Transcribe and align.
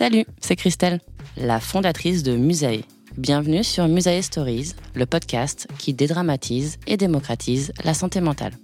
Salut, 0.00 0.24
c'est 0.40 0.56
Christelle, 0.56 0.98
la 1.36 1.60
fondatrice 1.60 2.22
de 2.22 2.34
Musae. 2.34 2.84
Bienvenue 3.18 3.62
sur 3.62 3.86
Musae 3.86 4.22
Stories, 4.22 4.72
le 4.94 5.04
podcast 5.04 5.68
qui 5.76 5.92
dédramatise 5.92 6.78
et 6.86 6.96
démocratise 6.96 7.70
la 7.84 7.92
santé 7.92 8.22
mentale. 8.22 8.54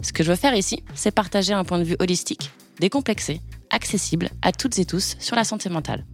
Ce 0.00 0.12
que 0.12 0.22
je 0.22 0.30
veux 0.30 0.36
faire 0.36 0.54
ici, 0.54 0.84
c'est 0.94 1.10
partager 1.10 1.54
un 1.54 1.64
point 1.64 1.80
de 1.80 1.84
vue 1.84 1.96
holistique, 1.98 2.52
décomplexé, 2.78 3.40
accessible 3.70 4.30
à 4.42 4.52
toutes 4.52 4.78
et 4.78 4.84
tous 4.84 5.16
sur 5.18 5.34
la 5.34 5.42
santé 5.42 5.68
mentale. 5.70 6.06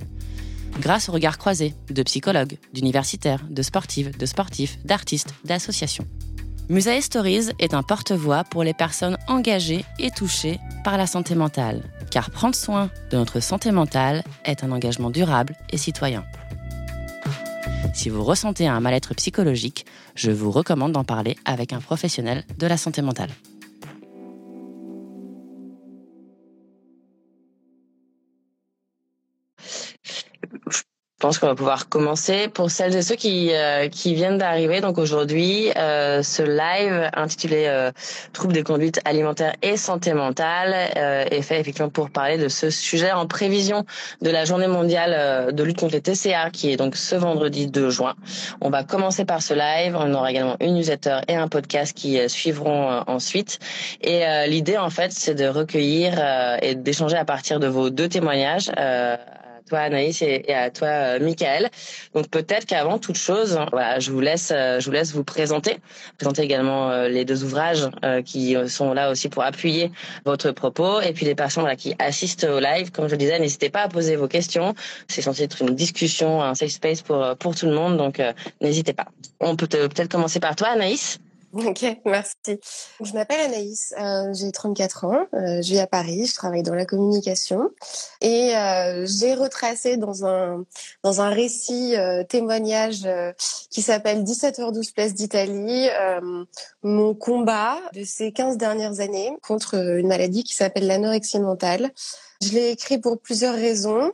Grâce 0.80 1.10
au 1.10 1.12
regard 1.12 1.36
croisé 1.36 1.74
de 1.90 2.02
psychologues, 2.02 2.56
d'universitaires, 2.72 3.44
de 3.50 3.60
sportives, 3.60 4.16
de 4.16 4.24
sportifs, 4.24 4.78
d'artistes, 4.86 5.34
d'associations. 5.44 6.06
Musae 6.68 7.00
Stories 7.00 7.50
est 7.60 7.74
un 7.74 7.84
porte-voix 7.84 8.42
pour 8.42 8.64
les 8.64 8.74
personnes 8.74 9.16
engagées 9.28 9.84
et 10.00 10.10
touchées 10.10 10.58
par 10.82 10.98
la 10.98 11.06
santé 11.06 11.36
mentale, 11.36 11.84
car 12.10 12.32
prendre 12.32 12.56
soin 12.56 12.90
de 13.10 13.16
notre 13.16 13.38
santé 13.38 13.70
mentale 13.70 14.24
est 14.44 14.64
un 14.64 14.72
engagement 14.72 15.10
durable 15.10 15.54
et 15.70 15.76
citoyen. 15.76 16.24
Si 17.94 18.08
vous 18.08 18.24
ressentez 18.24 18.66
un 18.66 18.80
mal-être 18.80 19.14
psychologique, 19.14 19.86
je 20.16 20.32
vous 20.32 20.50
recommande 20.50 20.90
d'en 20.90 21.04
parler 21.04 21.36
avec 21.44 21.72
un 21.72 21.80
professionnel 21.80 22.44
de 22.58 22.66
la 22.66 22.76
santé 22.76 23.00
mentale. 23.00 23.30
Je 31.18 31.22
pense 31.22 31.38
qu'on 31.38 31.46
va 31.46 31.54
pouvoir 31.54 31.88
commencer. 31.88 32.48
Pour 32.48 32.70
celles 32.70 32.94
et 32.94 33.00
ceux 33.00 33.14
qui, 33.14 33.48
euh, 33.54 33.88
qui 33.88 34.14
viennent 34.14 34.36
d'arriver, 34.36 34.82
donc 34.82 34.98
aujourd'hui, 34.98 35.70
euh, 35.74 36.22
ce 36.22 36.42
live 36.42 37.08
intitulé 37.14 37.64
euh, 37.68 37.90
Troubles 38.34 38.52
des 38.52 38.62
conduites 38.62 39.00
alimentaires 39.06 39.54
et 39.62 39.78
santé 39.78 40.12
mentale 40.12 40.74
euh, 40.94 41.24
est 41.30 41.40
fait 41.40 41.58
effectivement 41.58 41.88
pour 41.88 42.10
parler 42.10 42.36
de 42.36 42.48
ce 42.48 42.68
sujet 42.68 43.12
en 43.12 43.26
prévision 43.26 43.86
de 44.20 44.28
la 44.28 44.44
journée 44.44 44.66
mondiale 44.66 45.14
euh, 45.16 45.52
de 45.52 45.62
lutte 45.62 45.80
contre 45.80 45.94
les 45.94 46.02
TCA 46.02 46.50
qui 46.50 46.70
est 46.70 46.76
donc 46.76 46.96
ce 46.96 47.16
vendredi 47.16 47.66
2 47.66 47.88
juin. 47.88 48.12
On 48.60 48.68
va 48.68 48.84
commencer 48.84 49.24
par 49.24 49.40
ce 49.40 49.54
live. 49.54 49.96
On 49.98 50.12
aura 50.12 50.30
également 50.30 50.56
une 50.60 50.74
newsletter 50.74 51.20
et 51.28 51.34
un 51.34 51.48
podcast 51.48 51.96
qui 51.96 52.20
suivront 52.28 53.02
ensuite. 53.06 53.58
Et 54.02 54.22
l'idée, 54.48 54.76
en 54.76 54.90
fait, 54.90 55.12
c'est 55.12 55.34
de 55.34 55.46
recueillir 55.46 56.12
et 56.60 56.74
d'échanger 56.74 57.16
à 57.16 57.24
partir 57.24 57.58
de 57.58 57.68
vos 57.68 57.88
deux 57.88 58.08
témoignages 58.08 58.70
toi 59.66 59.80
Anaïs 59.80 60.22
et, 60.22 60.52
à 60.52 60.70
toi 60.70 60.88
euh, 60.88 61.20
Michael. 61.20 61.70
Donc 62.14 62.28
peut-être 62.28 62.66
qu'avant 62.66 62.98
toute 62.98 63.16
chose, 63.16 63.58
voilà, 63.70 63.98
je 63.98 64.10
vous 64.10 64.20
laisse, 64.20 64.52
euh, 64.54 64.80
je 64.80 64.86
vous 64.86 64.92
laisse 64.92 65.12
vous 65.12 65.24
présenter, 65.24 65.78
présenter 66.18 66.42
également 66.42 66.90
euh, 66.90 67.08
les 67.08 67.24
deux 67.24 67.44
ouvrages 67.44 67.88
qui 68.24 68.56
sont 68.68 68.94
là 68.94 69.10
aussi 69.10 69.28
pour 69.28 69.42
appuyer 69.42 69.90
votre 70.24 70.50
propos 70.52 71.00
et 71.00 71.12
puis 71.12 71.26
les 71.26 71.34
personnes 71.34 71.62
voilà, 71.62 71.76
qui 71.76 71.94
assistent 71.98 72.44
au 72.44 72.60
live. 72.60 72.90
Comme 72.90 73.06
je 73.06 73.12
le 73.12 73.18
disais, 73.18 73.38
n'hésitez 73.38 73.68
pas 73.68 73.82
à 73.82 73.88
poser 73.88 74.16
vos 74.16 74.28
questions. 74.28 74.74
C'est 75.08 75.22
censé 75.22 75.44
être 75.44 75.60
une 75.62 75.74
discussion, 75.74 76.42
un 76.42 76.54
safe 76.54 76.70
space 76.70 77.02
pour 77.02 77.36
pour 77.38 77.54
tout 77.54 77.66
le 77.66 77.74
monde, 77.74 77.96
donc 77.96 78.20
n'hésitez 78.60 78.92
pas. 78.92 79.06
On 79.40 79.56
peut 79.56 79.66
peut-être 79.66 80.08
commencer 80.08 80.40
par 80.40 80.56
toi 80.56 80.68
Anaïs. 80.68 81.18
Ok, 81.52 81.84
merci. 82.04 82.60
Je 83.00 83.12
m'appelle 83.12 83.40
Anaïs, 83.40 83.94
euh, 83.98 84.32
j'ai 84.34 84.50
34 84.52 85.04
ans, 85.04 85.26
euh, 85.32 85.62
je 85.62 85.70
vis 85.70 85.78
à 85.78 85.86
Paris, 85.86 86.26
je 86.26 86.34
travaille 86.34 86.62
dans 86.62 86.74
la 86.74 86.84
communication 86.84 87.70
et 88.20 88.54
euh, 88.56 89.06
j'ai 89.06 89.34
retracé 89.34 89.96
dans 89.96 90.26
un 90.26 90.64
dans 91.02 91.20
un 91.20 91.28
récit 91.28 91.94
témoignage 92.28 93.08
qui 93.70 93.82
s'appelle 93.82 94.24
17h12 94.24 94.92
place 94.92 95.14
d'Italie 95.14 95.88
mon 96.82 97.14
combat 97.14 97.78
de 97.94 98.04
ces 98.04 98.32
15 98.32 98.56
dernières 98.56 99.00
années 99.00 99.32
contre 99.42 99.74
une 99.74 100.08
maladie 100.08 100.44
qui 100.44 100.54
s'appelle 100.54 100.86
l'anorexie 100.86 101.40
mentale. 101.40 101.92
Je 102.42 102.52
l'ai 102.52 102.70
écrit 102.70 102.98
pour 102.98 103.18
plusieurs 103.18 103.54
raisons. 103.54 104.12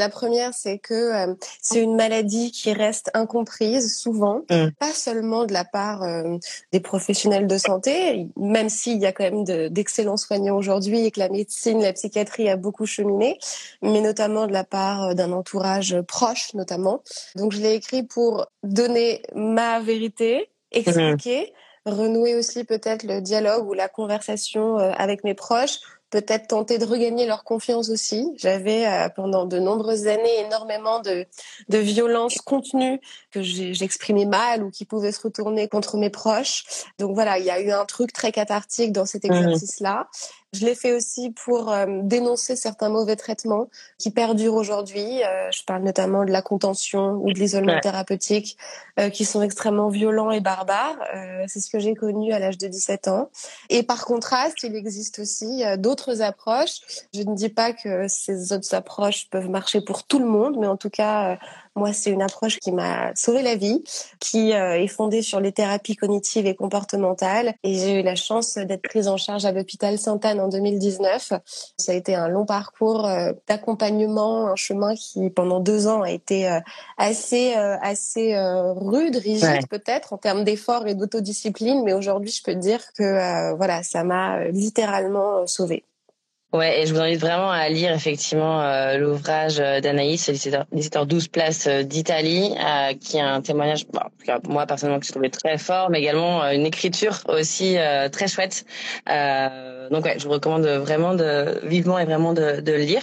La 0.00 0.08
première, 0.08 0.54
c'est 0.54 0.78
que 0.78 0.94
euh, 0.94 1.34
c'est 1.60 1.82
une 1.82 1.94
maladie 1.94 2.52
qui 2.52 2.72
reste 2.72 3.10
incomprise 3.12 3.94
souvent, 3.98 4.46
mm. 4.48 4.68
pas 4.78 4.94
seulement 4.94 5.44
de 5.44 5.52
la 5.52 5.66
part 5.66 6.02
euh, 6.04 6.38
des 6.72 6.80
professionnels 6.80 7.46
de 7.46 7.58
santé, 7.58 8.26
même 8.34 8.70
s'il 8.70 8.96
y 8.96 9.04
a 9.04 9.12
quand 9.12 9.24
même 9.24 9.68
d'excellents 9.68 10.16
soignants 10.16 10.56
aujourd'hui 10.56 11.04
et 11.04 11.10
que 11.10 11.20
la 11.20 11.28
médecine, 11.28 11.82
la 11.82 11.92
psychiatrie 11.92 12.48
a 12.48 12.56
beaucoup 12.56 12.86
cheminé, 12.86 13.38
mais 13.82 14.00
notamment 14.00 14.46
de 14.46 14.54
la 14.54 14.64
part 14.64 15.02
euh, 15.02 15.12
d'un 15.12 15.32
entourage 15.32 16.00
proche 16.08 16.54
notamment. 16.54 17.02
Donc 17.36 17.52
je 17.52 17.60
l'ai 17.60 17.74
écrit 17.74 18.02
pour 18.02 18.46
donner 18.62 19.20
ma 19.34 19.80
vérité, 19.80 20.48
expliquer, 20.72 21.52
mm. 21.84 21.90
renouer 21.90 22.36
aussi 22.36 22.64
peut-être 22.64 23.02
le 23.02 23.20
dialogue 23.20 23.68
ou 23.68 23.74
la 23.74 23.88
conversation 23.88 24.78
avec 24.78 25.24
mes 25.24 25.34
proches 25.34 25.80
peut-être 26.10 26.48
tenter 26.48 26.78
de 26.78 26.84
regagner 26.84 27.26
leur 27.26 27.44
confiance 27.44 27.88
aussi. 27.88 28.32
J'avais 28.36 28.86
euh, 28.86 29.08
pendant 29.08 29.46
de 29.46 29.58
nombreuses 29.58 30.06
années 30.06 30.40
énormément 30.40 31.00
de, 31.00 31.26
de 31.68 31.78
violences 31.78 32.40
contenues 32.40 33.00
que 33.30 33.42
j'exprimais 33.42 34.26
mal 34.26 34.62
ou 34.62 34.70
qui 34.70 34.84
pouvaient 34.84 35.12
se 35.12 35.20
retourner 35.20 35.68
contre 35.68 35.96
mes 35.96 36.10
proches. 36.10 36.64
Donc 36.98 37.14
voilà, 37.14 37.38
il 37.38 37.44
y 37.44 37.50
a 37.50 37.60
eu 37.60 37.70
un 37.70 37.84
truc 37.84 38.12
très 38.12 38.32
cathartique 38.32 38.92
dans 38.92 39.06
cet 39.06 39.24
mmh 39.24 39.32
exercice-là. 39.32 40.08
Je 40.52 40.66
l'ai 40.66 40.74
fait 40.74 40.92
aussi 40.92 41.30
pour 41.30 41.70
euh, 41.70 41.86
dénoncer 42.02 42.56
certains 42.56 42.88
mauvais 42.88 43.14
traitements 43.14 43.68
qui 43.98 44.10
perdurent 44.10 44.56
aujourd'hui. 44.56 45.22
Euh, 45.22 45.48
je 45.52 45.62
parle 45.62 45.84
notamment 45.84 46.24
de 46.24 46.32
la 46.32 46.42
contention 46.42 47.12
ou 47.22 47.32
de 47.32 47.38
l'isolement 47.38 47.78
thérapeutique 47.78 48.56
euh, 48.98 49.10
qui 49.10 49.24
sont 49.24 49.42
extrêmement 49.42 49.90
violents 49.90 50.32
et 50.32 50.40
barbares. 50.40 50.98
C'est 51.46 51.60
ce 51.60 51.70
que 51.70 51.78
j'ai 51.78 51.94
connu 51.94 52.32
à 52.32 52.40
l'âge 52.40 52.58
de 52.58 52.66
17 52.66 53.06
ans. 53.06 53.30
Et 53.68 53.84
par 53.84 54.04
contraste, 54.04 54.64
il 54.64 54.74
existe 54.74 55.20
aussi 55.20 55.62
d'autres 55.78 56.20
approches. 56.20 56.80
Je 57.14 57.22
ne 57.22 57.34
dis 57.36 57.48
pas 57.48 57.72
que 57.72 58.08
ces 58.08 58.52
autres 58.52 58.74
approches 58.74 59.30
peuvent 59.30 59.48
marcher 59.48 59.80
pour 59.80 60.02
tout 60.02 60.18
le 60.18 60.26
monde, 60.26 60.56
mais 60.58 60.66
en 60.66 60.76
tout 60.76 60.90
cas, 60.90 61.38
moi, 61.76 61.92
c'est 61.92 62.10
une 62.10 62.22
approche 62.22 62.58
qui 62.58 62.72
m'a 62.72 63.14
sauvé 63.14 63.42
la 63.42 63.54
vie, 63.54 63.84
qui 64.18 64.52
euh, 64.52 64.80
est 64.80 64.88
fondée 64.88 65.22
sur 65.22 65.40
les 65.40 65.52
thérapies 65.52 65.96
cognitives 65.96 66.46
et 66.46 66.54
comportementales. 66.54 67.54
Et 67.62 67.74
j'ai 67.74 68.00
eu 68.00 68.02
la 68.02 68.16
chance 68.16 68.56
d'être 68.56 68.82
prise 68.82 69.06
en 69.08 69.16
charge 69.16 69.44
à 69.44 69.52
l'hôpital 69.52 69.98
Sainte-Anne 69.98 70.40
en 70.40 70.48
2019. 70.48 71.32
Ça 71.78 71.92
a 71.92 71.94
été 71.94 72.14
un 72.14 72.28
long 72.28 72.44
parcours 72.44 73.06
euh, 73.06 73.32
d'accompagnement, 73.46 74.48
un 74.48 74.56
chemin 74.56 74.94
qui, 74.94 75.30
pendant 75.30 75.60
deux 75.60 75.86
ans, 75.86 76.02
a 76.02 76.10
été 76.10 76.48
euh, 76.48 76.60
assez 76.98 77.54
assez 77.54 78.36
rude, 78.36 79.16
rigide 79.16 79.66
peut-être 79.68 80.12
en 80.12 80.18
termes 80.18 80.44
d'efforts 80.44 80.86
et 80.86 80.94
d'autodiscipline. 80.94 81.82
Mais 81.84 81.92
aujourd'hui, 81.92 82.30
je 82.30 82.42
peux 82.42 82.54
dire 82.54 82.80
que 82.94 83.54
voilà, 83.54 83.82
ça 83.82 84.04
m'a 84.04 84.44
littéralement 84.48 85.46
sauvée. 85.46 85.84
Ouais, 86.52 86.82
et 86.82 86.86
je 86.86 86.92
vous 86.92 86.98
invite 86.98 87.20
vraiment 87.20 87.48
à 87.48 87.68
lire 87.68 87.92
effectivement 87.92 88.60
euh, 88.60 88.96
l'ouvrage 88.98 89.58
d'Anaïs, 89.58 90.28
l'éditeur 90.28 91.06
12 91.06 91.28
places 91.28 91.68
euh, 91.68 91.84
d'Italie, 91.84 92.52
euh, 92.58 92.92
qui 92.94 93.18
est 93.18 93.20
un 93.20 93.40
témoignage, 93.40 93.86
bon, 93.86 94.00
moi 94.48 94.66
personnellement 94.66 94.98
que 94.98 95.06
je 95.06 95.12
trouvais 95.12 95.30
très 95.30 95.58
fort, 95.58 95.90
mais 95.90 96.00
également 96.00 96.42
une 96.50 96.66
écriture 96.66 97.20
aussi 97.28 97.76
très 98.10 98.26
chouette. 98.26 98.64
Donc 99.90 100.04
ouais, 100.04 100.18
je 100.18 100.24
vous 100.24 100.30
recommande 100.30 100.64
vraiment 100.64 101.16
vivement 101.62 101.98
et 101.98 102.04
vraiment 102.04 102.32
de, 102.32 102.62
le 102.64 102.76
lire. 102.78 103.02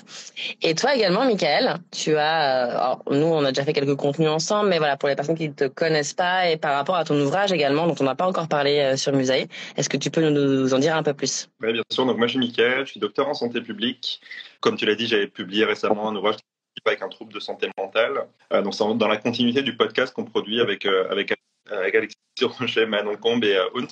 Et 0.62 0.75
toi 0.75 0.95
également, 0.95 1.25
Michael, 1.25 1.78
tu 1.92 2.16
as, 2.16 2.78
alors, 2.78 3.04
nous 3.10 3.25
on 3.25 3.44
a 3.44 3.51
déjà 3.51 3.63
fait 3.63 3.74
quelques 3.74 3.95
contenus 3.95 4.30
ensemble, 4.30 4.69
mais 4.69 4.78
voilà 4.78 4.98
pour 4.98 5.10
les 5.10 5.16
personnes 5.16 5.38
qui 5.38 5.50
ne 5.50 5.54
te 5.54 5.66
connaissent 5.66 6.13
pas 6.13 6.50
et 6.50 6.57
par 6.57 6.74
rapport 6.74 6.95
à 6.95 7.04
ton 7.04 7.19
ouvrage 7.19 7.51
également, 7.51 7.88
dont 7.88 7.95
on 8.00 8.04
n'a 8.04 8.16
pas 8.16 8.28
encore 8.28 8.48
parlé 8.48 8.95
sur 8.98 9.13
Musée, 9.13 9.48
est-ce 9.75 9.89
que 9.89 9.98
tu 9.98 10.10
peux 10.10 10.28
nous, 10.30 10.74
en 10.74 10.80
dire 10.80 10.95
un 10.95 11.04
peu 11.04 11.13
plus? 11.13 11.50
Oui, 11.62 11.74
bien 11.74 11.84
sûr. 11.92 12.06
Donc 12.06 12.18
moi 12.18 12.28
je 12.28 12.31
suis 12.31 12.39
Michael, 12.39 12.86
je 12.86 12.92
suis 12.92 13.00
docteur 13.00 13.28
en 13.28 13.34
santé 13.34 13.62
publique. 13.62 14.22
Comme 14.60 14.75
tu 14.75 14.86
l'as 14.86 14.95
dit, 14.95 15.07
j'avais 15.07 15.28
publié 15.28 15.66
récemment 15.66 16.10
un 16.10 16.16
ouvrage 16.16 16.38
avec 16.86 17.01
un 17.01 17.10
trouble 17.10 17.34
de 17.34 17.39
santé 17.39 17.69
mentale. 17.78 18.28
Euh, 18.54 18.62
donc, 18.62 18.75
dans 18.98 19.07
la 19.07 19.18
continuité 19.18 19.62
du 19.62 19.75
podcast 19.75 20.13
qu'on 20.13 20.25
produit 20.25 20.62
avec, 20.62 20.86
euh, 20.86 21.10
avec, 21.10 21.34
avec 21.69 21.96
Alexis 21.96 22.18
Rocher, 22.42 22.86
Manon 22.88 23.18
Combe 23.18 23.44
et 23.44 23.56
euh, 23.56 23.69
Hunt. 23.75 23.88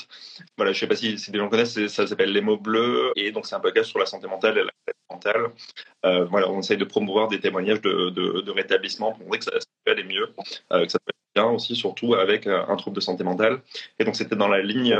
Voilà, 0.57 0.71
je 0.71 0.77
ne 0.77 0.79
sais 0.81 0.87
pas 0.87 0.95
si, 0.95 1.17
si 1.17 1.31
des 1.31 1.39
gens 1.39 1.49
connaissent, 1.49 1.87
ça 1.87 2.07
s'appelle 2.07 2.31
Les 2.31 2.41
mots 2.41 2.57
bleus. 2.57 3.11
Et 3.15 3.31
donc, 3.31 3.45
c'est 3.45 3.55
un 3.55 3.59
podcast 3.59 3.89
sur 3.89 3.99
la 3.99 4.05
santé 4.05 4.27
mentale 4.27 4.57
et 4.57 4.63
la 4.63 4.71
santé 4.71 4.97
mentale. 5.09 5.51
Euh, 6.05 6.25
voilà, 6.25 6.49
on 6.49 6.59
essaye 6.59 6.77
de 6.77 6.85
promouvoir 6.85 7.27
des 7.27 7.39
témoignages 7.39 7.81
de, 7.81 8.09
de, 8.09 8.41
de 8.41 8.51
rétablissement 8.51 9.13
pour 9.13 9.23
montrer 9.23 9.39
que 9.39 9.45
ça, 9.45 9.51
peut 9.83 9.91
aller 9.91 10.03
mieux, 10.03 10.27
que 10.27 10.87
ça 10.87 10.99
peut 10.99 11.11
être 11.11 11.35
bien 11.35 11.45
aussi, 11.45 11.75
surtout 11.75 12.15
avec 12.15 12.47
un 12.47 12.75
trouble 12.75 12.95
de 12.95 13.01
santé 13.01 13.23
mentale. 13.23 13.61
Et 13.99 14.05
donc, 14.05 14.15
c'était 14.15 14.35
dans 14.35 14.47
la 14.47 14.61
ligne 14.61 14.97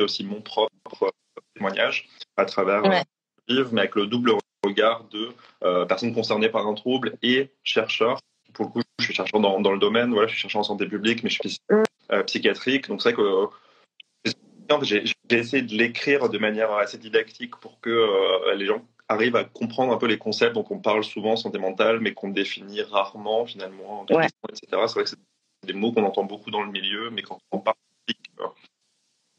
aussi 0.00 0.24
mon 0.24 0.40
propre 0.40 1.12
témoignage 1.54 2.08
à 2.36 2.44
travers 2.44 2.82
mais 2.82 3.80
avec 3.80 3.94
le 3.94 4.06
double 4.06 4.32
regard 4.64 5.04
de 5.10 5.30
euh, 5.64 5.84
personnes 5.84 6.14
concernées 6.14 6.48
par 6.48 6.66
un 6.66 6.74
trouble 6.74 7.16
et 7.22 7.50
chercheurs. 7.62 8.20
Pour 8.54 8.66
le 8.66 8.70
coup, 8.70 8.80
je 8.98 9.04
suis 9.04 9.14
chercheur 9.14 9.40
dans, 9.40 9.60
dans 9.60 9.72
le 9.72 9.78
domaine, 9.78 10.12
voilà, 10.12 10.28
je 10.28 10.32
suis 10.32 10.42
chercheur 10.42 10.60
en 10.60 10.64
santé 10.64 10.86
publique, 10.86 11.22
mais 11.22 11.30
je 11.30 11.40
suis 11.40 11.58
euh, 11.70 12.22
psychiatrique. 12.24 12.88
Donc 12.88 13.02
c'est 13.02 13.12
vrai 13.12 13.22
que 13.22 14.84
j'ai 14.84 15.04
essayé 15.30 15.62
de 15.62 15.74
l'écrire 15.74 16.28
de 16.28 16.38
manière 16.38 16.72
assez 16.72 16.98
didactique 16.98 17.56
pour 17.56 17.80
que 17.80 17.90
euh, 17.90 18.54
les 18.54 18.66
gens 18.66 18.84
arrivent 19.08 19.36
à 19.36 19.44
comprendre 19.44 19.92
un 19.92 19.98
peu 19.98 20.06
les 20.06 20.18
concepts 20.18 20.54
dont 20.54 20.66
on 20.70 20.78
parle 20.78 21.04
souvent 21.04 21.36
santé 21.36 21.58
mentale, 21.58 22.00
mais 22.00 22.14
qu'on 22.14 22.28
définit 22.28 22.82
rarement 22.82 23.44
finalement, 23.44 24.06
etc. 24.06 24.26
C'est 24.60 24.94
vrai 24.94 25.04
que 25.04 25.10
c'est 25.10 25.18
des 25.66 25.72
mots 25.74 25.92
qu'on 25.92 26.04
entend 26.04 26.24
beaucoup 26.24 26.50
dans 26.50 26.62
le 26.62 26.70
milieu, 26.70 27.10
mais 27.10 27.22
quand 27.22 27.38
on 27.50 27.58
parle 27.58 27.76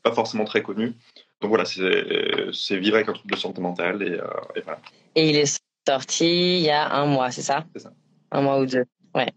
pas 0.03 0.11
forcément 0.11 0.45
très 0.45 0.61
connu. 0.61 0.93
Donc 1.41 1.49
voilà, 1.49 1.65
c'est 1.65 2.77
vivre 2.77 2.95
avec 2.95 3.09
un 3.09 3.13
trouble 3.13 3.33
de 3.33 3.39
santé 3.39 3.61
mentale 3.61 4.03
et, 4.03 4.19
euh, 4.19 4.27
et, 4.55 4.61
voilà. 4.61 4.79
Et 5.15 5.29
il 5.29 5.35
est 5.35 5.61
sorti 5.87 6.57
il 6.57 6.63
y 6.63 6.69
a 6.69 6.93
un 6.93 7.05
mois, 7.05 7.31
c'est 7.31 7.41
ça? 7.41 7.65
C'est 7.73 7.81
ça. 7.83 7.93
Un 8.31 8.41
mois 8.41 8.59
ou 8.59 8.65
deux, 8.65 8.85
ouais. 9.15 9.27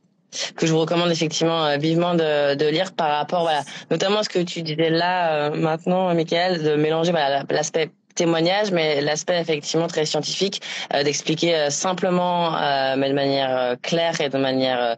Que 0.56 0.66
je 0.66 0.72
vous 0.72 0.80
recommande 0.80 1.10
effectivement 1.10 1.64
euh, 1.64 1.76
vivement 1.76 2.14
de, 2.14 2.54
de, 2.56 2.66
lire 2.66 2.92
par 2.92 3.16
rapport, 3.16 3.42
voilà, 3.42 3.62
notamment 3.90 4.22
ce 4.22 4.28
que 4.28 4.40
tu 4.40 4.62
disais 4.62 4.90
là 4.90 5.46
euh, 5.46 5.56
maintenant, 5.56 6.12
Michael, 6.14 6.62
de 6.62 6.74
mélanger 6.74 7.12
voilà 7.12 7.44
l'aspect 7.48 7.90
témoignage, 8.16 8.72
mais 8.72 9.00
l'aspect 9.00 9.38
effectivement 9.38 9.86
très 9.86 10.06
scientifique, 10.06 10.60
euh, 10.92 11.04
d'expliquer 11.04 11.54
euh, 11.54 11.70
simplement, 11.70 12.56
euh, 12.56 12.96
mais 12.98 13.10
de 13.10 13.14
manière 13.14 13.76
claire 13.82 14.20
et 14.20 14.28
de 14.28 14.38
manière 14.38 14.96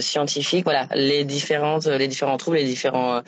scientifique, 0.00 0.64
voilà, 0.64 0.86
les 0.94 1.24
différentes, 1.24 1.86
les 1.86 2.08
différents 2.08 2.36
troubles, 2.36 2.58
les 2.58 2.64
différents, 2.64 3.20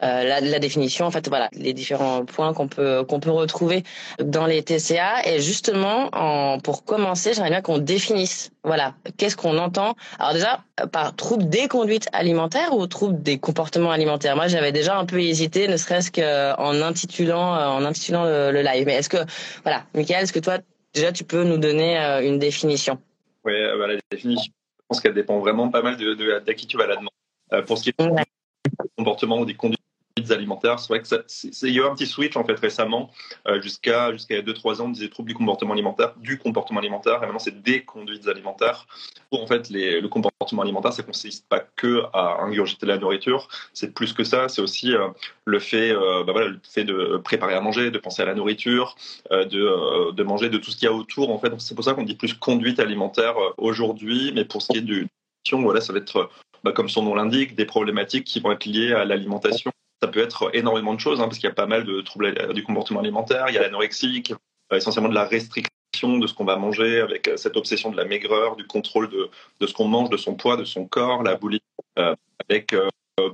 la, 0.00 0.40
la, 0.40 0.58
définition, 0.58 1.06
en 1.06 1.10
fait, 1.10 1.28
voilà, 1.28 1.48
les 1.52 1.72
différents 1.72 2.24
points 2.24 2.52
qu'on 2.52 2.66
peut 2.66 3.04
qu'on 3.04 3.20
peut 3.20 3.30
retrouver 3.30 3.84
dans 4.18 4.46
les 4.46 4.62
TCA. 4.62 5.26
Et 5.26 5.40
justement, 5.40 6.08
en, 6.12 6.58
pour 6.58 6.84
commencer, 6.84 7.32
j'aimerais 7.32 7.50
bien 7.50 7.62
qu'on 7.62 7.78
définisse, 7.78 8.50
voilà, 8.64 8.94
qu'est-ce 9.16 9.36
qu'on 9.36 9.58
entend? 9.58 9.96
Alors 10.18 10.34
déjà, 10.34 10.60
par 10.92 11.16
trouble 11.16 11.48
des 11.48 11.66
conduites 11.66 12.08
alimentaires 12.12 12.76
ou 12.76 12.86
trouble 12.86 13.20
des 13.22 13.38
comportements 13.38 13.90
alimentaires? 13.90 14.36
Moi, 14.36 14.46
j'avais 14.46 14.70
déjà 14.70 14.96
un 14.96 15.04
peu 15.04 15.20
hésité, 15.20 15.66
ne 15.66 15.76
serait-ce 15.76 16.12
qu'en 16.12 16.80
intitulant, 16.80 17.76
en 17.76 17.84
intitulant 17.84 18.24
le, 18.24 18.52
le 18.52 18.62
live. 18.62 18.86
Mais 18.86 18.94
est-ce 18.94 19.08
que, 19.08 19.18
voilà, 19.64 19.84
Michael, 19.94 20.22
est-ce 20.22 20.32
que 20.32 20.38
toi, 20.38 20.58
déjà, 20.94 21.10
tu 21.10 21.24
peux 21.24 21.42
nous 21.42 21.58
donner 21.58 21.98
euh, 21.98 22.26
une 22.26 22.38
définition? 22.38 22.98
Oui, 23.44 23.54
euh, 23.54 23.76
bah, 23.78 23.88
la 23.88 23.98
définition, 24.10 24.52
je 24.52 24.84
pense 24.88 25.00
qu'elle 25.00 25.14
dépend 25.14 25.40
vraiment 25.40 25.68
pas 25.68 25.82
mal 25.82 25.96
de, 25.96 26.14
de, 26.14 26.52
qui 26.52 26.66
tu 26.68 26.76
vas 26.76 26.86
la 26.86 26.94
demander. 26.94 27.08
Euh, 27.52 27.62
pour 27.62 27.78
ce 27.78 27.82
qui 27.82 27.90
est 27.90 28.00
du 28.00 28.88
comportement 28.96 29.40
ou 29.40 29.44
des 29.44 29.54
conduites 29.54 29.80
alimentaires. 30.30 30.76
Il 30.88 31.70
y 31.70 31.78
a 31.78 31.82
eu 31.82 31.84
un 31.84 31.94
petit 31.94 32.06
switch 32.06 32.36
en 32.36 32.44
fait 32.44 32.58
récemment. 32.58 33.10
Euh, 33.48 33.60
jusqu'à 33.60 34.12
jusqu'à 34.12 34.40
2-3 34.40 34.80
ans, 34.80 34.86
on 34.86 34.88
disait 34.90 35.08
troubles 35.08 35.28
du 35.28 35.34
comportement 35.34 35.72
alimentaire, 35.72 36.14
du 36.18 36.38
comportement 36.38 36.80
alimentaire, 36.80 37.16
et 37.16 37.20
maintenant 37.20 37.38
c'est 37.38 37.62
des 37.62 37.82
conduites 37.84 38.28
alimentaires. 38.28 38.86
Pour 39.30 39.42
en 39.42 39.46
fait, 39.46 39.70
le 39.70 40.06
comportement 40.06 40.62
alimentaire, 40.62 40.92
ça 40.92 41.02
consiste 41.02 41.48
pas 41.48 41.60
que 41.60 42.02
à 42.12 42.42
ingurgiter 42.42 42.86
la 42.86 42.98
nourriture, 42.98 43.48
c'est 43.72 43.94
plus 43.94 44.12
que 44.12 44.24
ça. 44.24 44.48
C'est 44.48 44.62
aussi 44.62 44.94
euh, 44.94 45.08
le 45.44 45.58
fait, 45.58 45.90
euh, 45.90 46.22
bah 46.24 46.32
le 46.46 46.60
fait 46.62 46.84
de 46.84 47.20
préparer 47.24 47.54
à 47.54 47.60
manger, 47.60 47.90
de 47.90 47.98
penser 47.98 48.22
à 48.22 48.26
la 48.26 48.34
nourriture, 48.34 48.94
de, 49.30 50.12
de 50.12 50.22
manger, 50.22 50.50
de 50.50 50.58
tout 50.58 50.70
ce 50.70 50.76
qu'il 50.76 50.86
y 50.86 50.88
a 50.88 50.92
autour. 50.92 51.30
En 51.30 51.38
fait, 51.38 51.52
c'est 51.58 51.74
pour 51.74 51.84
ça 51.84 51.94
qu'on 51.94 52.02
dit 52.02 52.14
plus 52.14 52.34
conduite 52.34 52.78
alimentaire 52.78 53.34
aujourd'hui. 53.56 54.32
Mais 54.34 54.44
pour 54.44 54.62
ce 54.62 54.68
qui 54.68 54.78
est 54.78 54.82
du 54.82 55.08
voilà, 55.50 55.80
ça 55.80 55.92
va 55.92 55.98
être 55.98 56.30
bah, 56.64 56.72
comme 56.72 56.88
son 56.88 57.02
nom 57.02 57.14
l'indique, 57.14 57.54
des 57.54 57.64
problématiques 57.64 58.24
qui 58.24 58.40
vont 58.40 58.52
être 58.52 58.64
liées 58.64 58.92
à 58.92 59.04
l'alimentation 59.04 59.72
ça 60.02 60.08
peut 60.08 60.20
être 60.20 60.50
énormément 60.52 60.94
de 60.94 61.00
choses, 61.00 61.20
hein, 61.20 61.24
parce 61.24 61.38
qu'il 61.38 61.48
y 61.48 61.52
a 61.52 61.54
pas 61.54 61.66
mal 61.66 61.84
de 61.84 62.00
troubles 62.00 62.52
du 62.54 62.64
comportement 62.64 63.00
alimentaire. 63.00 63.46
Il 63.48 63.54
y 63.54 63.58
a 63.58 63.62
l'anorexie, 63.62 64.24
euh, 64.30 64.76
essentiellement 64.76 65.08
de 65.08 65.14
la 65.14 65.24
restriction 65.24 66.18
de 66.18 66.26
ce 66.26 66.34
qu'on 66.34 66.44
va 66.44 66.56
manger, 66.56 67.00
avec 67.00 67.28
euh, 67.28 67.36
cette 67.36 67.56
obsession 67.56 67.92
de 67.92 67.96
la 67.96 68.04
maigreur, 68.04 68.56
du 68.56 68.66
contrôle 68.66 69.08
de, 69.10 69.30
de 69.60 69.66
ce 69.66 69.72
qu'on 69.72 69.86
mange, 69.86 70.10
de 70.10 70.16
son 70.16 70.34
poids, 70.34 70.56
de 70.56 70.64
son 70.64 70.86
corps, 70.86 71.22
la 71.22 71.36
boulimie, 71.36 71.62
euh, 72.00 72.16
avec 72.48 72.74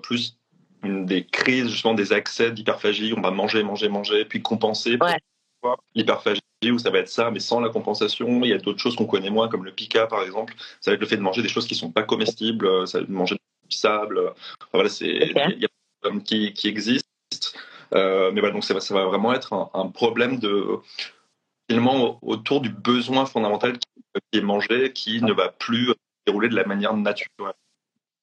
plus 0.03 0.37
une, 0.85 1.07
des 1.07 1.25
crises, 1.25 1.71
justement 1.71 1.95
des 1.95 2.13
accès 2.13 2.51
d'hyperphagie. 2.51 3.15
On 3.17 3.23
va 3.23 3.31
manger, 3.31 3.63
manger, 3.63 3.89
manger, 3.89 4.27
puis 4.27 4.43
compenser. 4.43 4.99
L'hyperphagie, 5.95 6.43
où 6.71 6.79
ça 6.79 6.91
va 6.91 6.99
être 6.99 7.09
ça, 7.09 7.31
mais 7.31 7.41
sans 7.41 7.61
la 7.61 7.71
compensation. 7.71 8.45
Il 8.45 8.51
y 8.51 8.53
a 8.53 8.59
d'autres 8.59 8.81
choses 8.81 8.95
qu'on 8.95 9.07
connaît 9.07 9.31
moins, 9.31 9.49
comme 9.49 9.65
le 9.65 9.73
pica, 9.73 10.07
par 10.07 10.23
exemple. 10.23 10.55
Ça 10.83 10.91
va 10.91 10.97
être 10.97 11.01
le 11.01 11.07
fait 11.07 11.17
de 11.17 11.23
manger 11.23 11.41
des 11.41 11.49
choses 11.49 11.67
qui 11.67 11.75
ne 11.75 11.79
sont 11.79 11.91
pas 11.91 12.03
comestibles, 12.03 12.87
ça 12.87 12.99
va 12.99 13.03
être 13.03 13.09
de 13.09 13.15
manger 13.15 13.37
du 13.69 13.77
sable. 13.77 14.35
voilà, 14.73 14.91
c'est, 14.91 15.09
il 15.09 15.59
y 15.61 15.65
a 15.65 15.69
qui, 16.25 16.53
qui 16.53 16.69
existent. 16.69 17.09
Euh, 17.95 18.31
mais 18.33 18.41
voilà, 18.41 18.55
donc 18.55 18.65
ça 18.65 18.75
va, 18.75 19.05
vraiment 19.05 19.33
être 19.33 19.71
un, 19.75 19.89
problème 19.89 20.39
de 20.39 20.79
finalement 21.69 22.19
autour 22.23 22.61
du 22.61 22.71
besoin 22.71 23.27
fondamental 23.27 23.79
qui, 23.79 24.39
est 24.39 24.43
mangé, 24.43 24.93
qui 24.93 25.23
ne 25.23 25.33
va 25.33 25.49
plus 25.49 25.93
dérouler 26.27 26.49
de 26.49 26.57
la 26.57 26.65
manière 26.65 26.95
naturelle. 26.95 27.55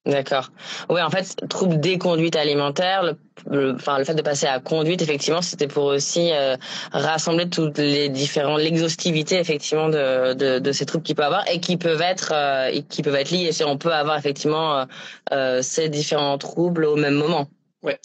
D'accord. 0.06 0.50
Oui, 0.88 1.02
en 1.02 1.10
fait, 1.10 1.34
trouble 1.48 1.80
des 1.80 1.98
conduites 1.98 2.36
alimentaires, 2.36 3.16
le, 3.50 3.74
enfin, 3.74 3.98
le 3.98 4.04
fait 4.04 4.14
de 4.14 4.22
passer 4.22 4.46
à 4.46 4.60
conduite, 4.60 5.02
effectivement, 5.02 5.42
c'était 5.42 5.66
pour 5.66 5.86
aussi 5.86 6.30
euh, 6.32 6.56
rassembler 6.92 7.50
toutes 7.50 7.78
les 7.78 8.08
différents, 8.08 8.56
l'exhaustivité, 8.56 9.40
effectivement, 9.40 9.88
de, 9.88 10.70
ces 10.72 10.86
troubles 10.86 11.02
qu'il 11.02 11.16
peut 11.16 11.24
avoir 11.24 11.42
et 11.50 11.58
qui 11.58 11.76
peuvent 11.76 12.02
être, 12.02 12.30
euh, 12.32 12.80
qui 12.88 13.02
peuvent 13.02 13.16
être 13.16 13.32
liés. 13.32 13.50
On 13.66 13.78
peut 13.78 13.92
avoir, 13.92 14.16
effectivement, 14.16 14.86
euh, 15.32 15.60
ces 15.60 15.88
différents 15.88 16.38
troubles 16.38 16.84
au 16.84 16.94
même 16.94 17.14
moment. 17.14 17.48
Ouais. 17.86 17.98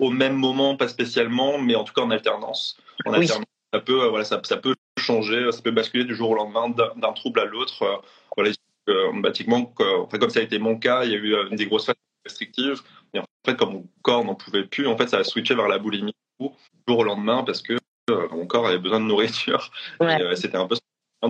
au 0.00 0.10
même 0.10 0.34
moment, 0.34 0.76
pas 0.76 0.88
spécialement, 0.88 1.58
mais 1.58 1.74
en 1.74 1.84
tout 1.84 1.94
cas 1.94 2.02
en 2.02 2.10
alternance. 2.10 2.76
En 3.04 3.12
alternance, 3.12 3.46
ça 3.72 3.80
peut, 3.80 4.02
euh, 4.02 4.08
voilà, 4.08 4.24
ça, 4.24 4.40
ça, 4.44 4.56
peut 4.56 4.74
changer, 4.98 5.50
ça 5.52 5.62
peut 5.62 5.70
basculer 5.70 6.04
du 6.04 6.14
jour 6.14 6.30
au 6.30 6.34
lendemain 6.34 6.68
d'un 6.96 7.12
trouble 7.12 7.40
à 7.40 7.44
l'autre. 7.44 7.82
Euh, 7.82 7.96
voilà, 8.36 8.52
euh, 8.88 9.20
bâtiment, 9.20 9.72
enfin, 9.78 10.18
comme 10.18 10.30
ça 10.30 10.40
a 10.40 10.42
été 10.42 10.58
mon 10.58 10.78
cas, 10.78 11.04
il 11.04 11.12
y 11.12 11.14
a 11.14 11.18
eu 11.18 11.56
des 11.56 11.66
grosses 11.66 11.86
phases 11.86 11.94
restrictives. 12.24 12.82
Et 13.14 13.20
en 13.20 13.24
fait, 13.46 13.56
comme 13.56 13.72
mon 13.72 13.86
corps 14.02 14.24
n'en 14.24 14.34
pouvait 14.34 14.64
plus, 14.64 14.86
en 14.86 14.96
fait, 14.96 15.08
ça 15.08 15.18
a 15.18 15.24
switché 15.24 15.54
vers 15.54 15.68
la 15.68 15.78
boulimie 15.78 16.14
du 16.40 16.46
jour 16.88 16.98
au 16.98 17.04
lendemain 17.04 17.44
parce 17.44 17.62
que 17.62 17.78
mon 18.08 18.46
corps 18.46 18.66
avait 18.66 18.78
besoin 18.78 19.00
de 19.00 19.06
nourriture. 19.06 19.70
C'était 20.34 20.56
un 20.56 20.66
peu 20.66 20.76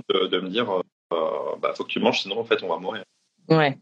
de, 0.09 0.27
de 0.27 0.39
me 0.39 0.49
dire, 0.49 0.65
bah, 1.09 1.73
faut 1.75 1.83
que 1.83 1.89
tu 1.89 1.99
manges, 1.99 2.21
sinon 2.21 2.39
en 2.39 2.45
fait, 2.45 2.61
on 2.63 2.67
va 2.67 2.77
mourir. 2.77 3.03
Ouais. 3.49 3.77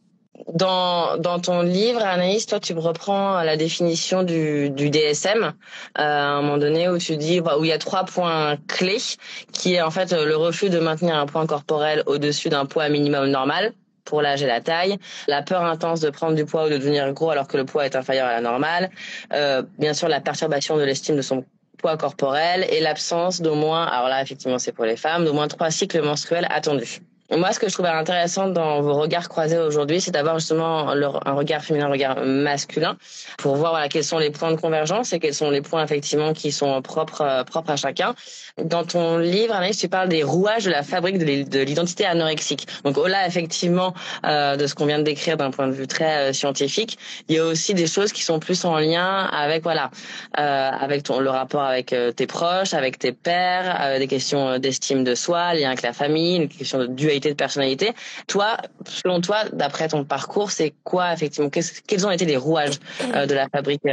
Dans, 0.52 1.18
dans 1.18 1.40
ton 1.40 1.62
livre, 1.62 2.02
Anaïs, 2.02 2.48
toi, 2.48 2.60
tu 2.60 2.74
reprends 2.74 3.44
la 3.44 3.56
définition 3.56 4.24
du, 4.24 4.72
du 4.72 4.90
DSM 4.90 5.44
euh, 5.44 5.52
à 5.96 6.04
un 6.06 6.42
moment 6.42 6.58
donné 6.58 6.90
où 6.90 6.98
tu 6.98 7.18
dis 7.18 7.40
où 7.40 7.64
il 7.64 7.68
y 7.68 7.72
a 7.72 7.78
trois 7.78 8.04
points 8.04 8.58
clés, 8.68 8.98
qui 9.52 9.76
est 9.76 9.82
en 9.82 9.92
fait 9.92 10.12
le 10.12 10.36
refus 10.36 10.72
de 10.72 10.80
maintenir 10.80 11.16
un 11.16 11.28
poids 11.28 11.46
corporel 11.46 12.02
au-dessus 12.08 12.50
d'un 12.50 12.66
poids 12.66 12.90
minimum 12.90 13.30
normal 13.30 13.74
pour 14.06 14.22
l'âge 14.22 14.42
et 14.42 14.48
la 14.48 14.60
taille, 14.60 14.98
la 15.28 15.44
peur 15.44 15.64
intense 15.64 16.00
de 16.00 16.10
prendre 16.10 16.36
du 16.36 16.46
poids 16.46 16.66
ou 16.66 16.70
de 16.70 16.78
devenir 16.78 17.12
gros 17.14 17.30
alors 17.30 17.48
que 17.48 17.58
le 17.58 17.66
poids 17.66 17.86
est 17.86 17.96
inférieur 17.96 18.28
à 18.28 18.32
la 18.34 18.42
normale, 18.42 18.90
euh, 19.34 19.62
bien 19.78 19.94
sûr 19.94 20.08
la 20.08 20.20
perturbation 20.20 20.78
de 20.78 20.84
l'estime 20.84 21.16
de 21.16 21.22
son 21.22 21.46
poids 21.78 21.96
corporel 21.96 22.66
et 22.70 22.80
l'absence 22.80 23.40
d'au 23.40 23.56
moins, 23.56 23.86
alors 23.86 24.10
là 24.10 24.22
effectivement 24.22 24.60
c'est 24.60 24.72
pour 24.72 24.86
les 24.86 24.98
femmes, 24.98 25.26
d'au 25.26 25.34
moins 25.34 25.48
trois 25.48 25.70
cycles 25.72 26.02
menstruels 26.02 26.48
attendus. 26.50 27.02
Moi, 27.38 27.52
ce 27.52 27.60
que 27.60 27.68
je 27.68 27.74
trouvais 27.74 27.90
intéressant 27.90 28.48
dans 28.48 28.82
vos 28.82 28.94
regards 28.94 29.30
croisés 29.30 29.58
aujourd'hui, 29.58 30.02
c'est 30.02 30.12
d'avoir 30.12 30.40
justement 30.40 30.90
un 30.90 31.34
regard 31.34 31.64
féminin, 31.64 31.88
un 31.88 31.92
regard 31.92 32.18
masculin, 32.24 32.98
pour 33.38 33.56
voir 33.56 33.72
voilà, 33.72 33.90
quels 33.90 34.04
sont 34.04 34.20
les 34.20 34.30
points 34.30 34.52
de 34.52 34.60
convergence 34.60 35.14
et 35.14 35.20
quels 35.20 35.34
sont 35.34 35.50
les 35.50 35.62
points 35.62 35.84
effectivement 35.84 36.34
qui 36.34 36.52
sont 36.52 36.82
propres, 36.82 37.22
euh, 37.22 37.44
propres 37.44 37.72
à 37.72 37.76
chacun. 37.76 38.16
Dans 38.62 38.84
ton 38.84 39.18
livre, 39.18 39.56
Anaïs, 39.56 39.78
tu 39.78 39.90
parles 39.90 40.10
des 40.10 40.22
rouages 40.22 40.66
de 40.66 40.70
la 40.70 40.84
fabrique 40.84 41.18
de 41.18 41.64
l'identité 41.64 42.06
anorexique. 42.06 42.68
Donc 42.84 42.98
au-delà 42.98 43.26
effectivement 43.26 43.96
euh, 44.26 44.56
de 44.56 44.68
ce 44.68 44.76
qu'on 44.76 44.86
vient 44.86 45.00
de 45.00 45.04
décrire 45.04 45.38
d'un 45.38 45.50
point 45.50 45.68
de 45.68 45.74
vue 45.74 45.88
très 45.88 46.30
euh, 46.30 46.34
scientifique, 46.34 47.00
il 47.30 47.36
y 47.36 47.40
a 47.40 47.46
aussi 47.46 47.74
des 47.74 47.88
choses 47.88 48.12
qui 48.12 48.22
sont 48.22 48.40
plus 48.40 48.64
en 48.66 48.78
lien 48.78 49.26
avec 49.26 49.64
voilà, 49.64 49.90
euh, 50.38 50.70
avec 50.70 51.02
ton 51.04 51.20
le 51.20 51.32
rapport 51.32 51.64
avec 51.64 51.96
tes 52.16 52.28
proches, 52.28 52.74
avec 52.74 53.00
tes 53.00 53.12
pères, 53.12 53.98
des 53.98 54.08
questions 54.08 54.60
d'estime 54.60 55.04
de 55.04 55.16
soi, 55.16 55.54
lien 55.54 55.70
avec 55.70 55.82
la 55.82 55.94
famille, 55.94 56.36
une 56.36 56.48
question 56.48 56.80
de 56.80 56.88
dualité 56.88 57.23
de 57.30 57.36
personnalité. 57.36 57.94
Toi, 58.28 58.58
selon 58.86 59.22
toi, 59.22 59.44
d'après 59.52 59.88
ton 59.88 60.06
parcours, 60.06 60.52
c'est 60.52 60.74
quoi 60.84 61.14
effectivement? 61.14 61.50
Quels 61.50 62.08
ont 62.08 62.12
été 62.12 62.26
les 62.26 62.38
rouages 62.38 62.80
de 63.02 63.34
la 63.34 63.48
fabrique 63.50 63.84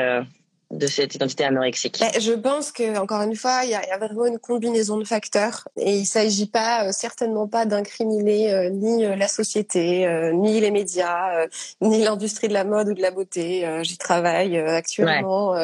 de 0.70 0.86
cette 0.86 1.14
identité 1.14 1.44
anorexique? 1.44 1.98
Bah, 2.00 2.18
Je 2.18 2.32
pense 2.32 2.72
que 2.72 2.98
encore 2.98 3.22
une 3.22 3.34
fois, 3.34 3.62
il 3.64 3.70
y, 3.70 3.74
a, 3.74 3.98
vraiment 3.98 4.26
une 4.26 4.38
combinaison 4.38 4.98
de 4.98 5.04
facteurs 5.04 5.68
et 5.76 5.96
il 5.96 6.06
s'agit 6.06 6.46
pas 6.46 6.86
euh, 6.86 6.92
certainement 6.92 7.48
pas 7.48 7.66
d'incriminer 7.66 8.52
euh, 8.52 8.70
ni 8.70 9.04
euh, 9.04 9.16
la 9.16 9.28
société, 9.28 10.06
ni 10.34 10.60
les 10.60 10.70
médias, 10.70 11.46
ni 11.80 12.04
l'industrie 12.04 12.48
de 12.48 12.52
la 12.52 12.64
mode 12.64 12.88
ou 12.88 12.94
de 12.94 13.02
la 13.02 13.10
beauté. 13.10 13.66
J'y 13.82 13.98
travaille 13.98 14.58
actuellement, 14.58 15.54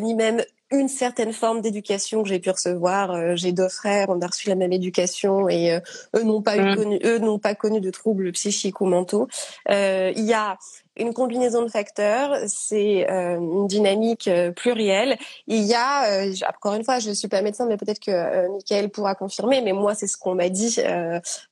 ni 0.00 0.14
même 0.14 0.42
une 0.72 0.88
certaine 0.88 1.32
forme 1.32 1.60
d'éducation 1.60 2.22
que 2.22 2.28
j'ai 2.28 2.38
pu 2.38 2.50
recevoir. 2.50 3.36
j'ai 3.36 3.52
deux 3.52 3.68
frères, 3.68 4.08
on 4.08 4.20
a 4.20 4.26
reçu 4.26 4.48
la 4.48 4.54
même 4.54 4.72
éducation 4.72 5.48
et 5.48 5.80
eux 6.16 6.22
n'ont 6.22 6.42
pas 6.42 6.56
eu 6.56 6.62
mmh. 6.62 6.76
connu, 6.76 6.98
eux 7.04 7.18
n'ont 7.18 7.38
pas 7.38 7.54
connu 7.54 7.80
de 7.80 7.90
troubles 7.90 8.32
psychiques 8.32 8.80
ou 8.80 8.86
mentaux. 8.86 9.28
il 9.68 10.24
y 10.24 10.32
a 10.32 10.58
une 11.00 11.14
combinaison 11.14 11.62
de 11.62 11.68
facteurs, 11.68 12.36
c'est 12.46 13.10
euh, 13.10 13.36
une 13.38 13.66
dynamique 13.66 14.28
euh, 14.28 14.50
plurielle. 14.52 15.18
Il 15.46 15.62
y 15.62 15.74
a, 15.74 16.10
euh, 16.10 16.32
encore 16.48 16.74
une 16.74 16.84
fois, 16.84 16.98
je 16.98 17.08
ne 17.08 17.14
suis 17.14 17.28
pas 17.28 17.42
médecin, 17.42 17.66
mais 17.66 17.76
peut-être 17.76 18.00
que 18.00 18.10
euh, 18.10 18.48
Michael 18.50 18.90
pourra 18.90 19.14
confirmer, 19.14 19.62
mais 19.62 19.72
moi 19.72 19.94
c'est 19.94 20.06
ce 20.06 20.16
qu'on 20.16 20.34
m'a 20.34 20.48
dit 20.48 20.78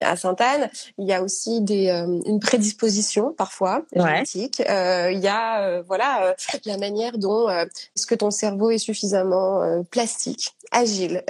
à 0.01 0.17
Sainte-Anne. 0.17 0.71
Il 0.99 1.07
y 1.07 1.13
a 1.13 1.23
aussi 1.23 1.61
des, 1.61 1.89
une 1.89 2.41
prédisposition 2.41 3.33
parfois 3.33 3.83
génétique. 3.95 4.61
il 4.61 5.19
y 5.19 5.29
a 5.29 5.83
voilà 5.83 6.35
la 6.65 6.77
manière 6.77 7.19
dont 7.19 7.49
est-ce 7.49 8.07
que 8.07 8.15
ton 8.15 8.31
cerveau 8.31 8.71
est 8.71 8.79
suffisamment 8.79 9.83
plastique, 9.91 10.55
agile, 10.73 11.23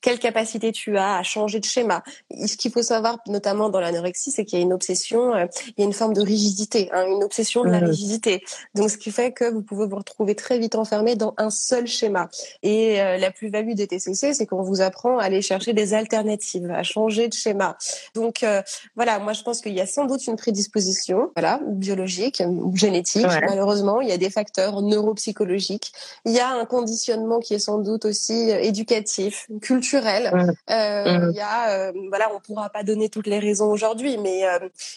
quelle 0.00 0.18
capacité 0.18 0.72
tu 0.72 0.96
as 0.96 1.16
à 1.16 1.22
changer 1.22 1.60
de 1.60 1.64
schéma. 1.64 2.02
Ce 2.46 2.56
qu'il 2.56 2.70
faut 2.70 2.82
savoir, 2.82 3.18
notamment 3.26 3.68
dans 3.68 3.80
l'anorexie, 3.80 4.30
c'est 4.30 4.44
qu'il 4.44 4.58
y 4.58 4.62
a 4.62 4.64
une 4.64 4.72
obsession, 4.72 5.34
il 5.36 5.74
y 5.78 5.82
a 5.82 5.84
une 5.84 5.92
forme 5.92 6.14
de 6.14 6.22
rigidité, 6.22 6.90
hein, 6.92 7.04
une 7.06 7.24
obsession 7.24 7.64
de 7.64 7.70
la 7.70 7.78
rigidité. 7.78 8.42
Donc, 8.74 8.90
ce 8.90 8.98
qui 8.98 9.10
fait 9.10 9.32
que 9.32 9.50
vous 9.50 9.62
pouvez 9.62 9.86
vous 9.86 9.96
retrouver 9.96 10.34
très 10.34 10.58
vite 10.58 10.74
enfermé 10.74 11.16
dans 11.16 11.34
un 11.38 11.50
seul 11.50 11.86
schéma. 11.86 12.28
Et 12.62 13.00
euh, 13.00 13.16
la 13.18 13.30
plus-value 13.30 13.72
des 13.72 13.86
TCC, 13.86 14.34
c'est 14.34 14.46
qu'on 14.46 14.62
vous 14.62 14.80
apprend 14.80 15.18
à 15.18 15.24
aller 15.24 15.42
chercher 15.42 15.72
des 15.72 15.94
alternatives, 15.94 16.70
à 16.70 16.82
changer 16.82 17.28
de 17.28 17.34
schéma. 17.34 17.76
Donc, 18.14 18.42
euh, 18.42 18.62
voilà, 18.96 19.18
moi, 19.18 19.32
je 19.32 19.42
pense 19.42 19.60
qu'il 19.60 19.72
y 19.72 19.80
a 19.80 19.86
sans 19.86 20.06
doute 20.06 20.26
une 20.26 20.36
prédisposition, 20.36 21.30
voilà, 21.36 21.60
biologique 21.66 22.42
génétique. 22.74 23.26
Malheureusement, 23.26 24.00
il 24.00 24.08
y 24.08 24.12
a 24.12 24.18
des 24.18 24.30
facteurs 24.30 24.82
neuropsychologiques. 24.82 25.92
Il 26.24 26.32
y 26.32 26.40
a 26.40 26.50
un 26.50 26.64
conditionnement 26.64 27.40
qui 27.40 27.54
est 27.54 27.58
sans 27.58 27.78
doute 27.78 28.04
aussi 28.04 28.50
euh, 28.50 28.60
éducatif, 28.72 29.46
culturel. 29.60 30.24
Euh, 30.70 31.30
Il 31.30 31.36
y 31.36 31.40
a, 31.40 31.92
voilà, 32.08 32.30
on 32.34 32.40
pourra 32.40 32.68
pas 32.70 32.82
donner 32.82 33.08
toutes 33.08 33.26
les 33.26 33.38
raisons 33.38 33.70
aujourd'hui, 33.70 34.18
mais 34.18 34.42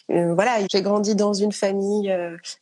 voilà, 0.10 0.58
j'ai 0.72 0.82
grandi 0.82 1.16
dans 1.16 1.34
une 1.34 1.52
famille 1.52 2.12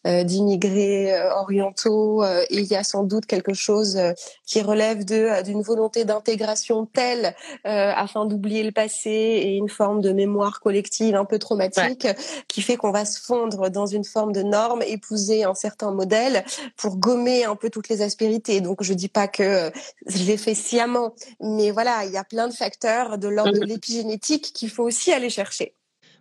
euh, 0.06 0.24
d'immigrés 0.24 1.14
euh, 1.14 1.34
orientaux 1.36 2.24
euh, 2.24 2.44
et 2.50 2.60
il 2.60 2.66
y 2.66 2.76
a 2.76 2.84
sans 2.84 3.04
doute 3.04 3.26
quelque 3.26 3.54
chose 3.54 4.00
qui 4.46 4.62
relève 4.62 5.06
de 5.06 5.44
d'une 5.44 5.62
volonté 5.62 6.06
d'intégration 6.06 6.86
telle 6.86 7.36
afin 7.64 8.26
d'oublier 8.26 8.64
le 8.64 8.72
passé 8.72 9.10
et 9.10 9.56
une 9.56 9.70
forme 9.70 10.02
de 10.02 10.12
mémoire 10.12 10.60
collective 10.60 11.16
un 11.16 11.26
peu 11.26 11.40
traumatique 11.40 12.08
qui 12.48 12.62
fait 12.62 12.76
qu'on 12.76 12.92
va 12.92 13.06
se 13.06 13.20
fondre 13.20 13.70
dans 13.70 13.86
une 13.86 14.04
forme 14.04 14.32
de 14.32 14.44
norme, 14.44 14.82
épouser 14.84 15.44
un 15.44 15.56
certain 15.56 15.92
modèle 15.92 16.44
pour 16.78 16.98
gommer 16.98 17.46
un 17.46 17.56
peu 17.56 17.70
toutes 17.70 17.90
les 17.90 18.02
aspérités. 18.02 18.62
Donc 18.62 18.84
je 18.84 18.94
dis 18.94 19.10
pas 19.10 19.28
que 19.28 19.72
je 20.06 20.24
l'ai 20.24 20.38
fait 20.38 20.56
sciemment, 20.56 21.03
mais 21.40 21.72
voilà, 21.72 22.06
il 22.06 22.12
y 22.12 22.18
a 22.18 22.24
plein 22.24 22.48
de 22.48 22.54
facteurs 22.54 23.18
de 23.18 23.28
l'ordre 23.28 23.54
de 23.54 23.60
mmh. 23.60 23.68
l'épigénétique 23.68 24.54
qu'il 24.54 24.70
faut 24.70 24.84
aussi 24.84 25.12
aller 25.12 25.30
chercher. 25.30 25.76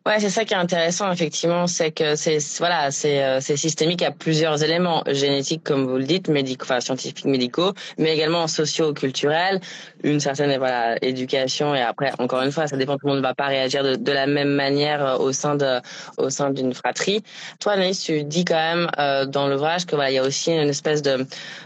Ouais, 0.04 0.18
c'est 0.18 0.30
ça 0.30 0.44
qui 0.44 0.52
est 0.52 0.56
intéressant 0.56 1.12
effectivement, 1.12 1.68
c'est 1.68 1.92
que 1.92 2.16
c'est 2.16 2.38
voilà, 2.58 2.90
c'est 2.90 3.22
euh, 3.22 3.38
c'est 3.40 3.56
systémique 3.56 4.02
à 4.02 4.10
plusieurs 4.10 4.60
éléments 4.64 5.04
génétiques 5.06 5.62
comme 5.62 5.86
vous 5.86 5.96
le 5.96 6.02
dites, 6.02 6.28
médicaux, 6.28 6.64
enfin 6.64 6.80
scientifiques, 6.80 7.24
médicaux, 7.24 7.72
mais 7.98 8.12
également 8.12 8.48
socio-culturels, 8.48 9.60
une 10.02 10.18
certaine 10.18 10.58
voilà 10.58 10.96
éducation 11.02 11.76
et 11.76 11.80
après 11.80 12.10
encore 12.18 12.42
une 12.42 12.50
fois, 12.50 12.66
ça 12.66 12.76
dépend 12.76 12.94
tout 12.94 13.06
le 13.06 13.10
monde 13.10 13.18
ne 13.18 13.22
va 13.22 13.34
pas 13.34 13.46
réagir 13.46 13.84
de, 13.84 13.94
de 13.94 14.10
la 14.10 14.26
même 14.26 14.48
manière 14.48 15.06
euh, 15.06 15.18
au 15.18 15.30
sein 15.30 15.54
de 15.54 15.80
au 16.18 16.30
sein 16.30 16.50
d'une 16.50 16.74
fratrie. 16.74 17.22
Toi, 17.60 17.74
Anaïs, 17.74 18.02
tu 18.02 18.24
dis 18.24 18.44
quand 18.44 18.54
même 18.56 18.90
euh, 18.98 19.24
dans 19.24 19.46
l'ouvrage 19.46 19.86
que 19.86 19.94
voilà, 19.94 20.10
il 20.10 20.14
y 20.14 20.18
a 20.18 20.24
aussi 20.24 20.50
une 20.50 20.68
espèce 20.68 21.02
de 21.02 21.24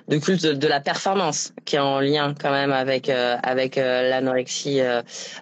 de 0.09 0.19
culte 0.19 0.45
de, 0.45 0.69
la 0.69 0.81
performance 0.81 1.55
qui 1.64 1.76
est 1.76 1.78
en 1.78 2.00
lien 2.00 2.35
quand 2.38 2.50
même 2.50 2.73
avec 2.73 3.09
avec 3.09 3.76
l'anorexie 3.76 4.81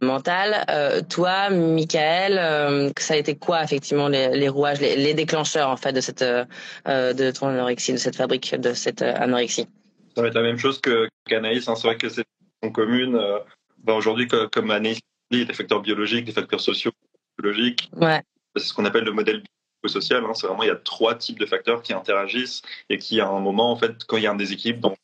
mentale. 0.01 0.65
toi, 1.09 1.51
Michael 1.51 2.84
ça 2.99 3.15
a 3.15 3.17
été 3.17 3.37
quoi 3.37 3.63
effectivement 3.63 4.09
les, 4.09 4.49
rouages, 4.49 4.81
les, 4.81 5.15
déclencheurs 5.15 5.69
en 5.69 5.77
fait 5.77 5.93
de 5.93 6.01
cette 6.01 6.23
euh, 6.23 6.45
de 6.87 7.31
ton 7.31 7.49
anorexie, 7.49 7.93
de 7.93 7.99
cette 7.99 8.17
fabrique 8.17 8.55
de 8.55 8.75
cette 8.75 9.03
euh, 9.03 9.15
anorexie? 9.17 9.67
Ça 10.15 10.23
va 10.23 10.29
être 10.29 10.35
la 10.35 10.43
même 10.43 10.59
chose 10.59 10.81
que 10.81 11.09
qu'Anaïs. 11.27 11.69
Hein. 11.69 11.75
C'est 11.77 11.87
vrai 11.87 11.97
que 11.97 12.09
c'est 12.09 12.25
une 12.63 12.73
commune. 12.73 13.17
Euh, 13.17 13.39
bah, 13.79 13.95
aujourd'hui, 13.95 14.29
comme 14.29 14.71
Anaïs 14.71 14.97
dit, 14.97 15.03
il 15.31 15.39
y 15.41 15.43
a 15.43 15.47
des 15.47 15.55
facteurs 15.55 15.81
biologiques, 15.81 16.25
des 16.25 16.33
facteurs 16.33 16.61
sociaux, 16.61 16.93
biologiques. 17.39 17.91
Ouais. 17.93 18.23
C'est 18.57 18.65
ce 18.65 18.75
qu'on 18.75 18.85
appelle 18.85 19.05
le 19.05 19.13
modèle 19.13 19.43
social. 19.87 20.25
Hein. 20.25 20.33
C'est 20.35 20.47
vraiment 20.47 20.63
il 20.63 20.69
y 20.69 20.71
a 20.73 20.77
trois 20.77 21.15
types 21.15 21.39
de 21.39 21.47
facteurs 21.47 21.83
qui 21.83 21.93
interagissent 21.93 22.63
et 22.89 22.99
qui 22.99 23.21
à 23.21 23.29
un 23.29 23.41
moment 23.41 23.71
en 23.71 23.77
fait 23.77 24.05
quand 24.07 24.17
il 24.17 24.23
y 24.23 24.27
a 24.27 24.31
un 24.31 24.37
déséquilibre 24.37 24.81
dans 24.81 24.95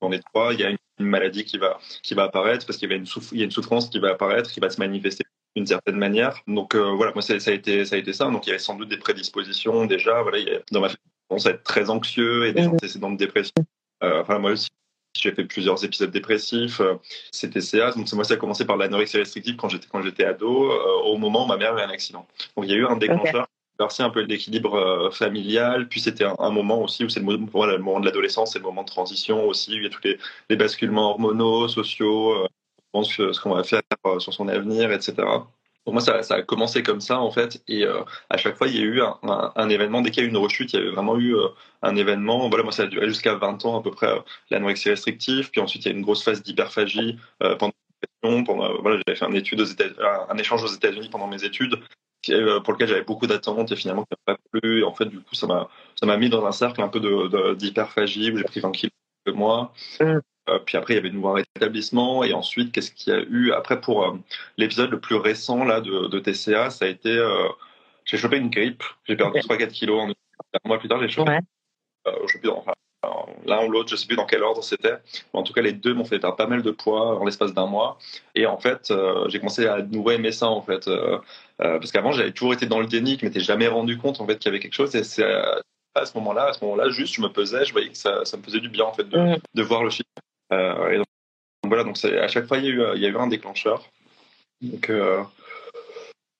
dans 0.00 0.08
les 0.08 0.20
trois, 0.20 0.52
il 0.52 0.60
y 0.60 0.64
a 0.64 0.70
une, 0.70 0.78
maladie 0.98 1.44
qui 1.44 1.58
va 1.58 1.80
qui 2.02 2.14
va 2.14 2.24
apparaître 2.24 2.64
parce 2.64 2.78
qu'il 2.78 2.88
y 2.88 2.92
a 2.92 2.96
une 2.96 3.06
il 3.32 3.38
y 3.38 3.42
a 3.42 3.44
une 3.44 3.50
souffrance 3.50 3.88
qui 3.88 3.98
va 3.98 4.10
apparaître, 4.10 4.52
qui 4.52 4.60
va 4.60 4.70
se 4.70 4.78
manifester 4.78 5.24
d'une 5.56 5.66
certaine 5.66 5.96
manière. 5.96 6.40
Donc 6.46 6.74
euh, 6.74 6.92
voilà, 6.96 7.12
moi 7.12 7.22
ça, 7.22 7.34
a 7.34 7.52
été 7.52 7.84
ça 7.84 7.96
a 7.96 7.98
été 7.98 8.12
ça. 8.12 8.30
Donc 8.30 8.46
il 8.46 8.50
y 8.50 8.52
avait 8.52 8.58
sans 8.58 8.76
doute 8.76 8.88
des 8.88 8.96
prédispositions 8.96 9.84
déjà. 9.86 10.22
Voilà, 10.22 10.38
il 10.38 10.48
y 10.48 10.54
a, 10.54 10.60
dans 10.70 10.80
ma 10.80 10.88
famille, 10.88 11.00
on 11.30 11.36
à 11.46 11.50
être 11.50 11.62
très 11.62 11.90
anxieux 11.90 12.46
et 12.46 12.52
des 12.52 12.66
antécédents 12.66 13.10
de 13.10 13.16
dépression. 13.16 13.54
Euh, 14.02 14.20
enfin 14.20 14.38
moi 14.38 14.52
aussi, 14.52 14.70
j'ai 15.14 15.32
fait 15.32 15.44
plusieurs 15.44 15.84
épisodes 15.84 16.10
dépressifs. 16.10 16.80
Euh, 16.80 16.94
c'était 17.30 17.60
CA. 17.60 17.92
Donc 17.92 18.10
moi 18.12 18.24
ça 18.24 18.34
a 18.34 18.36
commencé 18.36 18.64
par 18.64 18.76
l'anorexie 18.76 19.18
restrictive 19.18 19.56
quand 19.56 19.68
j'étais 19.68 19.86
quand 19.90 20.02
j'étais 20.02 20.24
ado. 20.24 20.70
Euh, 20.70 21.02
au 21.04 21.18
moment 21.18 21.44
où 21.44 21.48
ma 21.48 21.56
mère 21.56 21.76
a 21.76 21.82
eu 21.82 21.84
un 21.84 21.90
accident. 21.90 22.26
Donc 22.56 22.66
il 22.66 22.70
y 22.70 22.74
a 22.74 22.76
eu 22.76 22.86
un 22.86 22.96
déclencheur. 22.96 23.46
Okay. 23.80 24.02
un 24.04 24.10
peu 24.10 24.20
l'équilibre 24.20 24.76
euh, 24.76 25.10
familial, 25.10 25.88
puis 25.88 26.00
c'était 26.00 26.24
un, 26.24 26.50
moment 26.50 26.80
aussi 26.80 27.04
où 27.04 27.08
c'est 27.08 27.18
le, 27.18 27.32
le, 27.32 27.78
moment 27.78 27.98
de 27.98 28.04
l'adolescence, 28.04 28.52
c'est 28.52 28.60
le 28.60 28.64
moment 28.64 28.82
de 28.82 28.86
transition 28.86 29.44
aussi, 29.48 29.72
où 29.72 29.76
il 29.78 29.82
y 29.82 29.86
a 29.86 29.88
tous 29.88 30.02
les, 30.04 30.18
les 30.50 30.54
basculements 30.54 31.10
hormonaux, 31.10 31.66
sociaux, 31.66 32.46
pense 32.92 33.10
ce 33.10 33.40
qu'on 33.40 33.54
va 33.54 33.64
faire 33.64 33.82
euh, 34.06 34.18
sur 34.18 34.32
son 34.32 34.48
avenir, 34.48 34.92
etc. 34.92 35.14
Pour 35.84 35.94
moi, 35.94 36.00
ça, 36.00 36.20
a 36.30 36.42
commencé 36.42 36.82
comme 36.84 37.00
ça, 37.00 37.18
en 37.18 37.32
fait. 37.32 37.62
Et 37.66 37.84
euh, 37.84 38.02
à 38.30 38.36
chaque 38.36 38.56
fois, 38.56 38.68
il 38.68 38.76
y 38.76 38.78
a 38.78 38.82
eu 38.82 39.02
un, 39.02 39.68
événement. 39.68 40.00
Dès 40.00 40.10
qu'il 40.12 40.22
y 40.22 40.26
a 40.26 40.28
eu 40.28 40.30
une 40.30 40.36
rechute, 40.36 40.72
il 40.72 40.76
y 40.76 40.78
avait 40.78 40.92
vraiment 40.92 41.18
eu 41.18 41.34
euh, 41.34 41.48
un 41.82 41.96
événement. 41.96 42.48
Voilà, 42.48 42.62
moi, 42.62 42.72
ça 42.72 42.84
a 42.84 42.86
duré 42.86 43.08
jusqu'à 43.08 43.34
20 43.34 43.64
ans, 43.64 43.80
à 43.80 43.82
peu 43.82 43.90
près, 43.90 44.08
l'anorexie 44.50 44.90
restrictive. 44.90 45.50
Puis 45.50 45.60
ensuite, 45.60 45.84
il 45.84 45.88
y 45.88 45.92
a 45.92 45.96
une 45.96 46.02
grosse 46.02 46.22
phase 46.22 46.42
d'hyperphagie 46.42 47.18
pendant 47.58 47.72
pendant, 48.44 48.80
voilà, 48.80 49.00
j'avais 49.04 49.16
fait 49.16 49.24
un, 49.24 49.32
étude 49.32 49.60
aux 49.60 49.64
États, 49.64 49.84
un 50.28 50.36
échange 50.38 50.62
aux 50.62 50.68
États-Unis 50.68 51.08
pendant 51.10 51.26
mes 51.26 51.44
études, 51.44 51.76
pour 52.64 52.72
lequel 52.72 52.88
j'avais 52.88 53.02
beaucoup 53.02 53.26
d'attentes 53.26 53.72
et 53.72 53.76
finalement, 53.76 54.04
ça 54.08 54.16
n'a 54.26 54.34
pas 54.36 54.40
plu. 54.52 54.80
Et 54.80 54.84
en 54.84 54.94
fait, 54.94 55.06
du 55.06 55.20
coup, 55.20 55.34
ça 55.34 55.46
m'a, 55.46 55.68
m'a 56.02 56.16
mis 56.16 56.28
dans 56.28 56.46
un 56.46 56.52
cercle 56.52 56.82
un 56.82 56.88
peu 56.88 57.00
d'hyperphagie 57.56 58.30
où 58.30 58.36
j'ai 58.36 58.44
pris 58.44 58.60
20 58.60 58.70
kilos 58.72 58.92
de 59.26 59.32
mois. 59.32 59.72
Euh, 60.48 60.58
puis 60.58 60.76
après, 60.76 60.94
il 60.94 60.96
y 60.96 60.98
avait 60.98 61.10
de 61.10 61.14
nouveau 61.14 61.30
un 61.30 61.42
rétablissement. 61.54 62.24
Et 62.24 62.32
ensuite, 62.32 62.72
qu'est-ce 62.72 62.92
qu'il 62.92 63.12
y 63.12 63.16
a 63.16 63.20
eu 63.20 63.52
Après, 63.52 63.80
pour 63.80 64.04
euh, 64.04 64.18
l'épisode 64.56 64.90
le 64.90 65.00
plus 65.00 65.16
récent 65.16 65.64
là 65.64 65.80
de, 65.80 66.08
de 66.08 66.18
TCA, 66.18 66.70
ça 66.70 66.84
a 66.84 66.88
été... 66.88 67.10
Euh, 67.10 67.48
j'ai 68.04 68.16
chopé 68.16 68.38
une 68.38 68.50
grippe. 68.50 68.82
J'ai 69.04 69.16
perdu 69.16 69.38
3-4 69.38 69.68
kilos 69.68 70.00
en 70.00 70.10
un 70.10 70.68
mois 70.68 70.78
plus 70.78 70.88
tard. 70.88 71.00
J'ai 71.00 71.08
chopé... 71.08 71.30
Ouais. 71.30 71.40
je 72.26 72.32
sais 72.32 72.38
plus 72.40 72.50
enfin, 72.50 72.72
l'un 73.46 73.64
ou 73.64 73.70
l'autre, 73.70 73.90
je 73.90 73.96
sais 73.96 74.06
plus 74.06 74.16
dans 74.16 74.26
quel 74.26 74.42
ordre 74.42 74.62
c'était. 74.64 74.96
En 75.32 75.44
tout 75.44 75.52
cas, 75.52 75.62
les 75.62 75.72
deux 75.72 75.94
m'ont 75.94 76.04
fait 76.04 76.18
perdre 76.18 76.36
pas 76.36 76.48
mal 76.48 76.62
de 76.62 76.70
poids 76.72 77.20
en 77.20 77.24
l'espace 77.24 77.54
d'un 77.54 77.66
mois. 77.66 77.98
Et 78.34 78.46
en 78.46 78.58
fait, 78.58 78.92
j'ai 79.28 79.38
commencé 79.38 79.66
à 79.66 79.82
de 79.82 79.94
nouveau 79.94 80.10
aimer 80.10 80.32
ça, 80.32 80.48
en 80.48 80.62
fait. 80.62 80.90
parce 81.58 81.92
qu'avant, 81.92 82.10
j'avais 82.10 82.32
toujours 82.32 82.54
été 82.54 82.66
dans 82.66 82.80
le 82.80 82.86
déni, 82.86 83.16
je 83.20 83.24
m'étais 83.24 83.40
jamais 83.40 83.68
rendu 83.68 83.98
compte, 83.98 84.20
en 84.20 84.26
fait, 84.26 84.38
qu'il 84.38 84.46
y 84.46 84.52
avait 84.52 84.60
quelque 84.60 84.74
chose. 84.74 84.94
Et 84.96 85.04
c'est 85.04 85.24
à 85.94 86.06
ce 86.06 86.16
moment-là, 86.18 86.46
à 86.48 86.52
ce 86.52 86.64
moment-là, 86.64 86.90
juste, 86.90 87.14
je 87.14 87.20
me 87.20 87.28
pesais, 87.28 87.64
je 87.64 87.72
voyais 87.72 87.90
que 87.90 87.96
ça, 87.96 88.24
ça 88.24 88.36
me 88.36 88.42
faisait 88.42 88.60
du 88.60 88.68
bien, 88.68 88.84
en 88.84 88.92
fait, 88.92 89.08
de, 89.08 89.16
mmh. 89.16 89.36
de 89.54 89.62
voir 89.62 89.84
le 89.84 89.90
chiffre. 89.90 90.08
Euh, 90.52 90.90
et 90.90 90.96
donc, 90.98 91.06
voilà, 91.66 91.84
donc 91.84 92.02
à 92.04 92.28
chaque 92.28 92.46
fois, 92.46 92.58
il 92.58 92.64
y, 92.64 92.68
a 92.68 92.70
eu, 92.70 92.82
il 92.96 93.02
y 93.02 93.06
a 93.06 93.08
eu 93.08 93.16
un 93.16 93.26
déclencheur. 93.26 93.88
Donc, 94.60 94.90
euh, 94.90 95.22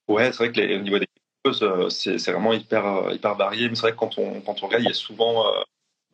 Ouais, 0.08 0.26
c'est 0.32 0.38
vrai 0.38 0.52
que 0.52 0.60
les, 0.60 0.76
au 0.76 0.80
niveau 0.80 0.98
des 0.98 1.06
causes, 1.44 1.64
c'est 1.90 2.30
vraiment 2.30 2.52
hyper, 2.52 3.12
hyper 3.12 3.34
varié. 3.34 3.68
Mais 3.68 3.74
c'est 3.74 3.82
vrai 3.82 3.92
que 3.92 3.96
quand 3.96 4.18
on, 4.18 4.40
quand 4.40 4.62
on 4.62 4.66
regarde, 4.66 4.82
il 4.82 4.88
y 4.88 4.90
a 4.90 4.94
souvent 4.94 5.44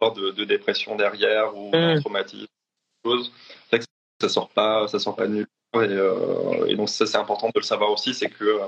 de, 0.00 0.30
de 0.30 0.44
dépression 0.44 0.94
derrière 0.94 1.56
ou 1.56 1.70
un 1.74 1.96
mm. 1.96 2.00
traumatisme. 2.00 2.46
C'est 3.04 3.10
vrai 3.10 3.78
que 3.80 3.84
ça 4.20 4.28
sort 4.28 4.50
pas, 4.50 4.86
ça 4.88 4.98
sort 4.98 5.16
pas 5.16 5.26
de 5.26 5.32
nulle 5.32 5.46
part. 5.72 5.84
Et, 5.84 6.70
et 6.70 6.76
donc 6.76 6.88
ça, 6.88 7.06
c'est 7.06 7.16
important 7.16 7.48
de 7.48 7.58
le 7.58 7.62
savoir 7.62 7.90
aussi, 7.90 8.14
c'est 8.14 8.30
que 8.30 8.60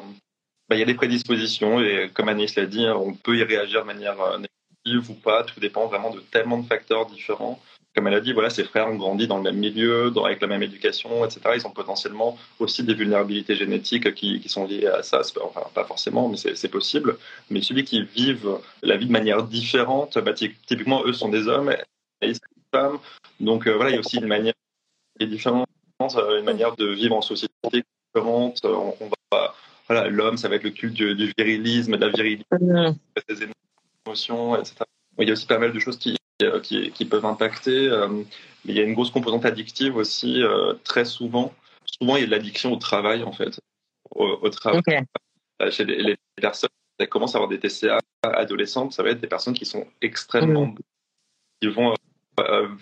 bah, 0.68 0.76
il 0.76 0.78
y 0.78 0.82
a 0.82 0.86
des 0.86 0.94
prédispositions 0.94 1.80
et 1.80 2.10
comme 2.12 2.28
Anis 2.28 2.56
l'a 2.56 2.66
dit, 2.66 2.86
on 2.88 3.14
peut 3.14 3.36
y 3.36 3.42
réagir 3.42 3.82
de 3.82 3.86
manière 3.86 4.16
négative 4.38 5.10
ou 5.10 5.14
pas. 5.14 5.44
Tout 5.44 5.60
dépend 5.60 5.86
vraiment 5.86 6.10
de 6.10 6.20
tellement 6.20 6.58
de 6.58 6.66
facteurs 6.66 7.06
différents 7.06 7.60
comme 7.94 8.06
elle 8.06 8.14
a 8.14 8.20
dit, 8.20 8.32
voilà, 8.32 8.50
ses 8.50 8.64
frères 8.64 8.88
ont 8.88 8.94
grandi 8.94 9.26
dans 9.26 9.36
le 9.36 9.42
même 9.42 9.56
milieu, 9.56 10.10
dans, 10.10 10.24
avec 10.24 10.40
la 10.40 10.46
même 10.46 10.62
éducation, 10.62 11.24
etc. 11.24 11.40
Ils 11.56 11.66
ont 11.66 11.72
potentiellement 11.72 12.38
aussi 12.60 12.84
des 12.84 12.94
vulnérabilités 12.94 13.56
génétiques 13.56 14.14
qui, 14.14 14.40
qui 14.40 14.48
sont 14.48 14.66
liées 14.66 14.86
à 14.86 15.02
ça. 15.02 15.22
Enfin, 15.42 15.62
pas 15.74 15.84
forcément, 15.84 16.28
mais 16.28 16.36
c'est 16.36 16.68
possible. 16.68 17.18
Mais 17.50 17.62
celui 17.62 17.84
qui 17.84 18.02
vivent 18.04 18.58
la 18.82 18.96
vie 18.96 19.06
de 19.06 19.12
manière 19.12 19.42
différente, 19.42 20.18
bah, 20.18 20.32
typiquement, 20.32 21.04
eux 21.04 21.12
sont 21.12 21.30
des 21.30 21.48
hommes 21.48 21.74
et 22.20 22.28
ils 22.28 22.34
sont 22.36 22.40
des 22.56 22.78
femmes. 22.78 22.98
Donc 23.40 23.66
euh, 23.66 23.74
voilà, 23.74 23.90
il 23.90 23.94
y 23.94 23.96
a 23.96 24.00
aussi 24.00 24.18
une 24.18 24.26
manière 24.26 24.54
différente, 25.20 25.66
euh, 26.16 26.38
une 26.38 26.44
manière 26.44 26.76
de 26.76 26.86
vivre 26.86 27.16
en 27.16 27.22
société 27.22 27.82
différente. 28.14 28.60
On, 28.64 28.94
va, 29.32 29.54
voilà, 29.88 30.08
l'homme, 30.08 30.36
ça 30.36 30.48
va 30.48 30.56
être 30.56 30.64
le 30.64 30.70
culte 30.70 30.94
du, 30.94 31.32
virilisme, 31.36 31.96
de 31.96 32.06
la 32.06 32.12
virilité, 32.12 32.44
mmh. 32.52 32.92
des 33.28 33.48
émotions, 34.06 34.56
etc. 34.56 34.76
Il 35.18 35.26
y 35.26 35.30
a 35.30 35.32
aussi 35.32 35.46
pas 35.46 35.58
mal 35.58 35.72
de 35.72 35.78
choses 35.80 35.98
qui, 35.98 36.16
qui, 36.62 36.90
qui, 36.90 37.04
peuvent 37.04 37.24
impacter. 37.24 37.88
Euh, 37.88 38.08
mais 38.08 38.72
il 38.72 38.74
y 38.74 38.80
a 38.80 38.82
une 38.82 38.94
grosse 38.94 39.10
composante 39.10 39.44
addictive 39.44 39.96
aussi, 39.96 40.42
euh, 40.42 40.74
très 40.84 41.04
souvent. 41.04 41.54
Souvent, 41.84 42.16
il 42.16 42.20
y 42.20 42.22
a 42.24 42.26
de 42.26 42.30
l'addiction 42.30 42.72
au 42.72 42.76
travail, 42.76 43.22
en 43.22 43.32
fait. 43.32 43.60
Au, 44.10 44.48
travail. 44.50 44.80
Chez 45.70 45.84
les, 45.84 46.16
personnes 46.36 46.70
qui 46.98 47.06
commencent 47.06 47.34
à 47.34 47.38
avoir 47.38 47.48
des 47.48 47.58
TCA 47.58 47.98
adolescentes, 48.22 48.92
ça 48.92 49.02
va 49.02 49.10
être 49.10 49.20
des 49.20 49.28
personnes 49.28 49.54
qui 49.54 49.64
sont 49.64 49.86
extrêmement. 50.00 50.66
Mm. 50.66 50.74
qui 51.60 51.68
vont 51.68 51.94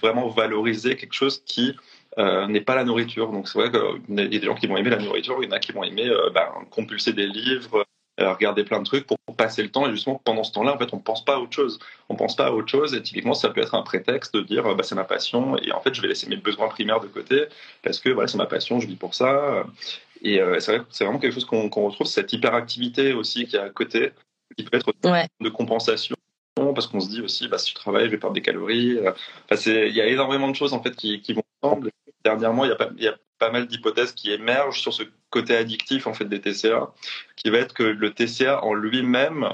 vraiment 0.01 0.29
valoriser 0.29 0.97
quelque 0.97 1.15
chose 1.15 1.43
qui 1.45 1.77
n'est 2.17 2.61
pas 2.61 2.75
la 2.75 2.85
nourriture. 2.85 3.31
Donc 3.31 3.49
c'est 3.49 3.59
vrai 3.59 3.71
qu'il 3.71 4.19
y 4.19 4.37
a 4.37 4.41
des 4.41 4.47
gens 4.47 4.55
qui 4.55 4.67
vont 4.67 4.77
aimer 4.77 4.91
la 4.91 4.99
nourriture, 4.99 5.39
il 5.43 5.47
y 5.47 5.49
en 5.49 5.57
a 5.57 5.59
qui 5.59 5.73
vont 5.73 5.85
aimer 5.85 6.09
ben, 6.33 6.49
compulser 6.71 7.13
des 7.13 7.27
livres, 7.27 7.85
regarder 8.19 8.65
plein 8.65 8.81
de 8.81 8.85
trucs 8.85 9.07
pour 9.07 9.19
passer 9.37 9.63
le 9.63 9.71
temps. 9.71 9.87
Et 9.87 9.91
justement, 9.91 10.21
pendant 10.25 10.45
ce 10.45 10.53
temps-là, 10.53 10.75
en 10.75 10.79
fait, 10.79 10.93
on 10.93 10.99
pense 10.99 11.25
pas 11.25 11.37
à 11.37 11.39
autre 11.39 11.53
chose. 11.53 11.79
On 12.09 12.17
pense 12.17 12.37
pas 12.37 12.47
à 12.47 12.51
autre 12.53 12.69
chose. 12.69 12.95
Et 12.95 13.03
typiquement, 13.03 13.35
ça 13.35 13.51
peut 13.51 13.61
être 13.61 13.75
un 13.75 13.83
prétexte 13.83 14.35
de 14.35 14.41
dire, 14.41 14.75
bah, 14.75 14.83
c'est 14.83 14.95
ma 14.95 15.05
passion. 15.05 15.57
Et 15.59 15.73
en 15.73 15.81
fait, 15.81 15.95
je 15.95 16.03
vais 16.03 16.09
laisser 16.09 16.29
mes 16.29 16.37
besoins 16.37 16.69
primaires 16.69 17.01
de 17.01 17.07
côté 17.07 17.47
parce 17.83 18.01
que 18.01 18.11
voilà, 18.11 18.29
c'est 18.29 18.39
ma 18.39 18.47
passion, 18.47 18.81
je 18.81 18.87
vis 18.87 18.97
pour 18.97 19.15
ça. 19.15 19.65
Et 20.23 20.41
euh, 20.41 20.59
c'est 20.61 21.05
vraiment 21.05 21.19
quelque 21.19 21.35
chose 21.35 21.45
qu'on 21.45 21.69
retrouve, 21.69 22.07
cette 22.07 22.33
hyperactivité 22.33 23.13
aussi 23.13 23.47
qui 23.47 23.57
est 23.57 23.61
à 23.61 23.71
côté, 23.71 24.13
qui 24.57 24.65
peut 24.65 24.77
être 24.77 24.93
de 25.41 25.49
compensation 25.49 26.17
parce 26.75 26.87
qu'on 26.87 27.01
se 27.01 27.09
dit 27.09 27.21
aussi, 27.21 27.49
bah, 27.49 27.59
si 27.59 27.71
je 27.71 27.75
travaille, 27.75 28.07
je 28.07 28.11
vais 28.11 28.19
perdre 28.19 28.35
des 28.35 28.43
calories. 28.43 28.99
Enfin, 29.51 29.71
il 29.71 29.95
y 29.95 30.01
a 30.01 30.07
énormément 30.07 30.49
de 30.49 30.57
choses 30.57 30.73
en 30.73 30.83
fait 30.83 30.95
qui, 30.97 31.21
qui 31.21 31.33
vont 31.33 31.43
ensemble. 31.63 31.91
Dernièrement, 32.25 32.65
il 32.65 32.69
y 32.69 32.73
a 32.73 32.77
pas, 32.77 32.89
il 32.97 33.05
y 33.05 33.09
a 33.09 33.17
pas 33.39 33.51
mal 33.51 33.67
d'hypothèses 33.67 34.13
qui 34.13 34.31
émergent 34.33 34.81
sur 34.81 34.93
ce 34.93 35.03
côté 35.31 35.57
addictif 35.57 36.07
en 36.07 36.15
fait 36.15 36.25
des 36.25 36.41
TCA, 36.41 36.93
qui 37.37 37.51
va 37.51 37.59
être 37.59 37.75
que 37.75 37.83
le 37.83 38.13
TCA 38.13 38.65
en 38.65 38.75
lui-même 38.75 39.49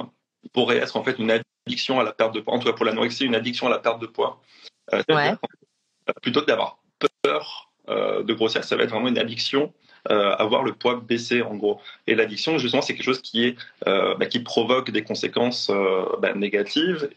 pourrait 0.53 0.77
être 0.77 0.97
en 0.97 1.05
fait 1.05 1.19
une 1.19 1.31
addiction 1.67 2.01
à 2.01 2.05
la 2.05 2.13
perte 2.13 2.35
de 2.35 2.41
poids, 2.41 2.55
en 2.55 2.59
tout 2.59 2.67
cas 2.67 2.75
pour 2.75 2.85
l'anorexie, 2.85 3.25
une 3.25 3.35
addiction 3.35 3.67
à 3.67 3.71
la 3.71 3.79
perte 3.79 4.01
de 4.01 4.07
poids. 4.07 4.41
Euh, 4.93 5.03
plutôt 6.23 6.41
que 6.43 6.47
d'avoir 6.47 6.79
peur 7.23 7.71
euh, 7.89 8.23
de 8.23 8.35
grossir, 8.35 8.65
ça 8.65 8.77
va 8.77 8.85
être 8.85 8.91
vraiment 8.91 9.09
une 9.09 9.19
addiction 9.19 9.73
euh, 10.11 10.35
à 10.37 10.45
voir 10.45 10.63
le 10.63 10.75
poids 10.75 11.01
baisser 11.01 11.43
en 11.43 11.55
gros. 11.55 11.81
Et 12.07 12.15
l'addiction, 12.15 12.59
justement, 12.59 12.83
c'est 12.83 12.95
quelque 12.95 13.07
chose 13.07 13.23
qui 13.23 13.45
est 13.45 13.57
bah, 13.87 14.27
qui 14.27 14.41
provoque 14.41 14.91
des 14.91 15.03
conséquences 15.03 15.71
bah, 16.21 16.35
négatives 16.35 17.09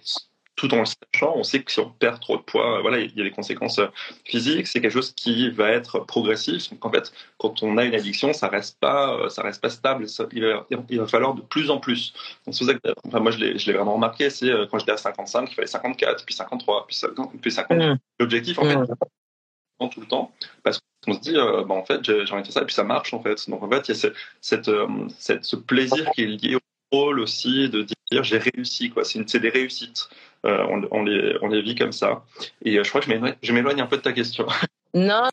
tout 0.58 0.74
en 0.74 0.80
le 0.80 0.86
sachant, 0.86 1.34
on 1.36 1.44
sait 1.44 1.62
que 1.62 1.72
si 1.72 1.80
on 1.80 1.90
perd 1.90 2.20
trop 2.20 2.36
de 2.36 2.42
poids, 2.42 2.82
voilà, 2.82 3.00
il 3.00 3.16
y 3.16 3.22
a 3.22 3.24
des 3.24 3.32
conséquences 3.32 3.80
physiques. 4.26 4.68
C'est 4.68 4.82
quelque 4.82 4.92
chose 4.92 5.14
qui 5.14 5.50
va 5.52 5.70
être 5.70 6.00
progressif. 6.00 6.72
Donc 6.72 6.84
en 6.84 6.92
fait, 6.92 7.14
quand 7.38 7.62
on 7.62 7.78
a 7.78 7.86
une 7.86 7.94
addiction, 7.94 8.34
ça 8.34 8.48
reste 8.48 8.80
pas, 8.80 9.30
ça 9.30 9.44
reste 9.44 9.62
pas 9.62 9.70
stable. 9.70 10.08
il, 10.34 10.98
va, 10.98 11.08
falloir 11.08 11.36
de 11.36 11.42
plus 11.42 11.70
en 11.70 11.80
plus. 11.80 12.12
Donc 12.46 12.56
c'est 12.56 12.66
ça 12.66 12.74
que, 12.74 12.80
enfin 13.06 13.20
moi 13.20 13.32
je 13.32 13.38
l'ai 13.38 13.74
vraiment 13.74 13.94
remarqué. 13.94 14.32
C'est 14.32 14.50
euh, 14.50 14.66
quand 14.66 14.80
j'étais 14.80 14.94
à 14.94 14.98
55, 14.98 15.50
il 15.52 15.56
fallait 15.56 15.68
54, 15.68 16.26
puis 16.26 16.34
53, 16.34 16.88
puis 16.88 16.96
50, 16.96 17.32
puis 17.40 17.52
50. 17.52 17.78
Mmh. 17.78 17.98
L'objectif 18.20 18.58
en 18.58 18.64
fait, 18.64 18.76
mmh. 18.76 19.90
tout 19.90 20.02
le 20.02 20.08
temps, 20.08 20.32
parce 20.64 20.80
qu'on 21.06 21.14
se 21.14 21.20
dit, 21.20 21.38
euh, 21.38 21.64
bah, 21.66 21.76
en 21.76 21.86
fait, 21.86 22.04
j'ai 22.04 22.14
envie 22.34 22.42
de 22.42 22.48
faire 22.48 22.54
ça, 22.54 22.62
et 22.62 22.66
puis 22.66 22.74
ça 22.74 22.84
marche 22.84 23.14
en 23.14 23.22
fait. 23.22 23.48
Donc 23.48 23.62
en 23.62 23.70
fait, 23.70 23.88
il 23.90 23.96
y 23.96 24.06
a 24.08 24.12
cette, 24.42 24.70
euh, 24.70 24.88
cette, 25.20 25.44
ce 25.44 25.56
plaisir 25.56 26.10
qui 26.12 26.24
est 26.24 26.26
lié 26.26 26.56
au 26.56 26.60
rôle 26.92 27.20
aussi 27.20 27.70
de 27.70 27.86
dire 28.12 28.24
j'ai 28.24 28.38
réussi 28.38 28.90
quoi. 28.90 29.04
C'est 29.04 29.40
des 29.40 29.50
réussites. 29.50 30.10
Euh, 30.46 30.66
on, 30.92 31.04
les, 31.04 31.36
on 31.42 31.48
les 31.48 31.62
vit 31.62 31.76
comme 31.76 31.92
ça. 31.92 32.24
Et 32.64 32.78
euh, 32.78 32.84
je 32.84 32.90
crois 32.90 33.02
que 33.02 33.08
je 33.42 33.54
m'éloigne 33.54 33.82
un 33.82 33.88
peu 33.88 33.98
de 33.98 34.02
ta 34.02 34.14
question. 34.14 34.46
Non, 34.94 35.28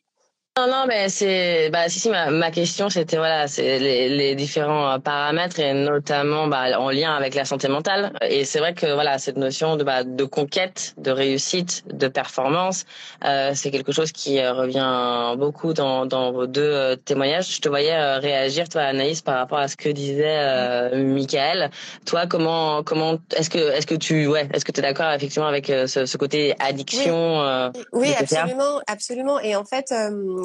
non, 0.56 0.68
non, 0.68 0.84
mais 0.86 1.08
c'est, 1.08 1.68
bah, 1.70 1.88
si, 1.88 1.98
si, 1.98 2.08
ma, 2.10 2.30
ma 2.30 2.52
question, 2.52 2.88
c'était, 2.88 3.16
voilà, 3.16 3.48
c'est 3.48 3.80
les, 3.80 4.08
les, 4.08 4.36
différents 4.36 4.88
euh, 4.88 4.98
paramètres 5.00 5.58
et 5.58 5.74
notamment, 5.74 6.46
bah, 6.46 6.78
en 6.78 6.90
lien 6.90 7.12
avec 7.12 7.34
la 7.34 7.44
santé 7.44 7.66
mentale. 7.66 8.12
Et 8.22 8.44
c'est 8.44 8.60
vrai 8.60 8.72
que, 8.72 8.86
voilà, 8.94 9.18
cette 9.18 9.36
notion 9.36 9.74
de, 9.76 9.82
bah, 9.82 10.04
de 10.04 10.22
conquête, 10.22 10.94
de 10.96 11.10
réussite, 11.10 11.82
de 11.92 12.06
performance, 12.06 12.84
euh, 13.24 13.50
c'est 13.52 13.72
quelque 13.72 13.90
chose 13.90 14.12
qui 14.12 14.38
euh, 14.38 14.52
revient 14.52 15.36
beaucoup 15.36 15.72
dans, 15.72 16.06
dans 16.06 16.30
vos 16.30 16.46
deux 16.46 16.94
témoignages. 17.04 17.56
Je 17.56 17.60
te 17.60 17.68
voyais 17.68 18.18
réagir, 18.18 18.68
toi, 18.68 18.82
Anaïs, 18.82 19.22
par 19.22 19.38
rapport 19.38 19.58
à 19.58 19.66
ce 19.66 19.76
que 19.76 19.88
disait 19.88 20.38
euh, 20.38 21.04
Michael. 21.04 21.70
Toi, 22.06 22.28
comment, 22.28 22.84
comment, 22.84 23.18
est-ce 23.36 23.50
que, 23.50 23.58
est-ce 23.58 23.88
que 23.88 23.96
tu, 23.96 24.28
ouais, 24.28 24.48
est-ce 24.54 24.64
que 24.64 24.70
tu 24.70 24.78
es 24.78 24.82
d'accord, 24.84 25.10
effectivement, 25.10 25.48
avec 25.48 25.66
ce, 25.66 26.06
ce 26.06 26.16
côté 26.16 26.54
addiction? 26.60 27.70
Oui, 27.92 28.06
oui 28.06 28.14
absolument, 28.16 28.80
absolument. 28.86 29.40
Et 29.40 29.56
en 29.56 29.64
fait, 29.64 29.90
euh, 29.90 30.43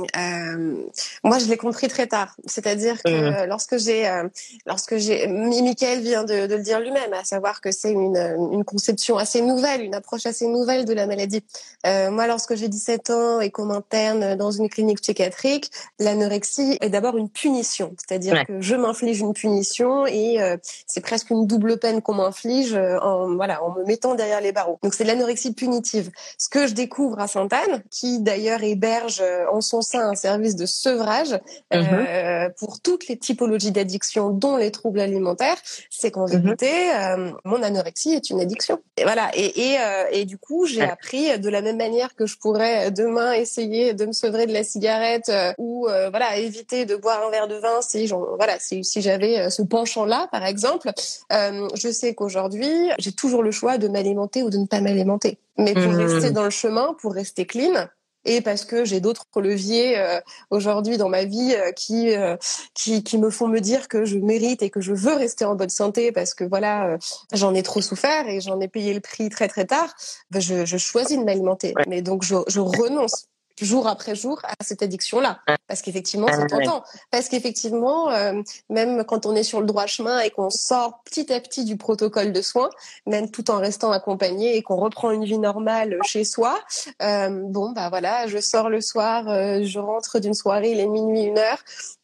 moi, 1.23 1.39
je 1.39 1.45
l'ai 1.47 1.57
compris 1.57 1.88
très 1.88 2.07
tard. 2.07 2.35
C'est-à-dire 2.45 3.01
que 3.03 3.09
mmh. 3.09 3.45
lorsque 3.47 3.77
j'ai, 3.77 4.07
euh, 4.07 4.27
lorsque 4.65 4.97
j'ai, 4.97 5.27
Michael 5.27 6.01
vient 6.01 6.23
de, 6.23 6.47
de 6.47 6.55
le 6.55 6.62
dire 6.62 6.79
lui-même, 6.79 7.13
à 7.13 7.23
savoir 7.23 7.62
que 7.62 7.71
c'est 7.71 7.91
une, 7.91 8.17
une 8.51 8.63
conception 8.63 9.17
assez 9.17 9.41
nouvelle, 9.41 9.81
une 9.81 9.95
approche 9.95 10.25
assez 10.25 10.47
nouvelle 10.47 10.85
de 10.85 10.93
la 10.93 11.07
maladie. 11.07 11.43
Euh, 11.85 12.12
moi, 12.12 12.27
lorsque 12.27 12.55
j'ai 12.55 12.67
17 12.67 13.09
ans 13.09 13.39
et 13.39 13.51
qu'on 13.51 13.65
m'interne 13.65 14.35
dans 14.35 14.51
une 14.51 14.69
clinique 14.69 15.01
psychiatrique, 15.01 15.71
l'anorexie 15.99 16.77
est 16.81 16.89
d'abord 16.89 17.17
une 17.17 17.29
punition. 17.29 17.95
C'est-à-dire 17.97 18.45
que 18.45 18.62
je 18.62 18.75
m'inflige 18.75 19.19
une 19.19 19.33
punition 19.33 20.05
et 20.05 20.41
euh, 20.41 20.57
c'est 20.88 21.01
presque 21.01 21.29
une 21.29 21.47
double 21.47 21.77
peine 21.77 22.01
qu'on 22.01 22.15
m'inflige 22.15 22.75
en, 22.75 23.35
voilà, 23.35 23.63
en 23.63 23.73
me 23.73 23.83
mettant 23.85 24.15
derrière 24.15 24.41
les 24.41 24.51
barreaux. 24.51 24.79
Donc 24.83 24.93
c'est 24.93 25.03
l'anorexie 25.03 25.53
punitive. 25.53 26.12
Ce 26.38 26.49
que 26.49 26.67
je 26.67 26.73
découvre 26.73 27.19
à 27.19 27.27
Sainte-Anne, 27.27 27.83
qui 27.89 28.19
d'ailleurs 28.19 28.63
héberge 28.63 29.23
en 29.51 29.62
son 29.62 29.81
un 29.97 30.15
service 30.15 30.56
de 30.56 30.65
sevrage 30.65 31.32
mhm. 31.73 31.88
euh, 31.91 32.49
pour 32.58 32.82
toutes 32.82 33.08
les 33.08 33.17
typologies 33.17 33.71
d'addiction, 33.71 34.30
dont 34.30 34.58
les 34.58 34.71
troubles 34.71 34.99
alimentaires, 34.99 35.58
c'est 35.89 36.12
qu'en 36.12 36.25
vérité, 36.25 36.91
euh, 36.93 37.32
mon 37.45 37.62
anorexie 37.63 38.13
est 38.13 38.30
une 38.30 38.39
addiction. 38.39 38.80
Et 38.97 39.04
voilà. 39.04 39.32
Et, 39.34 39.71
et, 39.71 39.80
euh, 39.80 40.06
et 40.12 40.25
du 40.25 40.38
coup, 40.38 40.65
j'ai 40.65 40.82
appris 40.82 41.39
de 41.39 41.49
la 41.49 41.62
même 41.62 41.78
manière 41.78 42.15
que 42.15 42.25
je 42.25 42.38
pourrais 42.38 42.91
demain 42.91 43.34
essayer 43.34 43.93
de 43.93 44.06
me 44.06 44.12
sevrer 44.12 44.45
de 44.45 44.54
la 44.54 44.63
cigarette 44.63 45.32
ou 45.58 45.88
voilà 45.88 46.38
éviter 46.38 46.86
de 46.86 46.95
boire 46.95 47.25
un 47.25 47.32
verre 47.32 47.47
de 47.47 47.56
vin 47.56 47.82
si 47.82 48.08
voilà 48.08 48.60
si, 48.60 48.84
si 48.84 49.02
j'avais 49.02 49.49
ce 49.49 49.62
penchant 49.62 50.06
là, 50.06 50.28
par 50.32 50.45
exemple. 50.45 50.91
je 51.32 51.91
sais 51.91 52.13
qu'aujourd'hui, 52.13 52.89
j'ai 52.99 53.12
toujours 53.12 53.43
le 53.43 53.52
choix 53.52 53.78
de 53.78 53.88
m'alimenter 53.88 54.43
ou 54.43 54.49
de 54.49 54.58
ne 54.58 54.65
pas 54.65 54.82
m'alimenter. 54.82 55.38
Mais 55.58 55.73
pour 55.73 55.91
mhm. 55.91 55.95
rester 55.95 56.32
dans 56.32 56.43
le 56.43 56.49
chemin, 56.49 56.95
pour 57.02 57.13
rester 57.13 57.45
clean, 57.45 57.88
et 58.25 58.41
parce 58.41 58.65
que 58.65 58.86
j'ai 58.86 58.99
d'autres 58.99 59.25
leviers 59.38 59.97
euh, 59.97 60.19
aujourd'hui 60.49 60.97
dans 60.97 61.10
ma 61.10 61.23
vie 61.23 61.55
euh, 61.55 61.71
qui, 61.71 62.15
euh, 62.15 62.36
qui, 62.73 63.03
qui 63.03 63.17
me 63.17 63.29
font 63.29 63.47
me 63.47 63.60
dire 63.60 63.88
que 63.88 64.05
je 64.05 64.17
mérite 64.17 64.62
et 64.62 64.69
que 64.69 64.82
je 64.82 64.93
veux 64.93 65.13
rester 65.13 65.45
en 65.45 65.55
bonne 65.55 65.69
santé 65.69 66.12
parce 66.12 66.34
que 66.34 66.43
voilà 66.43 66.97
j'en 67.34 67.53
ai 67.53 67.63
trop 67.63 67.82
souffert 67.82 68.27
et 68.27 68.41
j'en 68.41 68.60
ai 68.60 68.67
payé 68.67 68.93
le 68.93 68.99
prix 68.99 69.29
très 69.29 69.47
très 69.47 69.65
tard. 69.65 69.93
Ben 70.32 70.41
je, 70.41 70.65
je 70.65 70.77
choisis 70.77 71.17
de 71.17 71.23
m'alimenter, 71.23 71.73
mais 71.88 72.01
donc 72.01 72.23
je, 72.23 72.36
je 72.47 72.60
renonce 72.60 73.28
jour 73.65 73.88
après 73.88 74.15
jour 74.15 74.39
à 74.43 74.63
cette 74.63 74.82
addiction-là. 74.82 75.39
Parce 75.67 75.82
qu'effectivement, 75.82 76.28
c'est 76.32 76.48
tentant. 76.48 76.84
Parce 77.12 77.30
qu'effectivement, 77.30 78.10
euh, 78.10 78.41
même 78.69 79.04
quand 79.04 79.26
on 79.26 79.36
est 79.36 79.43
sur 79.43 79.60
le 79.60 79.65
droit 79.65 79.86
chemin 79.86 80.19
et 80.19 80.30
qu'on 80.30 80.50
sort 80.50 81.02
petit 81.04 81.32
à 81.32 81.39
petit 81.39 81.65
du 81.65 81.78
protocole 81.78 82.32
de 82.32 82.41
soins, 82.41 82.69
même 83.06 83.30
tout 83.30 83.52
en 83.52 83.58
restant 83.58 83.91
accompagné 83.91 84.58
et 84.58 84.63
qu'on 84.63 84.78
reprend 84.78 85.12
une 85.12 85.26
vie 85.26 85.38
normale 85.38 86.00
chez 86.04 86.24
soi, 86.24 86.60
euh, 87.02 87.30
bon, 87.45 87.72
bah 87.72 87.89
voilà, 87.89 88.28
je 88.28 88.39
sors 88.39 88.69
le 88.69 88.82
soir, 88.82 89.28
euh, 89.30 89.62
je 89.63 89.80
rentre 89.80 90.19
d'une 90.19 90.34
soirée, 90.34 90.72
il 90.72 90.80
est 90.80 90.88
minuit, 90.88 91.24
une 91.24 91.38
heure, 91.38 91.60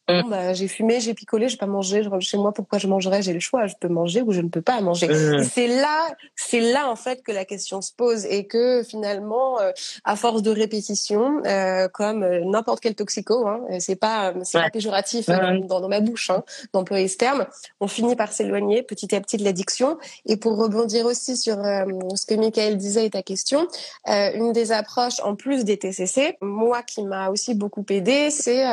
Mm. 0.08 0.22
Bon, 0.22 0.28
bah, 0.28 0.54
j'ai 0.54 0.68
fumé, 0.68 1.00
j'ai 1.00 1.14
picolé, 1.14 1.48
j'ai 1.48 1.56
pas 1.56 1.66
mangé, 1.66 2.02
je 2.02 2.08
rentre 2.08 2.24
chez 2.24 2.38
moi, 2.38 2.52
pourquoi 2.52 2.78
je 2.78 2.86
mangerais? 2.86 3.22
J'ai 3.22 3.32
le 3.32 3.40
choix, 3.40 3.66
je 3.66 3.74
peux 3.80 3.88
manger 3.88 4.22
ou 4.22 4.32
je 4.32 4.40
ne 4.40 4.48
peux 4.48 4.62
pas 4.62 4.80
manger. 4.80 5.08
Mm. 5.08 5.42
C'est 5.42 5.66
là, 5.66 6.14
c'est 6.36 6.60
là 6.60 6.88
en 6.88 6.96
fait 6.96 7.22
que 7.22 7.32
la 7.32 7.44
question 7.44 7.82
se 7.82 7.92
pose 7.92 8.24
et 8.26 8.46
que 8.46 8.84
finalement, 8.84 9.60
euh, 9.60 9.72
à 10.04 10.14
force 10.14 10.42
de 10.42 10.50
répétition, 10.50 11.42
euh, 11.44 11.88
comme 11.88 12.22
euh, 12.22 12.44
n'importe 12.44 12.80
quel 12.80 12.94
toxico, 12.94 13.48
hein, 13.48 13.60
c'est 13.80 13.96
pas, 13.96 14.32
c'est 14.44 14.60
pas 14.60 14.70
péjoratif 14.70 15.26
dans, 15.26 15.80
dans, 15.80 15.88
ma 15.88 16.00
bouche 16.00 16.30
hein, 16.30 16.44
d'employer 16.72 17.08
ce 17.08 17.16
terme, 17.16 17.46
on 17.80 17.88
finit 17.88 18.14
par 18.14 18.32
s'éloigner 18.32 18.82
petit 18.82 19.14
à 19.14 19.20
petit 19.20 19.36
de 19.36 19.44
l'addiction. 19.44 19.98
Et 20.24 20.36
pour 20.36 20.56
rebondir 20.56 21.06
aussi 21.06 21.36
sur 21.36 21.56
ce 21.56 22.26
que 22.26 22.34
Michael 22.34 22.76
disait 22.76 23.06
et 23.06 23.10
ta 23.10 23.22
question, 23.22 23.66
une 24.06 24.52
des 24.52 24.72
approches 24.72 25.20
en 25.22 25.34
plus 25.34 25.64
des 25.64 25.78
TCC, 25.78 26.36
moi 26.40 26.82
qui 26.82 27.02
m'a 27.02 27.30
aussi 27.30 27.54
beaucoup 27.54 27.84
aidé, 27.90 28.30
c'est 28.30 28.64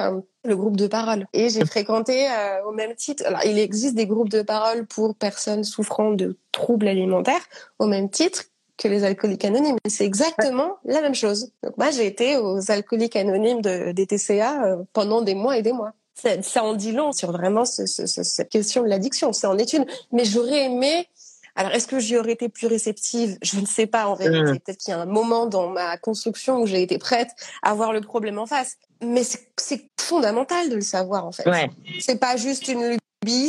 le 0.46 0.56
groupe 0.56 0.78
de 0.78 0.88
parole. 0.88 1.28
Et 1.34 1.50
j'ai 1.50 1.66
fréquenté 1.66 2.28
euh, 2.30 2.64
au 2.68 2.72
même 2.72 2.96
titre. 2.96 3.24
Alors, 3.26 3.44
il 3.46 3.58
existe 3.58 3.96
des 3.96 4.08
groupes 4.08 4.30
de 4.30 4.42
parole 4.42 4.86
pour 4.86 5.16
personnes 5.16 5.64
souffrant 5.64 6.12
de 6.12 6.38
troubles 6.52 6.88
alimentaires 6.88 7.44
au 7.80 7.88
même 7.88 8.10
titre 8.10 8.44
que 8.78 8.88
les 8.88 9.04
alcooliques 9.04 9.46
anonymes. 9.46 9.78
C'est 9.88 10.06
exactement 10.06 10.78
la 10.86 11.02
même 11.02 11.16
chose. 11.16 11.52
Donc 11.62 11.78
moi, 11.78 11.92
j'ai 11.92 12.08
été 12.08 12.38
aux 12.38 12.72
alcooliques 12.72 13.16
anonymes 13.16 13.62
de, 13.62 13.92
des 13.92 14.08
TCA 14.08 14.66
euh, 14.66 14.84
pendant 14.94 15.22
des 15.22 15.36
mois 15.36 15.58
et 15.58 15.62
des 15.62 15.74
mois. 15.74 15.94
Ça, 16.16 16.42
ça 16.42 16.64
en 16.64 16.74
dit 16.74 16.92
long 16.92 17.12
sur 17.12 17.32
vraiment 17.32 17.66
ce, 17.66 17.86
ce, 17.86 18.06
cette 18.06 18.50
question 18.50 18.84
de 18.84 18.88
l'addiction. 18.88 19.34
C'est 19.34 19.48
en 19.48 19.58
étude. 19.58 19.86
Mais 20.12 20.26
j'aurais 20.26 20.66
aimé 20.66 21.08
alors, 21.56 21.72
est-ce 21.74 21.88
que 21.88 22.00
j'y 22.00 22.18
aurais 22.18 22.32
été 22.32 22.50
plus 22.50 22.68
réceptive? 22.68 23.38
Je 23.44 23.60
ne 23.60 23.66
sais 23.66 23.86
pas 23.86 24.08
en 24.08 24.16
vérité. 24.16 24.42
Mmh. 24.42 24.60
Peut-être 24.60 24.78
qu'il 24.78 24.92
y 24.92 24.96
a 24.96 25.00
un 25.00 25.06
moment 25.06 25.46
dans 25.46 25.70
ma 25.70 25.98
construction 25.98 26.62
où 26.62 26.66
j'ai 26.66 26.82
été 26.82 26.98
prête 26.98 27.30
à 27.62 27.76
voir 27.76 27.94
le 27.94 28.02
problème 28.02 28.40
en 28.40 28.48
face. 28.48 28.78
Mais 29.06 29.24
c'est 29.24 29.90
fondamental 30.00 30.70
de 30.70 30.76
le 30.76 30.82
savoir 30.82 31.26
en 31.26 31.32
fait. 31.32 31.50
Ouais. 31.50 31.70
C'est 32.00 32.20
pas 32.20 32.36
juste 32.38 32.68
une 32.68 32.98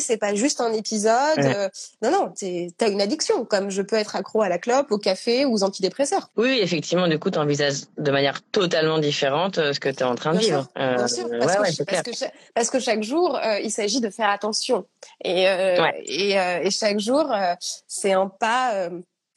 c'est 0.00 0.16
pas 0.16 0.34
juste 0.34 0.60
un 0.60 0.72
épisode. 0.72 1.38
Euh, 1.38 1.68
non, 2.02 2.10
non, 2.10 2.32
t'as 2.76 2.90
une 2.90 3.00
addiction, 3.00 3.44
comme 3.44 3.70
je 3.70 3.82
peux 3.82 3.96
être 3.96 4.16
accro 4.16 4.42
à 4.42 4.48
la 4.48 4.58
clope, 4.58 4.90
au 4.90 4.98
café 4.98 5.44
ou 5.44 5.54
aux 5.54 5.64
antidépresseurs. 5.64 6.30
Oui, 6.36 6.58
effectivement, 6.60 7.08
du 7.08 7.18
coup, 7.18 7.30
tu 7.30 7.38
envisages 7.38 7.82
de 7.98 8.10
manière 8.10 8.42
totalement 8.42 8.98
différente 8.98 9.58
euh, 9.58 9.72
ce 9.72 9.80
que 9.80 9.88
tu 9.88 10.00
es 10.00 10.04
en 10.04 10.14
train 10.14 10.34
de 10.34 10.38
vivre. 10.38 10.68
Euh, 10.78 10.96
bien 10.96 11.08
sûr, 11.08 11.28
parce, 11.28 11.56
que, 11.56 11.84
parce, 11.84 12.02
que, 12.02 12.24
parce, 12.54 12.70
que, 12.70 12.78
chaque 12.78 13.02
jour, 13.02 13.38
il 13.62 13.70
s'agit 13.70 14.00
de 14.00 14.10
faire 14.10 14.28
attention. 14.28 14.86
Et, 15.24 15.44
et, 16.06 16.32
et, 16.32 16.70
chaque 16.70 17.00
jour, 17.00 17.32
c'est 17.88 18.12
un 18.12 18.28
pas 18.28 18.88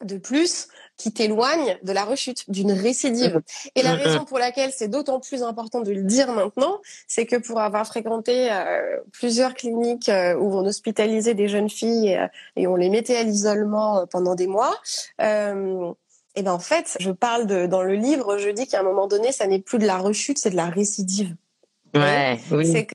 de 0.04 0.18
plus 0.18 0.68
qui 0.98 1.14
t'éloigne 1.14 1.78
de 1.84 1.92
la 1.92 2.04
rechute, 2.04 2.50
d'une 2.50 2.72
récidive. 2.72 3.42
Et 3.76 3.84
la 3.84 3.94
raison 3.94 4.26
pour 4.26 4.40
laquelle 4.40 4.72
c'est 4.76 4.88
d'autant 4.88 5.20
plus 5.20 5.44
important 5.44 5.82
de 5.82 5.92
le 5.92 6.02
dire 6.02 6.32
maintenant, 6.32 6.82
c'est 7.08 7.26
que 7.26 7.36
pour 7.36 7.60
avoir 7.60 7.86
fréquenté 7.86 8.52
euh, 8.52 8.98
plusieurs 9.12 9.54
cliniques 9.54 10.10
euh, 10.10 10.36
où 10.36 10.56
on 10.58 10.66
hospitalisait 10.66 11.36
des 11.36 11.48
jeunes 11.48 11.70
filles 11.70 12.16
euh, 12.16 12.28
et, 12.56 12.68
on 12.68 12.76
les 12.76 12.90
mettait 12.90 13.16
à 13.16 13.24
l'isolement 13.24 14.06
pendant 14.08 14.36
des 14.36 14.48
mois, 14.48 14.76
et 15.20 16.44
ben 16.44 16.52
en 16.52 16.60
fait, 16.60 16.98
je 17.00 17.10
parle 17.10 17.48
de 17.48 17.66
dans 17.66 17.82
le 17.82 17.96
livre, 17.96 18.38
je 18.38 18.50
dis 18.50 18.68
qu'à 18.68 18.82
un 18.82 18.84
moment 18.84 19.08
donné, 19.08 19.32
ça 19.32 19.48
n'est 19.48 19.60
plus 19.60 19.80
de 19.80 19.88
la 19.88 19.98
rechute, 19.98 20.38
c'est 20.38 20.52
de 20.52 20.56
la 20.56 20.68
récidive. 20.68 21.36
Ouais, 21.96 22.38
oui. 22.52 22.68
C'est 22.72 22.88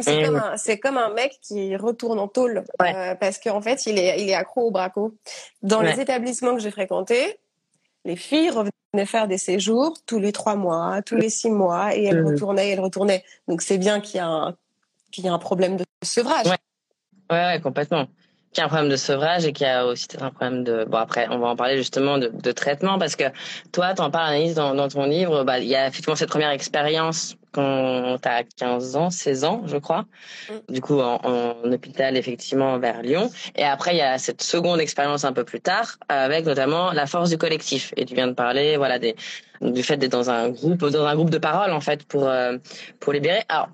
c'est 0.00 0.24
comme, 0.24 0.36
un, 0.36 0.56
c'est 0.56 0.78
comme 0.78 0.98
un 0.98 1.12
mec 1.14 1.38
qui 1.40 1.76
retourne 1.76 2.18
en 2.18 2.26
tôle 2.26 2.64
parce 2.78 3.38
qu'en 3.38 3.60
fait 3.60 3.86
il 3.86 3.98
est 3.98 4.20
il 4.20 4.28
est 4.28 4.34
accro 4.34 4.66
au 4.66 4.70
braco. 4.70 5.14
Dans 5.62 5.82
les 5.82 6.00
établissements 6.00 6.54
que 6.54 6.60
j'ai 6.60 6.72
fréquentés, 6.72 7.38
les 8.08 8.16
filles 8.16 8.50
revenaient 8.50 9.06
faire 9.06 9.28
des 9.28 9.38
séjours 9.38 9.94
tous 10.06 10.18
les 10.18 10.32
trois 10.32 10.56
mois, 10.56 11.02
tous 11.02 11.14
les 11.16 11.28
six 11.28 11.50
mois, 11.50 11.94
et 11.94 12.04
elles 12.04 12.22
mmh. 12.22 12.28
retournaient, 12.28 12.70
elles 12.70 12.80
retournaient. 12.80 13.22
Donc 13.46 13.60
c'est 13.60 13.78
bien 13.78 14.00
qu'il 14.00 14.16
y 14.16 14.20
a 14.20 14.26
un, 14.26 14.56
qu'il 15.12 15.24
y 15.26 15.28
a 15.28 15.32
un 15.32 15.38
problème 15.38 15.76
de 15.76 15.84
sevrage. 16.02 16.46
Ouais, 16.46 16.56
ouais, 17.30 17.60
complètement. 17.62 18.06
Qu'il 18.52 18.58
y 18.58 18.60
a 18.62 18.64
un 18.64 18.68
problème 18.68 18.88
de 18.88 18.96
sevrage 18.96 19.44
et 19.44 19.52
qu'il 19.52 19.66
y 19.66 19.70
a 19.70 19.84
aussi 19.84 20.08
un 20.18 20.30
problème 20.30 20.64
de. 20.64 20.86
Bon 20.86 20.96
après, 20.96 21.28
on 21.30 21.38
va 21.38 21.48
en 21.48 21.56
parler 21.56 21.76
justement 21.76 22.16
de, 22.16 22.28
de 22.28 22.52
traitement 22.52 22.98
parce 22.98 23.14
que 23.14 23.24
toi, 23.72 23.92
tu 23.94 24.00
en 24.00 24.10
parles, 24.10 24.28
Anaïs, 24.28 24.54
dans, 24.54 24.74
dans 24.74 24.88
ton 24.88 25.04
livre. 25.04 25.44
Bah, 25.44 25.58
il 25.58 25.68
y 25.68 25.76
a 25.76 25.86
effectivement 25.86 26.16
cette 26.16 26.30
première 26.30 26.50
expérience 26.50 27.36
quand 27.52 28.18
tu 28.22 28.28
as 28.28 28.44
15 28.44 28.96
ans, 28.96 29.10
16 29.10 29.44
ans, 29.44 29.62
je 29.66 29.76
crois. 29.76 30.04
Mm. 30.50 30.72
Du 30.72 30.80
coup, 30.80 31.00
en, 31.00 31.20
en, 31.24 31.72
hôpital, 31.72 32.16
effectivement, 32.16 32.78
vers 32.78 33.02
Lyon. 33.02 33.30
Et 33.56 33.64
après, 33.64 33.94
il 33.94 33.98
y 33.98 34.02
a 34.02 34.18
cette 34.18 34.42
seconde 34.42 34.80
expérience 34.80 35.24
un 35.24 35.32
peu 35.32 35.44
plus 35.44 35.60
tard, 35.60 35.96
avec 36.08 36.46
notamment 36.46 36.92
la 36.92 37.06
force 37.06 37.30
du 37.30 37.38
collectif. 37.38 37.92
Et 37.96 38.04
tu 38.04 38.14
viens 38.14 38.28
de 38.28 38.34
parler, 38.34 38.76
voilà, 38.76 38.98
des, 38.98 39.16
du 39.60 39.82
fait 39.82 39.96
d'être 39.96 40.12
dans 40.12 40.30
un 40.30 40.50
groupe, 40.50 40.84
dans 40.84 41.04
un 41.04 41.14
groupe 41.14 41.30
de 41.30 41.38
parole, 41.38 41.72
en 41.72 41.80
fait, 41.80 42.04
pour, 42.04 42.28
euh, 42.28 42.58
pour 43.00 43.12
libérer. 43.12 43.42
Alors, 43.48 43.68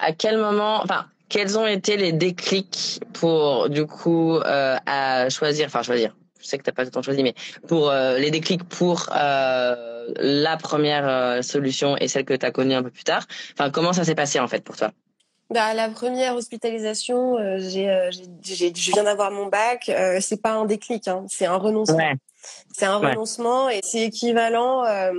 à 0.00 0.12
quel 0.12 0.38
moment, 0.38 0.80
enfin, 0.82 1.06
quels 1.28 1.58
ont 1.58 1.66
été 1.66 1.96
les 1.96 2.12
déclics 2.12 3.00
pour, 3.12 3.70
du 3.70 3.86
coup, 3.86 4.36
euh, 4.36 4.76
à 4.86 5.28
choisir, 5.30 5.66
enfin, 5.66 5.82
choisir, 5.82 6.14
je 6.42 6.48
sais 6.48 6.58
que 6.58 6.64
t'as 6.64 6.72
pas 6.72 6.82
tout 6.82 6.88
le 6.88 6.92
temps 6.92 7.02
choisi, 7.02 7.22
mais 7.22 7.34
pour 7.68 7.90
euh, 7.90 8.18
les 8.18 8.30
déclics 8.30 8.64
pour 8.64 9.08
euh, 9.14 10.08
la 10.16 10.56
première 10.56 11.08
euh, 11.08 11.42
solution 11.42 11.96
et 11.96 12.08
celle 12.08 12.24
que 12.24 12.34
tu 12.34 12.44
as 12.46 12.50
connue 12.50 12.74
un 12.74 12.82
peu 12.82 12.90
plus 12.90 13.04
tard. 13.04 13.26
Enfin, 13.52 13.70
comment 13.70 13.92
ça 13.92 14.04
s'est 14.04 14.14
passé 14.14 14.40
en 14.40 14.48
fait 14.48 14.64
pour 14.64 14.76
toi? 14.76 14.92
Bah, 15.52 15.74
la 15.74 15.88
première 15.88 16.34
hospitalisation, 16.34 17.36
j'ai, 17.58 18.10
j'ai, 18.42 18.72
je 18.74 18.92
viens 18.92 19.04
d'avoir 19.04 19.30
mon 19.30 19.46
bac. 19.46 19.90
c'est 20.20 20.40
pas 20.40 20.52
un 20.52 20.64
déclic, 20.64 21.08
hein, 21.08 21.24
c'est 21.28 21.46
un 21.46 21.56
renoncement. 21.56 21.96
Ouais. 21.96 22.14
C'est 22.72 22.86
un 22.86 22.96
renoncement 22.96 23.68
et 23.68 23.80
c'est 23.84 24.02
équivalent 24.02 24.84
euh, 24.84 25.12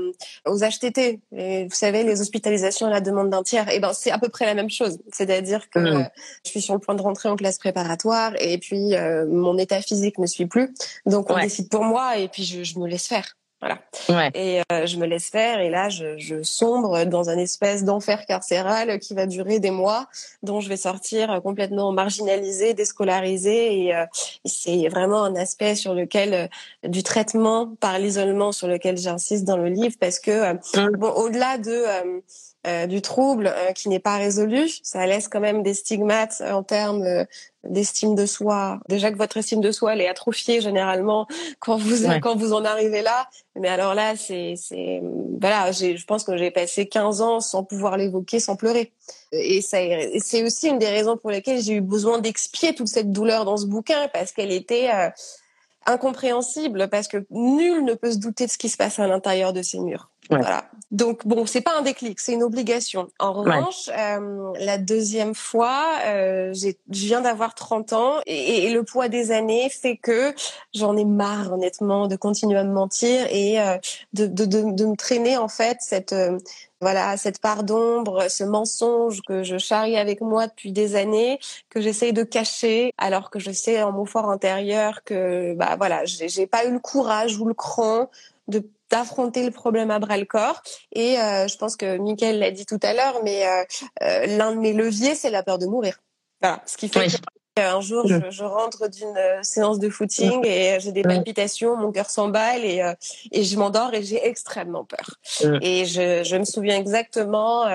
aux 0.46 0.60
HTT. 0.60 1.22
Et 1.36 1.64
vous 1.66 1.76
savez, 1.76 2.04
les 2.04 2.22
hospitalisations 2.22 2.88
à 2.88 2.90
la 2.90 3.02
demande 3.02 3.30
d'un 3.30 3.44
tiers. 3.44 3.70
Et 3.70 3.80
ben, 3.80 3.94
c'est 3.94 4.12
à 4.12 4.18
peu 4.18 4.30
près 4.30 4.46
la 4.46 4.54
même 4.54 4.70
chose. 4.70 5.00
C'est-à-dire 5.12 5.70
que 5.70 5.80
mmh. 5.80 6.10
je 6.46 6.50
suis 6.50 6.62
sur 6.62 6.74
le 6.74 6.80
point 6.80 6.96
de 6.96 7.02
rentrer 7.02 7.30
en 7.30 7.36
classe 7.36 7.60
préparatoire 7.60 8.34
et 8.40 8.58
puis 8.58 8.96
euh, 8.96 9.26
mon 9.28 9.58
état 9.58 9.82
physique 9.82 10.18
ne 10.18 10.28
suit 10.28 10.48
plus. 10.48 10.74
Donc 11.06 11.30
on 11.30 11.40
décide 11.40 11.70
pour 11.70 11.84
moi 11.84 12.18
et 12.18 12.28
puis 12.28 12.44
je, 12.44 12.64
je 12.64 12.80
me 12.80 12.88
laisse 12.88 13.08
faire. 13.08 13.38
Voilà. 13.64 13.80
Ouais. 14.10 14.30
Et 14.34 14.60
euh, 14.74 14.86
je 14.86 14.98
me 14.98 15.06
laisse 15.06 15.30
faire 15.30 15.62
et 15.62 15.70
là 15.70 15.88
je, 15.88 16.18
je 16.18 16.44
sombre 16.44 17.06
dans 17.06 17.30
un 17.30 17.38
espèce 17.38 17.86
d'enfer 17.86 18.26
carcéral 18.26 19.00
qui 19.00 19.14
va 19.14 19.26
durer 19.26 19.62
des 19.62 19.72
mois, 19.72 20.10
dont 20.42 20.60
je 20.60 20.68
vais 20.68 20.76
sortir 20.76 21.40
complètement 21.42 21.94
marginalisée, 21.94 22.74
déscolarisée 22.74 23.86
et, 23.86 23.96
euh, 23.96 24.06
c'est 24.44 24.90
vraiment 24.90 25.24
un 25.24 25.38
aspect 25.38 25.76
sur 25.76 25.94
lequel 25.94 26.34
euh, 26.34 26.90
du 26.90 27.04
traitement 27.04 27.74
par 27.80 28.00
l'isolement 28.00 28.52
sur 28.52 28.68
lequel 28.68 28.98
j'insiste 28.98 29.46
dans 29.46 29.56
le 29.56 29.70
livre 29.70 29.96
parce 29.98 30.20
que 30.20 30.54
mmh. 30.54 30.98
bon 30.98 31.12
au-delà 31.12 31.58
de 31.58 31.86
euh, 32.66 32.88
du 32.88 33.02
trouble 33.02 33.48
euh, 33.48 33.74
qui 33.74 33.90
n'est 33.90 34.00
pas 34.00 34.16
résolu, 34.16 34.70
ça 34.84 35.06
laisse 35.06 35.28
quand 35.28 35.42
même 35.42 35.64
des 35.64 35.74
stigmates 35.74 36.42
euh, 36.42 36.54
en 36.54 36.64
termes 36.64 37.26
d'estime 37.66 38.16
de 38.16 38.26
soi. 38.26 38.80
Déjà 38.88 39.12
que 39.12 39.18
votre 39.18 39.36
estime 39.36 39.60
de 39.60 39.72
soi 39.72 39.94
elle 39.94 40.02
est 40.02 40.08
atrophiée 40.08 40.62
généralement 40.62 41.28
quand 41.60 41.76
vous 41.76 42.08
quand 42.22 42.38
vous 42.38 42.54
en 42.54 42.64
arrivez 42.64 43.02
là. 43.02 43.28
Mais 43.58 43.68
alors 43.68 43.96
là, 43.96 44.16
c'est 44.16 44.54
c'est 44.56 45.02
voilà, 45.42 45.74
je 45.74 46.06
pense 46.06 46.24
que 46.24 46.38
j'ai 46.38 46.52
passé 46.52 46.88
15 46.88 47.22
ans 47.22 47.40
sans 47.42 47.66
pouvoir 47.66 47.98
l'évoquer, 47.98 48.40
sans 48.40 48.56
pleurer. 48.56 48.94
Et 49.34 49.62
ça 49.62 49.80
c'est 50.20 50.44
aussi 50.44 50.70
une 50.70 50.80
des 50.80 50.90
raisons 50.90 51.18
pour 51.18 51.32
lesquelles 51.32 51.62
j'ai 51.62 51.74
eu 51.74 51.82
besoin 51.82 52.20
d'expier 52.20 52.74
toute 52.74 52.88
cette 52.88 53.12
douleur 53.12 53.44
dans 53.44 53.58
ce 53.58 53.66
bouquin 53.66 54.08
parce 54.14 54.32
qu'elle 54.32 54.54
était 54.54 54.90
incompréhensible 55.86 56.88
parce 56.90 57.08
que 57.08 57.26
nul 57.30 57.84
ne 57.84 57.94
peut 57.94 58.12
se 58.12 58.18
douter 58.18 58.46
de 58.46 58.52
ce 58.52 58.58
qui 58.58 58.70
se 58.70 58.78
passe 58.78 59.00
à 59.00 59.08
l'intérieur 59.08 59.54
de 59.54 59.62
ces 59.62 59.80
murs. 59.80 60.10
Voilà. 60.30 60.66
Donc 60.92 61.28
bon, 61.28 61.46
c'est 61.46 61.62
pas 61.62 61.78
un 61.78 61.82
déclic, 61.82 62.20
c'est 62.20 62.34
une 62.34 62.44
obligation. 62.44 63.10
En 63.20 63.34
revanche, 63.34 63.90
euh, 63.98 64.54
la 64.60 64.78
deuxième 64.78 65.34
fois, 65.34 65.86
euh, 66.06 66.54
je 66.54 66.72
viens 66.88 67.22
d'avoir 67.22 67.56
30 67.56 67.94
ans 67.94 68.20
et, 68.26 68.66
et, 68.66 68.74
le 68.74 68.84
poids 68.84 69.10
des 69.10 69.32
années 69.32 69.70
fait 69.70 69.98
que 69.98 70.34
j'en 70.74 70.96
ai 70.96 71.04
marre 71.04 71.52
honnêtement 71.52 72.08
de 72.08 72.16
continuer 72.16 72.60
à 72.60 72.64
me 72.64 72.74
mentir 72.74 73.26
et 73.32 73.60
euh, 73.60 73.78
de, 74.14 74.28
de, 74.28 74.46
de, 74.46 74.72
de, 74.72 74.86
me 74.86 74.96
traîner 74.96 75.36
en 75.36 75.48
fait 75.48 75.78
cette 75.82 76.14
euh, 76.14 76.38
voilà 76.84 77.18
cette 77.18 77.40
part 77.40 77.64
d'ombre, 77.64 78.30
ce 78.30 78.44
mensonge 78.44 79.22
que 79.24 79.42
je 79.42 79.58
charrie 79.58 79.98
avec 79.98 80.22
moi 80.22 80.46
depuis 80.46 80.72
des 80.72 80.96
années, 80.96 81.40
que 81.70 81.82
j'essaye 81.82 82.14
de 82.14 82.24
cacher, 82.24 82.92
alors 83.00 83.32
que 83.32 83.40
je 83.40 83.52
sais 83.52 83.82
en 83.82 83.92
mon 83.92 84.06
fort 84.06 84.30
intérieur 84.30 85.04
que 85.04 85.56
bah 85.56 85.76
voilà, 85.78 86.06
j'ai 86.06 86.46
pas 86.46 86.66
eu 86.66 86.72
le 86.72 86.80
courage 86.80 87.40
ou 87.40 87.46
le 87.46 87.56
cran 87.56 88.10
de 88.48 88.64
d'affronter 88.94 89.44
le 89.44 89.50
problème 89.50 89.90
à 89.90 89.98
bras 89.98 90.18
le 90.18 90.26
corps. 90.26 90.62
Et 90.92 91.20
euh, 91.20 91.48
je 91.48 91.58
pense 91.58 91.76
que 91.76 91.98
Mickaël 91.98 92.38
l'a 92.38 92.52
dit 92.52 92.68
tout 92.68 92.80
à 92.84 92.94
l'heure, 92.94 93.22
mais 93.24 93.48
euh, 93.48 93.64
euh, 94.04 94.38
l'un 94.38 94.52
de 94.52 94.60
mes 94.60 94.72
leviers, 94.72 95.16
c'est 95.16 95.32
la 95.32 95.42
peur 95.42 95.58
de 95.58 95.66
mourir. 95.66 96.00
Voilà, 96.42 96.62
ce 96.68 96.78
qui 96.78 96.90
fait 96.90 97.08
qu'un 97.56 97.82
jour, 97.82 98.08
je, 98.08 98.30
je 98.30 98.44
rentre 98.44 98.88
d'une 98.88 99.44
séance 99.44 99.80
de 99.80 99.90
footing 99.90 100.46
et 100.46 100.80
j'ai 100.80 100.92
des 100.92 101.04
palpitations, 101.04 101.76
mon 101.76 101.92
cœur 101.92 102.10
s'emballe 102.10 102.66
et, 102.66 102.94
et 103.32 103.44
je 103.44 103.58
m'endors 103.58 103.94
et 103.94 104.04
j'ai 104.04 104.26
extrêmement 104.26 104.86
peur. 104.86 105.18
Et 105.62 105.86
je, 105.86 106.24
je 106.24 106.36
me 106.36 106.46
souviens 106.46 106.78
exactement 106.78 107.68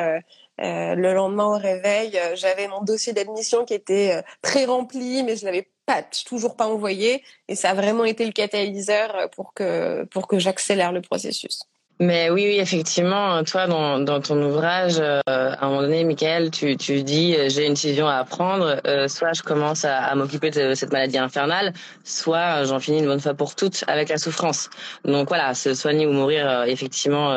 euh, 0.60 0.96
le 0.96 1.14
lendemain 1.14 1.44
au 1.44 1.56
réveil, 1.56 2.18
euh, 2.18 2.34
j'avais 2.34 2.66
mon 2.66 2.82
dossier 2.82 3.12
d'admission 3.12 3.64
qui 3.64 3.74
était 3.74 4.16
euh, 4.16 4.22
très 4.42 4.64
rempli, 4.64 5.22
mais 5.22 5.36
je 5.36 5.44
l'avais 5.44 5.68
pas 5.86 6.02
toujours 6.26 6.56
pas 6.56 6.66
envoyé, 6.66 7.22
et 7.46 7.54
ça 7.54 7.70
a 7.70 7.74
vraiment 7.74 8.04
été 8.04 8.26
le 8.26 8.32
catalyseur 8.32 9.30
pour 9.36 9.54
que 9.54 10.04
pour 10.04 10.26
que 10.26 10.40
j'accélère 10.40 10.90
le 10.90 11.00
processus. 11.00 11.62
Mais 12.00 12.30
oui, 12.30 12.44
oui, 12.46 12.58
effectivement, 12.60 13.42
toi, 13.42 13.66
dans, 13.66 13.98
dans 13.98 14.20
ton 14.20 14.40
ouvrage, 14.40 15.00
euh, 15.00 15.20
à 15.26 15.64
un 15.64 15.68
moment 15.68 15.82
donné, 15.82 16.04
Michael, 16.04 16.52
tu, 16.52 16.76
tu 16.76 17.02
dis 17.02 17.34
euh, 17.36 17.48
j'ai 17.48 17.66
une 17.66 17.74
décision 17.74 18.06
à 18.06 18.22
prendre, 18.24 18.80
euh, 18.86 19.08
soit 19.08 19.32
je 19.32 19.42
commence 19.42 19.84
à, 19.84 20.04
à 20.04 20.14
m'occuper 20.14 20.50
de 20.50 20.74
cette 20.74 20.92
maladie 20.92 21.18
infernale, 21.18 21.72
soit 22.04 22.62
j'en 22.64 22.78
finis 22.78 23.00
une 23.00 23.06
bonne 23.06 23.20
fois 23.20 23.34
pour 23.34 23.56
toutes 23.56 23.82
avec 23.88 24.10
la 24.10 24.18
souffrance. 24.18 24.70
Donc 25.04 25.26
voilà, 25.26 25.54
se 25.54 25.74
soigner 25.74 26.06
ou 26.06 26.12
mourir, 26.12 26.62
effectivement, 26.68 27.36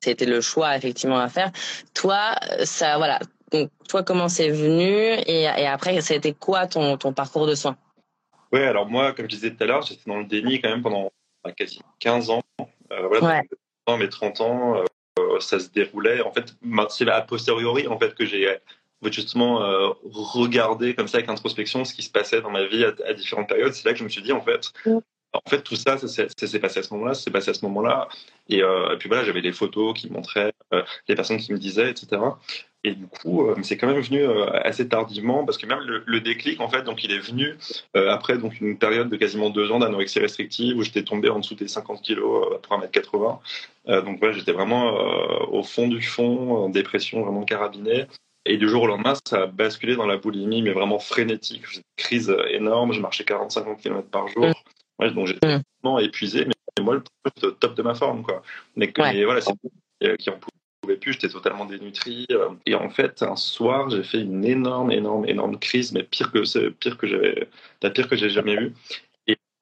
c'était 0.00 0.24
le 0.24 0.40
choix 0.40 0.74
effectivement 0.76 1.18
à 1.18 1.28
faire. 1.28 1.50
Toi, 1.92 2.36
ça, 2.64 2.96
voilà. 2.96 3.18
Donc 3.52 3.68
toi, 3.86 4.02
comment 4.02 4.28
c'est 4.28 4.48
venu 4.48 4.88
et, 5.26 5.42
et 5.42 5.66
après, 5.66 6.00
ça 6.00 6.14
a 6.14 6.16
été 6.16 6.32
quoi 6.32 6.66
ton, 6.66 6.96
ton 6.96 7.12
parcours 7.12 7.46
de 7.46 7.54
soins? 7.54 7.76
Oui, 8.50 8.62
alors 8.62 8.86
moi, 8.88 9.12
comme 9.12 9.26
je 9.26 9.34
disais 9.34 9.50
tout 9.50 9.62
à 9.62 9.66
l'heure, 9.66 9.82
j'étais 9.82 10.08
dans 10.08 10.18
le 10.18 10.24
déni 10.24 10.58
quand 10.62 10.70
même 10.70 10.82
pendant 10.82 11.12
bah, 11.44 11.52
quasi 11.52 11.80
15 11.98 12.30
ans. 12.30 12.42
voilà, 12.88 13.20
ouais 13.20 13.48
mes 13.96 14.08
30 14.08 14.40
ans, 14.40 14.84
euh, 15.18 15.40
ça 15.40 15.58
se 15.58 15.68
déroulait. 15.68 16.20
En 16.22 16.32
fait, 16.32 16.54
c'est 16.88 17.08
a 17.08 17.20
posteriori 17.22 17.86
en 17.86 17.98
fait 17.98 18.14
que 18.14 18.24
j'ai 18.24 18.48
justement 19.10 19.62
euh, 19.62 19.88
regardé 20.04 20.94
comme 20.94 21.08
ça 21.08 21.18
avec 21.18 21.30
introspection 21.30 21.84
ce 21.84 21.94
qui 21.94 22.02
se 22.02 22.10
passait 22.10 22.42
dans 22.42 22.50
ma 22.50 22.66
vie 22.66 22.84
à, 22.84 23.12
différentes 23.14 23.48
périodes. 23.48 23.72
C'est 23.72 23.86
là 23.86 23.92
que 23.92 23.98
je 23.98 24.04
me 24.04 24.08
suis 24.08 24.22
dit 24.22 24.32
en 24.32 24.42
fait, 24.42 24.72
en 25.32 25.48
fait 25.48 25.62
tout 25.62 25.76
ça, 25.76 25.98
ça, 25.98 26.08
s'est 26.08 26.58
passé 26.58 26.80
à 26.80 26.82
ce 26.82 26.92
moment-là, 26.94 27.14
c'est 27.14 27.30
passé 27.30 27.50
à 27.50 27.54
ce 27.54 27.64
moment-là. 27.66 28.08
Et, 28.48 28.62
euh, 28.62 28.96
puis 28.96 29.08
voilà, 29.08 29.24
j'avais 29.24 29.42
des 29.42 29.52
photos 29.52 29.98
qui 29.98 30.10
montraient 30.10 30.52
les 31.08 31.14
personnes 31.14 31.38
qui 31.38 31.52
me 31.52 31.58
disaient, 31.58 31.90
etc. 31.90 32.18
Et 32.82 32.94
du 32.94 33.06
coup, 33.06 33.46
euh, 33.46 33.56
c'est 33.62 33.76
quand 33.76 33.86
même 33.86 34.00
venu 34.00 34.22
euh, 34.22 34.46
assez 34.64 34.88
tardivement 34.88 35.44
parce 35.44 35.58
que 35.58 35.66
même 35.66 35.80
le, 35.80 36.20
déclic, 36.20 36.60
en 36.60 36.68
fait, 36.68 36.82
donc 36.82 37.04
il 37.04 37.12
est 37.12 37.18
venu 37.18 37.56
euh, 37.94 38.10
après 38.10 38.38
donc 38.38 38.58
une 38.60 38.78
période 38.78 39.10
de 39.10 39.16
quasiment 39.16 39.50
deux 39.50 39.70
ans 39.70 39.80
d'anorexie 39.80 40.18
restrictive 40.18 40.78
où 40.78 40.82
j'étais 40.82 41.02
tombé 41.02 41.28
en 41.28 41.40
dessous 41.40 41.54
des 41.54 41.68
50 41.68 42.00
kilos 42.00 42.54
après 42.54 42.76
1m80. 42.76 44.04
donc 44.04 44.18
voilà, 44.18 44.34
j'étais 44.34 44.52
vraiment 44.52 44.94
au 45.50 45.62
fond 45.62 45.88
du 45.88 46.00
fond, 46.02 46.64
en 46.64 46.68
dépression 46.68 47.22
vraiment 47.22 47.44
carabinée. 47.44 48.06
Et 48.46 48.56
du 48.56 48.68
jour 48.68 48.84
au 48.84 48.86
lendemain, 48.86 49.12
ça 49.26 49.42
a 49.42 49.46
basculé 49.46 49.96
dans 49.96 50.06
la 50.06 50.16
boulimie, 50.16 50.62
mais 50.62 50.72
vraiment 50.72 50.98
frénétique. 50.98 51.62
J'ai 51.70 51.78
une 51.78 51.84
crise 51.96 52.34
énorme, 52.48 52.94
je 52.94 53.00
marchais 53.00 53.24
40-50 53.24 53.76
km 53.82 54.08
par 54.08 54.28
jour. 54.28 54.46
Ouais, 55.00 55.10
donc 55.12 55.26
j'étais 55.26 55.58
mm. 55.58 55.62
vraiment 55.82 55.98
épuisé, 55.98 56.46
mais 56.46 56.84
moi, 56.84 57.02
au 57.42 57.50
top 57.50 57.74
de 57.74 57.82
ma 57.82 57.94
forme. 57.94 58.22
Quoi. 58.22 58.42
Mais, 58.76 58.92
mais 58.98 59.24
voilà, 59.24 59.40
c'est 59.40 59.52
qui 60.18 60.30
en 60.30 60.38
pouvais 60.80 60.96
plus, 60.96 61.12
j'étais 61.12 61.28
totalement 61.28 61.64
dénutri. 61.64 62.26
Euh, 62.30 62.50
et 62.66 62.74
en 62.74 62.90
fait, 62.90 63.22
un 63.22 63.36
soir, 63.36 63.90
j'ai 63.90 64.02
fait 64.02 64.20
une 64.20 64.44
énorme, 64.44 64.90
énorme, 64.90 65.26
énorme 65.26 65.58
crise, 65.58 65.92
mais 65.92 66.02
pire 66.02 66.32
que 66.32 66.68
pire 66.70 66.96
que 66.96 67.06
j'avais, 67.06 67.48
la 67.82 67.90
pire 67.90 68.08
que 68.08 68.16
j'ai 68.16 68.30
jamais 68.30 68.54
eue. 68.54 68.72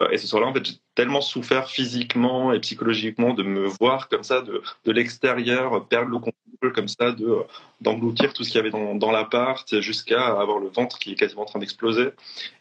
Et, 0.00 0.04
euh, 0.04 0.10
et 0.10 0.18
ce 0.18 0.26
soir-là, 0.26 0.48
en 0.48 0.52
fait, 0.54 0.64
j'ai 0.64 0.74
tellement 0.94 1.20
souffert 1.20 1.68
physiquement 1.68 2.52
et 2.52 2.60
psychologiquement 2.60 3.34
de 3.34 3.42
me 3.42 3.66
voir 3.66 4.08
comme 4.08 4.22
ça, 4.22 4.42
de, 4.42 4.62
de 4.84 4.92
l'extérieur, 4.92 5.86
perdre 5.86 6.10
le 6.10 6.18
contrôle 6.18 6.72
comme 6.74 6.88
ça, 6.88 7.12
de 7.12 7.38
d'engloutir 7.80 8.32
tout 8.32 8.42
ce 8.42 8.50
qu'il 8.50 8.58
y 8.58 8.60
avait 8.60 8.70
dans, 8.70 8.96
dans 8.96 9.12
l'appart, 9.12 9.80
jusqu'à 9.80 10.26
avoir 10.36 10.58
le 10.58 10.68
ventre 10.68 10.98
qui 10.98 11.12
est 11.12 11.14
quasiment 11.14 11.42
en 11.42 11.46
train 11.46 11.60
d'exploser. 11.60 12.10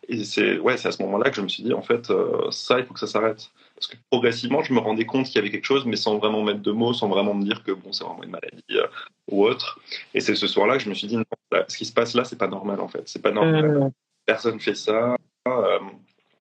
Et 0.08 0.24
c'est 0.24 0.60
ouais, 0.60 0.78
c'est 0.78 0.88
à 0.88 0.92
ce 0.92 1.02
moment-là 1.04 1.30
que 1.32 1.36
je 1.36 1.42
me 1.42 1.48
suis 1.48 1.64
dit, 1.64 1.74
en 1.74 1.82
fait, 1.82 2.12
euh, 2.12 2.52
ça, 2.52 2.80
il 2.80 2.86
faut 2.86 2.94
que 2.94 3.00
ça 3.00 3.08
s'arrête. 3.08 3.50
Parce 3.76 3.88
que 3.88 3.98
progressivement, 4.10 4.64
je 4.64 4.74
me 4.74 4.80
rendais 4.80 5.06
compte 5.06 5.26
qu'il 5.26 5.36
y 5.36 5.40
avait 5.40 5.52
quelque 5.52 5.66
chose, 5.66 5.86
mais 5.86 5.96
sans 5.96 6.18
vraiment 6.18 6.44
mettre 6.44 6.62
de 6.62 6.72
mots, 6.72 6.94
sans 6.94 7.08
vraiment 7.08 7.34
me 7.34 7.44
dire 7.44 7.64
que 7.64 7.72
bon, 7.72 7.92
c'est 7.92 8.04
vraiment 8.04 8.24
une 8.24 8.32
maladie 8.32 8.64
euh, 8.72 8.88
ou 9.30 9.46
autre. 9.46 9.80
Et 10.14 10.20
c'est 10.20 10.36
ce 10.36 10.48
soir-là 10.48 10.78
que 10.78 10.84
je 10.84 10.90
me 10.90 10.96
suis 10.96 11.08
dit, 11.08 11.18
non, 11.18 11.24
ce 11.68 11.78
qui 11.78 11.86
se 11.86 11.94
passe 11.94 12.14
là, 12.14 12.24
c'est 12.24 12.38
pas 12.38 12.48
normal 12.48 12.80
en 12.80 12.88
fait. 12.88 13.04
C'est 13.06 13.22
pas 13.22 13.32
normal. 13.32 13.80
Mmh. 13.80 13.92
Personne 14.26 14.60
fait 14.60 14.76
ça. 14.76 15.16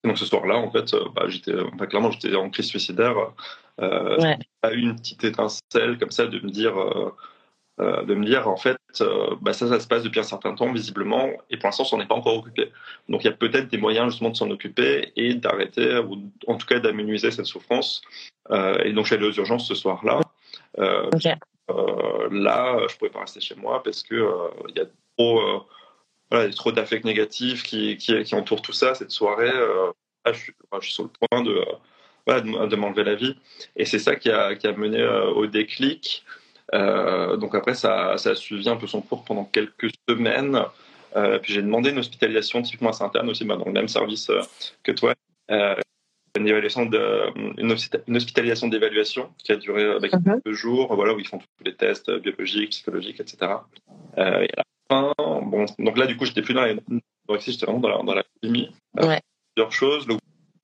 Euh, 0.07 0.09
donc 0.09 0.19
ce 0.19 0.25
soir-là, 0.25 0.57
en 0.57 0.71
fait, 0.71 0.95
euh, 0.95 1.05
bah, 1.15 1.25
j'étais, 1.29 1.53
bah, 1.77 1.87
clairement, 1.87 2.11
j'étais 2.11 2.35
en 2.37 2.51
crise 2.51 2.67
suicidaire. 2.67 3.17
Euh, 3.81 4.19
ouais. 4.19 4.39
Pas 4.61 4.73
eu 4.73 4.81
une 4.81 4.97
petite 4.97 5.25
étincelle 5.25 5.99
comme 5.99 6.11
ça 6.11 6.27
de 6.27 6.41
me 6.41 6.51
dire 6.51 6.75
euh, 7.79 8.05
de 8.05 8.15
me 8.15 8.25
dire 8.25 8.49
en 8.49 8.57
fait 8.57 8.79
euh, 9.03 9.37
bah 9.43 9.53
ça 9.53 9.69
ça 9.69 9.79
se 9.79 9.87
passe 9.87 10.03
depuis 10.03 10.19
un 10.19 10.23
certain 10.23 10.55
temps 10.55 10.73
visiblement 10.73 11.29
et 11.51 11.59
pour 11.59 11.67
l'instant 11.67 11.83
on 11.83 11.87
s'en 11.87 12.01
est 12.01 12.07
pas 12.07 12.15
encore 12.15 12.39
occupé 12.39 12.73
donc 13.11 13.23
il 13.23 13.27
y 13.27 13.29
a 13.29 13.37
peut-être 13.37 13.69
des 13.69 13.77
moyens 13.77 14.13
justement 14.13 14.31
de 14.31 14.37
s'en 14.37 14.51
occuper 14.51 15.13
et 15.15 15.35
d'arrêter 15.35 15.99
ou 15.99 16.17
en 16.47 16.57
tout 16.57 16.67
cas 16.67 16.79
d'amenuiser 16.81 17.31
cette 17.31 17.45
souffrance 17.45 18.01
euh, 18.51 18.79
et 18.83 18.95
donc 18.95 19.05
je 19.05 19.09
suis 19.09 19.17
allé 19.17 19.29
aux 19.29 19.33
urgences 19.35 19.69
ce 19.69 19.75
soir-là 19.75 20.21
okay. 21.13 21.35
là 22.31 22.79
je 22.89 22.97
pouvais 22.97 23.11
pas 23.11 23.21
rester 23.21 23.41
chez 23.41 23.57
moi 23.57 23.83
parce 23.83 24.03
que 24.03 24.27
il 24.71 24.79
y 24.79 24.81
a 24.81 24.87
trop 25.19 25.67
voilà, 26.31 26.47
il 26.47 26.51
y 26.51 26.53
a 26.53 26.57
trop 26.57 26.73
d'affects 26.73 27.05
négatifs 27.05 27.63
qui, 27.63 27.97
qui, 27.97 28.23
qui, 28.23 28.35
entourent 28.35 28.63
tout 28.63 28.73
ça 28.73 28.95
cette 28.95 29.11
soirée 29.11 29.53
là, 29.53 30.33
je, 30.33 30.39
suis, 30.39 30.53
je 30.81 30.85
suis 30.85 30.95
sur 30.95 31.05
le 31.05 31.11
point 31.11 31.43
de 31.43 31.65
voilà, 32.27 32.41
de, 32.41 32.77
m'enlever 32.77 33.05
la 33.05 33.15
vie 33.15 33.37
et 33.77 33.85
c'est 33.85 34.01
ça 34.01 34.17
qui 34.17 34.31
a, 34.31 34.57
qui 34.57 34.67
a 34.67 34.73
mené 34.73 35.05
au 35.35 35.47
déclic 35.47 36.25
euh, 36.75 37.37
donc 37.37 37.55
après, 37.55 37.75
ça, 37.75 38.17
ça, 38.17 38.31
a 38.31 38.35
suivi 38.35 38.69
un 38.69 38.77
peu 38.77 38.87
son 38.87 39.01
cours 39.01 39.25
pendant 39.25 39.45
quelques 39.45 39.91
semaines. 40.09 40.61
Euh, 41.15 41.39
puis 41.39 41.53
j'ai 41.53 41.63
demandé 41.63 41.91
une 41.91 41.99
hospitalisation 41.99 42.63
typiquement 42.63 42.91
à 42.91 42.93
Sainte-Anne 42.93 43.29
aussi, 43.29 43.45
bah, 43.45 43.57
dans 43.57 43.65
le 43.65 43.73
même 43.73 43.89
service 43.89 44.29
euh, 44.31 44.41
que 44.83 44.93
toi. 44.93 45.15
une, 45.49 46.47
évaluation 46.47 46.85
de, 46.85 47.59
une, 47.59 47.73
hospitalisation 48.17 48.69
d'évaluation 48.69 49.33
qui 49.43 49.53
a 49.53 49.57
duré 49.57 49.85
avec 49.85 50.13
uh 50.13 50.17
-huh. 50.17 50.43
quelques 50.43 50.57
jours, 50.57 50.95
voilà, 50.95 51.15
où 51.15 51.19
ils 51.19 51.27
font 51.27 51.39
tous 51.39 51.65
les 51.65 51.75
tests 51.75 52.11
biologiques, 52.11 52.71
psychologiques, 52.71 53.21
etc. 53.21 53.37
et 54.19 54.21
à 54.21 54.41
la 54.41 54.65
fin, 54.91 55.13
bon, 55.19 55.67
donc 55.79 55.99
là, 55.99 56.07
du 56.07 56.17
coup, 56.17 56.25
j'étais 56.25 56.43
plus 56.43 56.55
dans 56.55 56.65
la 56.65 56.75
j'étais 57.39 57.67
vraiment 57.67 57.81
dans 57.81 57.89
la, 57.89 58.03
dans 58.03 58.15
la 58.15 58.25
ouais. 59.07 59.21
Plusieurs 59.55 59.73
choses. 59.73 60.07
Le 60.07 60.17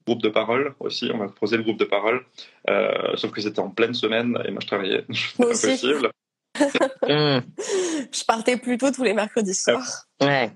groupe 0.06 0.22
de 0.22 0.28
parole 0.28 0.74
aussi. 0.80 1.10
On 1.12 1.18
m'a 1.18 1.28
proposé 1.28 1.56
le 1.56 1.62
groupe 1.62 1.78
de 1.78 1.84
parole, 1.84 2.24
euh, 2.68 3.16
sauf 3.16 3.30
que 3.30 3.40
c'était 3.40 3.60
en 3.60 3.70
pleine 3.70 3.94
semaine 3.94 4.38
et 4.44 4.50
moi 4.50 4.60
je 4.60 4.66
travaillais. 4.66 5.04
Moi 5.38 5.48
aussi. 5.48 5.68
Possible. 5.68 6.10
je 6.58 8.24
partais 8.26 8.56
plutôt 8.56 8.90
tous 8.90 9.04
les 9.04 9.14
mercredis 9.14 9.54
soirs. 9.54 10.06
Ouais. 10.20 10.50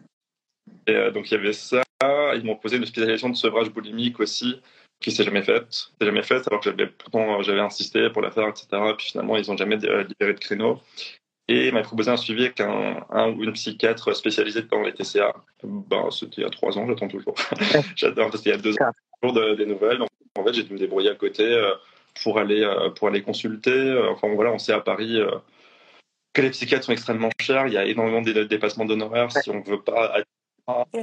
Et 0.87 0.93
euh, 0.93 1.11
donc 1.11 1.31
il 1.31 1.35
y 1.35 1.37
avait 1.37 1.53
ça. 1.53 1.83
Ils 2.03 2.45
m'ont 2.45 2.57
posé 2.57 2.77
une 2.77 2.83
hospitalisation 2.83 3.31
de 3.31 3.37
sevrage 3.37 3.71
boulimique 3.71 4.21
aussi, 4.21 4.61
qui 5.01 5.11
s'est 5.11 5.25
jamais 5.25 5.43
faite. 5.43 5.67
C'est 5.99 6.07
jamais 6.07 6.23
faite 6.23 6.47
alors 6.49 6.61
que 6.61 6.71
j'avais 6.71 6.87
pourtant 6.87 7.43
j'avais 7.43 7.61
insisté 7.61 8.11
pour 8.11 8.23
la 8.23 8.31
faire, 8.31 8.49
etc. 8.49 8.67
Puis 8.99 9.09
finalement 9.09 9.37
ils 9.37 9.49
n'ont 9.49 9.57
jamais 9.57 9.77
libéré 9.77 10.35
de 10.35 10.39
créneau. 10.39 10.81
Et 11.49 11.71
m'a 11.71 11.83
proposé 11.83 12.11
un 12.11 12.17
suivi 12.17 12.45
avec 12.45 12.61
un, 12.61 13.05
un, 13.11 13.31
ou 13.31 13.45
une 13.45 13.53
psychiatre 13.53 14.15
spécialisée 14.15 14.63
dans 14.63 14.83
les 14.83 14.93
TCA. 14.93 15.33
Ben, 15.63 16.11
c'était 16.11 16.39
il 16.39 16.45
y 16.45 16.47
a 16.47 16.51
trois 16.51 16.77
ans, 16.77 16.87
j'attends 16.89 17.07
toujours. 17.07 17.37
J'adore, 17.97 18.33
c'était 18.35 18.51
il 18.51 18.57
y 18.57 18.59
a 18.59 18.61
deux 18.61 18.75
ans 18.75 19.33
de, 19.33 19.55
des 19.55 19.67
nouvelles. 19.67 20.03
En 20.03 20.45
fait, 20.45 20.55
j'ai 20.55 20.65
dû 20.65 20.73
me 20.73 20.79
débrouiller 20.79 21.11
à 21.11 21.15
côté 21.15 21.45
euh, 21.45 21.73
pour 22.23 22.39
aller 22.39 22.63
euh, 22.63 22.91
pour 22.91 23.09
aller 23.09 23.23
consulter. 23.23 23.71
Euh, 23.71 24.11
enfin 24.11 24.29
voilà, 24.35 24.51
on 24.53 24.59
sait 24.59 24.73
à 24.73 24.81
Paris 24.81 25.21
que 26.33 26.43
les 26.43 26.51
psychiatres 26.51 26.85
sont 26.85 26.93
extrêmement 26.93 27.31
chers. 27.41 27.69
Il 27.69 27.75
y 27.75 27.79
a 27.79 27.85
énormément 27.85 28.23
de 28.23 28.43
dépassements 28.43 28.85
d'honoraires 28.85 29.31
si 29.31 29.49
on 29.51 29.61
ne 29.61 29.65
veut 29.65 29.83
pas. 29.83 30.17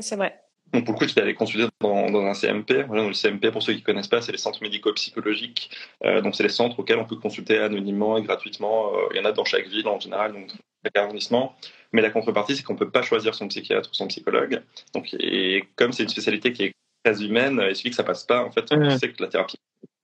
c'est 0.02 0.18
vrai. 0.18 0.43
Donc 0.74 0.86
pour 0.86 0.96
le 0.96 1.00
coup, 1.00 1.08
j'étais 1.08 1.22
allé 1.22 1.36
consulter 1.36 1.68
dans, 1.80 2.10
dans 2.10 2.26
un 2.26 2.34
CMP. 2.34 2.84
Voilà, 2.88 3.08
le 3.08 3.14
CMP, 3.14 3.52
pour 3.52 3.62
ceux 3.62 3.74
qui 3.74 3.80
ne 3.80 3.86
connaissent 3.86 4.08
pas, 4.08 4.22
c'est 4.22 4.32
les 4.32 4.40
centres 4.40 4.62
médico-psychologiques. 4.64 5.70
Euh, 6.04 6.22
donc 6.22 6.36
c'est 6.36 6.44
les 6.44 6.50
centres 6.50 6.80
auxquels 6.80 6.98
on 6.98 7.06
peut 7.06 7.16
consulter 7.16 7.60
anonymement 7.60 8.18
et 8.18 8.24
gratuitement. 8.24 8.94
Euh, 8.96 9.08
il 9.12 9.18
y 9.18 9.20
en 9.20 9.26
a 9.26 9.32
dans 9.32 9.46
chaque 9.46 9.68
ville 9.68 9.88
en 9.88 10.00
général, 10.00 10.34
donc 10.34 10.50
chaque 10.84 10.98
arrondissement. 10.98 11.56
Mais 11.92 12.02
la 12.02 12.10
contrepartie, 12.10 12.56
c'est 12.56 12.64
qu'on 12.64 12.74
ne 12.74 12.80
peut 12.80 12.90
pas 12.90 13.04
choisir 13.04 13.36
son 13.36 13.48
psychiatre 13.48 13.90
ou 13.92 13.94
son 13.94 14.08
psychologue. 14.08 14.64
Donc 14.94 15.14
et 15.14 15.64
comme 15.76 15.92
c'est 15.92 16.04
une 16.04 16.10
spécialité 16.10 16.54
qui 16.54 16.64
est 16.64 16.74
très 17.04 17.24
humaine, 17.24 17.64
il 17.70 17.76
suffit 17.76 17.92
que 17.92 17.96
ça 17.96 18.04
passe 18.04 18.24
pas. 18.24 18.44
En 18.44 18.52
fait, 18.52 18.66
on 18.72 18.78
mmh. 18.78 18.98
sait 18.98 19.12
que 19.12 19.22
la 19.22 19.30
thérapie. 19.30 19.58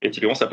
Et 0.04 0.12
typiquement, 0.12 0.36
ça 0.36 0.50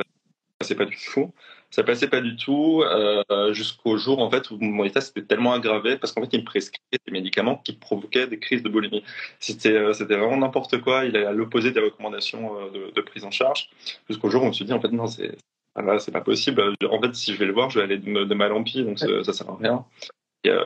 passait 0.59 0.75
pas 0.75 0.87
du 0.87 0.97
tout. 1.13 1.31
Ça 1.77 1.85
passait 1.85 2.09
pas 2.09 2.23
du 2.23 2.37
tout 2.37 2.83
euh, 2.87 3.53
jusqu'au 3.53 3.99
jour 3.99 4.21
en 4.21 4.31
fait 4.31 4.51
où 4.51 4.57
mon 4.59 4.85
état 4.85 5.03
s'était 5.03 5.21
tellement 5.21 5.53
aggravé 5.53 5.99
parce 5.99 6.11
qu'en 6.11 6.23
fait 6.23 6.31
il 6.33 6.41
me 6.41 6.45
prescrivait 6.47 6.99
des 7.07 7.13
médicaments 7.13 7.59
qui 7.59 7.75
provoquaient 7.75 8.27
des 8.27 8.39
crises 8.39 8.63
de 8.63 8.71
boulimie. 8.71 9.05
C'était 9.41 9.77
euh, 9.77 9.93
c'était 9.93 10.17
vraiment 10.17 10.39
n'importe 10.39 10.81
quoi. 10.81 11.05
Il 11.05 11.17
est 11.17 11.27
à 11.27 11.33
l'opposé 11.33 11.73
des 11.73 11.81
recommandations 11.81 12.59
euh, 12.59 12.71
de, 12.71 12.93
de, 12.95 13.01
prise 13.03 13.25
en 13.25 13.31
charge. 13.31 13.69
Jusqu'au 14.09 14.31
jour 14.31 14.43
où 14.43 14.47
on 14.47 14.55
se 14.55 14.65
dit 14.65 14.73
en 14.73 14.81
fait 14.81 14.89
non 14.89 15.07
c'est 15.07 15.37
ah 15.75 15.99
c'est 15.99 16.13
pas 16.13 16.23
possible. 16.23 16.63
En 16.91 16.99
fait 16.99 17.15
si 17.15 17.35
je 17.35 17.39
vais 17.39 17.45
le 17.45 17.53
voir 17.53 17.69
je 17.69 17.79
vais 17.79 17.85
aller 17.85 17.99
de, 17.99 18.25
de 18.25 18.35
mal 18.35 18.55
en 18.55 18.63
pis 18.65 18.83
donc 18.83 18.99
ça, 18.99 19.07
ça 19.23 19.35
sert 19.35 19.51
à 19.51 19.57
rien. 19.57 19.85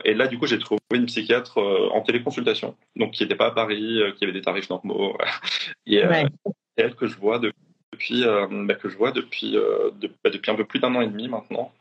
Et, 0.05 0.13
là, 0.13 0.27
du 0.27 0.37
coup, 0.37 0.45
j'ai 0.45 0.59
trouvé 0.59 0.79
une 0.93 1.07
psychiatre 1.07 1.57
en 1.57 2.01
téléconsultation, 2.01 2.75
donc 2.95 3.13
qui 3.13 3.23
n'était 3.23 3.35
pas 3.35 3.47
à 3.47 3.51
Paris, 3.51 3.99
qui 4.15 4.23
avait 4.23 4.33
des 4.33 4.41
tarifs 4.41 4.69
normaux. 4.69 5.17
et 5.87 6.05
ouais. 6.05 6.27
elle 6.75 6.93
que 6.93 7.07
je 7.07 7.17
vois 7.17 7.39
depuis, 7.39 7.70
bah, 7.91 8.75
que 8.75 8.89
je 8.89 8.97
vois 8.97 9.11
depuis, 9.11 9.55
bah, 10.23 10.29
depuis 10.29 10.51
un 10.51 10.55
peu 10.55 10.65
plus 10.65 10.79
d'un 10.79 10.93
an 10.95 11.01
et 11.01 11.07
demi 11.07 11.27
maintenant. 11.27 11.71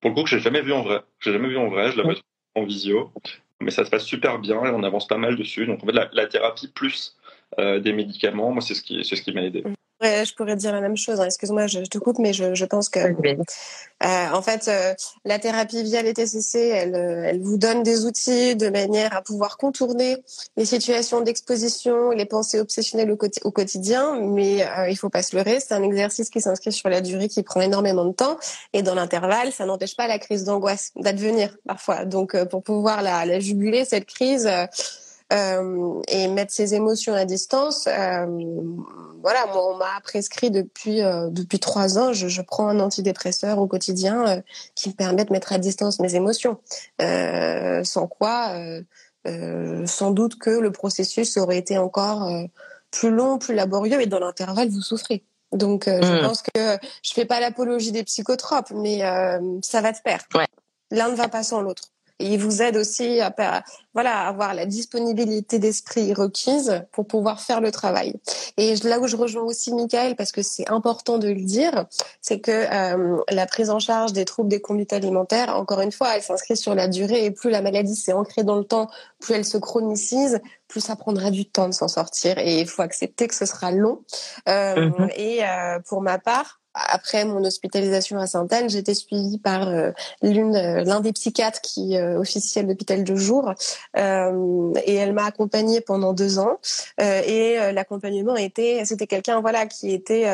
Pour 0.00 0.10
le 0.10 0.16
coup, 0.16 0.24
que 0.24 0.30
j'ai 0.30 0.40
jamais 0.40 0.62
vu 0.62 0.72
en 0.72 0.82
vrai. 0.82 1.02
J'ai 1.20 1.32
jamais 1.32 1.48
vu 1.48 1.56
en 1.56 1.68
vrai. 1.68 1.92
Je 1.92 1.96
la 1.96 2.02
vois 2.02 2.14
en 2.54 2.64
visio, 2.64 3.12
mais 3.60 3.70
ça 3.70 3.84
se 3.84 3.90
passe 3.90 4.04
super 4.04 4.38
bien 4.38 4.64
et 4.64 4.70
on 4.70 4.82
avance 4.82 5.06
pas 5.06 5.18
mal 5.18 5.36
dessus. 5.36 5.66
Donc 5.66 5.82
en 5.82 5.86
fait, 5.86 5.92
la, 5.92 6.08
la 6.12 6.26
thérapie 6.26 6.68
plus 6.68 7.16
des 7.58 7.92
médicaments, 7.92 8.52
moi, 8.52 8.62
c'est 8.62 8.74
ce 8.74 8.82
qui, 8.82 9.04
c'est 9.04 9.16
ce 9.16 9.22
qui 9.22 9.32
m'a 9.32 9.42
aidé. 9.42 9.64
Je 10.02 10.34
pourrais 10.34 10.56
dire 10.56 10.72
la 10.72 10.80
même 10.80 10.96
chose. 10.96 11.20
Hein. 11.20 11.26
Excuse-moi, 11.26 11.66
je, 11.66 11.80
te 11.80 11.98
coupe, 11.98 12.18
mais 12.18 12.32
je, 12.32 12.64
pense 12.64 12.88
que, 12.88 13.00
euh, 13.00 14.28
en 14.32 14.42
fait, 14.42 14.68
euh, 14.68 14.94
la 15.24 15.38
thérapie 15.38 15.82
via 15.82 16.02
les 16.02 16.14
TCC, 16.14 16.58
elle, 16.58 16.94
euh, 16.94 17.24
elle 17.26 17.40
vous 17.40 17.58
donne 17.58 17.82
des 17.82 18.06
outils 18.06 18.56
de 18.56 18.68
manière 18.70 19.14
à 19.14 19.22
pouvoir 19.22 19.58
contourner 19.58 20.16
les 20.56 20.64
situations 20.64 21.20
d'exposition, 21.20 22.10
les 22.10 22.24
pensées 22.24 22.60
obsessionnelles 22.60 23.10
au, 23.10 23.50
quotidien. 23.50 24.20
Mais 24.20 24.66
il 24.88 24.96
faut 24.96 25.10
pas 25.10 25.22
se 25.22 25.36
leurrer, 25.36 25.60
c'est 25.60 25.74
un 25.74 25.82
exercice 25.82 26.30
qui 26.30 26.40
s'inscrit 26.40 26.72
sur 26.72 26.88
la 26.88 27.00
durée, 27.00 27.28
qui 27.28 27.42
prend 27.42 27.60
énormément 27.60 28.04
de 28.04 28.12
temps. 28.12 28.38
Et 28.72 28.82
dans 28.82 28.94
l'intervalle, 28.94 29.52
ça 29.52 29.66
n'empêche 29.66 29.96
pas 29.96 30.08
la 30.08 30.18
crise 30.18 30.44
d'angoisse 30.44 30.92
d'advenir 30.96 31.56
parfois. 31.66 32.04
Donc, 32.04 32.36
pour 32.44 32.62
pouvoir 32.62 33.02
la, 33.02 33.26
la 33.26 33.40
juguler, 33.40 33.84
cette 33.84 34.06
crise 34.06 34.48
euh, 35.32 36.00
et 36.08 36.26
mettre 36.26 36.52
ses 36.52 36.74
émotions 36.74 37.14
à 37.14 37.24
distance. 37.24 37.86
Euh, 37.86 38.26
voilà, 39.22 39.46
moi, 39.46 39.74
on 39.74 39.76
m'a 39.76 40.00
prescrit 40.02 40.50
depuis 40.50 41.02
euh, 41.02 41.28
depuis 41.30 41.60
trois 41.60 41.98
ans. 41.98 42.12
Je, 42.12 42.26
je, 42.26 42.42
prends 42.42 42.66
un 42.66 42.80
antidépresseur 42.80 43.58
au 43.58 43.68
quotidien 43.68 44.42
qui 44.74 44.88
me 44.88 44.94
permet 44.94 45.24
de 45.24 45.32
mettre 45.32 45.52
à 45.52 45.58
distance 45.58 46.00
mes 46.00 46.16
émotions. 46.16 46.58
sans 46.98 48.06
quoi, 48.08 48.54
sans 49.24 50.10
doute 50.10 50.38
que 50.38 50.50
le 50.50 50.72
processus 50.72 51.36
aurait 51.36 51.58
été 51.58 51.78
encore 51.78 52.28
plus 52.90 53.10
long, 53.10 53.38
plus 53.38 53.54
laborieux, 53.54 54.00
et 54.00 54.06
dans 54.06 54.18
l'intervalle, 54.18 54.68
vous 54.68 54.82
souffrez. 54.82 55.22
Donc, 55.52 55.84
je 55.86 55.92
mmh. 55.92 56.22
pense 56.22 56.42
que 56.42 56.78
je 57.02 57.12
fais 57.12 57.24
pas 57.24 57.40
l'apologie 57.40 57.92
des 57.92 58.02
psychotropes, 58.02 58.72
mais 58.74 59.00
ça 59.62 59.80
va 59.80 59.92
de 59.92 59.98
pair. 60.02 60.22
Ouais. 60.34 60.46
L'un 60.90 61.08
ne 61.08 61.14
va 61.14 61.28
pas 61.28 61.44
sans 61.44 61.60
l'autre. 61.60 61.92
Et 62.20 62.26
il 62.26 62.38
vous 62.38 62.62
aide 62.62 62.76
aussi 62.76 63.20
à, 63.20 63.34
voilà, 63.94 64.20
avoir 64.28 64.54
la 64.54 64.66
disponibilité 64.66 65.58
d'esprit 65.58 66.12
requise 66.12 66.84
pour 66.92 67.06
pouvoir 67.06 67.40
faire 67.40 67.60
le 67.60 67.72
travail. 67.72 68.14
Et 68.56 68.76
là 68.76 69.00
où 69.00 69.06
je 69.06 69.16
rejoins 69.16 69.42
aussi 69.42 69.74
Michael, 69.74 70.16
parce 70.16 70.30
que 70.30 70.42
c'est 70.42 70.68
important 70.70 71.18
de 71.18 71.28
le 71.28 71.42
dire, 71.42 71.86
c'est 72.20 72.40
que 72.40 72.50
euh, 72.52 73.22
la 73.30 73.46
prise 73.46 73.70
en 73.70 73.78
charge 73.78 74.12
des 74.12 74.24
troubles 74.24 74.48
des 74.48 74.60
conduites 74.60 74.92
alimentaires, 74.92 75.56
encore 75.56 75.80
une 75.80 75.92
fois, 75.92 76.14
elle 76.14 76.22
s'inscrit 76.22 76.56
sur 76.56 76.74
la 76.74 76.88
durée 76.88 77.24
et 77.24 77.30
plus 77.30 77.50
la 77.50 77.62
maladie 77.62 77.96
s'est 77.96 78.12
ancrée 78.12 78.44
dans 78.44 78.56
le 78.56 78.64
temps, 78.64 78.88
plus 79.18 79.34
elle 79.34 79.44
se 79.44 79.58
chronicise, 79.58 80.40
plus 80.68 80.80
ça 80.80 80.94
prendra 80.94 81.30
du 81.30 81.46
temps 81.46 81.68
de 81.68 81.74
s'en 81.74 81.88
sortir. 81.88 82.38
Et 82.38 82.60
il 82.60 82.68
faut 82.68 82.82
accepter 82.82 83.26
que 83.26 83.34
ce 83.34 83.46
sera 83.46 83.72
long. 83.72 84.02
Euh, 84.48 84.74
mm-hmm. 84.76 85.12
Et 85.16 85.44
euh, 85.44 85.78
pour 85.88 86.00
ma 86.02 86.18
part, 86.18 86.59
après 86.74 87.24
mon 87.24 87.44
hospitalisation 87.44 88.18
à 88.18 88.26
Sainte-Anne, 88.26 88.70
j'étais 88.70 88.94
suivie 88.94 89.38
par 89.38 89.68
euh, 89.68 89.90
euh, 90.22 90.84
l'un 90.84 91.00
des 91.00 91.12
psychiatres 91.12 91.60
qui 91.60 91.96
euh, 91.96 92.18
officiel 92.18 92.66
l'hôpital 92.66 93.04
de 93.04 93.16
jour, 93.16 93.52
euh, 93.96 94.72
et 94.84 94.94
elle 94.94 95.12
m'a 95.12 95.24
accompagnée 95.24 95.80
pendant 95.80 96.12
deux 96.12 96.38
ans. 96.38 96.58
et 96.98 97.58
l'accompagnement 97.72 98.36
était, 98.36 98.82
c'était 98.84 99.06
quelqu'un 99.06 99.40
voilà 99.40 99.66
qui 99.66 99.92
était, 99.92 100.26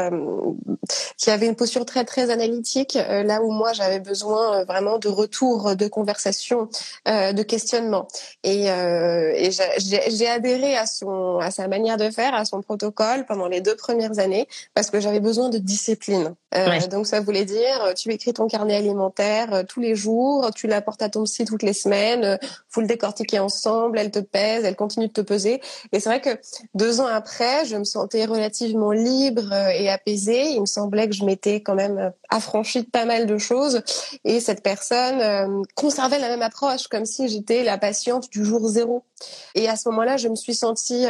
qui 1.16 1.31
avait 1.31 1.46
une 1.46 1.57
posture 1.57 1.85
très 1.85 2.05
très 2.05 2.31
analytique, 2.31 2.94
là 2.94 3.42
où 3.42 3.51
moi 3.51 3.72
j'avais 3.72 4.01
besoin 4.01 4.64
vraiment 4.64 4.99
de 4.99 5.09
retour, 5.09 5.77
de 5.77 5.88
conversation, 5.88 6.68
de 7.07 7.42
questionnement. 7.42 8.09
Et, 8.42 8.66
et 8.66 9.51
j'ai 9.51 10.29
adhéré 10.29 10.77
à 10.77 10.87
son, 10.87 11.38
à 11.38 11.51
sa 11.51 11.68
manière 11.68 11.96
de 11.96 12.11
faire, 12.11 12.35
à 12.35 12.44
son 12.44 12.62
protocole 12.62 13.25
pendant 13.27 13.49
les 13.49 13.61
deux 13.61 13.77
premières 13.77 14.18
années, 14.18 14.49
parce 14.75 14.90
que 14.90 15.01
j'avais 15.01 15.20
besoin 15.20 15.49
de 15.49 15.59
discipline. 15.59 16.26
Euh, 16.55 16.87
donc 16.87 17.07
ça 17.07 17.21
voulait 17.21 17.45
dire, 17.45 17.83
euh, 17.85 17.93
tu 17.93 18.11
écris 18.12 18.33
ton 18.33 18.47
carnet 18.47 18.77
alimentaire 18.77 19.53
euh, 19.53 19.62
tous 19.62 19.81
les 19.81 19.95
jours, 19.95 20.51
tu 20.55 20.67
l'apportes 20.67 21.03
à 21.03 21.09
ton 21.09 21.25
psy 21.25 21.45
toutes 21.45 21.62
les 21.62 21.73
semaines, 21.73 22.39
vous 22.73 22.81
le 22.81 22.87
décortiquer 22.87 23.39
ensemble, 23.39 23.99
elle 23.99 24.11
te 24.11 24.21
pèse, 24.21 24.65
elle 24.65 24.77
continue 24.77 25.09
de 25.09 25.12
te 25.12 25.21
peser. 25.21 25.61
Et 25.93 26.01
c'est 26.01 26.09
vrai 26.09 26.21
que 26.21 26.41
deux 26.75 27.01
ans 27.01 27.07
après, 27.07 27.65
je 27.67 27.77
me 27.77 27.85
sentais 27.85 28.25
relativement 28.25 28.93
libre 28.93 29.53
et 29.53 29.91
apaisée. 29.91 30.51
Il 30.53 30.61
me 30.61 30.67
semblait 30.67 31.09
que 31.09 31.15
je 31.15 31.25
m'étais 31.25 31.61
quand 31.61 31.75
même 31.75 32.12
affranchie 32.29 32.83
de 32.83 32.91
pas 32.91 33.05
mal 33.05 33.27
de 33.27 33.39
choses. 33.39 33.83
Et 34.25 34.41
cette 34.41 34.62
personne 34.62 35.65
conservait 35.75 36.19
la 36.19 36.29
même 36.29 36.43
approche, 36.43 36.89
comme 36.89 37.05
si 37.05 37.29
j'étais 37.29 37.65
la 37.65 37.79
patiente 37.79 38.31
du 38.31 38.45
jour 38.45 38.67
zéro. 38.69 39.05
Et 39.55 39.69
à 39.69 39.77
ce 39.77 39.89
moment-là, 39.89 40.17
je 40.17 40.29
me 40.29 40.37
suis 40.37 40.55
sentie 40.55 41.07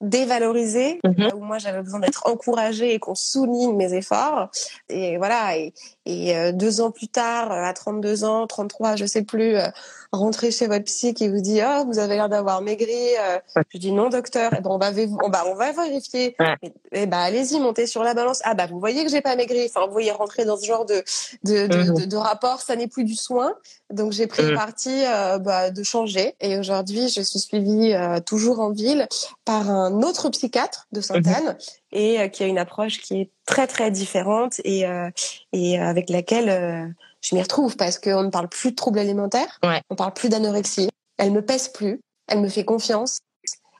dévalorisée, 0.00 1.00
mhm. 1.04 1.30
où 1.34 1.40
moi 1.40 1.58
j'avais 1.58 1.82
besoin 1.82 2.00
d'être 2.00 2.26
encouragée 2.26 2.94
et 2.94 2.98
qu'on 2.98 3.14
souligne 3.14 3.74
mes 3.74 3.94
efforts. 3.94 4.50
Et 4.88 5.16
voilà, 5.18 5.56
et, 5.56 5.72
et 6.08 6.34
euh, 6.34 6.52
deux 6.52 6.80
ans 6.80 6.90
plus 6.90 7.06
tard, 7.06 7.52
à 7.52 7.70
32 7.74 8.24
ans, 8.24 8.46
33, 8.46 8.96
je 8.96 9.04
sais 9.04 9.20
plus, 9.20 9.56
euh, 9.56 9.68
rentrer 10.10 10.50
chez 10.50 10.66
votre 10.66 10.86
psy 10.86 11.12
qui 11.12 11.28
vous 11.28 11.42
dit 11.42 11.60
oh 11.62 11.84
vous 11.86 11.98
avez 11.98 12.16
l'air 12.16 12.30
d'avoir 12.30 12.62
maigri. 12.62 12.94
Euh. 13.20 13.62
Je 13.68 13.76
dis 13.76 13.92
non 13.92 14.08
docteur. 14.08 14.54
Et 14.54 14.56
eh 14.58 14.62
ben 14.62 14.70
on 14.70 14.78
va 14.78 14.90
on 15.22 15.28
va 15.28 15.46
on 15.46 15.54
va 15.54 15.72
vérifier. 15.72 16.34
Et, 16.62 16.72
et 16.92 17.06
ben 17.06 17.18
allez-y 17.18 17.60
montez 17.60 17.86
sur 17.86 18.02
la 18.02 18.14
balance. 18.14 18.40
Ah 18.44 18.54
bah 18.54 18.66
vous 18.66 18.80
voyez 18.80 19.04
que 19.04 19.10
j'ai 19.10 19.20
pas 19.20 19.36
maigri. 19.36 19.66
Enfin 19.66 19.84
vous 19.84 19.92
voyez 19.92 20.10
rentrer 20.10 20.46
dans 20.46 20.56
ce 20.56 20.64
genre 20.64 20.86
de 20.86 21.04
de, 21.44 21.66
de, 21.66 21.90
mhm. 21.90 22.06
de, 22.06 22.16
rapport. 22.16 22.62
Ça 22.62 22.74
n'est 22.74 22.88
plus 22.88 23.04
du 23.04 23.14
soin. 23.14 23.52
Donc 23.90 24.12
j'ai 24.12 24.26
pris 24.26 24.44
le 24.44 24.52
mhm. 24.52 24.56
parti 24.56 25.02
bah, 25.42 25.70
de 25.70 25.82
changer. 25.82 26.36
Et 26.40 26.58
aujourd'hui 26.58 27.10
je 27.10 27.20
suis 27.20 27.38
suivie 27.38 27.92
toujours 28.24 28.60
en 28.60 28.70
ville 28.70 29.08
par 29.44 29.70
un 29.70 30.02
autre 30.02 30.30
psychiatre 30.30 30.86
de 30.90 31.02
Sainte-Anne 31.02 31.58
et 31.92 32.20
euh, 32.20 32.28
qui 32.28 32.42
a 32.42 32.46
une 32.46 32.58
approche 32.58 32.98
qui 32.98 33.20
est 33.20 33.30
très 33.46 33.66
très 33.66 33.90
différente 33.90 34.60
et 34.64 34.86
euh, 34.86 35.10
et 35.52 35.78
avec 35.78 36.10
laquelle 36.10 36.48
euh, 36.48 36.86
je 37.20 37.34
m'y 37.34 37.42
retrouve 37.42 37.76
parce 37.76 37.98
qu'on 37.98 38.22
ne 38.22 38.30
parle 38.30 38.48
plus 38.48 38.70
de 38.70 38.76
troubles 38.76 38.98
alimentaires, 38.98 39.58
ouais. 39.62 39.80
on 39.90 39.96
parle 39.96 40.12
plus 40.12 40.28
d'anorexie, 40.28 40.88
elle 41.16 41.32
me 41.32 41.44
pèse 41.44 41.68
plus, 41.68 42.00
elle 42.28 42.40
me 42.40 42.48
fait 42.48 42.64
confiance, 42.64 43.20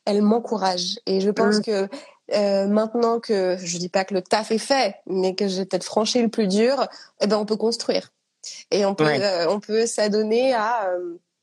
elle 0.04 0.22
m'encourage. 0.22 0.98
Et 1.06 1.20
je 1.20 1.30
pense 1.30 1.58
mmh. 1.58 1.62
que 1.62 1.88
euh, 2.34 2.66
maintenant 2.66 3.20
que 3.20 3.56
je 3.58 3.78
dis 3.78 3.88
pas 3.88 4.04
que 4.04 4.14
le 4.14 4.22
taf 4.22 4.50
est 4.50 4.58
fait, 4.58 4.96
mais 5.06 5.34
que 5.34 5.48
j'ai 5.48 5.64
peut-être 5.64 5.84
franchi 5.84 6.20
le 6.20 6.28
plus 6.28 6.48
dur, 6.48 6.86
eh 7.20 7.26
ben 7.26 7.36
on 7.36 7.46
peut 7.46 7.56
construire. 7.56 8.10
Et 8.70 8.86
on 8.86 8.94
peut 8.94 9.04
on 9.48 9.60
peut 9.60 9.86
s'adonner 9.86 10.54
à 10.54 10.90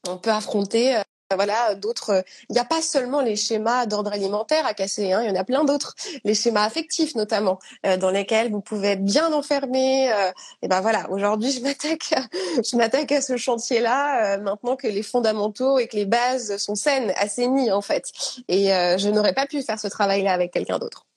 on 0.08 0.17
peut 0.17 0.32
affronter 0.32 0.97
voilà, 1.33 1.73
d'autres. 1.73 2.23
Il 2.49 2.53
n'y 2.53 2.59
a 2.59 2.65
pas 2.65 2.81
seulement 2.81 3.21
les 3.21 3.35
schémas 3.35 3.88
d'ordre 3.88 4.13
alimentaire 4.13 4.65
à 4.65 4.73
casser, 4.75 5.11
hein, 5.11 5.23
il 5.23 5.29
y 5.29 5.31
en 5.31 5.35
a 5.35 5.43
plein 5.43 5.63
d'autres. 5.63 5.95
Les 6.23 6.35
schémas 6.35 6.63
affectifs 6.63 7.15
notamment, 7.15 7.59
euh, 7.85 7.97
dans 7.97 8.11
lesquels 8.11 8.51
vous 8.51 8.61
pouvez 8.61 8.89
être 8.89 9.03
bien 9.03 9.33
enfermé. 9.33 10.11
Euh, 10.11 10.31
et 10.61 10.67
ben 10.67 10.81
voilà, 10.81 11.09
aujourd'hui 11.09 11.51
je 11.51 11.61
m'attaque, 11.61 12.13
je 12.63 12.75
m'attaque 12.75 13.11
à 13.11 13.21
ce 13.21 13.38
chantier-là 13.38 14.35
euh, 14.35 14.38
maintenant 14.38 14.75
que 14.75 14.88
les 14.88 15.01
fondamentaux 15.01 15.79
et 15.79 15.88
que 15.88 15.95
les 15.95 16.05
bases 16.05 16.57
sont 16.57 16.75
saines, 16.75 17.11
assainies 17.17 17.71
en 17.71 17.81
fait. 17.81 18.11
Et 18.47 18.67
je 18.67 19.09
n'aurais 19.09 19.33
pas 19.33 19.47
pu 19.47 19.63
faire 19.63 19.79
ce 19.79 19.88
travail-là 19.88 20.33
avec 20.33 20.51
quelqu'un 20.51 20.77
d'autre. 20.77 21.07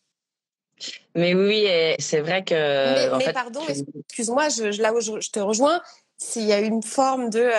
Mais 1.15 1.35
oui, 1.35 1.67
c'est 1.99 2.21
vrai 2.21 2.45
que. 2.45 3.17
Mais, 3.19 3.33
pardon, 3.33 3.61
excuse-moi, 3.69 4.49
je, 4.49 4.81
là 4.81 4.95
où 4.95 5.01
je, 5.01 5.21
je 5.21 5.31
te 5.31 5.41
rejoins, 5.41 5.83
s'il 6.17 6.45
y 6.45 6.53
a 6.53 6.61
une 6.61 6.83
forme 6.83 7.31
de 7.31 7.51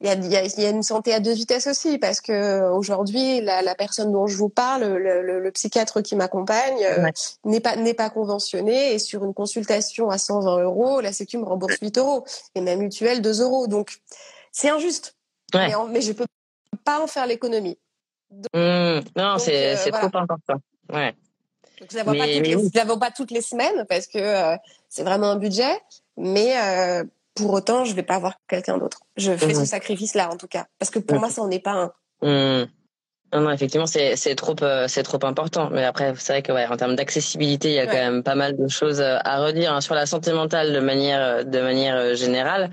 il 0.00 0.06
y 0.06 0.10
a, 0.10 0.44
y, 0.44 0.60
y 0.60 0.66
a, 0.66 0.70
une 0.70 0.82
santé 0.82 1.14
à 1.14 1.20
deux 1.20 1.32
vitesses 1.32 1.66
aussi 1.66 1.98
parce 1.98 2.20
que 2.20 2.68
aujourd'hui 2.70 3.40
la, 3.40 3.62
la, 3.62 3.74
personne 3.74 4.12
dont 4.12 4.26
je 4.26 4.36
vous 4.36 4.50
parle, 4.50 4.84
le, 4.84 5.22
le, 5.22 5.40
le 5.40 5.50
psychiatre 5.52 6.02
qui 6.02 6.16
m'accompagne 6.16 6.84
euh, 6.84 7.10
n'est 7.44 7.60
pas 7.60 7.76
n'est 7.76 7.94
pas 7.94 8.10
conventionné 8.10 8.92
et 8.92 8.98
sur 8.98 9.24
une 9.24 9.32
consultation 9.32 10.10
à 10.10 10.18
120 10.18 10.62
euros, 10.62 11.00
la 11.00 11.12
Sécu 11.12 11.38
me 11.38 11.44
rembourse 11.44 11.78
8 11.80 11.96
euros 11.98 12.24
et 12.54 12.60
ma 12.60 12.76
mutuelle 12.76 13.22
2 13.22 13.42
euros. 13.42 13.66
Donc 13.66 14.00
c'est 14.52 14.68
injuste. 14.68 15.14
Mais, 15.54 15.72
mais, 15.90 16.00
je 16.02 16.12
peux 16.12 16.26
pas 16.84 17.00
en 17.00 17.06
faire 17.06 17.26
l'économie. 17.26 17.78
Mmh. 18.52 19.00
non, 19.16 19.38
c'est 19.38 19.76
euh, 19.76 19.90
trop 19.92 20.18
important. 20.18 20.60
Ouais. 20.92 21.14
Donc, 21.80 21.90
je 21.90 21.96
la 21.96 22.04
la 22.04 22.84
vois 22.84 22.98
pas 22.98 23.10
toutes 23.10 23.30
les 23.30 23.42
semaines 23.42 23.84
parce 23.88 24.06
que 24.06 24.18
euh, 24.18 24.56
c'est 24.88 25.02
vraiment 25.02 25.30
un 25.30 25.36
budget, 25.36 25.80
mais 26.16 26.58
euh, 26.58 27.04
pour 27.36 27.52
autant, 27.52 27.84
je 27.84 27.94
vais 27.94 28.02
pas 28.02 28.16
avoir 28.16 28.34
quelqu'un 28.48 28.78
d'autre. 28.78 29.00
Je 29.16 29.36
fais 29.36 29.54
ce 29.54 29.60
mhm. 29.60 29.66
sacrifice-là, 29.66 30.30
en 30.32 30.36
tout 30.36 30.48
cas. 30.48 30.66
Parce 30.78 30.90
que 30.90 30.98
pour 30.98 31.20
moi, 31.20 31.30
ça 31.30 31.42
n'en 31.42 31.50
est 31.50 31.60
pas 31.60 31.72
un. 31.72 31.92
Mhm. 32.22 32.68
Non, 33.34 33.40
non, 33.40 33.50
effectivement, 33.50 33.86
c'est 33.86 34.14
c'est 34.14 34.36
trop 34.36 34.54
euh, 34.62 34.86
c'est 34.86 35.02
trop 35.02 35.18
important. 35.24 35.68
Mais 35.72 35.82
après, 35.84 36.14
c'est 36.16 36.32
vrai 36.32 36.42
que 36.42 36.52
ouais, 36.52 36.64
en 36.66 36.76
termes 36.76 36.94
d'accessibilité, 36.94 37.68
il 37.70 37.74
y 37.74 37.80
a 37.80 37.86
quand 37.86 37.94
même 37.94 38.22
pas 38.22 38.36
mal 38.36 38.56
de 38.56 38.68
choses 38.68 39.00
euh, 39.00 39.18
à 39.24 39.44
redire 39.44 39.72
hein, 39.72 39.80
sur 39.80 39.96
la 39.96 40.06
santé 40.06 40.32
mentale 40.32 40.72
de 40.72 40.78
manière 40.78 41.20
euh, 41.20 41.42
de 41.42 41.60
manière 41.60 42.14
générale. 42.14 42.70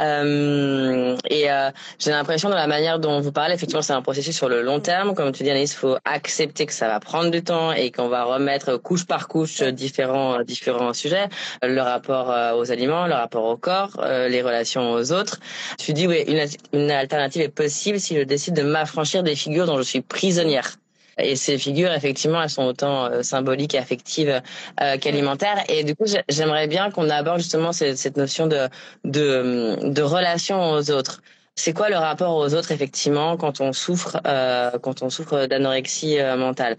Euh, 0.00 1.14
et 1.28 1.50
euh, 1.52 1.70
j'ai 1.98 2.10
l'impression 2.10 2.48
dans 2.48 2.56
la 2.56 2.66
manière 2.66 2.98
dont 3.00 3.20
vous 3.20 3.32
parlez, 3.32 3.54
effectivement, 3.54 3.82
c'est 3.82 3.92
un 3.92 4.00
processus 4.00 4.34
sur 4.34 4.48
le 4.48 4.62
long 4.62 4.80
terme. 4.80 5.14
Comme 5.14 5.30
tu 5.30 5.42
dis, 5.42 5.50
Anaïs, 5.50 5.74
il 5.74 5.76
faut 5.76 5.96
accepter 6.06 6.64
que 6.64 6.72
ça 6.72 6.88
va 6.88 6.98
prendre 6.98 7.30
du 7.30 7.44
temps 7.44 7.72
et 7.72 7.90
qu'on 7.90 8.08
va 8.08 8.24
remettre 8.24 8.78
couche 8.78 9.06
par 9.06 9.28
couche 9.28 9.62
différents 9.62 10.42
différents 10.42 10.94
sujets. 10.94 11.28
Le 11.62 11.80
rapport 11.82 12.56
aux 12.56 12.72
aliments, 12.72 13.06
le 13.06 13.14
rapport 13.14 13.44
au 13.44 13.58
corps, 13.58 13.90
les 14.02 14.40
relations 14.40 14.92
aux 14.92 15.12
autres. 15.12 15.38
Tu 15.78 15.92
dis 15.92 16.06
oui, 16.06 16.24
une, 16.26 16.44
une 16.72 16.90
alternative 16.90 17.42
est 17.42 17.48
possible 17.48 18.00
si 18.00 18.16
je 18.16 18.22
décide 18.22 18.54
de 18.54 18.62
m'affranchir 18.62 19.22
des 19.22 19.36
figures 19.36 19.66
dont 19.66 19.76
je 19.76 19.81
suis 19.82 20.00
prisonnière. 20.00 20.76
Et 21.18 21.36
ces 21.36 21.58
figures, 21.58 21.92
effectivement, 21.92 22.42
elles 22.42 22.50
sont 22.50 22.64
autant 22.64 23.04
euh, 23.04 23.22
symboliques 23.22 23.74
et 23.74 23.78
affectives 23.78 24.40
euh, 24.80 24.96
qu'alimentaires. 24.98 25.62
Et 25.68 25.84
du 25.84 25.94
coup, 25.94 26.06
j'aimerais 26.28 26.68
bien 26.68 26.90
qu'on 26.90 27.10
aborde 27.10 27.38
justement 27.38 27.72
cette, 27.72 27.98
cette 27.98 28.16
notion 28.16 28.46
de, 28.46 28.68
de, 29.04 29.76
de 29.82 30.02
relation 30.02 30.72
aux 30.72 30.90
autres. 30.90 31.22
C'est 31.54 31.74
quoi 31.74 31.90
le 31.90 31.96
rapport 31.96 32.34
aux 32.36 32.54
autres, 32.54 32.72
effectivement, 32.72 33.36
quand 33.36 33.60
on 33.60 33.74
souffre, 33.74 34.20
euh, 34.26 34.70
quand 34.80 35.02
on 35.02 35.10
souffre 35.10 35.46
d'anorexie 35.46 36.18
euh, 36.18 36.36
mentale? 36.36 36.76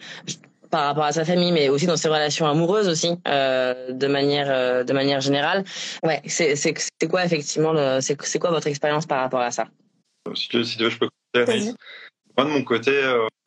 Par 0.72 0.86
rapport 0.86 1.04
à 1.04 1.12
sa 1.12 1.24
famille, 1.24 1.52
mais 1.52 1.70
aussi 1.70 1.86
dans 1.86 1.98
ses 1.98 2.08
relations 2.10 2.48
amoureuses 2.48 2.88
aussi, 2.88 3.16
euh, 3.28 3.92
de 3.92 4.08
manière 4.08 4.48
euh, 4.50 4.84
de 4.84 4.92
manière 4.92 5.22
générale. 5.22 5.64
Ouais, 6.02 6.20
c'est 6.26 6.56
c'est 6.56 6.74
c'est 7.00 7.08
quoi 7.08 7.24
effectivement 7.24 8.02
c'est 8.02 8.20
c'est 8.24 8.40
quoi 8.40 8.50
votre 8.50 8.66
expérience 8.66 9.06
par 9.06 9.20
rapport 9.20 9.42
à 9.42 9.52
ça? 9.52 9.68
Si 10.34 10.50
tu 10.50 10.58
veux, 10.58 10.64
si 10.64 10.78
tu 10.78 10.86
veux 10.86 10.90
je 10.90 10.98
peux. 10.98 11.10
Moi, 12.38 12.48
de 12.48 12.52
mon 12.52 12.64
côté, 12.64 12.92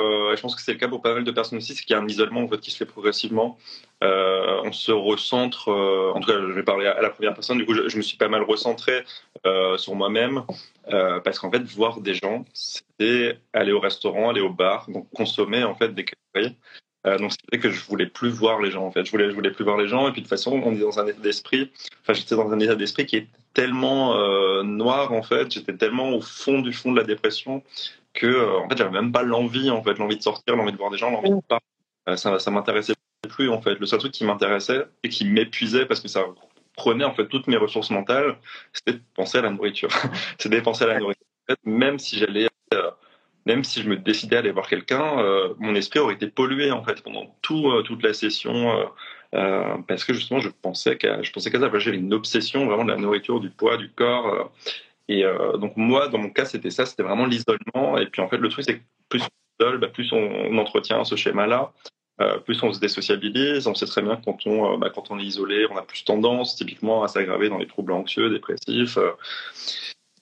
euh, 0.01 0.37
je 0.37 0.41
pense 0.41 0.55
que 0.55 0.62
c'est 0.62 0.72
le 0.72 0.78
cas 0.78 0.89
pour 0.89 1.03
pas 1.03 1.14
mal 1.14 1.24
de 1.24 1.30
personnes 1.30 1.59
aussi, 1.59 1.74
c'est 1.74 1.82
qu'il 1.82 1.95
y 1.95 1.99
a 1.99 2.03
un 2.03 2.07
isolement 2.07 2.43
en 2.43 2.49
fait, 2.49 2.59
qui 2.59 2.70
se 2.70 2.76
fait 2.76 2.87
progressivement. 2.87 3.59
Euh, 4.05 4.61
on 4.64 4.72
se 4.72 4.93
recentre, 4.93 5.70
euh, 5.70 6.12
en 6.14 6.20
tout 6.20 6.30
cas, 6.30 6.39
je 6.39 6.53
vais 6.53 6.62
parler 6.62 6.87
à, 6.87 7.01
la 7.01 7.11
première 7.11 7.34
personne, 7.34 7.59
du 7.59 7.66
coup, 7.66 7.74
je, 7.74 7.97
me 7.97 8.03
suis 8.03 8.16
pas 8.16 8.28
mal 8.28 8.43
recentré 8.43 9.05
sur 9.76 9.95
moi-même, 9.95 10.45
parce 10.91 11.39
qu'en 11.39 11.51
fait, 11.51 11.62
voir 11.62 12.01
des 12.01 12.14
gens, 12.14 12.45
c'était 12.53 13.39
aller 13.53 13.72
au 13.72 13.80
restaurant, 13.80 14.30
aller 14.30 14.41
au 14.41 14.51
bar, 14.51 14.87
donc 14.91 15.09
consommer 15.14 15.62
en 15.62 15.74
fait 15.74 15.95
des 15.95 16.05
calories. 16.05 16.57
Donc 17.05 17.30
vrai 17.53 17.61
que 17.61 17.70
je 17.70 17.84
voulais 17.84 18.07
plus 18.07 18.30
voir 18.30 18.61
les 18.61 18.72
gens 18.72 18.84
en 18.84 18.91
fait. 18.91 19.05
Je 19.05 19.12
voulais, 19.12 19.30
je 19.30 19.34
voulais 19.34 19.53
plus 19.53 19.62
voir 19.64 19.76
les 19.76 19.87
gens 19.87 20.09
et 20.09 20.12
puis 20.12 20.22
de 20.22 20.26
toute 20.26 20.30
façon 20.30 20.61
on 20.64 20.74
est 20.74 20.80
dans 20.80 20.99
un 20.99 21.07
état 21.07 21.20
d'esprit. 21.20 21.70
Enfin 22.03 22.14
j'étais 22.14 22.34
dans 22.34 22.51
un 22.51 22.59
état 22.59 22.74
d'esprit 22.74 23.07
qui 23.07 23.18
est 23.18 23.28
tellement 23.55 24.16
noir 24.64 25.12
en 25.12 25.22
fait. 25.22 25.53
J'étais 25.53 25.76
tellement 25.76 26.11
au 26.11 26.20
fond 26.20 26.59
du 26.59 26.72
fond 26.72 26.91
de 26.91 26.99
la 26.99 27.05
dépression 27.05 27.62
que 28.17 28.27
euh, 28.27 28.59
en 28.59 28.69
fait 28.69 28.77
j'avais 28.77 28.91
même 28.91 29.12
pas 29.12 29.23
l'envie 29.23 29.71
en 29.71 29.83
fait, 29.83 29.99
l'envie 29.99 30.17
de 30.17 30.23
sortir, 30.23 30.57
l'envie 30.57 30.73
de 30.73 30.77
voir 30.77 30.91
des 30.91 30.99
gens, 30.99 31.11
l'envie 31.11 31.31
de 31.31 31.41
parler. 31.47 31.62
Euh, 32.09 32.17
ça, 32.17 32.39
ça 32.41 32.51
m'intéressait 32.51 32.95
plus 33.29 33.49
en 33.49 33.61
fait. 33.61 33.79
Le 33.79 33.87
seul 33.87 34.01
truc 34.01 34.12
qui 34.12 34.25
m'intéressait 34.25 34.87
et 35.03 35.09
qui 35.09 35.25
m'épuisait 35.25 35.87
parce 35.87 36.01
que 36.01 36.09
ça 36.09 36.25
prenait 36.77 37.05
en 37.05 37.14
fait 37.14 37.29
toutes 37.29 37.47
mes 37.47 37.57
ressources 37.57 37.91
mentales, 37.91 38.37
c'était 38.73 38.95
de 38.95 39.03
penser 39.14 39.39
à 39.39 39.43
la 39.43 39.51
nourriture. 39.51 39.91
c'était 40.39 40.57
de 40.57 40.64
penser 40.64 40.85
à 40.85 40.89
la 40.89 40.99
nourriture. 40.99 41.25
Même 41.64 41.99
si 41.99 42.19
j'allais 42.19 42.49
euh, 42.75 42.91
même 43.45 43.62
si 43.62 43.83
je 43.83 43.89
me 43.89 43.97
décidais 43.97 44.37
à 44.37 44.39
aller 44.41 44.51
voir 44.51 44.67
quelqu'un, 44.67 45.23
mon 45.59 45.77
esprit 45.77 46.01
aurait 46.01 46.14
été 46.14 46.27
pollué 46.27 46.73
en 46.73 46.83
fait 46.83 47.01
pendant 47.03 47.37
tout, 47.43 47.71
toute 47.85 48.03
la 48.03 48.12
session 48.12 48.91
parce 49.31 50.05
que 50.05 50.14
justement 50.14 50.41
je 50.41 50.49
pensais 50.49 50.97
qu'à 50.97 51.23
je 51.23 51.31
pensais 51.31 51.53
qu'à 51.53 51.61
ça. 51.61 51.71
J'avais 51.79 51.97
une 51.97 52.12
obsession 52.12 52.67
vraiment 52.67 52.85
de 52.85 52.91
la 52.91 52.99
nourriture, 52.99 53.39
du 53.39 53.51
poids, 53.51 53.77
du 53.77 53.89
corps. 53.89 54.51
Et 55.09 55.24
donc 55.61 55.76
moi, 55.76 56.09
dans 56.09 56.18
mon 56.18 56.30
cas, 56.30 56.44
c'était 56.44 56.70
ça, 56.70 56.84
c'était 56.84 57.02
vraiment 57.02 57.26
l'isolement. 57.26 57.96
Et 57.98 58.07
puis 58.07 58.22
en 58.22 58.28
fait, 58.28 58.38
le 58.38 58.48
truc 58.48 58.64
c'est 58.64 58.78
que 58.78 58.84
plus 59.09 59.22
on 59.22 59.64
isole, 59.64 59.78
bah, 59.78 59.88
plus 59.88 60.12
on, 60.12 60.59
entretient 60.59 61.04
ce 61.04 61.14
schéma-là. 61.14 61.72
plus 62.44 62.62
on 62.62 62.72
se 62.72 62.80
désociabilise, 62.80 63.66
on 63.66 63.74
sait 63.74 63.86
très 63.86 64.02
bien 64.02 64.16
que 64.16 64.24
quand 64.24 64.46
on, 64.46 64.78
bah, 64.78 64.90
quand 64.92 65.11
on 65.11 65.18
est 65.18 65.24
isolé, 65.24 65.66
on 65.70 65.76
a 65.76 65.82
plus 65.82 66.04
tendance 66.04 66.57
typiquement 66.57 67.04
à 67.04 67.09
s'aggraver 67.09 67.48
dans 67.48 67.59
les 67.59 67.68
troubles 67.68 67.92
anxieux, 67.92 68.30
dépressifs. 68.30 68.98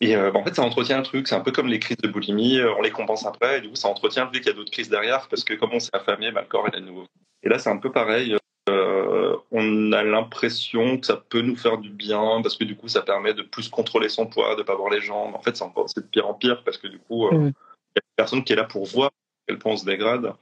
Et 0.01 0.17
euh, 0.17 0.33
en 0.35 0.45
fait, 0.45 0.55
ça 0.55 0.63
entretient 0.63 0.99
un 0.99 1.03
truc. 1.03 1.29
C'est 1.29 1.35
un 1.35 1.41
peu 1.41 1.53
comme 1.53 1.69
les 1.69 1.79
crises 1.79 1.97
de 1.97 2.09
boulimie. 2.09 2.59
Euh, 2.59 2.75
on 2.77 2.83
les 2.83 2.91
compense 2.91 3.25
après. 3.27 3.59
Et 3.59 3.61
du 3.61 3.71
coup, 3.71 3.77
ça 3.77 3.89
entretient 3.89 4.25
le 4.25 4.33
fait 4.33 4.41
qu'il 4.41 4.49
y 4.49 4.51
a 4.51 4.55
d'autres 4.55 4.71
crises 4.71 4.91
derrière 4.91 5.29
parce 5.29 5.45
que 5.45 5.55
comme 5.55 5.71
on 5.73 5.81
s'est 5.81 5.95
affamé, 5.95 6.31
bah, 6.31 6.43
le 6.43 6.49
corps 6.49 6.67
est 6.69 6.77
à 6.77 6.81
nouveau. 6.81 7.07
Et 7.43 7.49
là, 7.49 7.59
c'est 7.59 7.71
un 7.71 7.79
peu 7.79 7.93
pareil. 7.93 8.37
Euh, 8.69 9.37
on 9.51 9.93
a 9.93 10.03
l'impression 10.03 10.99
que 10.99 11.07
ça 11.07 11.17
peut 11.17 11.43
nous 11.43 11.57
faire 11.57 11.79
du 11.79 11.91
bien 11.91 12.41
parce 12.43 12.57
que 12.57 12.65
du 12.65 12.77
coup, 12.77 12.89
ça 12.89 13.03
permet 13.03 13.35
de 13.35 13.43
plus 13.43 13.69
contrôler 13.69 14.09
son 14.09 14.27
poids, 14.27 14.57
de 14.57 14.63
pas 14.63 14.75
voir 14.75 14.91
les 14.91 15.01
jambes. 15.01 15.35
En 15.35 15.43
fait, 15.43 15.57
c'est 15.57 15.65
encore 15.65 15.89
c'est 15.89 16.01
de 16.01 16.07
pire 16.07 16.27
en 16.27 16.35
pire 16.35 16.63
parce 16.65 16.79
que 16.79 16.87
du 16.87 16.99
coup, 16.99 17.29
il 17.31 17.37
euh, 17.37 17.39
mmh. 17.39 17.45
y 17.45 17.99
a 17.99 18.03
une 18.03 18.17
personne 18.17 18.45
qui 18.45 18.53
est 18.55 18.57
là 18.57 18.65
pour 18.65 18.87
voir 18.87 19.09
à 19.09 19.13
quel 19.49 19.59
point 19.59 19.73
on 19.73 19.77
se 19.77 19.85
dégrade. 19.85 20.33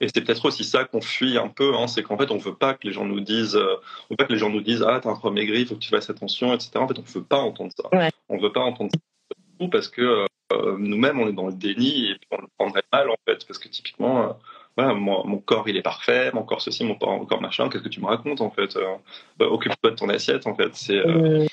Et 0.00 0.08
c'est 0.12 0.20
peut-être 0.20 0.44
aussi 0.46 0.64
ça 0.64 0.84
qu'on 0.84 1.00
fuit 1.00 1.38
un 1.38 1.46
peu, 1.46 1.76
hein, 1.76 1.86
c'est 1.86 2.02
qu'en 2.02 2.18
fait 2.18 2.32
on 2.32 2.36
veut 2.36 2.56
pas 2.56 2.74
que 2.74 2.88
les 2.88 2.92
gens 2.92 3.04
nous 3.04 3.20
disent, 3.20 3.54
euh, 3.54 3.76
on 4.10 4.14
veut 4.14 4.16
pas 4.16 4.24
que 4.24 4.32
les 4.32 4.38
gens 4.38 4.50
nous 4.50 4.60
disent 4.60 4.82
ah 4.82 4.98
t'as 5.00 5.10
un 5.10 5.30
maigri, 5.30 5.60
il 5.60 5.66
faut 5.66 5.76
que 5.76 5.80
tu 5.80 5.90
fasses 5.90 6.10
attention, 6.10 6.52
etc. 6.52 6.70
En 6.74 6.88
fait 6.88 6.98
on 6.98 7.02
veut 7.02 7.22
pas 7.22 7.38
entendre 7.38 7.70
ça. 7.76 7.88
Ouais. 7.96 8.10
On 8.28 8.36
veut 8.36 8.50
pas 8.50 8.62
entendre 8.62 8.90
ça 8.92 9.68
parce 9.70 9.86
que 9.86 10.26
euh, 10.52 10.76
nous-mêmes 10.76 11.20
on 11.20 11.28
est 11.28 11.32
dans 11.32 11.46
le 11.46 11.52
déni 11.52 12.10
et 12.10 12.14
puis 12.16 12.28
on 12.32 12.40
le 12.40 12.48
prendrait 12.58 12.82
mal 12.92 13.10
en 13.10 13.16
fait 13.28 13.46
parce 13.46 13.60
que 13.60 13.68
typiquement 13.68 14.22
euh, 14.22 14.32
voilà, 14.76 14.94
moi, 14.94 15.22
mon 15.26 15.38
corps 15.38 15.68
il 15.68 15.76
est 15.76 15.82
parfait, 15.82 16.30
mon 16.32 16.42
corps 16.42 16.60
ceci, 16.60 16.84
mon 16.84 16.94
corps, 16.94 17.40
machin, 17.40 17.68
qu'est-ce 17.68 17.82
que 17.82 17.88
tu 17.88 18.00
me 18.00 18.06
racontes 18.06 18.40
en 18.40 18.50
fait 18.50 18.76
euh, 18.76 18.96
bah, 19.38 19.46
Occupe-toi 19.46 19.90
de 19.90 19.96
ton 19.96 20.08
assiette 20.08 20.46
en 20.46 20.54
fait. 20.54 20.74
C'est 20.74 20.96
euh, 20.96 21.46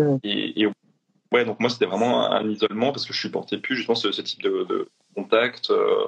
mmh. 0.00 0.18
et, 0.24 0.62
et, 0.62 0.68
ouais 1.32 1.44
donc 1.44 1.58
moi 1.60 1.68
c'était 1.68 1.86
vraiment 1.86 2.30
un, 2.30 2.40
un, 2.40 2.48
isolement 2.48 2.92
parce 2.92 3.06
que 3.06 3.12
je 3.12 3.20
supportais 3.20 3.58
plus 3.58 3.76
justement 3.76 3.96
ce, 3.96 4.12
ce 4.12 4.22
type 4.22 4.42
de, 4.42 4.64
de 4.64 4.88
contact. 5.14 5.70
Euh, 5.70 6.06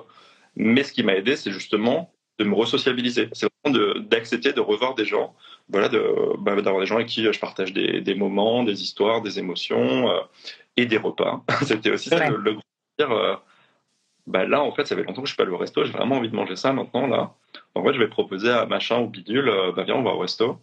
mais 0.57 0.83
ce 0.83 0.93
qui 0.93 1.03
m'a 1.03 1.15
aidé, 1.15 1.37
c'est 1.37 1.51
justement 1.51 2.11
de 2.39 2.45
me 2.45 2.55
resociabiliser. 2.55 3.29
C'est 3.33 3.49
vraiment 3.65 4.01
d'accepter 4.01 4.53
de, 4.53 4.61
revoir 4.61 4.95
des 4.95 5.05
gens, 5.05 5.35
voilà, 5.69 5.89
bah, 6.39 6.55
d'avoir 6.61 6.81
des 6.81 6.87
gens 6.87 6.97
avec 6.97 7.09
qui 7.09 7.23
je 7.23 7.39
partage 7.39 7.73
des, 7.73 8.01
des, 8.01 8.15
moments, 8.15 8.63
des 8.63 8.83
histoires, 8.83 9.23
des 9.23 9.39
émotions 9.39 10.11
euh, 10.11 10.21
et 10.77 10.87
des 10.87 10.99
repas. 10.99 11.45
C'était 11.63 11.91
aussi 11.91 12.11
ouais. 12.11 12.19
ça 12.19 12.31
le, 12.31 12.37
le. 12.37 12.57
Euh, 13.01 13.37
bah 14.27 14.45
là, 14.45 14.63
en 14.63 14.73
fait, 14.73 14.87
ça 14.87 14.97
fait 14.97 15.05
longtemps 15.05 15.23
que 15.23 15.29
je 15.29 15.33
suis 15.33 15.37
pas 15.37 15.45
allé 15.45 15.53
au 15.53 15.59
resto. 15.59 15.85
J'ai 15.85 15.93
vraiment 15.93 16.17
envie 16.17 16.29
de 16.29 16.37
manger 16.37 16.57
ça 16.57 16.73
maintenant. 16.73 17.07
Là, 17.07 17.35
en 17.75 17.85
fait, 17.85 17.95
je 17.95 17.99
vais 17.99 18.09
proposer 18.09 18.51
à 18.51 18.67
machin 18.67 19.01
ou 19.01 19.09
bidule, 19.09 19.49
euh, 19.49 19.73
bah 19.73 19.85
viens, 19.85 19.97
on 19.97 20.03
va 20.03 20.13
au 20.13 20.19
resto. 20.19 20.59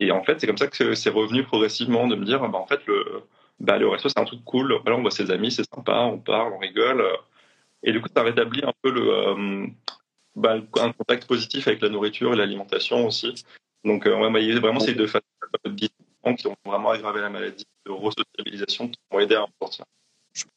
Et 0.00 0.10
en 0.12 0.22
fait, 0.24 0.40
c'est 0.40 0.46
comme 0.46 0.58
ça 0.58 0.66
que 0.68 0.94
c'est 0.94 1.10
revenu 1.10 1.44
progressivement 1.44 2.06
de 2.08 2.16
me 2.16 2.24
dire, 2.24 2.40
bah 2.48 2.58
en 2.58 2.66
fait, 2.66 2.80
le, 2.86 3.22
bah, 3.60 3.74
aller 3.74 3.84
au 3.84 3.90
resto, 3.90 4.08
c'est 4.08 4.18
un 4.18 4.24
truc 4.24 4.44
cool. 4.44 4.74
Voilà, 4.82 4.98
on 4.98 5.02
voit 5.02 5.10
ses 5.10 5.30
amis, 5.30 5.50
c'est 5.50 5.68
sympa, 5.74 6.00
on 6.00 6.18
parle, 6.18 6.52
on 6.54 6.58
rigole. 6.58 7.04
Et 7.82 7.92
du 7.92 8.00
coup, 8.00 8.08
ça 8.14 8.22
rétablit 8.22 8.64
un 8.64 8.72
peu 8.82 8.90
le, 8.90 9.10
euh, 9.10 9.66
bah, 10.34 10.56
un 10.80 10.92
contact 10.92 11.26
positif 11.26 11.68
avec 11.68 11.80
la 11.82 11.88
nourriture 11.88 12.32
et 12.32 12.36
l'alimentation 12.36 13.06
aussi. 13.06 13.34
Donc, 13.84 14.06
euh, 14.06 14.16
ouais, 14.18 14.58
vraiment 14.58 14.80
ces 14.80 14.94
deux 14.94 15.06
facteurs 15.06 15.24
qui 16.36 16.46
ont 16.48 16.56
vraiment 16.64 16.90
aggravé 16.90 17.20
la 17.20 17.30
maladie 17.30 17.64
de 17.86 17.92
resocialisation 17.92 18.88
qui 18.88 18.98
m'ont 19.12 19.20
aidé 19.20 19.36
à 19.36 19.44
en 19.44 19.48
sortir 19.60 19.84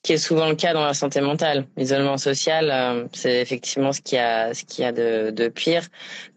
qui 0.04 0.14
est 0.14 0.18
souvent 0.18 0.48
le 0.48 0.56
cas 0.56 0.74
dans 0.74 0.86
la 0.86 0.94
santé 0.94 1.22
mentale. 1.22 1.66
L'isolement 1.78 2.18
social, 2.18 2.70
euh, 2.72 3.08
c'est 3.14 3.42
effectivement 3.42 3.92
ce 3.92 4.02
qu'il 4.02 4.18
y 4.18 4.22
a, 4.22 4.54
ce 4.54 4.64
qu'il 4.64 4.86
a 4.86 4.92
de, 4.92 5.32
de, 5.32 5.48
pire. 5.48 5.84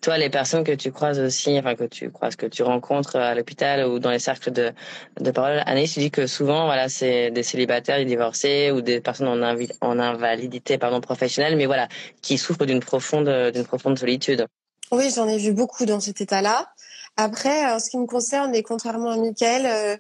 Toi, 0.00 0.18
les 0.18 0.30
personnes 0.30 0.64
que 0.64 0.72
tu 0.72 0.92
croises 0.92 1.18
aussi, 1.18 1.58
enfin 1.58 1.74
que 1.74 1.84
tu 1.84 2.10
croises, 2.10 2.36
que 2.36 2.46
tu 2.46 2.62
rencontres 2.62 3.16
à 3.16 3.34
l'hôpital 3.34 3.86
ou 3.86 3.98
dans 3.98 4.10
les 4.10 4.18
cercles 4.18 4.52
de, 4.52 4.72
de 5.20 5.30
parole, 5.30 5.62
Anaïs, 5.66 5.92
tu 5.92 6.00
dis 6.00 6.10
que 6.10 6.26
souvent, 6.26 6.66
voilà, 6.66 6.88
c'est 6.88 7.30
des 7.30 7.42
célibataires, 7.42 7.98
des 7.98 8.04
divorcés 8.04 8.70
ou 8.70 8.80
des 8.80 9.00
personnes 9.00 9.28
en, 9.28 9.98
invalidité, 9.98 10.78
pardon, 10.78 11.00
professionnelle, 11.00 11.56
mais 11.56 11.66
voilà, 11.66 11.88
qui 12.20 12.38
souffrent 12.38 12.66
d'une 12.66 12.80
profonde, 12.80 13.28
d'une 13.52 13.64
profonde 13.64 13.98
solitude. 13.98 14.46
Oui, 14.90 15.10
j'en 15.14 15.26
ai 15.26 15.38
vu 15.38 15.52
beaucoup 15.52 15.86
dans 15.86 16.00
cet 16.00 16.20
état-là. 16.20 16.68
Après, 17.16 17.70
en 17.72 17.78
ce 17.78 17.90
qui 17.90 17.98
me 17.98 18.06
concerne, 18.06 18.54
et 18.54 18.62
contrairement 18.62 19.10
à 19.10 19.16
Mickaël, 19.16 19.66
euh, 19.66 19.96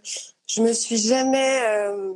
je 0.46 0.62
me 0.62 0.72
suis 0.72 0.96
jamais 0.96 1.60
euh, 1.68 2.12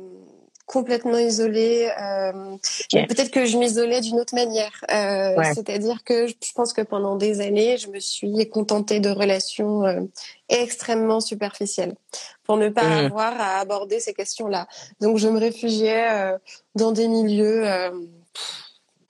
complètement 0.67 1.17
isolée. 1.17 1.89
Euh, 1.99 2.57
okay. 2.93 3.07
Peut-être 3.07 3.31
que 3.31 3.45
je 3.45 3.57
m'isolais 3.57 4.01
d'une 4.01 4.19
autre 4.19 4.35
manière. 4.35 4.73
Euh, 4.91 5.35
ouais. 5.35 5.53
C'est-à-dire 5.55 6.03
que 6.03 6.27
je 6.27 6.53
pense 6.53 6.73
que 6.73 6.81
pendant 6.81 7.15
des 7.15 7.41
années, 7.41 7.77
je 7.77 7.87
me 7.87 7.99
suis 7.99 8.47
contentée 8.49 8.99
de 8.99 9.09
relations 9.09 9.85
euh, 9.85 10.01
extrêmement 10.49 11.21
superficielles 11.21 11.95
pour 12.43 12.57
ne 12.57 12.69
pas 12.69 12.83
mmh. 12.83 13.05
avoir 13.05 13.33
à 13.39 13.59
aborder 13.59 13.99
ces 13.99 14.13
questions-là. 14.13 14.67
Donc, 14.99 15.17
je 15.17 15.29
me 15.29 15.39
réfugiais 15.39 16.11
euh, 16.11 16.37
dans 16.75 16.91
des 16.91 17.07
milieux 17.07 17.65
euh, 17.65 17.89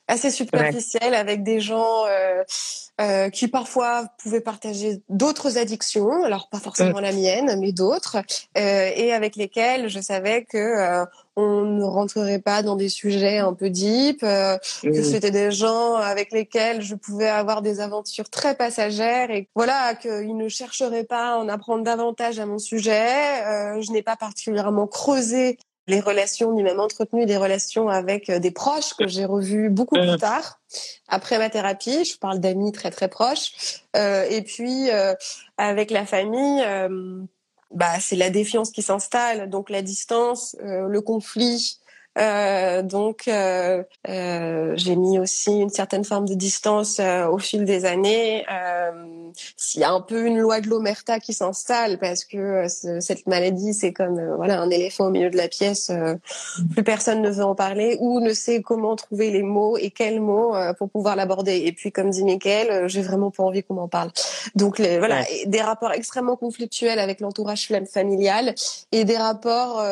assez 0.08 0.30
superficiels 0.32 1.12
ouais. 1.12 1.18
avec 1.18 1.44
des 1.44 1.60
gens 1.60 2.06
euh, 2.06 2.44
euh, 3.02 3.30
qui 3.30 3.48
parfois 3.48 4.06
pouvaient 4.22 4.42
partager 4.42 5.02
d'autres 5.10 5.58
addictions, 5.58 6.24
alors 6.24 6.50
pas 6.50 6.60
forcément 6.60 7.00
mmh. 7.00 7.04
la 7.04 7.12
mienne, 7.12 7.60
mais 7.60 7.72
d'autres, 7.72 8.18
euh, 8.58 8.92
et 8.96 9.12
avec 9.12 9.36
lesquels 9.36 9.90
je 9.90 10.00
savais 10.00 10.46
que 10.46 10.58
euh, 10.58 11.06
on 11.38 11.62
ne 11.62 11.84
rentrerait 11.84 12.40
pas 12.40 12.64
dans 12.64 12.76
des 12.76 12.90
sujets 12.90 13.38
un 13.38 13.54
peu 13.54 13.70
deep, 13.70 14.24
mmh. 14.24 14.58
que 14.84 15.04
c'était 15.04 15.32
des 15.32 15.52
gens 15.52 15.96
avec 15.96 16.34
lesquels 16.34 16.82
je 16.82 16.96
pouvais 16.96 17.30
avoir 17.30 17.62
des 17.62 17.80
aventures 17.80 18.30
très 18.30 18.56
passagères, 18.56 19.32
et 19.32 19.48
voilà 19.56 19.96
qu'ils 19.96 20.36
ne 20.36 20.50
chercheraient 20.50 21.06
pas 21.06 21.36
à 21.36 21.38
en 21.38 21.48
apprendre 21.48 21.84
davantage 21.84 22.40
à 22.40 22.46
mon 22.46 22.60
sujet. 22.60 23.08
je 23.80 23.92
n'ai 23.92 24.02
pas 24.02 24.18
particulièrement 24.18 24.88
creusé 24.88 25.58
les 25.88 26.02
relations, 26.02 26.52
ni 26.54 26.64
même 26.64 26.80
entretenu 26.80 27.26
des 27.26 27.38
relations 27.38 27.88
avec 27.88 28.30
des 28.30 28.52
proches 28.52 28.94
que 28.94 29.08
j'ai 29.08 29.26
revus 29.26 29.70
beaucoup 29.70 29.96
plus 29.96 30.18
tard, 30.18 30.60
après 31.08 31.38
ma 31.38 31.50
thérapie. 31.50 32.04
Je 32.04 32.18
parle 32.18 32.40
d'amis 32.40 32.72
très 32.72 32.92
très 32.92 33.08
proches. 33.08 33.84
Euh, 33.96 34.26
et 34.30 34.42
puis 34.42 34.90
euh, 34.92 35.14
avec 35.58 35.92
la 35.92 36.06
famille, 36.06 36.62
euh, 36.66 37.22
bah 37.72 38.00
c'est 38.00 38.16
la 38.16 38.30
défiance 38.30 38.72
qui 38.72 38.82
s'installe, 38.82 39.50
donc 39.50 39.70
la 39.70 39.82
distance, 39.82 40.56
euh, 40.62 40.88
le 40.88 41.02
conflit. 41.02 41.80
Euh, 42.18 42.82
donc, 42.82 43.28
euh, 43.28 43.84
euh, 44.08 44.74
j'ai 44.76 44.96
mis 44.96 45.20
aussi 45.20 45.52
une 45.52 45.70
certaine 45.70 46.04
forme 46.04 46.28
de 46.28 46.34
distance 46.34 47.00
au 47.00 47.38
fil 47.38 47.66
des 47.66 47.86
années. 47.86 48.46
S'il 49.56 49.82
y 49.82 49.84
a 49.84 49.92
un 49.92 50.02
peu 50.02 50.26
une 50.26 50.40
loi 50.40 50.62
de 50.62 50.68
l'omerta 50.68 51.20
qui 51.20 51.34
s'installe, 51.34 52.00
parce 52.00 52.26
que 52.26 52.66
cette 52.68 53.28
maladie, 53.28 53.74
c'est 53.74 53.94
comme 53.94 54.20
voilà 54.36 54.60
un 54.60 54.70
éléphant 54.70 55.08
au 55.08 55.10
milieu 55.10 55.30
de 55.30 55.38
la 55.38 55.48
pièce. 55.48 55.92
plus 56.72 56.84
personne 56.84 57.22
ne 57.22 57.30
veut 57.30 57.44
en 57.44 57.56
parler 57.56 57.98
ou 58.00 58.20
ne 58.20 58.34
sait 58.34 58.62
comment 58.62 58.96
trouver 58.96 59.30
les 59.30 59.44
mots 59.44 59.78
et 59.78 59.92
quels 59.92 60.22
mots 60.22 60.56
pour 60.78 60.90
pouvoir 60.90 61.16
l'aborder. 61.16 61.64
Et 61.66 61.72
puis, 61.72 61.92
comme 61.92 62.10
dit 62.10 62.24
Mickaël, 62.24 62.88
j'ai 62.88 63.02
vraiment 63.02 63.32
pas 63.32 63.44
envie 63.44 63.64
qu'on 63.64 63.76
m'en 63.76 63.88
parle. 63.88 64.12
Donc, 64.56 64.80
les, 64.80 64.98
voilà, 64.98 65.20
ouais. 65.20 65.46
des 65.46 65.62
rapports 65.62 65.92
extrêmement 65.92 66.36
conflictuels 66.36 67.00
avec 67.00 67.20
l'entourage 67.20 67.68
familial 67.92 68.56
et 68.92 69.06
des 69.06 69.18
rapports 69.18 69.84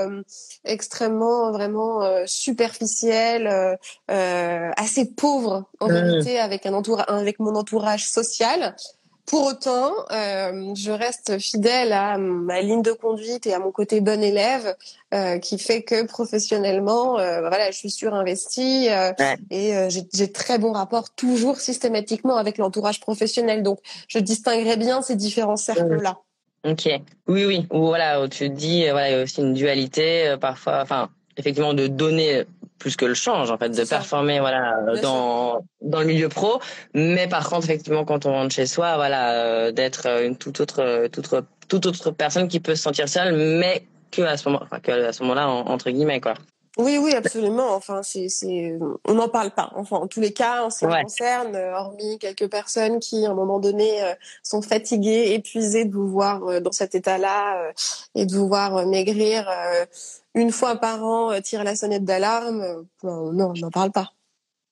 extrêmement 0.63 1.51
vraiment 1.51 2.01
superficielle, 2.26 3.78
assez 4.07 5.05
pauvre 5.05 5.66
en 5.80 5.88
mmh. 5.88 5.93
vérité 5.93 6.39
avec 6.39 6.66
un 6.66 6.74
entourage, 6.74 7.05
avec 7.07 7.39
mon 7.39 7.55
entourage 7.55 8.07
social. 8.07 8.76
Pour 9.26 9.47
autant, 9.47 9.91
euh, 10.11 10.76
je 10.76 10.91
reste 10.91 11.39
fidèle 11.39 11.93
à 11.93 12.20
ma 12.20 12.61
ligne 12.61 12.84
de 12.84 12.91
conduite 12.91 13.47
et 13.47 13.55
à 13.55 13.59
mon 13.59 13.72
côté 13.72 13.99
bon 13.99 14.22
élève, 14.24 14.76
euh, 15.16 15.39
qui 15.39 15.57
fait 15.57 15.82
que 15.82 16.05
professionnellement, 16.05 17.18
euh, 17.18 17.39
voilà, 17.39 17.72
je 17.72 17.78
suis 17.78 17.89
surinvestie 17.89 18.88
euh, 18.91 19.11
et 19.49 19.76
euh, 19.76 19.89
j'ai 19.89 20.32
très 20.32 20.59
bon 20.59 20.74
rapport 20.74 21.09
toujours 21.09 21.59
systématiquement 21.59 22.38
avec 22.38 22.59
l'entourage 22.59 22.99
professionnel. 22.99 23.63
Donc, 23.63 23.80
je 24.07 24.20
distinguerai 24.20 24.78
bien 24.78 25.01
ces 25.01 25.16
différents 25.16 25.57
cercles-là. 25.57 26.20
Ok. 26.63 26.88
Oui, 27.28 27.45
oui. 27.45 27.68
voilà, 27.72 28.28
tu 28.28 28.49
te 28.49 28.53
dis, 28.53 28.88
voilà, 28.89 29.09
il 29.09 29.18
y 29.18 29.20
a 29.20 29.24
aussi 29.24 29.41
une 29.41 29.55
dualité 29.55 30.36
parfois. 30.39 30.82
Enfin, 30.84 31.09
effectivement, 31.38 31.73
de 31.73 31.88
donner 31.88 32.45
plus 32.79 32.95
que 32.95 33.05
le 33.05 33.13
change 33.13 33.51
en 33.51 33.57
fait 33.57 33.69
de 33.69 33.83
performer 33.83 34.39
voilà 34.39 34.75
dans 35.01 35.65
dans 35.81 35.99
le 35.99 36.05
milieu 36.05 36.29
pro. 36.29 36.59
Mais 36.93 37.27
par 37.27 37.49
contre 37.49 37.65
effectivement 37.65 38.05
quand 38.05 38.25
on 38.25 38.33
rentre 38.33 38.53
chez 38.53 38.65
soi 38.65 38.95
voilà 38.95 39.31
euh, 39.31 39.71
d'être 39.71 40.07
une 40.23 40.38
toute 40.38 40.59
autre 40.59 41.07
toute 41.07 41.25
autre 41.33 41.47
toute 41.67 41.86
autre 41.86 42.11
personne 42.11 42.47
qui 42.47 42.59
peut 42.59 42.75
se 42.75 42.83
sentir 42.83 43.09
seule 43.09 43.36
mais 43.36 43.86
que 44.11 44.21
à 44.21 44.38
ce 44.38 44.47
moment 44.47 44.61
enfin 44.63 44.79
que 44.79 44.91
à 44.91 45.13
ce 45.13 45.23
moment-là 45.23 45.47
entre 45.47 45.89
guillemets 45.89 46.21
quoi. 46.21 46.36
Oui, 46.77 46.97
oui, 47.01 47.13
absolument. 47.13 47.73
Enfin, 47.73 48.03
c'est, 48.03 48.27
c'est, 48.27 48.77
on 49.07 49.13
n'en 49.13 49.29
parle 49.29 49.51
pas. 49.51 49.71
Enfin, 49.75 49.95
en 49.95 50.07
tous 50.07 50.19
les 50.19 50.33
cas, 50.33 50.65
en 50.65 50.69
ce 50.69 50.79
qui 50.79 51.03
concerne, 51.03 51.55
euh, 51.55 51.73
hormis 51.73 52.19
quelques 52.19 52.51
personnes 52.51 52.99
qui, 52.99 53.25
à 53.25 53.31
un 53.31 53.33
moment 53.33 53.61
donné, 53.61 54.03
euh, 54.03 54.13
sont 54.43 54.61
fatiguées, 54.61 55.36
épuisées 55.36 55.86
de 55.86 55.93
vous 55.93 56.09
voir 56.09 56.61
dans 56.61 56.73
cet 56.73 56.93
état-là 56.93 57.71
et 58.13 58.25
de 58.25 58.36
vous 58.36 58.49
voir 58.49 58.86
maigrir 58.88 59.47
une 60.36 60.51
fois 60.51 60.75
par 60.75 61.03
an 61.03 61.31
euh, 61.31 61.39
tire 61.39 61.63
la 61.63 61.75
sonnette 61.75 62.03
d'alarme, 62.03 62.61
euh, 62.61 62.83
non, 63.03 63.53
on 63.55 63.59
n'en 63.59 63.71
parle 63.71 63.91
pas. 63.91 64.11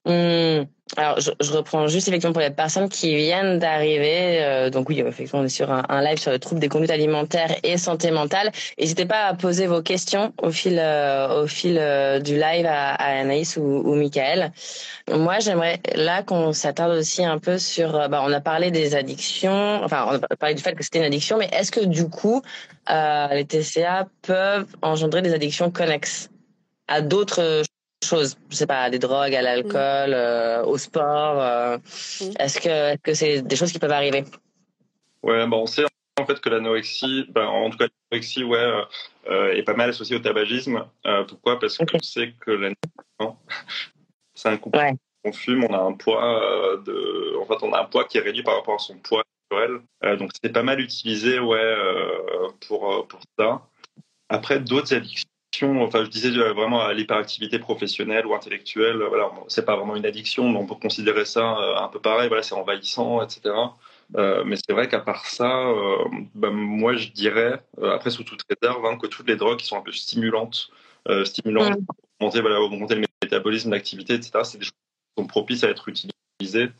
Hmm. 0.05 0.65
Alors, 0.97 1.19
je, 1.19 1.31
je, 1.39 1.51
reprends 1.53 1.87
juste 1.87 2.07
effectivement 2.07 2.33
pour 2.33 2.41
les 2.41 2.51
personnes 2.51 2.89
qui 2.89 3.15
viennent 3.15 3.57
d'arriver. 3.57 4.43
Euh, 4.43 4.69
donc 4.69 4.89
oui, 4.89 4.99
effectivement, 4.99 5.39
on 5.39 5.45
est 5.45 5.49
sur 5.49 5.71
un, 5.71 5.83
un, 5.89 6.01
live 6.03 6.19
sur 6.19 6.29
le 6.31 6.39
trouble 6.39 6.59
des 6.59 6.67
conduites 6.69 6.91
alimentaires 6.91 7.55
et 7.63 7.77
santé 7.77 8.11
mentale. 8.11 8.51
N'hésitez 8.77 9.05
pas 9.05 9.27
à 9.27 9.33
poser 9.33 9.65
vos 9.65 9.81
questions 9.81 10.33
au 10.41 10.51
fil, 10.51 10.77
euh, 10.77 11.43
au 11.43 11.47
fil 11.47 11.77
euh, 11.79 12.19
du 12.19 12.33
live 12.33 12.65
à, 12.65 12.93
à 12.95 13.19
Anaïs 13.21 13.57
ou, 13.57 13.61
ou 13.61 13.95
Michael. 13.95 14.51
Moi, 15.09 15.39
j'aimerais 15.39 15.79
là 15.95 16.21
qu'on 16.21 16.51
s'attarde 16.53 16.91
aussi 16.91 17.23
un 17.25 17.39
peu 17.39 17.57
sur. 17.57 17.93
Bah, 18.09 18.21
on 18.23 18.31
a 18.31 18.41
parlé 18.41 18.69
des 18.69 18.95
addictions. 18.95 19.81
Enfin, 19.83 20.05
on 20.07 20.15
a 20.15 20.35
parlé 20.35 20.53
du 20.53 20.61
fait 20.61 20.75
que 20.75 20.83
c'était 20.83 20.99
une 20.99 21.05
addiction, 21.05 21.37
mais 21.37 21.49
est-ce 21.53 21.71
que 21.71 21.85
du 21.85 22.09
coup, 22.09 22.41
les 22.89 23.45
TCA 23.45 24.07
peuvent 24.21 24.67
engendrer 24.81 25.21
des 25.21 25.33
addictions 25.33 25.71
connexes 25.71 26.29
à 26.87 27.01
d'autres 27.01 27.63
choses, 28.03 28.37
je 28.49 28.55
sais 28.55 28.67
pas, 28.67 28.89
des 28.89 28.99
drogues, 28.99 29.35
à 29.35 29.41
l'alcool, 29.41 30.09
mm. 30.09 30.13
euh, 30.13 30.63
au 30.63 30.77
sport. 30.77 31.41
Euh, 31.41 31.77
mm. 31.77 32.31
Est-ce 32.39 32.59
que 32.59 32.69
est-ce 32.69 33.01
que 33.01 33.13
c'est 33.13 33.41
des 33.41 33.55
choses 33.55 33.71
qui 33.71 33.79
peuvent 33.79 33.91
arriver? 33.91 34.23
Ouais, 35.21 35.45
bon, 35.47 35.63
on 35.63 35.65
sait 35.65 35.83
en 36.19 36.25
fait 36.25 36.39
que 36.39 36.49
l'anorexie, 36.49 37.25
ben, 37.29 37.45
en 37.45 37.69
tout 37.69 37.77
cas 37.77 37.87
l'anorexie, 38.11 38.43
ouais, 38.43 38.71
euh, 39.29 39.53
est 39.53 39.63
pas 39.63 39.73
mal 39.73 39.89
associée 39.89 40.15
au 40.15 40.19
tabagisme. 40.19 40.85
pourquoi? 41.27 41.59
Parce 41.59 41.77
qu'on 41.77 41.99
sait 41.99 42.33
que 42.39 42.51
l'anorexie, 42.51 42.79
c'est 44.35 44.49
un 44.49 44.57
couple. 44.57 44.79
On 45.25 45.31
fume, 45.31 45.63
on 45.63 45.73
a 45.73 45.79
un 45.79 45.93
poids 45.93 46.77
de, 46.85 47.37
en 47.41 47.45
fait, 47.45 47.65
on 47.65 47.71
a 47.71 47.81
un 47.81 47.85
poids 47.85 48.03
qui 48.03 48.17
est 48.17 48.21
réduit 48.21 48.43
par 48.43 48.57
rapport 48.57 48.75
à 48.75 48.79
son 48.79 48.97
poids 48.97 49.23
naturel. 49.49 49.79
donc 50.17 50.31
c'est 50.41 50.51
pas 50.51 50.63
mal 50.63 50.81
utilisé, 50.81 51.39
ouais, 51.39 51.75
pour 52.67 53.07
pour 53.07 53.21
ça. 53.39 53.61
Après 54.27 54.59
d'autres 54.59 54.93
addictions 54.93 55.29
enfin 55.63 56.03
je 56.03 56.09
disais 56.09 56.29
euh, 56.37 56.53
vraiment 56.53 56.81
à 56.81 56.93
l'hyperactivité 56.93 57.59
professionnelle 57.59 58.25
ou 58.25 58.33
intellectuelle, 58.33 59.01
voilà, 59.03 59.31
c'est 59.47 59.65
pas 59.65 59.75
vraiment 59.75 59.95
une 59.95 60.05
addiction, 60.05 60.49
mais 60.49 60.57
on 60.57 60.65
peut 60.65 60.75
considérer 60.75 61.25
ça 61.25 61.57
euh, 61.59 61.75
un 61.77 61.87
peu 61.87 61.99
pareil, 61.99 62.27
voilà, 62.27 62.43
c'est 62.43 62.55
envahissant, 62.55 63.21
etc. 63.21 63.55
Euh, 64.15 64.43
mais 64.45 64.55
c'est 64.55 64.73
vrai 64.73 64.87
qu'à 64.87 64.99
part 64.99 65.25
ça, 65.25 65.65
ben, 66.35 66.51
moi 66.51 66.95
je 66.95 67.09
dirais, 67.09 67.63
après 67.81 68.09
sous 68.09 68.23
toute 68.23 68.41
réserve, 68.49 68.85
hein, 68.85 68.97
que 68.97 69.07
toutes 69.07 69.27
les 69.27 69.35
drogues 69.35 69.57
qui 69.57 69.65
sont 69.65 69.77
un 69.77 69.81
peu 69.81 69.91
stimulantes, 69.91 70.69
stimulantes, 71.25 71.77
pour 71.85 71.95
augmenter, 72.19 72.41
voilà, 72.41 72.61
augmenter 72.61 72.95
le 72.95 73.05
métabolisme, 73.23 73.71
l'activité, 73.71 74.13
etc., 74.13 74.39
c'est 74.43 74.57
des 74.57 74.65
choses 74.65 74.71
qui 74.71 75.21
sont 75.21 75.27
propices 75.27 75.63
à 75.63 75.69
être 75.69 75.89
utilisées 75.89 76.71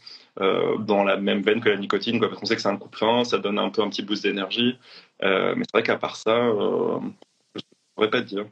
dans 0.79 1.03
la 1.03 1.17
même 1.17 1.41
veine 1.41 1.61
que 1.61 1.69
la 1.69 1.77
nicotine, 1.77 2.19
quoi, 2.19 2.27
parce 2.27 2.39
qu'on 2.39 2.45
sait 2.45 2.55
que 2.55 2.61
c'est 2.61 2.67
un 2.67 2.77
coup 2.77 2.89
de 2.89 2.95
frein, 2.95 3.23
ça 3.23 3.37
donne 3.37 3.59
un 3.59 3.69
peu 3.69 3.81
un 3.81 3.89
petit 3.89 4.01
boost 4.03 4.23
d'énergie. 4.23 4.77
mais 5.21 5.63
c'est 5.63 5.73
vrai 5.73 5.83
qu'à 5.83 5.97
part 5.97 6.15
ça, 6.15 6.49
pourrais 7.95 8.09
pas 8.09 8.21
dire. 8.21 8.45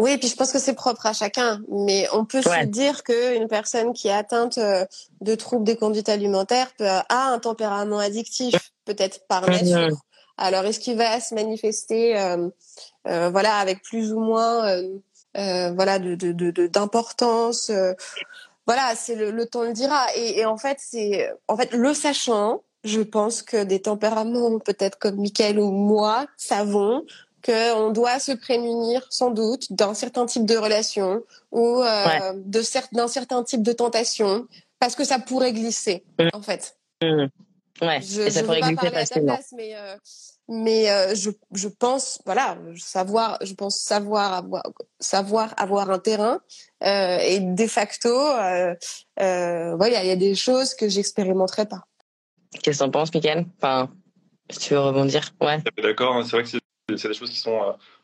Oui, 0.00 0.16
puis 0.16 0.28
je 0.28 0.36
pense 0.36 0.52
que 0.52 0.60
c'est 0.60 0.74
propre 0.74 1.06
à 1.06 1.12
chacun, 1.12 1.60
mais 1.68 2.06
on 2.12 2.24
peut 2.24 2.40
se 2.40 2.64
dire 2.66 3.02
qu'une 3.02 3.48
personne 3.48 3.92
qui 3.92 4.06
est 4.06 4.12
atteinte 4.12 4.56
euh, 4.58 4.86
de 5.20 5.34
troubles 5.34 5.64
des 5.64 5.76
conduites 5.76 6.08
alimentaires 6.08 6.70
peut, 6.78 6.86
a 6.86 7.32
un 7.32 7.38
tempérament 7.40 7.98
addictif, 7.98 8.72
peut-être 8.84 9.26
par 9.26 9.42
mhm. 9.42 9.50
nature. 9.50 9.98
Alors, 10.36 10.64
est-ce 10.64 10.78
qu'il 10.78 10.96
va 10.96 11.18
se 11.18 11.34
manifester, 11.34 12.16
euh, 12.16 12.48
euh, 13.08 13.28
voilà, 13.30 13.56
avec 13.56 13.82
plus 13.82 14.12
ou 14.12 14.20
moins, 14.20 14.68
euh, 15.36 15.72
voilà, 15.74 15.98
de 15.98 16.14
d'importance 16.68 17.68
de, 17.70 17.96
Voilà, 18.66 18.94
c'est 18.94 19.16
le, 19.16 19.32
le, 19.32 19.46
temps 19.46 19.64
le 19.64 19.72
dira. 19.72 20.06
Et, 20.14 20.38
et 20.38 20.46
en 20.46 20.56
fait, 20.56 20.78
c'est, 20.80 21.28
en 21.48 21.56
fait, 21.56 21.72
le 21.72 21.92
sachant, 21.92 22.62
je 22.84 23.00
pense 23.00 23.42
que 23.42 23.64
des 23.64 23.82
tempéraments 23.82 24.60
peut-être 24.60 24.98
comme 24.98 25.16
Michael 25.16 25.58
ou 25.58 25.72
moi 25.72 26.26
savons 26.36 27.04
qu'on 27.48 27.90
doit 27.90 28.18
se 28.18 28.32
prémunir 28.32 29.06
sans 29.08 29.30
doute 29.30 29.72
d'un 29.72 29.94
certain 29.94 30.26
type 30.26 30.44
de 30.44 30.56
relation 30.56 31.22
ou 31.50 31.82
euh, 31.82 32.32
de 32.34 32.62
d'un 32.94 33.08
certain 33.08 33.42
type 33.42 33.62
de 33.62 33.72
tentation 33.72 34.46
parce 34.78 34.94
que 34.94 35.04
ça 35.04 35.18
pourrait 35.18 35.52
glisser 35.52 36.04
mmh. 36.18 36.28
en 36.34 36.42
fait. 36.42 36.76
Mmh. 37.02 37.26
Ouais. 37.80 38.00
Je, 38.02 38.22
et 38.22 38.30
ça 38.30 38.42
pourrait 38.42 38.60
glisser 38.60 38.90
facilement. 38.90 39.34
Place, 39.34 39.54
mais 39.56 39.74
euh, 39.76 39.96
mais 40.48 40.90
euh, 40.90 41.14
je, 41.14 41.30
je 41.52 41.68
pense 41.68 42.20
voilà 42.26 42.58
savoir 42.76 43.38
je 43.42 43.54
pense 43.54 43.78
savoir 43.78 44.34
avoir 44.34 44.62
savoir 45.00 45.54
avoir 45.56 45.90
un 45.90 45.98
terrain 45.98 46.40
euh, 46.84 47.18
et 47.18 47.40
de 47.40 47.66
facto 47.66 48.08
euh, 48.08 48.74
voilà 49.16 50.02
il 50.04 50.08
y 50.08 50.10
a 50.10 50.16
des 50.16 50.34
choses 50.34 50.74
que 50.74 50.88
j'expérimenterai 50.88 51.66
pas. 51.66 51.82
Qu'est-ce 52.62 52.78
que 52.78 52.84
t'en 52.84 52.90
penses, 52.90 53.12
Mickaël? 53.12 53.46
Enfin, 53.58 53.90
si 54.50 54.58
tu 54.58 54.74
veux 54.74 54.80
rebondir, 54.80 55.34
ouais. 55.42 55.58
D'accord, 55.82 56.16
hein, 56.16 56.22
c'est 56.24 56.30
vrai 56.30 56.42
que 56.44 56.48
c'est 56.48 56.60
c'est 56.96 57.08
des 57.08 57.14
choses 57.14 57.30
qui 57.30 57.38
sont, 57.38 57.60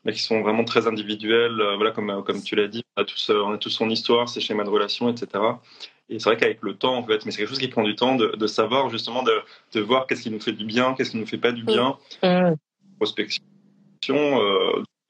euh, 0.07 0.13
qui 0.13 0.21
sont 0.21 0.43
vraiment 0.43 0.65
très 0.65 0.87
individuelles. 0.87 1.61
Euh, 1.61 1.77
voilà, 1.77 1.93
comme, 1.93 2.11
euh, 2.11 2.23
comme 2.23 2.43
tu 2.43 2.55
l'as 2.55 2.69
dit, 2.69 2.85
on 2.97 3.03
a, 3.03 3.05
tous, 3.05 3.31
on 3.31 3.53
a 3.53 3.59
tous 3.59 3.71
son 3.71 3.89
histoire, 3.89 4.29
ses 4.29 4.41
schémas 4.41 4.65
de 4.65 4.69
relation, 4.69 5.09
etc. 5.09 5.43
Et 6.11 6.19
c'est 6.19 6.29
vrai 6.29 6.37
qu'avec 6.37 6.61
le 6.63 6.75
temps, 6.75 6.97
en 6.97 7.03
fait, 7.03 7.25
mais 7.25 7.33
c'est 7.33 7.39
quelque 7.39 7.49
chose 7.49 7.59
qui 7.59 7.69
prend 7.69 7.83
du 7.83 7.95
temps 7.95 8.17
de, 8.17 8.37
de 8.37 8.47
savoir 8.47 8.91
justement, 8.91 9.23
de, 9.23 9.41
de 9.73 9.81
voir 9.81 10.07
qu'est-ce 10.07 10.23
qui 10.23 10.31
nous 10.31 10.41
fait 10.41 10.53
du 10.53 10.67
bien, 10.67 10.95
qu'est-ce 10.95 11.13
qui 11.13 11.17
nous 11.17 11.27
fait 11.27 11.39
pas 11.39 11.53
du 11.53 11.65
bien. 11.65 11.97
Mmh. 12.23 12.55
Prospection, 12.99 13.43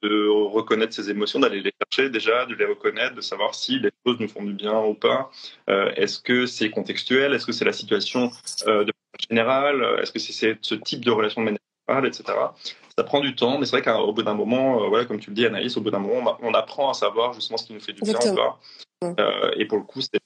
de 0.01 0.27
reconnaître 0.27 0.93
ses 0.93 1.09
émotions, 1.09 1.39
d'aller 1.39 1.61
les 1.61 1.71
chercher 1.81 2.09
déjà, 2.09 2.45
de 2.45 2.55
les 2.55 2.65
reconnaître, 2.65 3.15
de 3.15 3.21
savoir 3.21 3.55
si 3.55 3.79
les 3.79 3.91
choses 4.05 4.17
nous 4.19 4.27
font 4.27 4.43
du 4.43 4.53
bien 4.53 4.79
ou 4.79 4.93
pas. 4.93 5.29
Est-ce 5.67 6.19
que 6.19 6.45
c'est 6.45 6.69
contextuel? 6.69 7.33
Est-ce 7.33 7.45
que 7.45 7.51
c'est 7.51 7.65
la 7.65 7.73
situation 7.73 8.31
de 8.65 8.91
générale? 9.29 9.99
Est-ce 10.01 10.11
que 10.11 10.19
c'est 10.19 10.57
ce 10.61 10.75
type 10.75 11.05
de 11.05 11.11
relation 11.11 11.41
de 11.41 11.45
manière 11.45 11.59
générale, 11.87 12.07
etc 12.07 12.33
ça 12.97 13.03
prend 13.03 13.19
du 13.19 13.35
temps, 13.35 13.57
mais 13.57 13.65
c'est 13.65 13.77
vrai 13.77 13.81
qu'au 13.81 14.13
bout 14.13 14.23
d'un 14.23 14.33
moment, 14.33 14.83
euh, 14.83 14.87
voilà, 14.87 15.05
comme 15.05 15.19
tu 15.19 15.29
le 15.29 15.35
dis, 15.35 15.45
Anaïs, 15.45 15.75
au 15.75 15.81
bout 15.81 15.91
d'un 15.91 15.99
moment, 15.99 16.37
on, 16.41 16.53
apprend 16.53 16.89
à 16.89 16.93
savoir 16.93 17.33
justement 17.33 17.57
ce 17.57 17.67
qui 17.67 17.73
nous 17.73 17.81
fait 17.81 17.93
du 17.93 18.01
bien 18.01 18.13
ou 18.13 18.35
pas. 18.35 18.59
Euh, 19.03 19.51
et 19.57 19.65
pour 19.65 19.77
le 19.77 19.83
coup, 19.83 19.99
c'est 20.01 20.19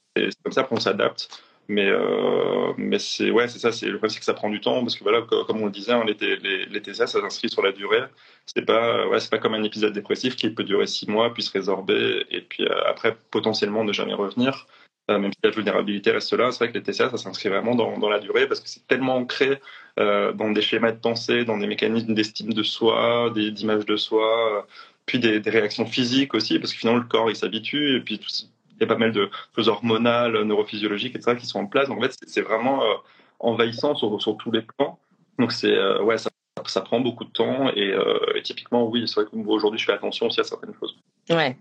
comme 0.44 0.54
ça 0.54 0.64
qu'on 0.64 0.80
s'adapte. 0.80 1.30
Mais, 1.68 1.88
euh, 1.88 2.74
mais 2.78 2.98
c'est 2.98 3.30
ouais, 3.30 3.48
c'est 3.48 3.60
ça. 3.60 3.72
C'est 3.72 3.86
le 3.86 3.94
problème, 3.94 4.10
c'est 4.10 4.20
que 4.20 4.26
ça 4.26 4.34
prend 4.34 4.50
du 4.50 4.60
temps 4.60 4.82
parce 4.82 4.96
que 4.96 5.04
voilà, 5.04 5.22
comme 5.22 5.62
on 5.62 5.66
le 5.66 5.72
disait, 5.72 5.92
hein, 5.92 6.04
les, 6.04 6.16
les, 6.38 6.66
les 6.66 6.82
TCA, 6.82 7.06
ça 7.06 7.22
s'inscrit 7.22 7.50
sur 7.50 7.62
la 7.62 7.72
durée. 7.72 8.04
C'est 8.48 8.64
pas, 8.64 9.08
ouais, 9.08 9.20
c'est 9.20 9.30
pas 9.30 9.38
comme 9.38 9.54
un 9.54 9.64
épisode 9.64 9.94
dépressif 9.94 10.36
qui 10.36 10.50
peut 10.50 10.64
durer 10.64 10.88
six 10.88 11.08
mois, 11.08 11.32
puis 11.32 11.44
se 11.44 11.52
résorber, 11.52 12.26
et 12.32 12.42
puis 12.42 12.68
après 12.88 13.16
potentiellement 13.30 13.84
ne 13.84 13.94
jamais 13.94 14.16
revenir. 14.16 14.66
Même 15.08 15.32
si 15.32 15.40
la 15.44 15.50
vulnérabilité 15.50 16.12
reste 16.12 16.34
là, 16.34 16.52
c'est 16.52 16.64
vrai 16.64 16.72
que 16.72 16.78
les 16.78 16.84
TCA, 16.84 17.10
ça 17.10 17.18
s'inscrit 17.18 17.50
vraiment 17.50 17.74
dans, 17.74 17.98
dans, 17.98 18.10
la 18.10 18.20
durée 18.20 18.48
parce 18.48 18.60
que 18.60 18.70
c'est 18.70 18.86
tellement 18.88 19.16
ancré 19.16 19.60
dans 19.98 20.52
des 20.52 20.62
schémas 20.62 20.92
de 20.92 20.98
pensée, 20.98 21.46
dans 21.46 21.58
des 21.58 21.68
mécanismes 21.68 22.14
d'estime 22.14 22.54
de 22.54 22.64
soi, 22.64 23.32
d'image 23.32 23.86
de 23.86 23.98
soi, 23.98 24.58
euh, 24.58 24.62
puis 25.06 25.20
des, 25.20 25.42
réactions 25.50 25.86
physiques 25.86 26.34
aussi, 26.34 26.60
parce 26.60 26.74
que 26.74 26.80
finalement 26.80 27.02
le 27.02 27.08
corps 27.08 27.30
il 27.30 27.36
s'habitue, 27.36 27.98
et 27.98 28.02
puis 28.02 28.16
il 28.16 28.82
y 28.82 28.84
a 28.84 28.88
pas 28.88 28.98
mal 28.98 29.12
de 29.12 29.30
choses 29.56 29.68
hormonales, 29.68 30.42
neurophysiologiques, 30.44 31.16
etc., 31.16 31.38
qui 31.38 31.46
sont 31.46 31.60
en 31.60 31.68
place. 31.68 31.90
Donc 31.90 32.00
en 32.00 32.02
fait, 32.02 32.16
c'est 32.28 32.42
vraiment 32.42 32.84
euh, 32.84 32.96
envahissant 33.40 33.96
sur, 33.96 34.22
sur, 34.22 34.38
tous 34.38 34.52
les 34.52 34.62
plans. 34.62 35.00
Donc 35.38 35.52
c'est 35.52 35.78
ouais, 36.02 36.18
ça, 36.18 36.82
prend 36.82 37.00
beaucoup 37.00 37.26
de 37.26 37.32
temps, 37.32 37.70
et, 37.76 37.94
et 38.36 38.42
typiquement, 38.44 38.88
oui, 38.88 39.08
c'est 39.08 39.22
vrai 39.22 39.30
que 39.30 39.36
aujourd'hui, 39.48 39.80
je 39.80 39.86
fais 39.86 39.94
attention 39.94 40.28
aussi 40.28 40.40
à 40.40 40.44
certaines 40.44 40.74
choses. 40.80 40.98
Ouais, 41.30 41.56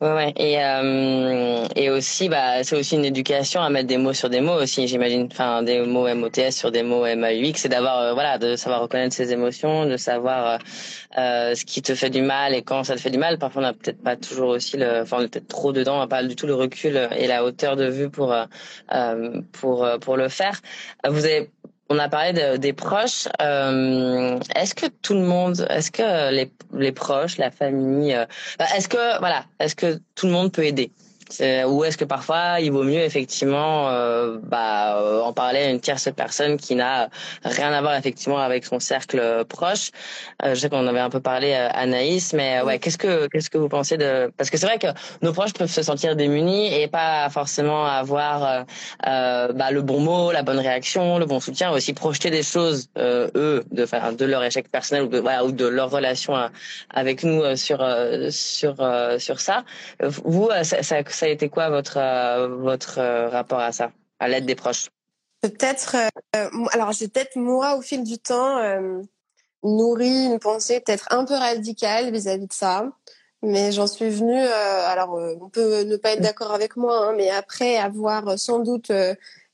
Ouais, 0.00 0.12
ouais. 0.12 0.32
Et, 0.36 0.62
euh, 0.62 1.66
et 1.76 1.90
aussi, 1.90 2.28
bah, 2.28 2.62
c'est 2.64 2.76
aussi 2.76 2.96
une 2.96 3.04
éducation 3.04 3.60
à 3.60 3.68
mettre 3.70 3.86
des 3.88 3.98
mots 3.98 4.12
sur 4.14 4.30
des 4.30 4.40
mots 4.40 4.54
aussi, 4.54 4.88
j'imagine. 4.88 5.28
Enfin, 5.30 5.62
des 5.62 5.80
mots 5.80 6.06
MOTS 6.14 6.50
sur 6.52 6.70
des 6.70 6.82
mots 6.82 7.04
MAUX, 7.04 7.52
c'est 7.56 7.68
d'avoir, 7.68 7.98
euh, 8.00 8.14
voilà, 8.14 8.38
de 8.38 8.56
savoir 8.56 8.80
reconnaître 8.82 9.14
ses 9.14 9.32
émotions, 9.32 9.86
de 9.86 9.96
savoir 9.96 10.46
euh, 10.46 10.58
euh, 11.18 11.54
ce 11.54 11.64
qui 11.64 11.82
te 11.82 11.94
fait 11.94 12.10
du 12.10 12.22
mal 12.22 12.54
et 12.54 12.62
quand 12.62 12.84
ça 12.84 12.96
te 12.96 13.00
fait 13.00 13.10
du 13.10 13.18
mal. 13.18 13.38
Parfois, 13.38 13.62
on 13.62 13.64
n'a 13.66 13.72
peut-être 13.74 14.02
pas 14.02 14.16
toujours 14.16 14.50
aussi 14.50 14.76
le, 14.76 15.02
enfin, 15.02 15.18
on 15.20 15.22
est 15.24 15.28
peut-être 15.28 15.48
trop 15.48 15.72
dedans, 15.72 15.96
on 15.96 16.00
n'a 16.00 16.08
pas 16.08 16.22
du 16.22 16.36
tout 16.36 16.46
le 16.46 16.54
recul 16.54 17.08
et 17.16 17.26
la 17.26 17.44
hauteur 17.44 17.76
de 17.76 17.86
vue 17.86 18.10
pour, 18.10 18.32
euh, 18.32 19.40
pour, 19.52 19.88
pour 20.00 20.16
le 20.16 20.28
faire. 20.28 20.60
Vous 21.08 21.24
avez 21.24 21.50
on 21.90 21.98
a 21.98 22.08
parlé 22.08 22.32
de, 22.32 22.56
des 22.56 22.72
proches. 22.72 23.28
Euh, 23.42 24.38
est-ce 24.54 24.74
que 24.74 24.86
tout 24.86 25.14
le 25.14 25.22
monde, 25.22 25.66
est-ce 25.68 25.90
que 25.90 26.32
les, 26.32 26.50
les 26.72 26.92
proches, 26.92 27.36
la 27.36 27.50
famille, 27.50 28.14
euh, 28.14 28.24
bah, 28.58 28.66
est-ce 28.76 28.88
que 28.88 29.18
voilà, 29.18 29.44
est-ce 29.58 29.74
que 29.74 30.00
tout 30.14 30.26
le 30.26 30.32
monde 30.32 30.52
peut 30.52 30.64
aider? 30.64 30.92
Ou 31.38 31.84
est-ce 31.84 31.96
que 31.96 32.04
parfois 32.04 32.60
il 32.60 32.72
vaut 32.72 32.82
mieux 32.82 33.00
effectivement 33.00 33.88
euh, 33.88 34.38
bah, 34.42 34.98
euh, 34.98 35.20
en 35.20 35.32
parler 35.32 35.60
à 35.60 35.70
une 35.70 35.80
tierce 35.80 36.08
personne 36.14 36.56
qui 36.56 36.74
n'a 36.74 37.08
rien 37.44 37.72
à 37.72 37.80
voir 37.80 37.94
effectivement 37.96 38.38
avec 38.38 38.64
son 38.64 38.80
cercle 38.80 39.44
proche? 39.48 39.90
Euh, 40.44 40.54
Je 40.54 40.60
sais 40.60 40.68
qu'on 40.68 40.86
avait 40.86 41.00
un 41.00 41.10
peu 41.10 41.20
parlé 41.20 41.54
à 41.54 41.68
Anaïs, 41.68 42.32
mais 42.32 42.62
ouais, 42.62 42.78
qu'est-ce 42.78 42.98
que 42.98 43.28
qu'est-ce 43.28 43.50
que 43.50 43.58
vous 43.58 43.68
pensez 43.68 43.96
de 43.96 44.32
Parce 44.36 44.50
que 44.50 44.56
c'est 44.56 44.66
vrai 44.66 44.78
que 44.78 44.88
nos 45.22 45.32
proches 45.32 45.52
peuvent 45.52 45.70
se 45.70 45.82
sentir 45.82 46.16
démunis 46.16 46.74
et 46.74 46.88
pas 46.88 47.28
forcément 47.30 47.86
avoir 47.86 48.64
bah, 49.04 49.70
le 49.70 49.82
bon 49.82 50.00
mot, 50.00 50.32
la 50.32 50.42
bonne 50.42 50.58
réaction, 50.58 51.18
le 51.18 51.26
bon 51.26 51.40
soutien, 51.40 51.70
aussi 51.70 51.92
projeter 51.92 52.30
des 52.30 52.42
choses 52.42 52.88
eux 52.98 53.64
de 53.70 53.84
enfin, 53.84 54.12
de 54.12 54.24
leur 54.24 54.42
échec 54.42 54.70
personnel 54.70 55.04
ou 55.04 55.08
de 55.08 55.18
voilà, 55.18 55.44
ou 55.44 55.52
de 55.52 55.66
leur 55.66 55.90
relation 55.90 56.34
avec 56.90 57.24
nous 57.24 57.56
sur 57.56 57.84
sur 58.30 58.74
sur 59.18 59.40
ça. 59.40 59.64
Vous 60.02 60.48
ça, 60.62 60.82
ça 60.82 61.19
ça 61.20 61.26
a 61.26 61.28
été 61.28 61.50
quoi 61.50 61.68
votre 61.68 61.98
euh, 61.98 62.48
votre 62.48 62.98
euh, 62.98 63.28
rapport 63.28 63.60
à 63.60 63.72
ça, 63.72 63.92
à 64.18 64.28
l'aide 64.28 64.46
des 64.46 64.54
proches? 64.54 64.88
Peut-être. 65.42 65.96
Euh, 66.34 66.48
alors 66.72 66.92
j'ai 66.92 67.08
peut-être 67.08 67.36
moi 67.36 67.76
au 67.76 67.82
fil 67.82 68.04
du 68.04 68.18
temps 68.18 68.58
nourri 69.62 70.24
une 70.24 70.38
pensée 70.38 70.80
peut-être 70.80 71.06
un 71.10 71.26
peu 71.26 71.34
radicale 71.34 72.10
vis-à-vis 72.10 72.46
de 72.46 72.52
ça. 72.52 72.90
Mais 73.42 73.72
j'en 73.72 73.86
suis 73.86 74.10
venue. 74.10 74.38
alors, 74.38 75.18
on 75.40 75.48
peut 75.48 75.84
ne 75.84 75.96
pas 75.96 76.12
être 76.12 76.20
d'accord 76.20 76.52
avec 76.52 76.76
moi, 76.76 77.06
hein, 77.06 77.14
mais 77.16 77.30
après 77.30 77.78
avoir 77.78 78.38
sans 78.38 78.58
doute 78.58 78.92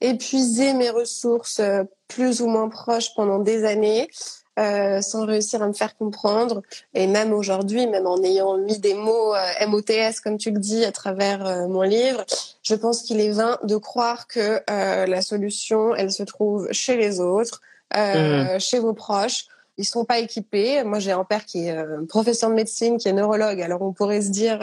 épuisé 0.00 0.72
mes 0.72 0.90
ressources 0.90 1.60
plus 2.08 2.42
ou 2.42 2.48
moins 2.48 2.68
proches 2.68 3.14
pendant 3.14 3.38
des 3.38 3.64
années, 3.64 4.10
euh, 4.58 5.02
sans 5.02 5.26
réussir 5.26 5.62
à 5.62 5.66
me 5.66 5.74
faire 5.74 5.94
comprendre. 5.96 6.62
Et 6.94 7.06
même 7.06 7.34
aujourd'hui, 7.34 7.86
même 7.86 8.06
en 8.06 8.22
ayant 8.22 8.56
mis 8.56 8.78
des 8.78 8.94
mots 8.94 9.34
euh, 9.34 9.66
MOTS, 9.66 10.20
comme 10.24 10.38
tu 10.38 10.50
le 10.50 10.58
dis, 10.58 10.84
à 10.86 10.92
travers 10.92 11.46
euh, 11.46 11.68
mon 11.68 11.82
livre, 11.82 12.24
je 12.62 12.74
pense 12.74 13.02
qu'il 13.02 13.20
est 13.20 13.32
vain 13.32 13.58
de 13.64 13.76
croire 13.76 14.26
que 14.26 14.62
la 14.66 15.20
solution, 15.20 15.94
elle 15.94 16.10
se 16.10 16.22
trouve 16.22 16.68
chez 16.72 16.96
les 16.96 17.20
autres, 17.20 17.60
mmh. 17.94 18.58
chez 18.58 18.78
vos 18.78 18.94
proches. 18.94 19.44
Ils 19.78 19.84
sont 19.84 20.06
pas 20.06 20.18
équipés. 20.18 20.82
Moi, 20.84 20.98
j'ai 21.00 21.12
un 21.12 21.24
père 21.24 21.44
qui 21.44 21.68
est 21.68 21.76
professeur 22.08 22.48
de 22.50 22.54
médecine, 22.54 22.96
qui 22.96 23.08
est 23.08 23.12
neurologue. 23.12 23.60
Alors, 23.60 23.82
on 23.82 23.92
pourrait 23.92 24.22
se 24.22 24.30
dire, 24.30 24.58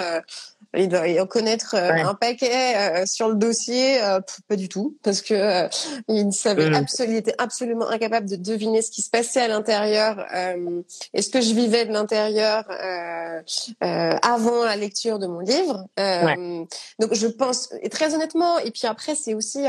il 0.75 0.89
doit 0.89 1.01
en 1.21 1.27
connaître 1.27 1.75
euh, 1.75 1.91
un 1.91 2.15
paquet 2.15 2.75
euh, 2.75 3.05
sur 3.05 3.29
le 3.29 3.35
dossier, 3.35 4.03
euh, 4.03 4.19
pas 4.47 4.55
du 4.55 4.69
tout, 4.69 4.97
parce 5.03 5.21
que 5.21 5.67
il 6.07 6.33
savait 6.33 6.69
mm. 6.69 6.73
absolument, 6.73 7.17
était 7.17 7.35
absolument 7.37 7.87
incapable 7.89 8.27
de 8.27 8.35
deviner 8.35 8.81
ce 8.81 8.89
qui 8.89 9.01
se 9.01 9.09
passait 9.09 9.41
à 9.41 9.47
l'intérieur 9.47 10.25
et 11.13 11.21
ce 11.21 11.29
que 11.29 11.41
je 11.41 11.53
vivais 11.53 11.85
de 11.85 11.93
l'intérieur 11.93 12.65
avant 13.81 14.63
la 14.63 14.75
lecture 14.75 15.19
de 15.19 15.27
mon 15.27 15.39
livre. 15.39 15.85
Donc 16.99 17.13
je 17.13 17.27
pense, 17.27 17.69
et 17.81 17.89
très 17.89 18.15
honnêtement, 18.15 18.57
et 18.59 18.71
puis 18.71 18.87
après 18.87 19.15
c'est 19.15 19.33
aussi, 19.33 19.65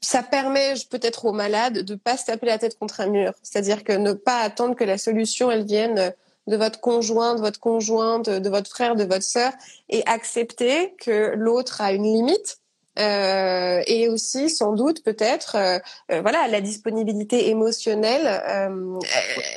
ça 0.00 0.22
permet 0.22 0.74
peut-être 0.90 1.24
aux 1.24 1.32
malades 1.32 1.78
de 1.78 1.94
pas 1.94 2.16
se 2.16 2.26
taper 2.26 2.46
la 2.46 2.58
tête 2.58 2.78
contre 2.78 3.00
un 3.00 3.06
mur, 3.06 3.32
c'est-à-dire 3.42 3.84
que 3.84 3.92
ne 3.92 4.12
pas 4.12 4.40
attendre 4.40 4.74
que 4.74 4.84
la 4.84 4.98
solution 4.98 5.50
elle 5.50 5.64
vienne 5.64 6.12
de 6.46 6.56
votre 6.56 6.80
conjoint, 6.80 7.34
de 7.34 7.40
votre 7.40 7.60
conjointe, 7.60 8.28
de 8.28 8.48
votre 8.48 8.70
frère, 8.70 8.96
de 8.96 9.04
votre 9.04 9.24
sœur, 9.24 9.52
et 9.88 10.02
accepter 10.06 10.94
que 10.98 11.34
l'autre 11.34 11.80
a 11.80 11.92
une 11.92 12.04
limite. 12.04 12.60
Euh, 12.98 13.82
et 13.86 14.08
aussi 14.08 14.48
sans 14.48 14.72
doute 14.72 15.04
peut-être 15.04 15.56
euh, 15.56 15.78
euh, 16.10 16.22
voilà 16.22 16.48
la 16.48 16.62
disponibilité 16.62 17.50
émotionnelle 17.50 18.26
euh, 18.26 18.98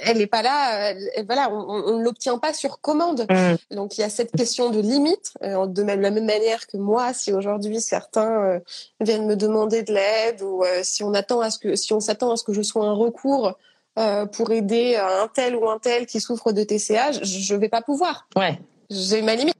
elle 0.04 0.18
n'est 0.18 0.28
pas 0.28 0.42
là 0.42 0.94
voilà 1.26 1.50
on, 1.50 2.00
ne 2.00 2.04
l'obtient 2.04 2.38
pas 2.38 2.54
sur 2.54 2.82
commande 2.82 3.26
mm. 3.30 3.76
donc 3.78 3.98
il 3.98 4.02
y 4.02 4.04
a 4.04 4.10
cette 4.10 4.34
question 4.34 4.72
de 4.72 4.82
limite 4.82 5.36
de 5.42 5.84
même, 5.84 6.02
la 6.02 6.12
même 6.12 6.26
manière 6.26 6.68
que 6.68 6.76
moi 6.76 7.14
si 7.14 7.32
aujourd'hui 7.32 7.80
certains 7.80 8.60
viennent 9.00 9.26
me 9.26 9.38
demander 9.38 9.84
de 9.84 9.94
l'aide 9.94 10.42
ou 10.42 10.66
si 10.84 11.04
on 11.04 11.14
attend 11.14 11.40
à 11.40 11.50
ce 11.50 11.60
que 11.60 11.78
si 11.78 11.94
on 11.94 12.02
s'attend 12.02 12.32
à 12.32 12.36
ce 12.36 12.44
que 12.44 12.52
je 12.52 12.62
sois 12.62 12.84
un 12.84 12.94
recours 12.94 13.58
euh, 14.00 14.26
pour 14.26 14.52
aider 14.52 14.96
un 14.96 15.28
tel 15.28 15.56
ou 15.56 15.70
un 15.70 15.78
tel 15.78 16.06
qui 16.06 16.22
souffre 16.22 16.52
de 16.52 16.64
TCA, 16.64 17.12
je 17.22 17.54
ne 17.54 17.60
vais 17.60 17.70
pas 17.70 17.82
pouvoir. 17.82 18.28
Ouais. 18.36 18.60
J'ai 18.90 19.22
ma 19.22 19.36
limite. 19.36 19.56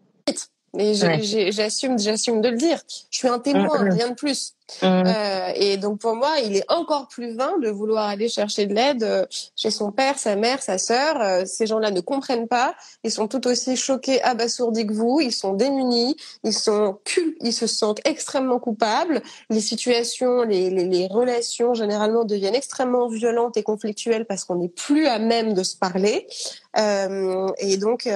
Et 0.78 0.94
j'assume, 0.94 1.98
j'assume 1.98 2.42
de 2.42 2.50
le 2.50 2.58
dire. 2.58 2.80
Je 3.10 3.18
suis 3.18 3.28
un 3.28 3.40
témoin, 3.40 3.82
mm, 3.82 3.88
mm. 3.88 3.92
rien 3.92 4.10
de 4.10 4.16
plus. 4.16 4.54
Mm. 4.82 4.86
Euh, 4.86 5.52
et 5.56 5.78
donc 5.78 6.00
pour 6.00 6.16
moi, 6.16 6.36
il 6.46 6.56
est 6.56 6.72
encore 6.72 7.08
plus 7.08 7.36
vain 7.36 7.58
de 7.60 7.70
vouloir 7.70 8.08
aller 8.08 8.30
chercher 8.30 8.68
de 8.68 8.76
l'aide 8.76 9.04
euh, 9.04 9.26
chez 9.56 9.72
son 9.72 9.92
père, 9.92 10.20
sa 10.20 10.36
mère, 10.36 10.62
sa 10.62 10.78
sœur. 10.78 11.20
Euh, 11.22 11.46
ces 11.46 11.66
gens-là 11.66 11.90
ne 11.90 12.02
comprennent 12.02 12.48
pas. 12.48 12.76
Ils 13.04 13.12
sont 13.12 13.28
tout 13.28 13.48
aussi 13.48 13.76
choqués, 13.76 14.22
abasourdis 14.22 14.86
que 14.86 14.94
vous. 14.94 15.22
Ils 15.22 15.32
sont 15.32 15.54
démunis. 15.54 16.16
Ils 16.44 16.54
sont 16.54 17.00
ils 17.42 17.54
se 17.54 17.66
sentent 17.66 18.02
extrêmement 18.06 18.60
coupables. 18.60 19.22
Les 19.50 19.62
situations, 19.62 20.44
les, 20.44 20.70
les, 20.70 20.86
les 20.86 21.08
relations 21.08 21.74
généralement 21.74 22.26
deviennent 22.26 22.56
extrêmement 22.56 23.08
violentes 23.08 23.58
et 23.58 23.64
conflictuelles 23.64 24.26
parce 24.26 24.46
qu'on 24.46 24.56
n'est 24.56 24.70
plus 24.70 25.08
à 25.08 25.18
même 25.18 25.54
de 25.54 25.64
se 25.64 25.78
parler. 25.78 26.28
Euh, 26.78 27.48
et 27.58 27.78
donc 27.78 28.08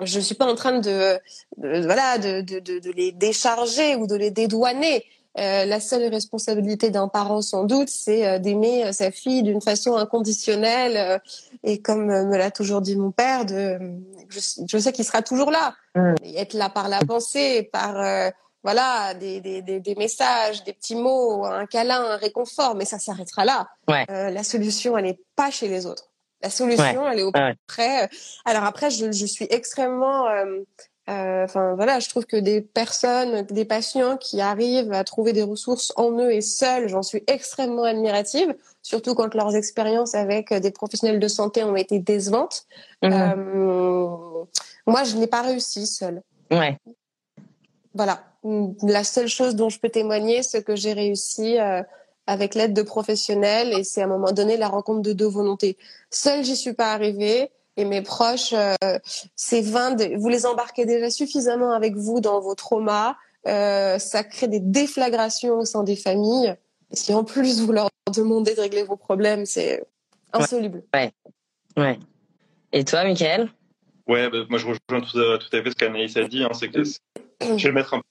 je 0.00 0.20
suis 0.20 0.34
pas 0.34 0.46
en 0.46 0.54
train 0.54 0.78
de, 0.78 1.18
voilà 1.56 2.18
de, 2.18 2.40
de, 2.40 2.58
de, 2.58 2.90
les 2.92 3.12
décharger 3.12 3.96
ou 3.96 4.06
de 4.06 4.16
les 4.16 4.30
dédouaner. 4.30 5.04
Euh, 5.36 5.64
la 5.64 5.80
seule 5.80 6.04
responsabilité 6.12 6.90
d'un 6.90 7.08
parent, 7.08 7.42
sans 7.42 7.64
doute, 7.64 7.88
c'est 7.88 8.24
euh, 8.24 8.38
d'aimer 8.38 8.84
euh, 8.84 8.92
sa 8.92 9.10
fille 9.10 9.42
d'une 9.42 9.60
façon 9.60 9.96
inconditionnelle. 9.96 11.20
et 11.64 11.82
comme 11.82 12.06
me 12.06 12.36
l'a 12.36 12.52
toujours 12.52 12.80
dit 12.80 12.94
mon 12.94 13.10
père, 13.10 13.44
de, 13.44 13.78
je, 14.28 14.78
sais 14.78 14.92
qu'il 14.92 15.04
sera 15.04 15.22
toujours 15.22 15.50
là. 15.50 15.74
Mm. 15.96 16.14
être 16.36 16.54
là 16.54 16.68
par 16.68 16.88
la 16.88 17.00
pensée, 17.00 17.68
par 17.72 18.32
voilà 18.62 19.14
des, 19.14 19.40
des, 19.40 19.60
des, 19.62 19.94
messages, 19.96 20.62
des 20.64 20.72
petits 20.72 20.94
mots, 20.94 21.44
un 21.44 21.66
câlin, 21.66 22.02
un 22.12 22.16
réconfort, 22.16 22.76
mais 22.76 22.84
ça 22.84 22.98
s'arrêtera 22.98 23.44
là. 23.44 23.68
la 24.08 24.44
solution, 24.44 24.96
elle 24.96 25.04
n'est 25.04 25.20
pas 25.36 25.50
chez 25.50 25.68
les 25.68 25.84
autres. 25.84 26.13
La 26.44 26.50
solution, 26.50 27.08
elle 27.08 27.20
est 27.20 27.22
auprès. 27.22 28.10
Alors 28.44 28.64
après, 28.64 28.90
je, 28.90 29.10
je 29.10 29.24
suis 29.24 29.46
extrêmement. 29.48 30.28
Euh, 30.28 30.60
euh, 31.08 31.44
enfin 31.44 31.74
voilà, 31.74 32.00
je 32.00 32.08
trouve 32.10 32.26
que 32.26 32.36
des 32.36 32.60
personnes, 32.60 33.42
des 33.42 33.64
patients 33.64 34.18
qui 34.18 34.42
arrivent 34.42 34.92
à 34.92 35.04
trouver 35.04 35.32
des 35.32 35.42
ressources 35.42 35.92
en 35.96 36.12
eux 36.18 36.32
et 36.32 36.42
seuls, 36.42 36.88
j'en 36.88 37.02
suis 37.02 37.22
extrêmement 37.26 37.84
admirative, 37.84 38.54
surtout 38.82 39.14
quand 39.14 39.34
leurs 39.34 39.56
expériences 39.56 40.14
avec 40.14 40.52
des 40.52 40.70
professionnels 40.70 41.18
de 41.18 41.28
santé 41.28 41.64
ont 41.64 41.76
été 41.76 41.98
décevantes. 41.98 42.66
Mhm. 43.02 43.12
Euh, 43.12 44.44
moi, 44.86 45.04
je 45.04 45.16
n'ai 45.16 45.26
pas 45.26 45.42
réussi 45.42 45.86
seule. 45.86 46.22
Ouais. 46.50 46.78
Voilà. 47.94 48.22
La 48.82 49.04
seule 49.04 49.28
chose 49.28 49.56
dont 49.56 49.70
je 49.70 49.80
peux 49.80 49.88
témoigner, 49.88 50.42
c'est 50.42 50.62
que 50.62 50.76
j'ai 50.76 50.92
réussi 50.92 51.56
avec 52.26 52.54
l'aide 52.54 52.72
de 52.72 52.82
professionnels 52.82 53.72
et 53.78 53.84
c'est 53.84 54.02
à 54.02 54.04
un 54.04 54.08
moment 54.08 54.32
donné 54.32 54.56
la 54.56 54.68
rencontre 54.68 55.02
de 55.02 55.12
deux 55.12 55.26
volontés. 55.26 55.76
Seule, 56.10 56.44
j'y 56.44 56.56
suis 56.56 56.72
pas 56.72 56.92
arrivée 56.92 57.50
et 57.76 57.84
mes 57.84 58.02
proches, 58.02 58.52
euh, 58.52 58.74
c'est 59.34 59.60
20, 59.60 60.16
vous 60.16 60.28
les 60.28 60.46
embarquez 60.46 60.86
déjà 60.86 61.10
suffisamment 61.10 61.72
avec 61.72 61.96
vous 61.96 62.20
dans 62.20 62.40
vos 62.40 62.54
traumas, 62.54 63.16
euh, 63.46 63.98
ça 63.98 64.22
crée 64.24 64.48
des 64.48 64.60
déflagrations 64.60 65.58
au 65.58 65.64
sein 65.64 65.82
des 65.82 65.96
familles. 65.96 66.56
Et 66.90 66.96
si 66.96 67.12
en 67.12 67.24
plus 67.24 67.60
vous 67.60 67.72
leur 67.72 67.88
demandez 68.14 68.54
de 68.54 68.60
régler 68.60 68.84
vos 68.84 68.96
problèmes, 68.96 69.44
c'est 69.44 69.84
insoluble. 70.32 70.84
Ouais. 70.94 71.12
ouais. 71.76 71.98
Et 72.72 72.84
toi, 72.84 73.04
Michael? 73.04 73.50
Ouais, 74.06 74.30
bah, 74.30 74.38
moi 74.48 74.58
je 74.58 74.66
rejoins 74.66 75.00
tout, 75.00 75.18
à 75.18 75.62
fait 75.62 75.70
ce 75.70 75.74
qu'Anaïs 75.74 76.16
a 76.16 76.24
dit. 76.24 76.44
Hein, 76.44 76.50
c'est 76.52 76.68
que 76.68 76.82
je 77.40 77.46
vais 77.46 77.68
le 77.68 77.72
mettre 77.72 77.94
un 77.94 78.02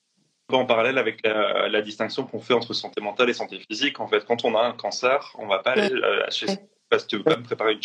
en 0.52 0.66
parallèle 0.66 0.98
avec 0.98 1.26
la, 1.26 1.82
distinction 1.82 2.26
qu'on 2.26 2.40
fait 2.40 2.54
entre 2.54 2.74
santé 2.74 3.02
mentale 3.02 3.30
et 3.30 3.34
santé 3.34 3.60
physique. 3.70 4.00
En 4.00 4.08
fait, 4.08 4.26
quand 4.26 4.46
on 4.46 4.56
a 4.56 4.62
un 4.62 4.74
cancer, 4.74 5.34
on 5.38 5.48
va 5.48 5.60
pas 5.60 5.72
aller 5.72 5.92
euh, 5.92 6.26
chez 6.30 6.48
parce 6.90 7.04
que 7.04 7.10
tu 7.10 7.18
veux 7.18 7.24
pas 7.24 7.38
me 7.38 7.44
préparer 7.44 7.74
une 7.74 7.82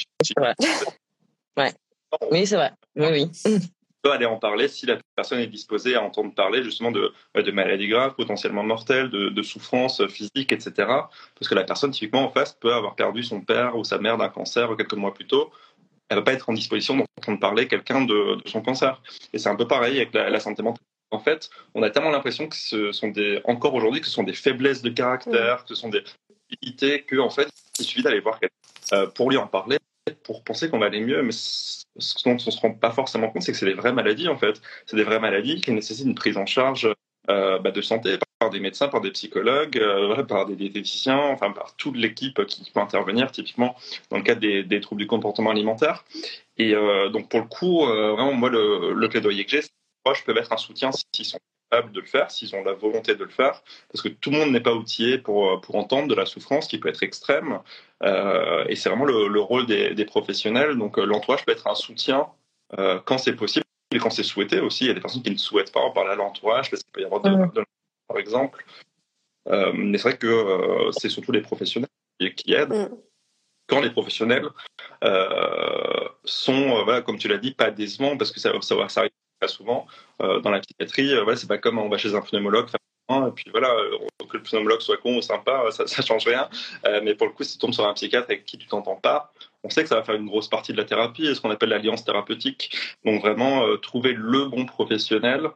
Ouais. 1.56 1.72
Oui, 2.30 2.46
c'est 2.46 2.56
vrai. 2.56 2.72
Oui, 2.96 3.06
oui. 3.10 3.58
peut 4.02 4.12
aller 4.12 4.26
en 4.26 4.36
parler 4.36 4.68
si 4.68 4.86
la 4.86 4.98
personne 5.16 5.40
est 5.40 5.46
disposée 5.46 5.94
à 5.94 6.02
entendre 6.02 6.34
parler 6.34 6.62
justement 6.62 6.90
de, 6.90 7.12
de 7.34 7.50
maladies 7.50 7.88
graves, 7.88 8.14
potentiellement 8.14 8.62
mortelles, 8.62 9.10
de, 9.10 9.28
de 9.28 9.42
souffrances 9.42 10.06
physiques, 10.06 10.52
etc. 10.52 10.72
Parce 10.76 11.48
que 11.48 11.54
la 11.54 11.64
personne, 11.64 11.90
typiquement 11.90 12.24
en 12.24 12.30
face, 12.30 12.52
peut 12.52 12.72
avoir 12.72 12.94
perdu 12.94 13.22
son 13.22 13.40
père 13.40 13.76
ou 13.76 13.84
sa 13.84 13.98
mère 13.98 14.16
d'un 14.18 14.28
cancer 14.28 14.76
quelques 14.76 14.94
mois 14.94 15.14
plus 15.14 15.26
tôt. 15.26 15.50
elle 16.08 16.18
va 16.18 16.22
pas 16.22 16.32
être 16.32 16.48
en 16.48 16.52
disposition 16.52 16.96
d'entendre 16.96 17.40
parler 17.40 17.66
quelqu'un 17.66 18.02
de, 18.02 18.36
de, 18.36 18.48
son 18.48 18.62
cancer. 18.62 19.02
Et 19.32 19.38
c'est 19.38 19.48
un 19.48 19.56
peu 19.56 19.66
pareil 19.66 19.96
avec 19.96 20.14
la, 20.14 20.30
la, 20.30 20.40
santé 20.40 20.62
mentale. 20.62 20.84
En 21.10 21.18
fait, 21.18 21.48
on 21.74 21.82
a 21.82 21.90
tellement 21.90 22.10
l'impression 22.10 22.48
que 22.48 22.56
ce 22.56 22.92
sont 22.92 23.08
des, 23.08 23.40
encore 23.44 23.74
aujourd'hui, 23.74 24.00
que 24.00 24.06
ce 24.06 24.12
sont 24.12 24.24
des 24.24 24.34
faiblesses 24.34 24.82
de 24.82 24.90
caractère, 24.90 25.62
que 25.62 25.68
ce 25.70 25.74
sont 25.74 25.88
des 25.88 26.02
qualités, 26.50 27.02
que 27.02 27.16
en 27.16 27.30
fait, 27.30 27.48
il 27.78 27.84
suffit 27.84 28.02
d'aller 28.02 28.20
voir 28.20 28.38
quelqu'un 28.38 28.54
euh, 28.92 29.06
pour 29.06 29.30
lui 29.30 29.38
en 29.38 29.46
parler, 29.46 29.78
pour 30.24 30.44
penser 30.44 30.68
qu'on 30.68 30.78
va 30.78 30.86
aller 30.86 31.00
mieux. 31.00 31.22
Mais 31.22 31.32
ce 31.32 31.84
dont 32.24 32.34
on 32.34 32.50
se 32.50 32.60
rend 32.60 32.72
pas 32.72 32.90
forcément 32.90 33.30
compte, 33.30 33.42
c'est 33.42 33.52
que 33.52 33.58
c'est 33.58 33.66
des 33.66 33.74
vraies 33.74 33.92
maladies 33.92 34.28
en 34.28 34.36
fait. 34.36 34.60
C'est 34.86 34.96
des 34.96 35.04
vraies 35.04 35.20
maladies 35.20 35.60
qui 35.60 35.72
nécessitent 35.72 36.06
une 36.06 36.14
prise 36.14 36.36
en 36.36 36.46
charge 36.46 36.92
euh, 37.30 37.58
bah, 37.58 37.70
de 37.70 37.80
santé 37.80 38.18
par 38.38 38.50
des 38.50 38.60
médecins, 38.60 38.88
par 38.88 39.00
des 39.00 39.10
psychologues, 39.10 39.78
euh, 39.78 40.22
par 40.24 40.44
des 40.44 40.56
diététiciens, 40.56 41.18
enfin 41.18 41.52
par 41.52 41.74
toute 41.76 41.96
l'équipe 41.96 42.44
qui 42.44 42.70
peut 42.70 42.80
intervenir 42.80 43.32
typiquement 43.32 43.76
dans 44.10 44.18
le 44.18 44.22
cadre 44.22 44.40
des, 44.40 44.62
des 44.62 44.80
troubles 44.80 45.00
du 45.00 45.06
comportement 45.06 45.50
alimentaire. 45.50 46.04
Et 46.58 46.74
euh, 46.74 47.08
donc 47.08 47.30
pour 47.30 47.40
le 47.40 47.46
coup, 47.46 47.86
vraiment 47.86 48.34
moi 48.34 48.50
le, 48.50 48.92
le 48.92 49.08
plaidoyer 49.08 49.44
que 49.44 49.50
j'ai, 49.50 49.62
je 50.14 50.24
peux 50.24 50.34
mettre 50.34 50.52
un 50.52 50.56
soutien 50.56 50.90
s'ils 50.92 51.24
sont 51.24 51.38
capables 51.70 51.92
de 51.92 52.00
le 52.00 52.06
faire, 52.06 52.30
s'ils 52.30 52.54
ont 52.54 52.64
la 52.64 52.72
volonté 52.72 53.14
de 53.14 53.24
le 53.24 53.30
faire, 53.30 53.62
parce 53.92 54.02
que 54.02 54.08
tout 54.08 54.30
le 54.30 54.38
monde 54.38 54.50
n'est 54.50 54.60
pas 54.60 54.74
outillé 54.74 55.18
pour 55.18 55.60
pour 55.60 55.76
entendre 55.76 56.08
de 56.08 56.14
la 56.14 56.26
souffrance 56.26 56.66
qui 56.68 56.78
peut 56.78 56.88
être 56.88 57.02
extrême. 57.02 57.60
Euh, 58.02 58.64
et 58.68 58.76
c'est 58.76 58.88
vraiment 58.88 59.04
le, 59.04 59.28
le, 59.28 59.40
rôle 59.40 59.66
des, 59.66 59.94
des 59.94 60.04
professionnels. 60.04 60.76
Donc 60.76 60.96
l'entourage 60.98 61.44
peut 61.44 61.52
être 61.52 61.66
un 61.66 61.74
soutien 61.74 62.26
quand 63.06 63.18
c'est 63.18 63.34
possible 63.34 63.64
et 63.90 63.98
quand 63.98 64.10
c'est 64.10 64.22
souhaité 64.22 64.60
aussi, 64.60 64.84
il 64.84 64.88
y 64.88 64.90
a 64.90 64.94
des 64.94 65.00
personnes 65.00 65.22
qui 65.22 65.30
ne 65.30 65.36
souhaitent 65.36 65.72
pas 65.72 65.80
en 65.80 65.90
parler 65.90 66.10
à 66.10 66.14
l'entourage 66.14 66.70
parce 66.70 66.82
qu'il 66.82 66.92
peut 66.92 67.00
y 67.00 67.04
avoir 67.04 67.22
de, 67.22 67.30
mmh. 67.30 67.52
de 67.54 67.64
par 68.06 68.18
exemple. 68.18 68.64
Euh, 69.48 69.72
mais 69.74 69.96
c'est 69.96 70.10
vrai 70.10 70.18
que 70.18 70.26
euh, 70.26 70.92
c'est 70.92 71.08
surtout 71.08 71.32
les 71.32 71.40
professionnels 71.40 71.88
qui 72.36 72.52
aident. 72.52 72.74
Mmh. 72.74 72.96
Quand 73.66 73.80
les 73.80 73.90
professionnels 73.90 74.48
euh, 75.04 76.08
sont, 76.24 76.84
voilà, 76.84 77.02
comme 77.02 77.18
tu 77.18 77.28
l'as 77.28 77.38
dit, 77.38 77.52
pas 77.52 77.70
décevants, 77.70 78.16
parce 78.16 78.32
que 78.32 78.40
ça, 78.40 78.52
ça, 78.60 78.88
ça 78.88 79.00
arrive 79.00 79.10
très 79.40 79.48
souvent 79.48 79.86
dans 80.18 80.50
la 80.50 80.60
psychiatrie. 80.60 81.14
voilà, 81.22 81.36
c'est 81.36 81.46
pas 81.48 81.58
comme 81.58 81.78
on 81.78 81.88
va 81.88 81.98
chez 81.98 82.14
un 82.14 82.20
pneumologue 82.20 82.68
et 83.10 83.30
puis 83.34 83.46
voilà, 83.50 83.74
que 84.28 84.36
le 84.36 84.42
pneumologue 84.42 84.80
soit 84.80 84.98
con 84.98 85.16
ou 85.16 85.22
sympa, 85.22 85.64
ça, 85.70 85.86
ça 85.86 86.02
change 86.02 86.26
rien. 86.26 86.48
Euh, 86.86 87.00
mais 87.02 87.14
pour 87.14 87.26
le 87.26 87.32
coup, 87.32 87.42
si 87.42 87.52
tu 87.52 87.58
tombes 87.58 87.72
sur 87.72 87.86
un 87.86 87.94
psychiatre 87.94 88.26
avec 88.28 88.44
qui 88.44 88.58
tu 88.58 88.66
t'entends 88.66 88.96
pas, 88.96 89.32
on 89.64 89.70
sait 89.70 89.82
que 89.82 89.88
ça 89.88 89.96
va 89.96 90.02
faire 90.02 90.14
une 90.14 90.26
grosse 90.26 90.48
partie 90.48 90.72
de 90.72 90.76
la 90.76 90.84
thérapie, 90.84 91.34
ce 91.34 91.40
qu'on 91.40 91.50
appelle 91.50 91.70
l'alliance 91.70 92.04
thérapeutique. 92.04 92.76
Donc 93.04 93.22
vraiment, 93.22 93.64
euh, 93.64 93.76
trouver 93.76 94.12
le 94.12 94.46
bon 94.46 94.66
professionnel, 94.66 95.48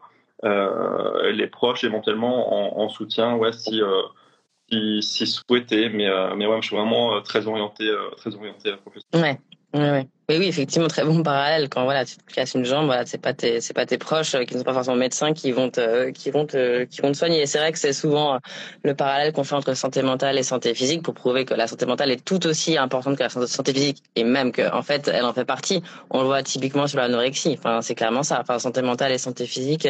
euh, 0.44 1.30
les 1.32 1.46
proches 1.46 1.84
éventuellement 1.84 2.78
en, 2.78 2.84
en 2.84 2.88
soutien, 2.88 3.36
ouais, 3.36 3.52
si, 3.52 3.82
euh, 3.82 5.00
si, 5.00 5.26
souhaité. 5.26 5.90
Mais, 5.90 6.08
euh, 6.08 6.34
mais 6.34 6.46
ouais, 6.46 6.60
je 6.62 6.68
suis 6.68 6.76
vraiment 6.76 7.20
très 7.20 7.46
orienté, 7.46 7.92
très 8.16 8.34
orienté 8.34 8.68
à 8.68 8.72
la 8.72 8.78
profession. 8.78 9.08
Ouais. 9.14 9.38
Ouais, 9.74 9.90
ouais. 9.90 10.08
Mais 10.32 10.38
oui, 10.38 10.46
effectivement, 10.46 10.88
très 10.88 11.04
bon 11.04 11.22
parallèle. 11.22 11.68
Quand 11.68 11.84
voilà, 11.84 12.06
tu 12.06 12.16
te 12.16 12.32
casses 12.32 12.54
une 12.54 12.64
jambe, 12.64 12.86
voilà, 12.86 13.04
c'est 13.04 13.18
pas 13.18 13.34
tes, 13.34 13.60
c'est 13.60 13.74
pas 13.74 13.84
tes 13.84 13.98
proches 13.98 14.34
qui 14.46 14.54
ne 14.54 14.60
sont 14.60 14.64
pas 14.64 14.72
forcément 14.72 14.96
médecins 14.96 15.34
qui 15.34 15.52
vont 15.52 15.68
te, 15.68 16.08
qui 16.08 16.30
vont 16.30 16.46
te, 16.46 16.84
qui 16.84 17.02
vont 17.02 17.12
te 17.12 17.18
soigner. 17.18 17.42
Et 17.42 17.46
c'est 17.46 17.58
vrai 17.58 17.70
que 17.70 17.78
c'est 17.78 17.92
souvent 17.92 18.38
le 18.82 18.94
parallèle 18.94 19.34
qu'on 19.34 19.44
fait 19.44 19.56
entre 19.56 19.74
santé 19.74 20.00
mentale 20.00 20.38
et 20.38 20.42
santé 20.42 20.72
physique 20.72 21.02
pour 21.02 21.12
prouver 21.12 21.44
que 21.44 21.52
la 21.52 21.66
santé 21.66 21.84
mentale 21.84 22.10
est 22.10 22.24
tout 22.24 22.46
aussi 22.46 22.78
importante 22.78 23.18
que 23.18 23.24
la 23.24 23.28
santé 23.28 23.74
physique 23.74 24.02
et 24.16 24.24
même 24.24 24.52
que, 24.52 24.74
en 24.74 24.80
fait, 24.80 25.06
elle 25.08 25.26
en 25.26 25.34
fait 25.34 25.44
partie. 25.44 25.82
On 26.08 26.20
le 26.22 26.28
voit 26.28 26.42
typiquement 26.42 26.86
sur 26.86 26.98
l'anorexie. 26.98 27.56
Enfin, 27.58 27.82
c'est 27.82 27.94
clairement 27.94 28.22
ça. 28.22 28.38
Enfin, 28.40 28.58
santé 28.58 28.80
mentale 28.80 29.12
et 29.12 29.18
santé 29.18 29.44
physique, 29.44 29.86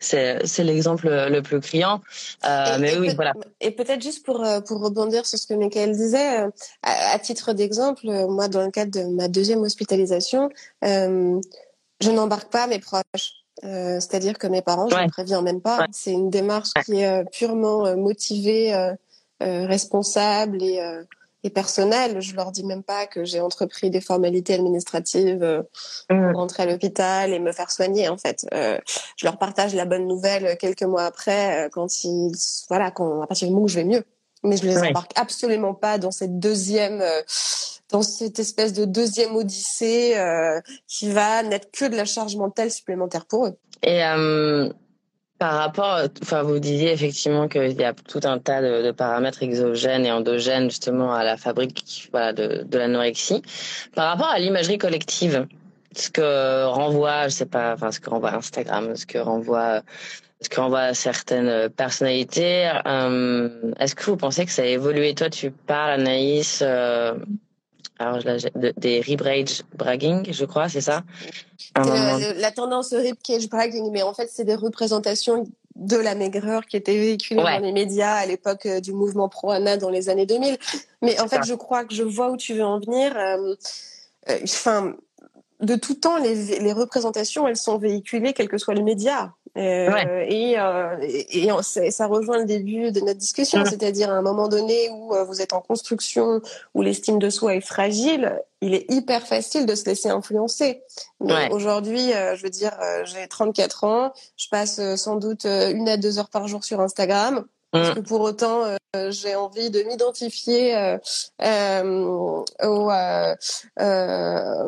c'est, 0.00 0.44
c'est 0.44 0.64
l'exemple 0.64 1.08
le 1.08 1.40
plus 1.40 1.60
criant. 1.60 2.02
Euh, 2.46 2.76
et, 2.76 2.78
mais 2.78 2.92
et 2.92 2.98
oui, 2.98 3.14
voilà. 3.14 3.32
Et 3.62 3.70
peut-être 3.70 4.02
juste 4.02 4.22
pour, 4.26 4.46
pour 4.66 4.82
rebondir 4.82 5.24
sur 5.24 5.38
ce 5.38 5.46
que 5.46 5.54
Michael 5.54 5.92
disait, 5.92 6.40
à, 6.82 7.14
à 7.14 7.18
titre 7.18 7.54
d'exemple, 7.54 8.06
moi, 8.28 8.48
dans 8.48 8.66
le 8.66 8.70
cadre 8.70 8.90
de 8.90 9.04
ma 9.16 9.28
deuxième 9.28 9.60
hospitalisation, 9.60 9.77
euh, 10.84 11.40
je 12.00 12.10
n'embarque 12.10 12.50
pas 12.50 12.66
mes 12.66 12.78
proches. 12.78 13.32
Euh, 13.64 13.98
C'est-à-dire 13.98 14.38
que 14.38 14.46
mes 14.46 14.62
parents, 14.62 14.88
je 14.88 14.94
ne 14.94 15.00
les 15.00 15.08
préviens 15.08 15.42
même 15.42 15.60
pas. 15.60 15.80
Ouais. 15.80 15.86
C'est 15.90 16.12
une 16.12 16.30
démarche 16.30 16.70
qui 16.84 17.00
est 17.00 17.08
euh, 17.08 17.24
purement 17.24 17.86
euh, 17.86 17.96
motivée, 17.96 18.72
euh, 18.72 18.94
responsable 19.40 20.62
et, 20.62 20.80
et 21.42 21.50
personnelle. 21.50 22.20
Je 22.20 22.36
leur 22.36 22.52
dis 22.52 22.64
même 22.64 22.84
pas 22.84 23.06
que 23.06 23.24
j'ai 23.24 23.40
entrepris 23.40 23.90
des 23.90 24.00
formalités 24.00 24.54
administratives 24.54 25.64
mmh. 26.10 26.30
pour 26.30 26.40
rentrer 26.40 26.64
à 26.64 26.66
l'hôpital 26.66 27.32
et 27.32 27.38
me 27.38 27.52
faire 27.52 27.70
soigner. 27.70 28.08
En 28.08 28.16
fait, 28.16 28.46
je 28.52 29.26
leur 29.26 29.38
partage 29.38 29.74
la 29.74 29.84
bonne 29.84 30.06
nouvelle 30.08 30.56
quelques 30.58 30.82
mois 30.82 31.04
après, 31.04 31.68
quand 31.72 32.04
ils, 32.04 32.32
voilà, 32.68 32.90
quand 32.90 33.22
à 33.22 33.26
partir 33.28 33.46
du 33.46 33.54
moment 33.54 33.66
où 33.66 33.68
je 33.68 33.76
vais 33.76 33.84
mieux. 33.84 34.04
Mais 34.42 34.56
je 34.56 34.64
les 34.64 34.78
embarque 34.78 35.12
absolument 35.16 35.74
pas 35.74 35.98
dans 35.98 36.10
cette 36.12 36.40
deuxième 36.40 37.00
dans 37.90 38.02
cette 38.02 38.38
espèce 38.38 38.72
de 38.72 38.84
deuxième 38.84 39.34
odyssée 39.36 40.16
euh, 40.16 40.60
qui 40.86 41.10
va 41.10 41.42
n'être 41.42 41.70
que 41.70 41.86
de 41.86 41.96
la 41.96 42.04
charge 42.04 42.36
mentale 42.36 42.70
supplémentaire 42.70 43.24
pour 43.26 43.46
eux. 43.46 43.56
Et 43.82 44.04
euh, 44.04 44.68
par 45.38 45.54
rapport, 45.54 46.00
enfin, 46.22 46.42
vous 46.42 46.58
disiez 46.58 46.92
effectivement 46.92 47.48
qu'il 47.48 47.72
y 47.72 47.84
a 47.84 47.94
tout 47.94 48.20
un 48.24 48.38
tas 48.38 48.60
de, 48.60 48.82
de, 48.82 48.90
paramètres 48.90 49.42
exogènes 49.42 50.04
et 50.04 50.12
endogènes 50.12 50.68
justement 50.68 51.14
à 51.14 51.24
la 51.24 51.36
fabrique 51.36 52.08
voilà, 52.10 52.32
de, 52.32 52.64
de 52.64 52.78
l'anorexie. 52.78 53.42
Par 53.94 54.08
rapport 54.10 54.28
à 54.28 54.38
l'imagerie 54.38 54.78
collective, 54.78 55.46
ce 55.94 56.10
que 56.10 56.64
renvoie, 56.64 57.28
je 57.28 57.34
sais 57.34 57.46
pas, 57.46 57.74
enfin, 57.74 57.92
ce 57.92 58.00
que 58.00 58.10
renvoie 58.10 58.34
Instagram, 58.34 58.94
ce 58.96 59.06
que 59.06 59.18
renvoie 59.18 59.82
ce 60.40 60.48
que 60.48 60.60
renvoie 60.60 60.94
certaines 60.94 61.68
personnalités. 61.70 62.70
Euh, 62.86 63.72
Est-ce 63.80 63.94
que 63.94 64.04
vous 64.04 64.16
pensez 64.16 64.44
que 64.44 64.52
ça 64.52 64.62
a 64.62 64.66
évolué? 64.66 65.14
Toi, 65.14 65.30
tu 65.30 65.50
parles, 65.50 66.00
Anaïs, 66.00 66.60
euh, 66.62 67.14
alors 67.98 68.18
de, 68.18 68.72
des 68.76 69.00
rib 69.00 69.22
bragging, 69.74 70.32
je 70.32 70.44
crois, 70.44 70.68
c'est 70.68 70.80
ça? 70.80 71.02
Euh, 71.78 72.34
La 72.36 72.52
tendance 72.52 72.92
rib 72.92 73.16
cage 73.22 73.48
bragging, 73.48 73.90
mais 73.90 74.02
en 74.02 74.14
fait, 74.14 74.28
c'est 74.32 74.44
des 74.44 74.54
représentations 74.54 75.44
de 75.74 75.96
la 75.96 76.14
maigreur 76.14 76.66
qui 76.66 76.76
étaient 76.76 76.96
véhiculées 76.96 77.42
ouais. 77.42 77.58
dans 77.58 77.64
les 77.64 77.72
médias 77.72 78.14
à 78.14 78.26
l'époque 78.26 78.66
euh, 78.66 78.80
du 78.80 78.92
mouvement 78.92 79.28
pro-ANA 79.28 79.76
dans 79.76 79.90
les 79.90 80.08
années 80.08 80.26
2000. 80.26 80.58
Mais 81.02 81.20
en 81.20 81.28
fait, 81.28 81.36
ça. 81.36 81.42
je 81.42 81.54
crois 81.54 81.84
que 81.84 81.94
je 81.94 82.02
vois 82.02 82.30
où 82.30 82.36
tu 82.36 82.54
veux 82.54 82.64
en 82.64 82.80
venir. 82.80 83.16
Euh, 83.16 83.54
enfin, 84.42 84.94
de 85.60 85.76
tout 85.76 85.94
temps, 85.94 86.18
les, 86.18 86.58
les, 86.60 86.72
représentations, 86.72 87.46
elles 87.46 87.56
sont 87.56 87.78
véhiculées, 87.78 88.32
quel 88.32 88.48
que 88.48 88.58
soit 88.58 88.74
le 88.74 88.82
média. 88.82 89.32
Euh, 89.58 89.92
ouais. 89.92 90.26
Et, 90.32 90.58
euh, 90.58 90.96
et, 91.02 91.48
et, 91.48 91.90
ça 91.90 92.06
rejoint 92.06 92.38
le 92.38 92.44
début 92.44 92.92
de 92.92 93.00
notre 93.00 93.18
discussion, 93.18 93.60
mmh. 93.60 93.66
c'est-à-dire 93.66 94.10
à 94.10 94.14
un 94.14 94.22
moment 94.22 94.46
donné 94.46 94.88
où 94.90 95.14
euh, 95.14 95.24
vous 95.24 95.42
êtes 95.42 95.52
en 95.52 95.60
construction, 95.60 96.40
où 96.74 96.82
l'estime 96.82 97.18
de 97.18 97.28
soi 97.28 97.56
est 97.56 97.60
fragile, 97.60 98.40
il 98.60 98.74
est 98.74 98.90
hyper 98.90 99.26
facile 99.26 99.66
de 99.66 99.74
se 99.74 99.84
laisser 99.86 100.10
influencer. 100.10 100.82
Ouais. 101.18 101.50
Aujourd'hui, 101.50 102.12
euh, 102.12 102.36
je 102.36 102.42
veux 102.44 102.50
dire, 102.50 102.78
j'ai 103.04 103.26
34 103.26 103.84
ans, 103.84 104.12
je 104.36 104.48
passe 104.48 104.80
sans 104.96 105.16
doute 105.16 105.44
une 105.44 105.88
à 105.88 105.96
deux 105.96 106.18
heures 106.18 106.30
par 106.30 106.46
jour 106.46 106.64
sur 106.64 106.80
Instagram. 106.80 107.44
Parce 107.70 107.94
que 107.94 108.00
pour 108.00 108.22
autant, 108.22 108.64
euh, 108.96 109.10
j'ai 109.10 109.36
envie 109.36 109.68
de 109.68 109.82
m'identifier 109.82 110.74
euh, 110.74 110.96
euh, 111.42 111.82
aux, 112.62 112.84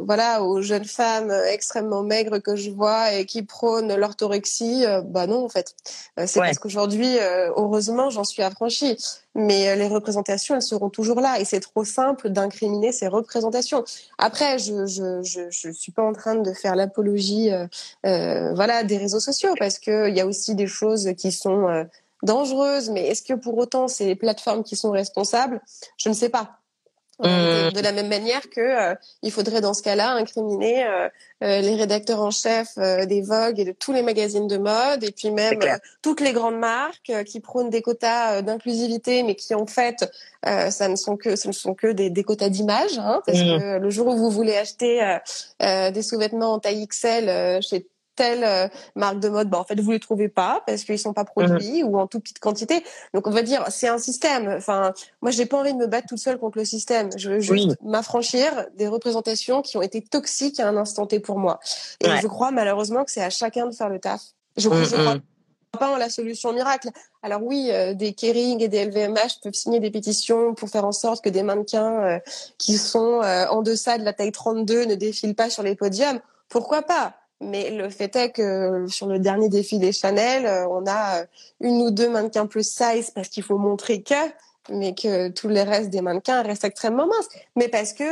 voilà, 0.05 0.43
aux 0.43 0.61
jeunes 0.61 0.85
femmes 0.85 1.33
extrêmement 1.49 2.03
maigres 2.03 2.39
que 2.43 2.55
je 2.55 2.71
vois 2.71 3.15
et 3.15 3.25
qui 3.25 3.43
prônent 3.43 3.95
l'orthorexie. 3.95 4.85
bah 5.05 5.27
non, 5.27 5.47
en 5.47 5.49
fait. 5.49 5.75
C'est 6.27 6.39
ouais. 6.39 6.47
parce 6.47 6.59
qu'aujourd'hui, 6.59 7.17
heureusement, 7.57 8.11
j'en 8.11 8.25
suis 8.25 8.43
affranchie. 8.43 8.99
Mais 9.37 9.77
les 9.77 9.87
représentations, 9.87 10.57
elles 10.57 10.63
seront 10.63 10.91
toujours 10.91 11.21
là. 11.21 11.41
Et 11.41 11.45
c'est 11.47 11.61
trop 11.61 11.85
simple 11.85 12.29
d'incriminer 12.29 12.93
ces 12.93 13.09
représentations. 13.09 13.85
Après, 14.19 14.59
je, 14.59 14.87
je, 14.87 15.23
je, 15.23 15.51
je 15.51 15.71
suis 15.71 15.93
pas 15.93 16.03
en 16.03 16.13
train 16.13 16.35
de 16.35 16.53
faire 16.53 16.77
l'apologie 16.77 17.51
voilà, 18.03 18.83
des 18.83 18.99
réseaux 18.99 19.21
sociaux 19.21 19.55
parce 19.59 19.79
qu'il 19.79 20.15
y 20.15 20.21
a 20.21 20.27
aussi 20.27 20.55
des 20.55 20.67
choses 20.67 21.11
qui 21.17 21.33
sont 21.33 21.87
dangereuse, 22.23 22.91
mais 22.91 23.07
est-ce 23.07 23.23
que 23.23 23.35
pour 23.35 23.57
autant 23.59 23.89
c'est 23.89 24.07
les 24.07 24.17
plateformes 24.17 24.65
qui 24.65 24.77
sont 24.77 24.91
responsables? 24.91 25.61
Je 25.97 26.09
ne 26.09 26.15
sais 26.15 26.29
pas. 26.29 26.61
Mmh. 27.21 27.73
De 27.75 27.81
la 27.81 27.93
même 27.93 28.09
manière 28.09 28.49
que 28.49 28.61
euh, 28.61 28.95
il 29.23 29.31
faudrait 29.31 29.61
dans 29.61 29.75
ce 29.75 29.83
cas-là 29.83 30.13
incriminer 30.13 30.87
euh, 30.87 31.09
euh, 31.43 31.63
les 31.63 31.75
rédacteurs 31.75 32.21
en 32.21 32.31
chef 32.31 32.73
euh, 32.77 33.07
des 33.07 33.23
Vogue 33.23 33.59
et 33.59 33.65
de 33.65 33.73
tous 33.73 33.95
les 33.95 34.03
magazines 34.03 34.47
de 34.47 34.59
mode 34.59 35.05
et 35.05 35.11
puis 35.11 35.31
même 35.31 35.59
euh, 35.63 35.79
toutes 36.03 36.21
les 36.21 36.35
grandes 36.35 36.59
marques 36.59 37.13
qui 37.25 37.41
prônent 37.41 37.71
des 37.71 37.81
quotas 37.81 38.43
d'inclusivité 38.43 39.23
mais 39.23 39.35
qui 39.35 39.55
en 39.55 39.65
fait 39.65 40.11
ça 40.45 40.89
ne 40.89 40.97
sont 40.97 41.17
que 41.19 41.37
ce 41.37 41.49
ne 41.49 41.53
sont 41.53 41.75
que 41.75 41.87
des, 41.89 42.09
des 42.09 42.25
quotas 42.25 42.49
d'image 42.51 42.99
hein, 42.99 43.23
parce 43.25 43.39
mmh. 43.39 43.59
que 43.59 43.79
le 43.79 43.91
jour 43.91 44.07
où 44.07 44.17
vous 44.17 44.31
voulez 44.31 44.57
acheter 44.57 45.19
des 45.61 46.03
sous-vêtements 46.03 46.55
en 46.55 46.59
taille 46.59 46.87
XL 46.87 47.63
chez 47.63 47.87
telle 48.21 48.45
euh, 48.45 48.69
marque 48.97 49.19
de 49.19 49.31
mode, 49.31 49.49
bah, 49.49 49.59
en 49.59 49.65
fait, 49.65 49.81
vous 49.81 49.93
les 49.93 49.99
trouvez 49.99 50.29
pas 50.29 50.63
parce 50.67 50.85
qu'ils 50.85 50.99
sont 50.99 51.15
pas 51.15 51.25
produits 51.25 51.83
mmh. 51.83 51.87
ou 51.87 51.99
en 51.99 52.07
toute 52.07 52.23
petite 52.25 52.39
quantité. 52.39 52.85
Donc, 53.15 53.27
on 53.27 53.31
va 53.31 53.41
dire, 53.41 53.65
c'est 53.71 53.89
un 53.89 53.97
système. 53.97 54.47
Enfin, 54.59 54.93
moi, 55.23 55.31
j'ai 55.31 55.47
pas 55.47 55.57
envie 55.57 55.73
de 55.73 55.79
me 55.79 55.87
battre 55.87 56.07
toute 56.07 56.19
seule 56.19 56.37
contre 56.37 56.59
le 56.59 56.67
système. 56.67 57.09
Je 57.17 57.31
veux 57.31 57.41
juste 57.41 57.53
oui. 57.53 57.75
m'affranchir 57.83 58.67
des 58.77 58.89
représentations 58.89 59.63
qui 59.63 59.79
ont 59.79 59.83
été 59.83 60.03
toxiques 60.03 60.61
à 60.61 60.69
un 60.69 60.77
instant 60.77 61.07
T 61.07 61.19
pour 61.19 61.39
moi. 61.39 61.61
Et 62.01 62.09
ouais. 62.09 62.21
je 62.21 62.27
crois, 62.27 62.51
malheureusement, 62.51 63.05
que 63.05 63.11
c'est 63.11 63.23
à 63.23 63.31
chacun 63.31 63.67
de 63.67 63.75
faire 63.75 63.89
le 63.89 63.99
taf. 63.99 64.21
Je, 64.59 64.69
mmh, 64.69 64.85
je 64.85 64.97
crois. 64.97 65.15
Mmh. 65.15 65.23
pas 65.79 65.91
en 65.91 65.97
la 65.97 66.11
solution 66.11 66.53
miracle. 66.53 66.91
Alors 67.23 67.43
oui, 67.43 67.71
euh, 67.71 67.95
des 67.95 68.13
Kering 68.13 68.61
et 68.61 68.69
des 68.69 68.85
LVMH 68.85 69.41
peuvent 69.43 69.55
signer 69.55 69.81
des 69.81 69.91
pétitions 69.91 70.53
pour 70.53 70.69
faire 70.69 70.85
en 70.85 70.93
sorte 70.93 71.25
que 71.25 71.31
des 71.31 71.43
mannequins 71.43 72.05
euh, 72.05 72.19
qui 72.59 72.77
sont 72.77 73.23
euh, 73.23 73.47
en 73.47 73.63
deçà 73.63 73.97
de 73.97 74.05
la 74.05 74.13
taille 74.13 74.33
32 74.33 74.85
ne 74.85 74.95
défilent 74.95 75.35
pas 75.35 75.49
sur 75.49 75.63
les 75.63 75.75
podiums. 75.75 76.21
Pourquoi 76.51 76.83
pas? 76.83 77.15
Mais 77.41 77.71
le 77.71 77.89
fait 77.89 78.15
est 78.17 78.31
que 78.33 78.87
sur 78.89 79.07
le 79.07 79.19
dernier 79.19 79.49
défilé 79.49 79.93
Chanel, 79.93 80.67
on 80.69 80.85
a 80.87 81.25
une 81.61 81.83
ou 81.83 81.91
deux 81.91 82.09
mannequins 82.09 82.47
plus 82.47 82.69
size 82.69 83.11
parce 83.11 83.29
qu'il 83.29 83.43
faut 83.43 83.59
montrer 83.59 84.03
que, 84.03 84.15
mais 84.69 84.95
que 84.95 85.29
tous 85.29 85.49
les 85.49 85.63
restes 85.63 85.91
des 85.91 86.03
mannequins 86.03 86.43
restent 86.43 86.65
extrêmement 86.65 87.07
minces. 87.07 87.29
Mais 87.57 87.69
parce 87.69 87.93
que 87.93 88.05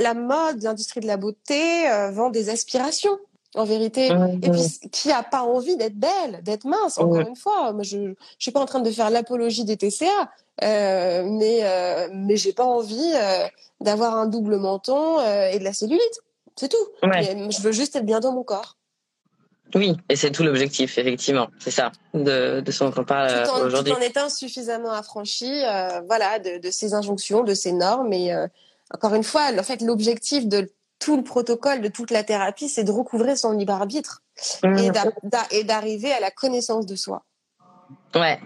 la 0.00 0.14
mode, 0.14 0.62
l'industrie 0.62 1.00
de 1.00 1.06
la 1.06 1.18
beauté 1.18 1.84
vend 2.12 2.30
des 2.30 2.48
aspirations 2.48 3.18
en 3.54 3.64
vérité. 3.64 4.10
Et 4.42 4.50
puis, 4.50 4.78
qui 4.90 5.10
a 5.10 5.22
pas 5.22 5.42
envie 5.42 5.76
d'être 5.76 5.96
belle, 5.96 6.42
d'être 6.42 6.64
mince 6.64 6.98
Encore 6.98 7.20
une 7.20 7.36
fois, 7.36 7.72
moi, 7.72 7.82
je 7.82 7.98
je 7.98 8.14
suis 8.38 8.52
pas 8.52 8.60
en 8.60 8.66
train 8.66 8.80
de 8.80 8.90
faire 8.90 9.10
l'apologie 9.10 9.64
des 9.64 9.76
TCA, 9.76 10.06
euh, 10.62 11.24
mais 11.24 11.60
euh, 11.62 12.08
mais 12.12 12.36
j'ai 12.36 12.52
pas 12.52 12.64
envie 12.64 13.12
euh, 13.14 13.46
d'avoir 13.80 14.16
un 14.16 14.26
double 14.26 14.56
menton 14.56 15.18
euh, 15.18 15.50
et 15.50 15.58
de 15.58 15.64
la 15.64 15.72
cellulite. 15.72 16.20
C'est 16.60 16.68
tout. 16.68 16.88
je 17.02 17.62
veux 17.62 17.72
juste 17.72 17.96
être 17.96 18.04
bien 18.04 18.20
dans 18.20 18.32
mon 18.32 18.44
corps. 18.44 18.76
Oui, 19.74 19.96
et 20.10 20.16
c'est 20.16 20.30
tout 20.30 20.42
l'objectif, 20.42 20.98
effectivement. 20.98 21.48
C'est 21.58 21.70
ça, 21.70 21.90
de, 22.12 22.60
de 22.60 22.70
ce 22.70 22.84
dont 22.84 22.92
on 22.98 23.04
parle 23.04 23.30
aujourd'hui. 23.64 23.94
Tout 23.94 23.98
en 23.98 24.02
étant 24.02 24.28
suffisamment 24.28 24.92
affranchi, 24.92 25.50
voilà, 26.06 26.38
de, 26.38 26.58
de, 26.58 26.70
ces 26.70 26.92
injonctions, 26.92 27.44
de 27.44 27.54
ces 27.54 27.72
normes. 27.72 28.12
Et 28.12 28.30
encore 28.92 29.14
une 29.14 29.24
fois, 29.24 29.52
en 29.58 29.62
fait, 29.62 29.80
l'objectif 29.80 30.46
de 30.46 30.70
tout 30.98 31.16
le 31.16 31.24
protocole 31.24 31.80
de 31.80 31.88
toute 31.88 32.10
la 32.10 32.24
thérapie, 32.24 32.68
c'est 32.68 32.84
de 32.84 32.92
recouvrer 32.92 33.36
son 33.36 33.52
libre 33.52 33.72
arbitre 33.72 34.20
mmh. 34.62 34.90
et 35.50 35.64
d'arriver 35.64 36.12
à 36.12 36.20
la 36.20 36.30
connaissance 36.30 36.84
de 36.84 36.94
soi. 36.94 37.24
Ouais. 38.14 38.38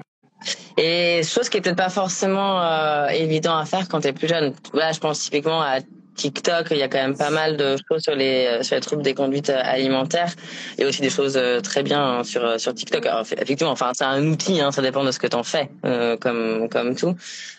Et 0.77 1.25
chose 1.25 1.49
qui 1.49 1.57
est 1.57 1.63
peut-être 1.63 1.77
pas 1.77 1.91
forcément 1.91 2.63
euh, 2.63 3.09
évident 3.09 3.57
à 3.57 3.65
faire 3.65 3.89
quand 3.89 4.03
tu 4.03 4.09
es 4.09 4.13
plus 4.13 4.29
jeune. 4.29 4.55
Là, 4.73 4.93
je 4.93 5.01
pense 5.01 5.19
typiquement 5.19 5.61
à 5.61 5.81
TikTok, 6.15 6.69
il 6.71 6.79
y 6.79 6.83
a 6.83 6.89
quand 6.89 6.99
même 6.99 7.17
pas 7.17 7.31
mal 7.31 7.57
de 7.57 7.77
choses 7.89 8.03
sur 8.03 8.15
les 8.15 8.47
euh, 8.47 8.63
sur 8.63 8.77
les 8.77 8.81
troubles 8.81 9.03
des 9.03 9.15
conduites 9.15 9.51
euh, 9.51 9.61
alimentaires 9.63 10.33
et 10.79 10.85
aussi 10.85 11.03
des 11.03 11.11
choses 11.11 11.37
euh, 11.37 11.61
très 11.61 11.83
bien 11.83 12.03
hein, 12.03 12.25
sur 12.25 12.59
sur 12.61 12.75
TikTok. 12.75 13.05
Alors, 13.07 13.21
effectivement, 13.23 13.73
enfin 13.73 13.91
c'est 13.95 14.05
un 14.05 14.27
outil, 14.27 14.61
hein, 14.61 14.73
ça 14.73 14.83
dépend 14.83 15.05
de 15.05 15.11
ce 15.11 15.19
que 15.19 15.27
tu 15.27 15.37
en 15.37 15.43
fais, 15.43 15.71
euh, 15.85 16.17
comme 16.17 16.69
comme 16.69 16.95
tout. 16.95 17.17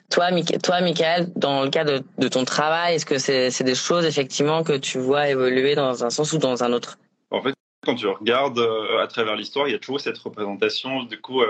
Toi, 0.10 0.30
toi, 0.64 0.82
Michael, 0.82 1.32
dans 1.36 1.64
le 1.64 1.70
cas 1.70 1.84
de, 1.84 2.04
de 2.18 2.28
ton 2.28 2.46
travail, 2.46 2.96
est-ce 2.96 3.06
que 3.06 3.18
c'est 3.18 3.52
c'est 3.52 3.64
des 3.64 3.76
choses 3.76 4.06
effectivement 4.06 4.64
que 4.64 4.74
tu 4.74 5.00
vois 5.00 5.30
évoluer 5.30 5.76
dans 5.76 6.04
un 6.06 6.10
sens 6.10 6.32
ou 6.34 6.38
dans 6.38 6.64
un 6.64 6.74
autre? 6.74 6.98
En 7.32 7.42
fait, 7.42 7.54
quand 7.86 7.96
tu 7.96 8.08
regardes 8.08 8.60
à 9.02 9.08
travers 9.08 9.36
l'histoire, 9.36 9.68
il 9.68 9.72
y 9.72 9.76
a 9.76 9.80
toujours 9.80 10.00
cette 10.00 10.18
représentation 10.18 11.04
du 11.04 11.20
coup. 11.20 11.42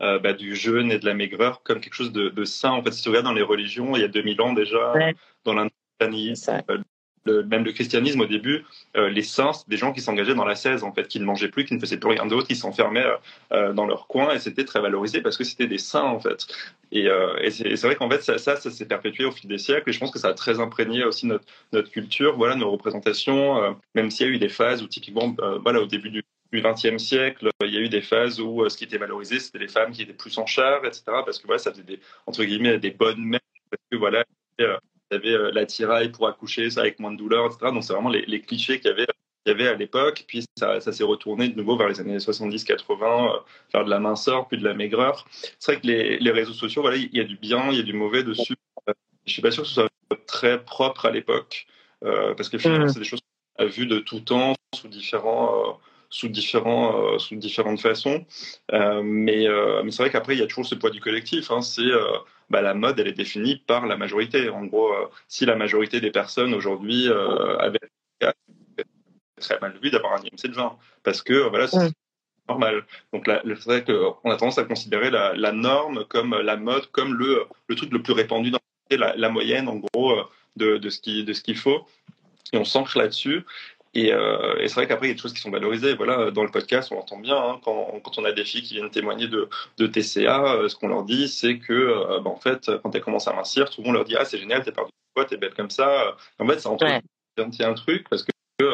Euh, 0.00 0.18
bah, 0.18 0.32
du 0.32 0.56
jeûne 0.56 0.90
et 0.90 0.98
de 0.98 1.06
la 1.06 1.14
maigreur 1.14 1.62
comme 1.62 1.80
quelque 1.80 1.94
chose 1.94 2.10
de, 2.10 2.28
de 2.28 2.44
sain. 2.44 2.70
En 2.70 2.82
fait, 2.82 2.90
si 2.90 3.02
tu 3.02 3.08
regardes 3.08 3.26
dans 3.26 3.32
les 3.32 3.42
religions, 3.42 3.94
il 3.94 4.02
y 4.02 4.04
a 4.04 4.08
2000 4.08 4.40
ans 4.40 4.52
déjà, 4.52 4.94
dans 5.44 5.54
l'Inde 5.54 5.70
euh, 6.08 6.78
le, 7.24 7.44
même 7.44 7.64
le 7.64 7.72
christianisme 7.72 8.20
au 8.20 8.26
début, 8.26 8.64
euh, 8.96 9.08
les 9.08 9.22
saints, 9.22 9.52
des 9.68 9.76
gens 9.76 9.92
qui 9.92 10.00
s'engageaient 10.00 10.34
dans 10.34 10.44
la 10.44 10.56
16 10.56 10.82
en 10.82 10.92
fait, 10.92 11.06
qui 11.06 11.20
ne 11.20 11.24
mangeaient 11.24 11.48
plus, 11.48 11.64
qui 11.64 11.74
ne 11.74 11.78
faisaient 11.78 11.98
plus 11.98 12.10
rien 12.10 12.26
d'autre, 12.26 12.48
qui 12.48 12.56
s'enfermaient 12.56 13.06
euh, 13.52 13.72
dans 13.72 13.86
leur 13.86 14.08
coin 14.08 14.34
et 14.34 14.40
c'était 14.40 14.64
très 14.64 14.80
valorisé 14.80 15.20
parce 15.20 15.36
que 15.36 15.44
c'était 15.44 15.68
des 15.68 15.78
saints 15.78 16.02
en 16.02 16.18
fait. 16.18 16.46
Et, 16.90 17.08
et 17.40 17.50
c'est 17.50 17.82
vrai 17.82 17.96
qu'en 17.96 18.10
fait 18.10 18.22
ça, 18.22 18.38
ça, 18.38 18.56
ça 18.56 18.70
s'est 18.70 18.86
perpétué 18.86 19.24
au 19.24 19.30
fil 19.30 19.48
des 19.48 19.58
siècles 19.58 19.88
et 19.88 19.92
je 19.92 20.00
pense 20.00 20.10
que 20.10 20.18
ça 20.18 20.28
a 20.28 20.34
très 20.34 20.60
imprégné 20.60 21.04
aussi 21.04 21.26
notre, 21.26 21.44
notre 21.72 21.90
culture, 21.90 22.36
voilà, 22.36 22.54
nos 22.54 22.70
représentations, 22.70 23.78
même 23.94 24.10
s'il 24.10 24.26
y 24.26 24.30
a 24.30 24.32
eu 24.32 24.38
des 24.38 24.50
phases 24.50 24.82
où 24.82 24.88
typiquement, 24.88 25.34
voilà, 25.62 25.80
au 25.80 25.86
début 25.86 26.10
du 26.10 26.22
du 26.52 26.60
XXe 26.60 27.02
siècle, 27.02 27.48
il 27.64 27.72
y 27.72 27.78
a 27.78 27.80
eu 27.80 27.88
des 27.88 28.02
phases 28.02 28.40
où 28.40 28.68
ce 28.68 28.76
qui 28.76 28.84
était 28.84 28.98
valorisé, 28.98 29.40
c'était 29.40 29.58
les 29.58 29.68
femmes 29.68 29.92
qui 29.92 30.02
étaient 30.02 30.12
plus 30.12 30.36
en 30.36 30.46
char, 30.46 30.84
etc. 30.84 31.04
Parce 31.06 31.38
que 31.38 31.46
voilà, 31.46 31.58
ça 31.58 31.72
faisait 31.72 31.82
des, 31.82 32.00
entre 32.26 32.44
guillemets, 32.44 32.78
des 32.78 32.90
bonnes 32.90 33.24
mères, 33.24 33.40
parce 33.70 33.82
que 33.90 33.96
voilà, 33.96 34.24
y 35.12 35.16
avait 35.16 35.34
euh, 35.34 35.50
l'attirail 35.52 36.10
pour 36.10 36.26
accoucher, 36.26 36.70
ça 36.70 36.80
avec 36.80 36.98
moins 36.98 37.12
de 37.12 37.16
douleur, 37.16 37.46
etc. 37.46 37.72
Donc 37.72 37.84
c'est 37.84 37.92
vraiment 37.92 38.10
les, 38.10 38.40
clichés 38.40 38.80
qu'il 38.80 38.90
y 38.90 38.92
avait 38.92 39.06
y 39.46 39.50
avait 39.50 39.68
à 39.68 39.74
l'époque, 39.74 40.24
puis 40.26 40.44
ça, 40.56 40.80
ça 40.80 40.92
s'est 40.92 41.04
retourné 41.04 41.48
de 41.48 41.56
nouveau 41.56 41.76
vers 41.76 41.88
les 41.88 42.00
années 42.00 42.16
70-80, 42.18 43.34
euh, 43.36 43.38
faire 43.70 43.84
de 43.84 43.90
la 43.90 43.98
minceur, 43.98 44.46
puis 44.48 44.58
de 44.58 44.64
la 44.64 44.74
maigreur. 44.74 45.26
C'est 45.58 45.72
vrai 45.72 45.80
que 45.80 45.86
les, 45.86 46.18
les, 46.18 46.30
réseaux 46.30 46.52
sociaux, 46.52 46.82
voilà, 46.82 46.96
il 46.96 47.12
y 47.12 47.20
a 47.20 47.24
du 47.24 47.36
bien, 47.36 47.70
il 47.70 47.76
y 47.76 47.80
a 47.80 47.84
du 47.84 47.92
mauvais 47.92 48.22
dessus. 48.22 48.54
Euh, 48.88 48.92
je 49.26 49.32
suis 49.32 49.42
pas 49.42 49.50
sûr 49.50 49.62
que 49.62 49.68
ce 49.68 49.74
soit 49.74 49.88
très 50.26 50.62
propre 50.62 51.06
à 51.06 51.10
l'époque, 51.10 51.66
euh, 52.04 52.34
parce 52.34 52.48
que 52.48 52.58
finalement, 52.58 52.86
mmh. 52.86 52.90
c'est 52.90 52.98
des 53.00 53.04
choses 53.04 53.20
qu'on 53.56 53.64
a 53.64 53.66
vues 53.66 53.86
de 53.86 53.98
tout 53.98 54.20
temps, 54.20 54.54
sous 54.74 54.88
différents, 54.88 55.80
sous, 56.12 56.28
différents, 56.28 57.18
sous 57.18 57.36
différentes 57.36 57.80
façons. 57.80 58.24
mais 58.70 59.46
mais 59.84 59.90
c'est 59.90 60.02
vrai 60.02 60.10
qu'après, 60.10 60.34
il 60.34 60.40
y 60.40 60.42
a 60.42 60.46
toujours 60.46 60.66
ce 60.66 60.74
poids 60.74 60.90
du 60.90 61.00
collectif. 61.00 61.50
Hein, 61.50 61.62
c'est 61.62 61.90
bah, 62.52 62.60
la 62.60 62.74
mode, 62.74 63.00
elle 63.00 63.08
est 63.08 63.12
définie 63.12 63.56
par 63.56 63.86
la 63.86 63.96
majorité. 63.96 64.50
En 64.50 64.66
gros, 64.66 64.92
euh, 64.92 65.08
si 65.26 65.46
la 65.46 65.56
majorité 65.56 66.02
des 66.02 66.10
personnes 66.10 66.52
aujourd'hui 66.52 67.08
euh, 67.08 67.56
avaient 67.56 67.78
très 69.40 69.58
mal 69.58 69.76
vu 69.82 69.90
d'avoir 69.90 70.12
un 70.12 70.22
IMC 70.22 70.50
de 70.50 70.54
20, 70.54 70.76
parce 71.02 71.22
que 71.22 71.48
voilà, 71.48 71.66
c'est 71.66 71.90
normal. 72.46 72.84
Donc 73.14 73.24
c'est 73.26 73.64
vrai 73.64 73.84
qu'on 73.84 74.30
a 74.30 74.36
tendance 74.36 74.58
à 74.58 74.64
considérer 74.64 75.10
la, 75.10 75.32
la, 75.32 75.50
norme 75.50 76.04
comme 76.04 76.38
la 76.42 76.56
mode, 76.58 76.86
comme 76.92 77.14
le, 77.14 77.46
le 77.68 77.74
truc 77.74 77.90
le 77.90 78.02
plus 78.02 78.12
répandu 78.12 78.50
dans 78.50 78.60
la, 78.90 79.16
la 79.16 79.28
moyenne, 79.30 79.66
en 79.66 79.76
gros, 79.76 80.12
euh, 80.12 80.24
de, 80.56 80.76
de 80.76 80.90
ce 80.90 81.00
qu'il 81.40 81.56
faut. 81.56 81.86
Et 82.52 82.58
on 82.58 82.66
s'ancre 82.66 82.98
là-dessus. 82.98 83.46
Et, 83.94 84.12
euh, 84.12 84.58
et 84.58 84.68
c'est 84.68 84.74
vrai 84.74 84.86
qu'après, 84.86 85.06
il 85.06 85.10
y 85.10 85.12
a 85.12 85.14
des 85.14 85.20
choses 85.20 85.34
qui 85.34 85.40
sont 85.40 85.50
valorisées. 85.50 85.94
Voilà, 85.94 86.30
dans 86.30 86.44
le 86.44 86.50
podcast, 86.50 86.90
on 86.92 86.98
entend 86.98 87.18
bien, 87.18 87.36
hein, 87.36 87.60
quand, 87.62 88.00
quand, 88.02 88.18
on 88.18 88.24
a 88.24 88.32
des 88.32 88.44
filles 88.44 88.62
qui 88.62 88.74
viennent 88.74 88.90
témoigner 88.90 89.28
de, 89.28 89.48
de 89.78 89.86
TCA, 89.86 90.54
euh, 90.54 90.68
ce 90.68 90.76
qu'on 90.76 90.88
leur 90.88 91.04
dit, 91.04 91.28
c'est 91.28 91.58
que, 91.58 91.72
euh, 91.72 92.20
bah, 92.20 92.30
en 92.30 92.36
fait, 92.36 92.70
quand 92.82 92.94
elles 92.94 93.02
commencent 93.02 93.28
à 93.28 93.34
mincir, 93.34 93.68
tout 93.68 93.82
le 93.82 93.86
monde 93.86 93.96
leur 93.96 94.04
dit 94.04 94.16
Ah, 94.16 94.24
c'est 94.24 94.38
génial, 94.38 94.64
t'es 94.64 94.72
perdu 94.72 94.90
de 94.90 95.12
poids, 95.14 95.24
t'es 95.26 95.36
belle 95.36 95.54
comme 95.54 95.70
ça. 95.70 96.16
En 96.38 96.46
fait, 96.46 96.58
ça 96.60 96.70
entre 96.70 96.86
ouais. 96.86 97.64
un 97.64 97.74
truc 97.74 98.08
parce 98.08 98.24
que, 98.24 98.64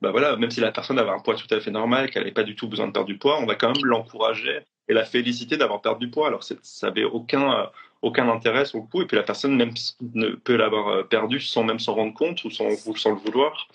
bah, 0.00 0.10
voilà, 0.10 0.36
même 0.36 0.50
si 0.50 0.60
la 0.60 0.72
personne 0.72 0.98
avait 0.98 1.10
un 1.10 1.20
poids 1.20 1.36
tout 1.36 1.52
à 1.54 1.60
fait 1.60 1.70
normal, 1.70 2.10
qu'elle 2.10 2.22
n'avait 2.22 2.34
pas 2.34 2.42
du 2.42 2.56
tout 2.56 2.68
besoin 2.68 2.88
de 2.88 2.92
perdre 2.92 3.06
du 3.06 3.18
poids, 3.18 3.38
on 3.38 3.46
va 3.46 3.54
quand 3.54 3.72
même 3.72 3.84
l'encourager 3.84 4.60
et 4.88 4.92
la 4.92 5.04
féliciter 5.04 5.56
d'avoir 5.56 5.82
perdu 5.82 6.06
du 6.06 6.10
poids. 6.10 6.26
Alors, 6.26 6.42
ça 6.42 6.56
n'avait 6.82 7.04
aucun 7.04 7.70
aucun 8.04 8.28
intérêt 8.28 8.66
sur 8.66 8.78
le 8.78 8.84
coup, 8.84 9.02
et 9.02 9.06
puis 9.06 9.16
la 9.16 9.22
personne 9.22 9.56
même 9.56 9.72
ne 10.14 10.28
peut 10.30 10.56
l'avoir 10.56 10.88
euh, 10.88 11.02
perdu 11.02 11.40
sans 11.40 11.64
même 11.64 11.78
s'en 11.78 11.94
rendre 11.94 12.14
compte 12.14 12.44
ou 12.44 12.50
sans, 12.50 12.68
sans 12.96 13.10
le 13.10 13.16
vouloir. 13.16 13.68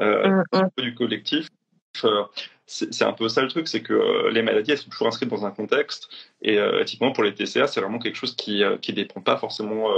Euh, 0.00 0.42
mm, 0.52 0.58
mm. 0.58 0.82
Du 0.82 0.94
collectif, 0.94 1.48
euh, 2.04 2.24
c'est 2.66 3.02
un 3.02 3.12
peu 3.12 3.28
ça 3.28 3.42
le 3.42 3.48
truc, 3.48 3.68
c'est 3.68 3.82
que 3.82 3.92
euh, 3.92 4.30
les 4.30 4.42
maladies, 4.42 4.72
elles 4.72 4.78
sont 4.78 4.88
toujours 4.88 5.08
inscrites 5.08 5.28
dans 5.28 5.44
un 5.44 5.50
contexte, 5.50 6.08
et 6.40 6.58
euh, 6.58 6.82
typiquement 6.84 7.12
pour 7.12 7.24
les 7.24 7.34
TCA, 7.34 7.66
c'est 7.66 7.80
vraiment 7.80 7.98
quelque 7.98 8.16
chose 8.16 8.34
qui 8.34 8.60
ne 8.62 8.92
dépend 8.92 9.20
pas 9.20 9.36
forcément 9.36 9.90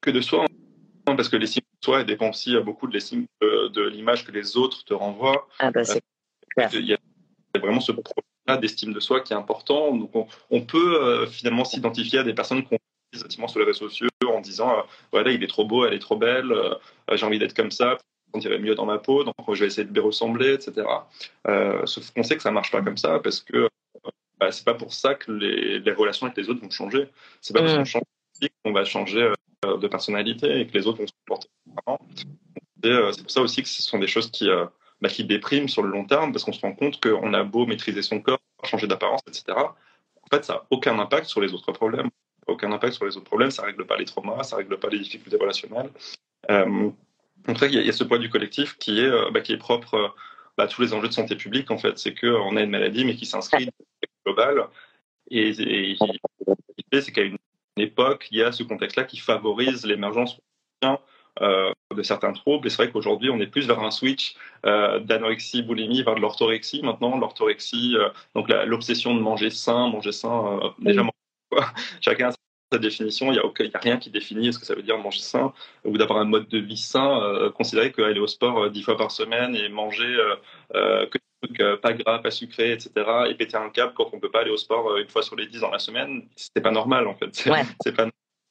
que 0.00 0.10
de 0.10 0.20
soi, 0.20 0.46
hein, 1.06 1.16
parce 1.16 1.28
que 1.28 1.36
l'estime 1.36 1.64
de 1.80 1.84
soi, 1.84 2.00
elle 2.00 2.06
dépend 2.06 2.30
aussi 2.30 2.56
beaucoup 2.60 2.86
de 2.86 2.92
l'estime 2.92 3.26
de, 3.42 3.68
de 3.68 3.82
l'image 3.88 4.24
que 4.24 4.30
les 4.30 4.56
autres 4.56 4.84
te 4.84 4.94
renvoient. 4.94 5.48
Ah 5.58 5.70
bah 5.70 5.82
il 6.72 6.86
y 6.86 6.94
a 6.94 6.98
vraiment 7.58 7.80
ce 7.80 7.90
d'estime 8.60 8.92
de 8.92 9.00
soi 9.00 9.20
qui 9.20 9.32
est 9.32 9.36
important. 9.36 9.94
Donc 9.96 10.10
on, 10.50 10.60
peut 10.60 11.02
euh, 11.02 11.26
finalement 11.26 11.64
s'identifier 11.64 12.20
à 12.20 12.22
des 12.22 12.34
personnes 12.34 12.64
qu'on 12.64 12.78
effectivement 13.16 13.48
sur 13.48 13.60
les 13.60 13.66
réseaux 13.66 13.88
sociaux 13.88 14.08
en 14.26 14.40
disant 14.40 14.78
euh, 14.78 14.82
voilà 15.12 15.30
il 15.30 15.42
est 15.42 15.48
trop 15.48 15.64
beau, 15.64 15.86
elle 15.86 15.94
est 15.94 15.98
trop 15.98 16.16
belle, 16.16 16.52
euh, 16.52 16.74
j'ai 17.12 17.26
envie 17.26 17.38
d'être 17.38 17.54
comme 17.54 17.70
ça, 17.70 17.98
on 18.32 18.38
dirait 18.38 18.58
mieux 18.58 18.74
dans 18.74 18.86
ma 18.86 18.98
peau, 18.98 19.24
donc 19.24 19.34
je 19.52 19.60
vais 19.60 19.66
essayer 19.66 19.86
de 19.86 19.92
lui 19.92 20.00
ressembler, 20.00 20.54
etc. 20.54 20.86
sauf 21.84 22.10
qu'on 22.10 22.22
sait 22.22 22.36
que 22.36 22.42
ça 22.42 22.50
marche 22.50 22.70
pas 22.70 22.82
comme 22.82 22.96
ça 22.96 23.18
parce 23.20 23.40
que 23.40 23.68
bah, 24.38 24.50
c'est 24.50 24.64
pas 24.64 24.74
pour 24.74 24.92
ça 24.92 25.14
que 25.14 25.30
les, 25.30 25.78
les, 25.78 25.92
relations 25.92 26.26
avec 26.26 26.36
les 26.36 26.50
autres 26.50 26.60
vont 26.60 26.70
changer. 26.70 27.08
C'est 27.40 27.54
pas 27.54 27.60
parce 27.60 27.74
qu'on 27.74 27.84
change 27.84 28.02
qu'on 28.64 28.72
va 28.72 28.84
changer 28.84 29.32
de 29.62 29.88
personnalité 29.88 30.60
et 30.60 30.66
que 30.66 30.76
les 30.76 30.86
autres 30.86 30.98
vont 30.98 31.06
se 31.06 31.12
comporter 31.24 31.48
différemment. 31.68 33.12
C'est 33.12 33.22
pour 33.22 33.30
ça 33.30 33.40
aussi 33.40 33.62
que 33.62 33.68
ce 33.68 33.80
sont 33.80 33.98
des 33.98 34.08
choses 34.08 34.30
qui 34.30 34.48
bah, 35.04 35.10
qui 35.10 35.24
déprime 35.24 35.68
sur 35.68 35.82
le 35.82 35.90
long 35.90 36.06
terme 36.06 36.32
parce 36.32 36.44
qu'on 36.44 36.52
se 36.52 36.60
rend 36.60 36.72
compte 36.72 36.98
qu'on 36.98 37.34
a 37.34 37.42
beau 37.42 37.66
maîtriser 37.66 38.00
son 38.00 38.20
corps, 38.20 38.38
changer 38.64 38.86
d'apparence, 38.86 39.20
etc. 39.28 39.44
En 39.58 40.26
fait, 40.34 40.44
ça 40.44 40.54
n'a 40.54 40.62
aucun 40.70 40.98
impact 40.98 41.26
sur 41.26 41.42
les 41.42 41.52
autres 41.52 41.72
problèmes. 41.72 42.08
Aucun 42.46 42.72
impact 42.72 42.94
sur 42.94 43.04
les 43.06 43.16
autres 43.16 43.26
problèmes, 43.26 43.50
ça 43.50 43.62
ne 43.62 43.66
règle 43.68 43.86
pas 43.86 43.96
les 43.96 44.04
traumas, 44.04 44.42
ça 44.42 44.56
ne 44.56 44.62
règle 44.62 44.78
pas 44.78 44.88
les 44.88 44.98
difficultés 44.98 45.36
relationnelles. 45.36 45.90
Euh, 46.50 46.90
donc, 47.46 47.58
il 47.62 47.74
y, 47.74 47.88
a 47.88 47.92
ce 47.92 48.04
poids 48.04 48.18
du 48.18 48.30
collectif 48.30 48.76
qui 48.78 49.00
est, 49.00 49.08
euh, 49.08 49.30
bah, 49.30 49.40
qui 49.40 49.52
est 49.52 49.58
propre 49.58 49.94
euh, 49.94 50.08
bah, 50.56 50.64
à 50.64 50.66
tous 50.66 50.82
les 50.82 50.94
enjeux 50.94 51.08
de 51.08 51.12
santé 51.12 51.36
publique, 51.36 51.70
en 51.70 51.78
fait. 51.78 51.98
C'est 51.98 52.14
qu'on 52.14 52.56
a 52.56 52.62
une 52.62 52.70
maladie, 52.70 53.04
mais 53.04 53.16
qui 53.16 53.26
s'inscrit 53.26 53.66
dans 53.66 53.72
global. 54.26 54.68
Et, 55.30 55.50
et, 55.50 55.96
et 56.92 57.00
c'est 57.00 57.12
qu'à 57.12 57.22
une 57.22 57.36
époque, 57.76 58.28
il 58.30 58.38
y 58.38 58.42
a 58.42 58.52
ce 58.52 58.62
contexte-là 58.62 59.04
qui 59.04 59.18
favorise 59.18 59.84
l'émergence 59.84 60.38
de 61.40 62.02
certains 62.02 62.32
troubles. 62.32 62.66
Et 62.66 62.70
c'est 62.70 62.82
vrai 62.82 62.92
qu'aujourd'hui, 62.92 63.30
on 63.30 63.40
est 63.40 63.46
plus 63.46 63.66
vers 63.66 63.80
un 63.80 63.90
switch 63.90 64.36
euh, 64.66 65.00
d'anorexie, 65.00 65.62
boulimie 65.62 66.02
vers 66.02 66.14
de 66.14 66.20
l'orthorexie. 66.20 66.82
Maintenant, 66.82 67.18
l'orthorexie, 67.18 67.96
donc 68.34 68.48
l'obsession 68.48 69.14
de 69.14 69.20
manger 69.20 69.50
sain, 69.50 69.88
manger 69.88 70.12
sain, 70.12 70.60
euh, 70.62 70.68
chacun 72.00 72.28
a 72.28 72.32
sa 72.72 72.78
définition. 72.78 73.32
Il 73.32 73.34
n'y 73.34 73.38
a, 73.38 73.76
a, 73.76 73.78
rien 73.80 73.98
qui 73.98 74.10
définit 74.10 74.52
ce 74.52 74.58
que 74.58 74.66
ça 74.66 74.74
veut 74.74 74.82
dire 74.82 74.98
manger 74.98 75.20
sain 75.20 75.52
ou 75.84 75.96
d'avoir 75.98 76.18
un 76.18 76.24
mode 76.24 76.48
de 76.48 76.58
vie 76.58 76.76
sain. 76.76 77.50
considérer 77.54 77.92
qu'aller 77.92 78.20
au 78.20 78.26
sport 78.26 78.70
dix 78.70 78.82
fois 78.82 78.96
par 78.96 79.10
semaine 79.10 79.54
et 79.54 79.68
manger 79.68 80.16
que 80.72 81.18
trucs 81.44 81.60
euh, 81.60 81.76
pas 81.76 81.92
gras, 81.92 82.18
pas 82.18 82.30
sucrés, 82.30 82.72
etc. 82.72 82.90
Et 83.28 83.34
péter 83.34 83.56
un 83.56 83.70
câble 83.70 83.94
quand 83.94 84.10
on 84.12 84.20
peut 84.20 84.30
pas 84.30 84.40
aller 84.40 84.50
au 84.50 84.56
sport 84.56 84.90
euh, 84.90 85.02
une 85.02 85.08
fois 85.08 85.22
sur 85.22 85.36
les 85.36 85.46
dix 85.46 85.60
dans 85.60 85.70
la 85.70 85.78
semaine, 85.78 86.28
c'était 86.36 86.60
pas 86.60 86.70
normal 86.70 87.06
en 87.06 87.14
fait. 87.14 87.28
C'est 87.32 87.50
pas 87.96 88.04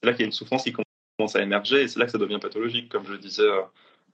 là 0.03 0.11
qu'il 0.11 0.21
y 0.21 0.23
a 0.23 0.25
une 0.25 0.31
souffrance 0.31 0.63
qui 0.63 0.73
commence 0.73 1.35
à 1.35 1.41
émerger 1.41 1.81
et 1.81 1.87
c'est 1.87 1.99
là 1.99 2.05
que 2.05 2.11
ça 2.11 2.17
devient 2.17 2.39
pathologique, 2.41 2.89
comme 2.89 3.05
je 3.05 3.13
le 3.13 3.17
disais 3.17 3.47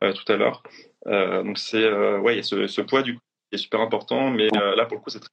tout 0.01 0.31
à 0.31 0.35
l'heure. 0.35 0.63
donc 1.05 1.57
c'est 1.57 1.91
ouais, 1.91 2.33
il 2.33 2.37
y 2.37 2.39
a 2.39 2.43
ce, 2.43 2.67
ce, 2.67 2.81
poids 2.81 3.01
du 3.01 3.15
coup 3.15 3.21
qui 3.51 3.55
est 3.55 3.61
super 3.61 3.81
important, 3.81 4.29
mais 4.29 4.49
là 4.49 4.85
pour 4.85 4.97
le 4.97 5.01
coup 5.01 5.09
c'est 5.09 5.19
très 5.19 5.29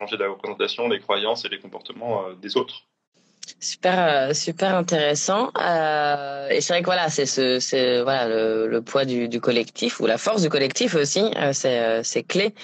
changer 0.00 0.16
la 0.16 0.28
représentation, 0.28 0.88
les 0.88 1.00
croyances 1.00 1.44
et 1.44 1.48
les 1.48 1.58
comportements 1.58 2.32
des 2.34 2.56
autres. 2.56 2.86
Super, 3.58 3.98
euh, 3.98 4.34
super 4.34 4.74
intéressant. 4.74 5.50
Euh, 5.60 6.48
et 6.50 6.60
c'est 6.60 6.72
vrai 6.72 6.80
que 6.82 6.86
voilà, 6.86 7.08
c'est 7.08 7.26
ce, 7.26 7.58
c'est 7.58 8.02
voilà 8.02 8.28
le, 8.28 8.66
le 8.68 8.82
poids 8.82 9.04
du, 9.04 9.28
du, 9.28 9.40
collectif 9.40 10.00
ou 10.00 10.06
la 10.06 10.18
force 10.18 10.42
du 10.42 10.48
collectif 10.48 10.94
aussi, 10.94 11.20
euh, 11.36 11.52
c'est 11.52 11.78
euh, 11.80 12.00
c'est 12.02 12.22
clé. 12.22 12.54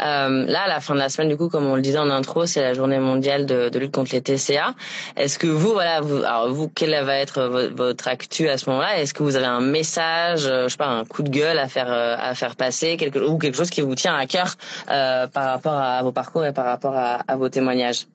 Euh, 0.00 0.44
là, 0.46 0.62
à 0.62 0.68
la 0.68 0.80
fin 0.80 0.94
de 0.94 1.00
la 1.00 1.08
semaine, 1.08 1.28
du 1.28 1.36
coup, 1.36 1.48
comme 1.48 1.66
on 1.66 1.76
le 1.76 1.82
disait 1.82 1.98
en 1.98 2.10
intro, 2.10 2.46
c'est 2.46 2.60
la 2.60 2.74
journée 2.74 2.98
mondiale 2.98 3.46
de, 3.46 3.68
de, 3.68 3.78
lutte 3.78 3.92
contre 3.92 4.12
les 4.12 4.22
TCA. 4.22 4.74
Est-ce 5.16 5.38
que 5.38 5.46
vous, 5.46 5.72
voilà, 5.72 6.00
vous, 6.00 6.18
alors 6.18 6.52
vous, 6.52 6.68
quelle 6.68 7.02
va 7.04 7.16
être 7.18 7.42
votre, 7.74 8.08
actu 8.08 8.48
à 8.48 8.58
ce 8.58 8.68
moment-là? 8.70 9.00
Est-ce 9.00 9.14
que 9.14 9.22
vous 9.22 9.36
avez 9.36 9.46
un 9.46 9.60
message, 9.60 10.42
je 10.42 10.68
sais 10.68 10.76
pas, 10.76 10.86
un 10.86 11.04
coup 11.04 11.22
de 11.22 11.30
gueule 11.30 11.58
à 11.58 11.68
faire 11.68 11.90
à 11.90 12.34
faire 12.34 12.56
passer, 12.56 12.96
quelque 12.96 13.18
ou 13.18 13.38
quelque 13.38 13.56
chose 13.56 13.70
qui 13.70 13.80
vous 13.80 13.94
tient 13.94 14.14
à 14.16 14.26
cœur 14.26 14.54
par 14.86 15.44
rapport 15.44 15.74
à 15.74 16.02
vos 16.02 16.12
parcours 16.12 16.44
et 16.44 16.52
par 16.52 16.66
rapport 16.66 16.94
à, 16.96 17.36
vos 17.36 17.48
témoignages? 17.48 18.06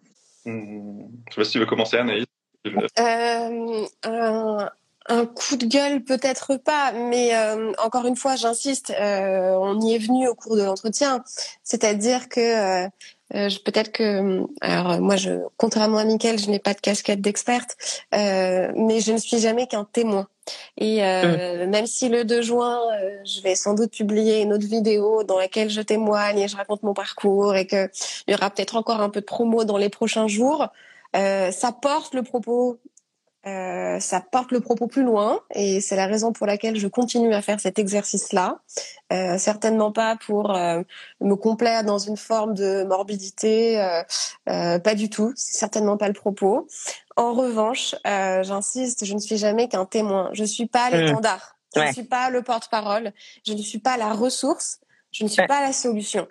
Je 0.46 0.52
sais 0.52 1.36
pas 1.36 1.44
si 1.44 1.52
tu 1.52 1.60
veux 1.60 1.66
commencer, 1.66 1.98
Anaïs. 1.98 2.26
Euh, 3.00 3.76
un, 5.08 5.26
coup 5.26 5.56
de 5.58 5.66
gueule, 5.66 6.04
peut-être 6.04 6.58
pas, 6.58 6.92
mais 6.92 7.36
euh, 7.36 7.72
encore 7.84 8.06
une 8.06 8.16
fois, 8.16 8.36
j'insiste, 8.36 8.92
euh, 8.92 9.56
on 9.60 9.80
y 9.82 9.96
est 9.96 9.98
venu 9.98 10.28
au 10.28 10.36
cours 10.36 10.56
de 10.56 10.64
l'entretien. 10.64 11.24
C'est-à-dire 11.64 12.30
que 12.30 12.88
peut-être 13.30 13.92
que, 13.92 14.46
alors 14.62 15.00
moi, 15.02 15.16
je, 15.16 15.32
contrairement 15.58 15.98
à 15.98 16.04
Mickaël, 16.04 16.40
je 16.40 16.50
n'ai 16.50 16.60
pas 16.60 16.74
de 16.74 16.82
casquette 16.82 17.22
d'experte, 17.22 17.78
mais 18.12 19.00
je 19.02 19.12
ne 19.12 19.18
suis 19.18 19.40
jamais 19.40 19.68
qu'un 19.68 19.86
témoin. 19.86 20.28
Et 20.78 21.04
euh, 21.04 21.66
mmh. 21.66 21.70
même 21.70 21.86
si 21.86 22.10
le 22.10 22.24
2 22.24 22.42
juin, 22.42 22.80
je 23.26 23.42
vais 23.42 23.56
sans 23.56 23.74
doute 23.74 23.92
publier 23.92 24.42
une 24.42 24.54
autre 24.54 24.66
vidéo 24.66 25.24
dans 25.24 25.38
laquelle 25.38 25.70
je 25.70 25.82
témoigne 25.82 26.40
et 26.40 26.48
je 26.48 26.56
raconte 26.56 26.84
mon 26.84 26.94
parcours 26.94 27.56
et 27.56 27.68
qu'il 27.68 27.90
y 28.28 28.34
aura 28.34 28.50
peut-être 28.50 28.76
encore 28.76 29.02
un 29.02 29.10
peu 29.10 29.22
de 29.22 29.26
promo 29.26 29.64
dans 29.64 29.78
les 29.78 29.90
prochains 29.90 30.28
jours, 30.28 30.68
ça 31.14 31.72
porte 31.82 32.16
le 32.16 32.24
propos 32.24 32.80
euh, 33.48 34.00
ça 34.00 34.22
porte 34.22 34.52
le 34.52 34.60
propos 34.60 34.86
plus 34.86 35.04
loin 35.04 35.40
et 35.56 35.82
c'est 35.82 35.96
la 35.96 36.06
raison 36.06 36.32
pour 36.32 36.46
laquelle 36.46 36.76
je 36.76 36.88
continue 36.88 37.34
à 37.34 37.42
faire 37.42 37.60
cet 37.60 37.80
exercice-là. 37.80 38.60
Euh, 39.12 39.40
certainement 39.40 39.92
pas 39.92 40.16
pour 40.16 40.56
euh, 40.56 40.84
me 41.22 41.36
complaire 41.36 41.84
dans 41.84 41.98
une 41.98 42.18
forme 42.18 42.54
de 42.54 42.84
morbidité, 42.84 43.82
euh, 44.48 44.80
pas 44.80 44.94
du 44.94 45.10
tout. 45.10 45.34
C'est 45.36 45.58
certainement 45.58 45.98
pas 45.98 46.08
le 46.08 46.14
propos. 46.14 46.68
En 47.16 47.34
revanche, 47.34 47.96
j'insiste, 48.06 49.06
je 49.06 49.14
ne 49.14 49.20
suis 49.20 49.38
jamais 49.38 49.68
qu'un 49.68 49.86
témoin. 49.86 50.30
Je 50.34 50.44
suis 50.44 50.68
pas 50.68 50.90
mmh. 50.90 50.94
l'étendard. 50.94 51.58
Je 51.76 51.82
ne 51.82 51.92
suis 51.92 52.04
pas 52.04 52.30
le 52.30 52.44
porte-parole. 52.44 53.12
Je 53.46 53.54
ne 53.54 53.62
suis 53.62 53.80
pas 53.80 53.98
la 53.98 54.14
ressource. 54.14 54.80
Je 55.12 55.24
ne 55.24 55.30
suis 55.30 55.46
pas 55.46 55.62
la 55.62 55.74
solution. 55.74 56.28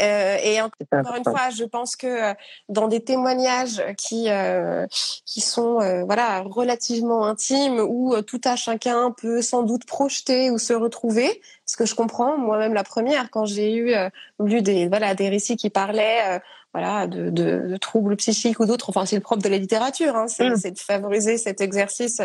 Euh, 0.00 0.36
et 0.42 0.60
encore 0.60 1.16
une 1.16 1.24
fois, 1.24 1.50
je 1.50 1.64
pense 1.64 1.96
que 1.96 2.06
euh, 2.06 2.34
dans 2.68 2.88
des 2.88 3.00
témoignages 3.00 3.82
qui 3.96 4.28
euh, 4.28 4.86
qui 5.24 5.40
sont 5.40 5.78
voilà 6.04 6.40
relativement 6.40 7.26
intimes 7.26 7.78
où 7.80 8.20
tout 8.22 8.40
à 8.44 8.56
chacun 8.56 9.12
peut 9.12 9.42
sans 9.42 9.62
doute 9.62 9.84
projeter 9.84 10.50
ou 10.50 10.58
se 10.58 10.72
retrouver, 10.72 11.40
ce 11.66 11.76
que 11.76 11.86
je 11.86 11.94
comprends 11.94 12.38
moi-même 12.38 12.74
la 12.74 12.84
première 12.84 13.30
quand 13.30 13.44
j'ai 13.44 13.74
eu 13.74 13.94
lu 14.40 14.62
des 14.62 14.88
voilà 14.88 15.14
des 15.14 15.28
récits 15.28 15.56
qui 15.56 15.70
parlaient 15.70 16.40
voilà 16.72 17.06
de, 17.06 17.30
de, 17.30 17.68
de, 17.68 17.76
troubles 17.76 18.16
psychiques 18.16 18.58
ou 18.58 18.66
d'autres. 18.66 18.88
Enfin, 18.88 19.06
c'est 19.06 19.14
le 19.14 19.22
propre 19.22 19.42
de 19.42 19.48
la 19.48 19.58
littérature, 19.58 20.16
hein, 20.16 20.26
c'est 20.26 20.50
mmh. 20.50 20.70
de 20.72 20.78
favoriser 20.78 21.38
cet 21.38 21.60
exercice, 21.60 22.20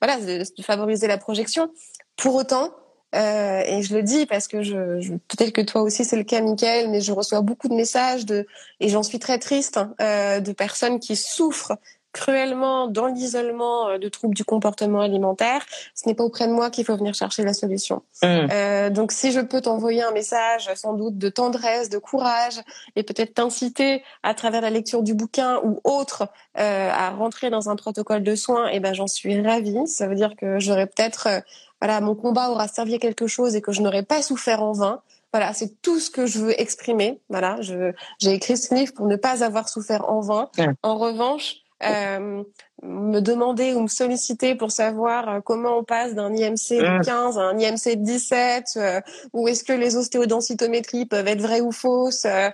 voilà, 0.00 0.18
de, 0.18 0.42
de 0.56 0.62
favoriser 0.62 1.06
la 1.06 1.18
projection. 1.18 1.70
Pour 2.16 2.34
autant, 2.34 2.70
euh, 3.14 3.62
et 3.66 3.82
je 3.82 3.94
le 3.94 4.02
dis 4.02 4.26
parce 4.26 4.46
que 4.46 4.62
je, 4.62 5.00
je 5.00 5.12
peut-être 5.12 5.52
que 5.52 5.60
toi 5.60 5.82
aussi 5.82 6.04
c'est 6.04 6.16
le 6.16 6.24
cas, 6.24 6.40
Michael, 6.40 6.90
mais 6.90 7.00
je 7.00 7.12
reçois 7.12 7.40
beaucoup 7.40 7.68
de 7.68 7.74
messages 7.74 8.24
de 8.24 8.46
et 8.78 8.88
j'en 8.88 9.02
suis 9.02 9.18
très 9.18 9.38
triste 9.38 9.78
hein, 9.78 9.94
euh, 10.00 10.40
de 10.40 10.52
personnes 10.52 11.00
qui 11.00 11.16
souffrent 11.16 11.76
cruellement 12.12 12.88
dans 12.88 13.06
l'isolement 13.06 13.88
euh, 13.88 13.98
de 13.98 14.08
troubles 14.08 14.34
du 14.34 14.44
comportement 14.44 15.00
alimentaire. 15.00 15.64
Ce 15.94 16.08
n'est 16.08 16.14
pas 16.14 16.24
auprès 16.24 16.46
de 16.46 16.52
moi 16.52 16.70
qu'il 16.70 16.84
faut 16.84 16.96
venir 16.96 17.14
chercher 17.14 17.42
la 17.42 17.54
solution. 17.54 18.02
Mmh. 18.22 18.26
Euh, 18.26 18.90
donc 18.90 19.12
si 19.12 19.32
je 19.32 19.40
peux 19.40 19.60
t'envoyer 19.60 20.02
un 20.02 20.10
message 20.10 20.68
sans 20.74 20.94
doute 20.94 21.18
de 21.18 21.28
tendresse, 21.28 21.88
de 21.88 21.98
courage 21.98 22.60
et 22.96 23.02
peut-être 23.02 23.34
t'inciter 23.34 24.02
à 24.22 24.34
travers 24.34 24.60
la 24.60 24.70
lecture 24.70 25.02
du 25.02 25.14
bouquin 25.14 25.60
ou 25.62 25.80
autre 25.84 26.28
euh, 26.58 26.90
à 26.92 27.10
rentrer 27.10 27.50
dans 27.50 27.70
un 27.70 27.76
protocole 27.76 28.22
de 28.22 28.34
soins, 28.34 28.68
et 28.68 28.76
eh 28.76 28.80
ben 28.80 28.92
j'en 28.92 29.06
suis 29.06 29.40
ravie. 29.40 29.86
Ça 29.86 30.08
veut 30.08 30.16
dire 30.16 30.34
que 30.36 30.58
j'aurais 30.58 30.86
peut-être 30.86 31.28
euh, 31.28 31.40
voilà, 31.80 32.00
mon 32.00 32.14
combat 32.14 32.50
aura 32.50 32.68
servi 32.68 32.94
à 32.94 32.98
quelque 32.98 33.26
chose 33.26 33.56
et 33.56 33.60
que 33.60 33.72
je 33.72 33.82
n'aurais 33.82 34.02
pas 34.02 34.22
souffert 34.22 34.62
en 34.62 34.72
vain. 34.72 35.02
Voilà, 35.32 35.52
c'est 35.52 35.80
tout 35.80 36.00
ce 36.00 36.10
que 36.10 36.26
je 36.26 36.40
veux 36.40 36.60
exprimer. 36.60 37.20
Voilà, 37.28 37.58
j'ai 37.60 38.32
écrit 38.32 38.56
ce 38.56 38.74
livre 38.74 38.92
pour 38.94 39.06
ne 39.06 39.16
pas 39.16 39.44
avoir 39.44 39.68
souffert 39.68 40.08
en 40.08 40.20
vain. 40.20 40.50
En 40.82 40.96
revanche, 40.98 41.56
euh, 41.82 42.42
me 42.82 43.20
demander 43.20 43.74
ou 43.74 43.80
me 43.80 43.88
solliciter 43.88 44.54
pour 44.54 44.70
savoir 44.70 45.28
euh, 45.28 45.40
comment 45.40 45.78
on 45.78 45.84
passe 45.84 46.14
d'un 46.14 46.34
IMC 46.34 46.78
de 46.78 47.04
15 47.04 47.38
à 47.38 47.42
un 47.42 47.58
IMC 47.58 47.96
de 47.96 48.04
17, 48.04 48.64
euh, 48.76 49.00
ou 49.32 49.48
est-ce 49.48 49.64
que 49.64 49.72
les 49.72 49.96
ostéodensitométries 49.96 51.06
peuvent 51.06 51.26
être 51.26 51.40
vraies 51.40 51.60
ou 51.60 51.72
fausses, 51.72 52.26
euh, 52.26 52.50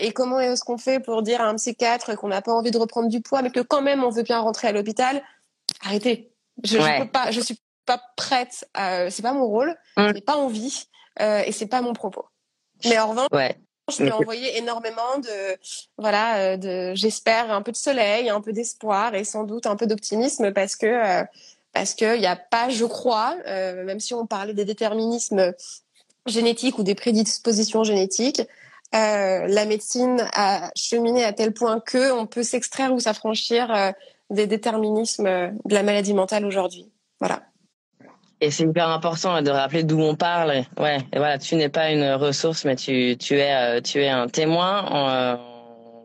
et 0.00 0.12
comment 0.12 0.40
est-ce 0.40 0.64
qu'on 0.64 0.78
fait 0.78 1.00
pour 1.00 1.22
dire 1.22 1.40
à 1.40 1.46
un 1.46 1.54
psychiatre 1.56 2.16
qu'on 2.16 2.28
n'a 2.28 2.42
pas 2.42 2.52
envie 2.52 2.70
de 2.70 2.78
reprendre 2.78 3.08
du 3.08 3.20
poids, 3.20 3.42
mais 3.42 3.50
que 3.50 3.60
quand 3.60 3.82
même 3.82 4.04
on 4.04 4.10
veut 4.10 4.22
bien 4.22 4.40
rentrer 4.40 4.68
à 4.68 4.72
l'hôpital. 4.72 5.22
Arrêtez. 5.84 6.30
Je, 6.62 6.78
je 6.78 7.02
peux 7.02 7.08
pas, 7.08 7.30
je 7.30 7.40
suis 7.40 7.58
pas 7.84 8.00
prête. 8.16 8.68
c'est 8.74 9.22
pas 9.22 9.32
mon 9.32 9.46
rôle. 9.46 9.76
Mm. 9.96 10.12
J'ai 10.14 10.20
pas 10.20 10.36
envie 10.36 10.86
euh, 11.20 11.42
et 11.46 11.52
c'est 11.52 11.66
pas 11.66 11.80
mon 11.80 11.92
propos. 11.92 12.26
Mais 12.84 12.98
en 12.98 13.10
revanche, 13.10 13.28
ouais. 13.32 13.56
je 13.90 14.02
lui 14.02 14.08
ai 14.08 14.12
envoyé 14.12 14.58
énormément 14.58 15.18
de 15.18 15.56
voilà 15.96 16.38
euh, 16.38 16.56
de 16.56 16.94
j'espère 16.94 17.52
un 17.52 17.62
peu 17.62 17.72
de 17.72 17.76
soleil, 17.76 18.28
un 18.28 18.40
peu 18.40 18.52
d'espoir 18.52 19.14
et 19.14 19.24
sans 19.24 19.44
doute 19.44 19.66
un 19.66 19.76
peu 19.76 19.86
d'optimisme 19.86 20.52
parce 20.52 20.76
que 20.76 20.86
euh, 20.86 21.24
parce 21.72 21.94
que 21.94 22.16
il 22.16 22.22
y 22.22 22.26
a 22.26 22.36
pas, 22.36 22.68
je 22.68 22.84
crois, 22.84 23.36
euh, 23.46 23.84
même 23.84 23.98
si 23.98 24.14
on 24.14 24.26
parlait 24.26 24.54
des 24.54 24.64
déterminismes 24.64 25.52
génétiques 26.26 26.78
ou 26.78 26.84
des 26.84 26.94
prédispositions 26.94 27.82
génétiques. 27.84 28.42
la 28.92 29.64
médecine 29.66 30.24
a 30.34 30.70
cheminé 30.76 31.24
à 31.24 31.32
tel 31.32 31.52
point 31.52 31.80
que 31.80 32.12
on 32.12 32.26
peut 32.26 32.44
s'extraire 32.44 32.92
ou 32.92 33.00
s'affranchir 33.00 33.92
des 34.30 34.46
déterminismes 34.46 35.24
de 35.64 35.74
la 35.74 35.82
maladie 35.82 36.14
mentale 36.14 36.46
aujourd'hui. 36.46 36.92
Voilà. 37.18 37.42
Et 38.44 38.50
c'est 38.50 38.64
hyper 38.64 38.90
important 38.90 39.40
de 39.40 39.50
rappeler 39.50 39.84
d'où 39.84 39.98
on 40.02 40.16
parle. 40.16 40.64
Ouais, 40.78 40.98
et 41.14 41.16
voilà, 41.16 41.38
tu 41.38 41.56
n'es 41.56 41.70
pas 41.70 41.90
une 41.90 42.04
ressource, 42.12 42.66
mais 42.66 42.76
tu, 42.76 43.16
tu 43.18 43.38
es, 43.38 43.54
euh, 43.54 43.80
tu 43.80 44.02
es 44.02 44.10
un 44.10 44.28
témoin. 44.28 44.84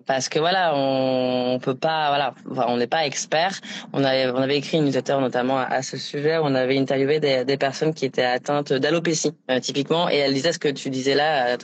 Parce 0.10 0.28
que 0.28 0.40
voilà, 0.40 0.76
on, 0.76 1.54
on 1.54 1.60
peut 1.60 1.76
pas, 1.76 2.08
voilà, 2.08 2.34
on 2.68 2.78
n'est 2.78 2.88
pas 2.88 3.06
expert. 3.06 3.62
On 3.94 4.04
avait, 4.04 4.28
on 4.32 4.42
avait 4.42 4.58
écrit 4.58 4.78
une 4.78 4.86
newsletter 4.86 5.18
notamment 5.22 5.60
à, 5.60 5.84
ce 5.84 5.98
sujet. 5.98 6.40
On 6.42 6.56
avait 6.56 6.80
interviewé 6.80 7.20
des, 7.20 7.46
des 7.46 7.58
personnes 7.58 7.94
qui 7.94 8.06
étaient 8.06 8.24
atteintes 8.24 8.74
d'alopécie 8.74 9.34
euh, 9.52 9.60
typiquement, 9.60 10.10
et 10.10 10.16
elles 10.16 10.34
disaient 10.34 10.52
ce 10.52 10.58
que 10.58 10.68
tu 10.68 10.90
disais 10.90 11.14
là, 11.14 11.56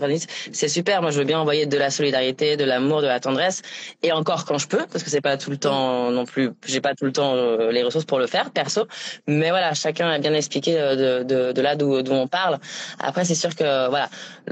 c'est 0.52 0.68
super. 0.68 1.02
Moi, 1.02 1.10
je 1.10 1.18
veux 1.18 1.26
bien 1.26 1.40
envoyer 1.40 1.66
de 1.66 1.76
la 1.76 1.90
solidarité, 1.90 2.56
de 2.56 2.66
l'amour, 2.66 3.02
de 3.02 3.08
la 3.08 3.20
tendresse, 3.20 3.64
et 4.04 4.12
encore 4.12 4.46
quand 4.46 4.60
je 4.60 4.68
peux, 4.68 4.86
parce 4.92 5.04
que 5.04 5.10
c'est 5.10 5.22
pas 5.22 5.38
tout 5.38 5.50
le 5.50 5.58
temps 5.58 6.12
non 6.12 6.26
plus. 6.26 6.52
J'ai 6.68 6.82
pas 6.82 6.94
tout 6.94 7.06
le 7.06 7.14
temps 7.14 7.34
euh, 7.34 7.72
les 7.72 7.82
ressources 7.82 8.06
pour 8.06 8.20
le 8.20 8.28
faire, 8.28 8.52
perso. 8.52 8.86
Mais 9.26 9.50
voilà, 9.50 9.74
chacun 9.74 10.08
a 10.08 10.20
bien 10.20 10.36
expliqué 10.36 10.80
euh, 10.80 11.24
de, 11.24 11.24
de, 11.24 11.52
de 11.52 11.62
là 11.64 11.76
d'où 11.76 11.96
on 12.12 12.28
parle. 12.28 12.60
Après, 13.00 13.26
c'est 13.26 13.34
sûr 13.34 13.56
que 13.56 13.90
voilà, 13.90 14.08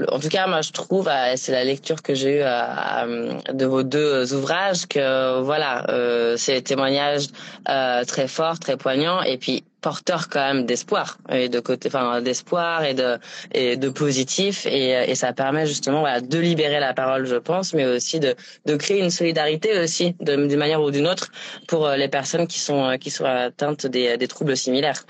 en 0.08 0.18
tout 0.18 0.30
cas, 0.30 0.48
moi, 0.48 0.62
je 0.62 0.72
trouve, 0.72 1.08
c'est 1.36 1.52
la 1.52 1.62
lecture 1.62 2.02
que 2.02 2.12
j'ai 2.16 2.40
eue 2.40 3.54
de 3.54 3.66
vos 3.66 3.83
deux 3.84 4.34
ouvrages 4.34 4.86
que 4.86 5.40
voilà, 5.40 5.88
euh, 5.90 6.36
c'est 6.36 6.54
des 6.54 6.62
témoignages 6.62 7.26
euh, 7.68 8.04
très 8.04 8.28
forts, 8.28 8.58
très 8.58 8.76
poignants 8.76 9.22
et 9.22 9.38
puis 9.38 9.64
porteurs 9.80 10.28
quand 10.28 10.40
même 10.40 10.64
d'espoir 10.64 11.18
et 11.30 11.48
de 11.48 11.60
côté, 11.60 11.88
enfin 11.88 12.22
d'espoir 12.22 12.84
et 12.84 12.94
de 12.94 13.18
et 13.52 13.76
de 13.76 13.88
positif 13.90 14.66
et, 14.66 15.10
et 15.10 15.14
ça 15.14 15.32
permet 15.32 15.66
justement 15.66 16.00
voilà 16.00 16.20
de 16.20 16.38
libérer 16.38 16.80
la 16.80 16.94
parole, 16.94 17.26
je 17.26 17.36
pense, 17.36 17.74
mais 17.74 17.84
aussi 17.84 18.18
de 18.20 18.34
de 18.66 18.76
créer 18.76 19.00
une 19.00 19.10
solidarité 19.10 19.78
aussi 19.78 20.16
d'une 20.20 20.56
manière 20.56 20.82
ou 20.82 20.90
d'une 20.90 21.06
autre 21.06 21.30
pour 21.68 21.86
euh, 21.86 21.96
les 21.96 22.08
personnes 22.08 22.46
qui 22.46 22.60
sont 22.60 22.96
qui 22.98 23.10
sont 23.10 23.26
atteintes 23.26 23.86
des, 23.86 24.16
des 24.16 24.28
troubles 24.28 24.56
similaires. 24.56 25.04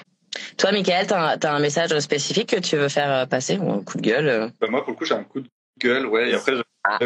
Toi, 0.58 0.72
Michael, 0.72 1.06
tu 1.06 1.14
as, 1.14 1.38
un 1.44 1.60
message 1.60 1.96
spécifique 2.00 2.48
que 2.50 2.60
tu 2.60 2.76
veux 2.76 2.88
faire 2.88 3.28
passer 3.28 3.56
ou 3.56 3.70
un 3.70 3.82
coup 3.84 3.98
de 3.98 4.02
gueule 4.02 4.50
bah, 4.60 4.66
Moi, 4.68 4.82
pour 4.82 4.90
le 4.90 4.96
coup, 4.96 5.04
j'ai 5.04 5.14
un 5.14 5.22
coup 5.22 5.40
de 5.40 5.48
gueule, 5.78 6.06
ouais. 6.06 6.30
Et 6.30 6.34
après, 6.34 6.54
ah 6.84 6.98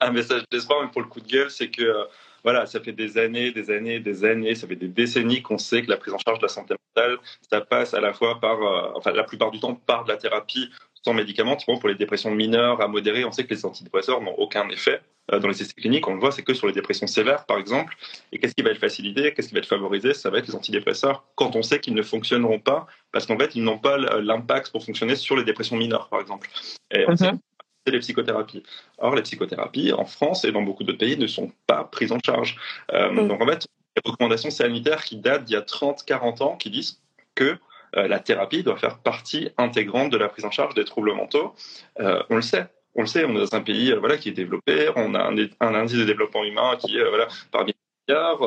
un 0.00 0.10
message 0.12 0.42
d'espoir, 0.50 0.82
mais 0.82 0.90
pour 0.90 1.02
le 1.02 1.08
coup 1.08 1.20
de 1.20 1.28
gueule, 1.28 1.50
c'est 1.50 1.68
que 1.70 1.82
euh, 1.82 2.04
voilà, 2.42 2.66
ça 2.66 2.80
fait 2.80 2.92
des 2.92 3.18
années, 3.18 3.50
des 3.50 3.70
années, 3.70 4.00
des 4.00 4.24
années, 4.24 4.54
ça 4.54 4.66
fait 4.66 4.76
des 4.76 4.88
décennies 4.88 5.42
qu'on 5.42 5.58
sait 5.58 5.82
que 5.82 5.90
la 5.90 5.96
prise 5.96 6.14
en 6.14 6.18
charge 6.18 6.38
de 6.38 6.44
la 6.44 6.48
santé 6.48 6.74
mentale, 6.96 7.18
ça 7.50 7.60
passe 7.60 7.92
à 7.94 8.00
la 8.00 8.12
fois 8.12 8.40
par, 8.40 8.62
euh, 8.62 8.92
enfin 8.94 9.12
la 9.12 9.24
plupart 9.24 9.50
du 9.50 9.60
temps 9.60 9.74
par 9.74 10.04
de 10.04 10.10
la 10.10 10.16
thérapie, 10.16 10.70
sans 11.02 11.14
médicaments, 11.14 11.56
pour 11.56 11.88
les 11.88 11.94
dépressions 11.94 12.30
mineures 12.30 12.80
à 12.80 12.88
modérées, 12.88 13.24
on 13.24 13.32
sait 13.32 13.44
que 13.44 13.54
les 13.54 13.64
antidépresseurs 13.64 14.20
n'ont 14.20 14.34
aucun 14.34 14.68
effet. 14.68 15.00
Dans 15.30 15.46
les 15.46 15.62
essais 15.62 15.72
cliniques, 15.74 16.08
on 16.08 16.14
le 16.14 16.20
voit, 16.20 16.32
c'est 16.32 16.42
que 16.42 16.54
sur 16.54 16.66
les 16.66 16.72
dépressions 16.72 17.06
sévères, 17.06 17.46
par 17.46 17.58
exemple. 17.58 17.96
Et 18.32 18.38
qu'est-ce 18.38 18.54
qui 18.54 18.62
va 18.62 18.70
être 18.70 18.80
facilité? 18.80 19.32
Qu'est-ce 19.32 19.48
qui 19.48 19.54
va 19.54 19.60
être 19.60 19.66
favorisé? 19.66 20.12
Ça 20.12 20.28
va 20.28 20.38
être 20.38 20.48
les 20.48 20.56
antidépresseurs 20.56 21.24
quand 21.36 21.54
on 21.54 21.62
sait 21.62 21.78
qu'ils 21.78 21.94
ne 21.94 22.02
fonctionneront 22.02 22.58
pas, 22.58 22.88
parce 23.12 23.26
qu'en 23.26 23.38
fait, 23.38 23.54
ils 23.54 23.62
n'ont 23.62 23.78
pas 23.78 23.96
l'impact 23.96 24.72
pour 24.72 24.84
fonctionner 24.84 25.14
sur 25.14 25.36
les 25.36 25.44
dépressions 25.44 25.76
mineures, 25.76 26.08
par 26.08 26.20
exemple. 26.20 26.50
Mhm. 26.92 27.38
C'est 27.86 27.92
les 27.92 28.00
psychothérapies. 28.00 28.62
Or, 28.98 29.14
les 29.14 29.22
psychothérapies, 29.22 29.92
en 29.92 30.04
France 30.04 30.44
et 30.44 30.52
dans 30.52 30.62
beaucoup 30.62 30.84
d'autres 30.84 30.98
pays, 30.98 31.16
ne 31.16 31.26
sont 31.26 31.52
pas 31.66 31.84
prises 31.84 32.12
en 32.12 32.18
charge. 32.24 32.56
Mhm. 32.92 33.28
Donc, 33.28 33.42
en 33.42 33.46
fait, 33.46 33.66
des 33.96 34.02
recommandations 34.04 34.50
sanitaires 34.50 35.04
qui 35.04 35.16
datent 35.16 35.44
d'il 35.44 35.54
y 35.54 35.56
a 35.56 35.62
30-40 35.62 36.42
ans 36.42 36.56
qui 36.56 36.70
disent 36.70 37.00
que 37.34 37.58
euh, 37.96 38.06
la 38.06 38.20
thérapie 38.20 38.62
doit 38.62 38.76
faire 38.76 38.98
partie 38.98 39.50
intégrante 39.56 40.10
de 40.10 40.16
la 40.16 40.28
prise 40.28 40.44
en 40.44 40.50
charge 40.50 40.74
des 40.74 40.84
troubles 40.84 41.12
mentaux. 41.14 41.54
Euh, 41.98 42.22
on 42.30 42.36
le 42.36 42.42
sait. 42.42 42.66
On 42.94 43.02
le 43.02 43.06
sait, 43.06 43.24
on 43.24 43.30
est 43.36 43.38
dans 43.38 43.54
un 43.54 43.62
pays 43.62 43.92
euh, 43.92 43.98
voilà, 43.98 44.16
qui 44.16 44.28
est 44.28 44.32
développé, 44.32 44.90
on 44.96 45.14
a 45.14 45.20
un, 45.20 45.36
un 45.60 45.74
indice 45.74 45.98
de 45.98 46.04
développement 46.04 46.44
humain 46.44 46.76
qui 46.76 46.98
est 46.98 47.08
voilà, 47.08 47.28
parmi 47.52 47.72
les 47.72 48.14
meilleurs, 48.14 48.42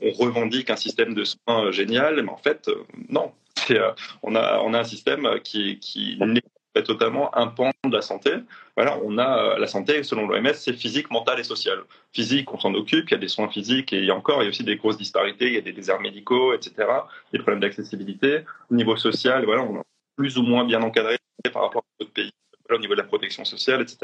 on 0.00 0.10
revendique 0.10 0.68
un 0.68 0.76
système 0.76 1.14
de 1.14 1.24
soins 1.24 1.70
génial, 1.70 2.22
mais 2.22 2.30
en 2.30 2.36
fait, 2.36 2.70
non. 3.08 3.32
on, 4.22 4.34
a, 4.34 4.60
on 4.60 4.74
a 4.74 4.80
un 4.80 4.84
système 4.84 5.40
qui, 5.42 5.78
qui 5.78 6.18
n'est 6.74 6.82
totalement 6.82 7.36
un 7.36 7.48
pan 7.48 7.70
de 7.84 7.94
la 7.94 8.02
santé. 8.02 8.32
Voilà, 8.76 8.98
on 9.04 9.18
a 9.18 9.54
euh, 9.54 9.58
la 9.58 9.66
santé, 9.66 10.02
selon 10.02 10.26
l'OMS, 10.26 10.54
c'est 10.54 10.72
physique, 10.72 11.10
mentale 11.10 11.40
et 11.40 11.44
sociale. 11.44 11.80
Physique, 12.12 12.52
on 12.52 12.58
s'en 12.58 12.74
occupe, 12.74 13.08
il 13.08 13.12
y 13.12 13.14
a 13.14 13.18
des 13.18 13.28
soins 13.28 13.48
physiques 13.48 13.92
et 13.92 13.98
il 13.98 14.04
y 14.04 14.10
a 14.10 14.14
encore, 14.14 14.42
il 14.42 14.44
y 14.44 14.46
a 14.46 14.50
aussi 14.50 14.64
des 14.64 14.76
grosses 14.76 14.98
disparités, 14.98 15.46
il 15.46 15.54
y 15.54 15.58
a 15.58 15.62
des 15.62 15.72
déserts 15.72 16.00
médicaux, 16.00 16.52
etc., 16.54 16.74
des 17.32 17.38
problèmes 17.38 17.60
d'accessibilité. 17.60 18.44
Au 18.70 18.74
niveau 18.74 18.96
social, 18.96 19.44
voilà, 19.44 19.62
on 19.62 19.80
est 19.80 19.84
plus 20.16 20.38
ou 20.38 20.42
moins 20.42 20.64
bien 20.64 20.82
encadré 20.82 21.16
par 21.52 21.62
rapport 21.62 21.82
à 21.82 22.04
d'autres 22.04 22.12
pays 22.12 22.32
au 22.70 22.78
niveau 22.78 22.94
de 22.94 23.00
la 23.00 23.06
protection 23.06 23.44
sociale, 23.44 23.80
etc. 23.80 23.98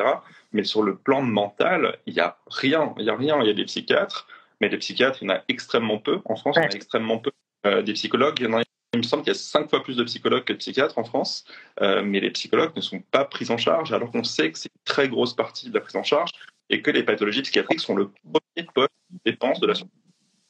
Mais 0.52 0.64
sur 0.64 0.82
le 0.82 0.96
plan 0.96 1.22
mental, 1.22 1.98
il 2.06 2.14
n'y 2.14 2.20
a 2.20 2.38
rien. 2.46 2.94
Il 2.98 3.04
y 3.04 3.10
a 3.10 3.16
rien. 3.16 3.38
Il 3.42 3.46
y 3.46 3.50
a 3.50 3.54
des 3.54 3.64
psychiatres, 3.64 4.26
mais 4.60 4.68
des 4.68 4.78
psychiatres, 4.78 5.18
il 5.22 5.28
y 5.28 5.32
en 5.32 5.34
a 5.34 5.42
extrêmement 5.48 5.98
peu. 5.98 6.20
En 6.24 6.36
France, 6.36 6.56
il 6.56 6.62
y 6.62 6.66
en 6.66 6.70
a 6.70 6.74
extrêmement 6.74 7.18
peu. 7.18 7.30
Euh, 7.66 7.82
des 7.82 7.94
psychologues, 7.94 8.36
il 8.40 8.44
y 8.44 8.48
en 8.48 8.58
a 8.58 8.62
il 8.94 8.98
me 8.98 9.02
semble 9.02 9.22
qu'il 9.22 9.32
y 9.32 9.36
a 9.36 9.38
cinq 9.38 9.68
fois 9.68 9.82
plus 9.82 9.96
de 9.96 10.04
psychologues 10.04 10.44
que 10.44 10.52
de 10.52 10.58
psychiatres 10.58 10.98
en 10.98 11.04
France, 11.04 11.44
euh, 11.82 12.02
mais 12.02 12.20
les 12.20 12.30
psychologues 12.30 12.74
ne 12.76 12.80
sont 12.80 13.00
pas 13.10 13.24
pris 13.24 13.50
en 13.50 13.56
charge, 13.56 13.92
alors 13.92 14.10
qu'on 14.10 14.24
sait 14.24 14.50
que 14.52 14.58
c'est 14.58 14.70
une 14.74 14.84
très 14.84 15.08
grosse 15.08 15.34
partie 15.34 15.68
de 15.68 15.74
la 15.74 15.80
prise 15.80 15.96
en 15.96 16.02
charge 16.02 16.30
et 16.70 16.80
que 16.80 16.90
les 16.90 17.02
pathologies 17.02 17.42
psychiatriques 17.42 17.80
sont 17.80 17.94
le 17.94 18.10
premier 18.10 18.68
poste 18.74 18.92
de 19.10 19.30
dépense 19.30 19.60
de 19.60 19.66
l'assurance. 19.66 19.92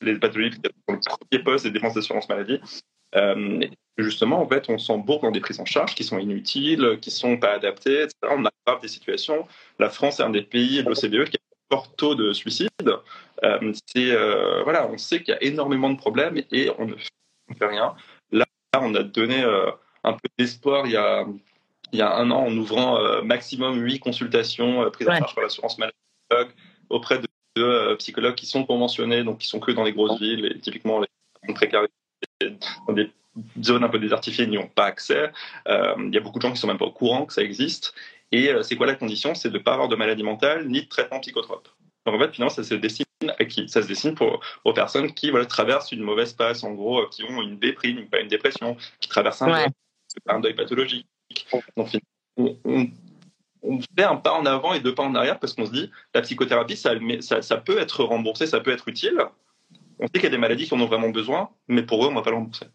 Les 0.00 0.18
pathologies 0.18 0.50
psychiatriques 0.50 0.84
sont 0.88 0.94
le 0.94 1.00
premier 1.00 1.44
poste 1.44 1.64
des 1.64 1.70
dépenses 1.70 1.94
d'assurance 1.94 2.28
maladie. 2.28 2.60
Euh, 3.16 3.60
justement, 3.96 4.40
en 4.40 4.48
fait, 4.48 4.68
on 4.68 4.78
s'embourbe 4.78 5.22
dans 5.22 5.30
des 5.30 5.40
prises 5.40 5.60
en 5.60 5.64
charge 5.64 5.94
qui 5.94 6.04
sont 6.04 6.18
inutiles, 6.18 6.98
qui 7.00 7.10
ne 7.10 7.14
sont 7.14 7.36
pas 7.36 7.52
adaptées, 7.52 8.02
etc. 8.02 8.14
On 8.30 8.44
aggrave 8.44 8.82
des 8.82 8.88
situations. 8.88 9.46
La 9.78 9.88
France 9.88 10.20
est 10.20 10.22
un 10.22 10.30
des 10.30 10.42
pays 10.42 10.82
de 10.82 10.88
l'OCDE 10.88 11.30
qui 11.30 11.36
a 11.36 11.40
un 11.40 11.76
fort 11.76 11.94
taux 11.96 12.14
de 12.14 12.32
suicide. 12.32 12.68
Euh, 13.42 14.62
voilà, 14.64 14.88
on 14.88 14.98
sait 14.98 15.22
qu'il 15.22 15.32
y 15.32 15.36
a 15.36 15.42
énormément 15.42 15.90
de 15.90 15.96
problèmes 15.96 16.42
et 16.50 16.70
on 16.78 16.86
ne 16.86 16.94
fait 16.96 17.66
rien 17.66 17.94
on 18.82 18.94
a 18.94 19.02
donné 19.02 19.42
euh, 19.42 19.70
un 20.02 20.12
peu 20.12 20.28
d'espoir 20.38 20.86
il 20.86 20.92
y 20.92 20.96
a, 20.96 21.26
il 21.92 21.98
y 21.98 22.02
a 22.02 22.14
un 22.16 22.30
an 22.30 22.46
en 22.46 22.56
ouvrant 22.56 22.98
euh, 22.98 23.22
maximum 23.22 23.80
huit 23.80 24.00
consultations 24.00 24.82
euh, 24.82 24.90
prises 24.90 25.08
en 25.08 25.16
charge 25.16 25.34
par 25.34 25.44
l'assurance 25.44 25.78
maladie 25.78 25.96
auprès 26.90 27.18
de, 27.18 27.94
psychologues 27.96 28.34
qui 28.34 28.46
sont 28.46 28.64
conventionnés, 28.64 29.22
donc 29.22 29.38
qui 29.38 29.46
sont 29.46 29.60
que 29.60 29.70
dans 29.70 29.84
les 29.84 29.92
grosses 29.92 30.18
villes, 30.20 30.44
et 30.46 30.58
typiquement 30.58 31.00
les 31.00 31.54
précaires 31.54 31.84
dans 32.88 32.92
des 32.92 33.12
zones 33.62 33.84
un 33.84 33.88
peu 33.88 34.00
désertifiées 34.00 34.48
n'y 34.48 34.58
ont 34.58 34.66
pas 34.66 34.86
accès. 34.86 35.30
il 35.68 36.10
y 36.12 36.16
a 36.16 36.20
beaucoup 36.20 36.38
de 36.38 36.42
gens 36.42 36.52
qui 36.52 36.58
sont 36.58 36.66
même 36.66 36.78
pas 36.78 36.86
au 36.86 36.90
courant 36.90 37.26
que 37.26 37.32
ça 37.32 37.42
existe. 37.42 37.94
Et 38.32 38.50
c'est 38.62 38.74
quoi 38.74 38.88
la 38.88 38.96
condition? 38.96 39.36
C'est 39.36 39.50
de 39.50 39.58
ne 39.58 39.62
pas 39.62 39.74
avoir 39.74 39.88
de 39.88 39.94
maladie 39.94 40.24
mentale 40.24 40.66
ni 40.66 40.82
de 40.82 40.88
traitement 40.88 41.20
psychotrope. 41.20 41.68
Donc 42.06 42.16
en 42.16 42.18
fait, 42.18 42.32
finalement, 42.32 42.52
ça 42.52 42.64
se 42.64 42.74
destine 42.74 43.06
à 43.13 43.13
qui 43.48 43.68
Ça 43.68 43.82
se 43.82 43.88
destine 43.88 44.14
pour 44.14 44.40
aux 44.64 44.72
personnes 44.72 45.12
qui 45.12 45.30
voilà, 45.30 45.46
traversent 45.46 45.92
une 45.92 46.02
mauvaise 46.02 46.32
passe, 46.32 46.64
en 46.64 46.72
gros, 46.72 47.00
euh, 47.00 47.08
qui 47.10 47.24
ont 47.24 47.42
une 47.42 47.58
déprime, 47.58 48.06
pas 48.06 48.20
une 48.20 48.28
dépression, 48.28 48.76
qui 49.00 49.08
traversent 49.08 49.42
un, 49.42 49.48
deuil, 49.48 49.66
un 50.26 50.40
deuil 50.40 50.54
pathologique. 50.54 51.06
Donc 51.76 51.88
on, 52.36 52.56
on, 52.64 53.80
fait 53.96 54.04
un 54.04 54.16
pas 54.16 54.32
en 54.32 54.44
avant 54.46 54.74
et 54.74 54.80
deux 54.80 54.94
pas 54.94 55.04
en 55.04 55.14
arrière 55.14 55.38
parce 55.38 55.54
qu'on 55.54 55.66
se 55.66 55.72
dit 55.72 55.90
la 56.14 56.22
psychothérapie, 56.22 56.76
ça, 56.76 56.92
ça, 57.20 57.42
ça, 57.42 57.56
peut 57.56 57.78
être 57.78 58.04
remboursé, 58.04 58.46
ça 58.46 58.60
peut 58.60 58.72
être 58.72 58.88
utile. 58.88 59.18
On 59.98 60.06
sait 60.06 60.14
qu'il 60.14 60.24
y 60.24 60.26
a 60.26 60.30
des 60.30 60.38
maladies 60.38 60.66
qui 60.66 60.74
en 60.74 60.80
ont 60.80 60.86
vraiment 60.86 61.10
besoin, 61.10 61.50
mais 61.68 61.82
pour 61.82 62.04
eux, 62.04 62.08
on 62.08 62.10
ne 62.10 62.16
va 62.16 62.22
pas 62.22 62.30
le 62.30 62.36
rembourser. 62.36 62.66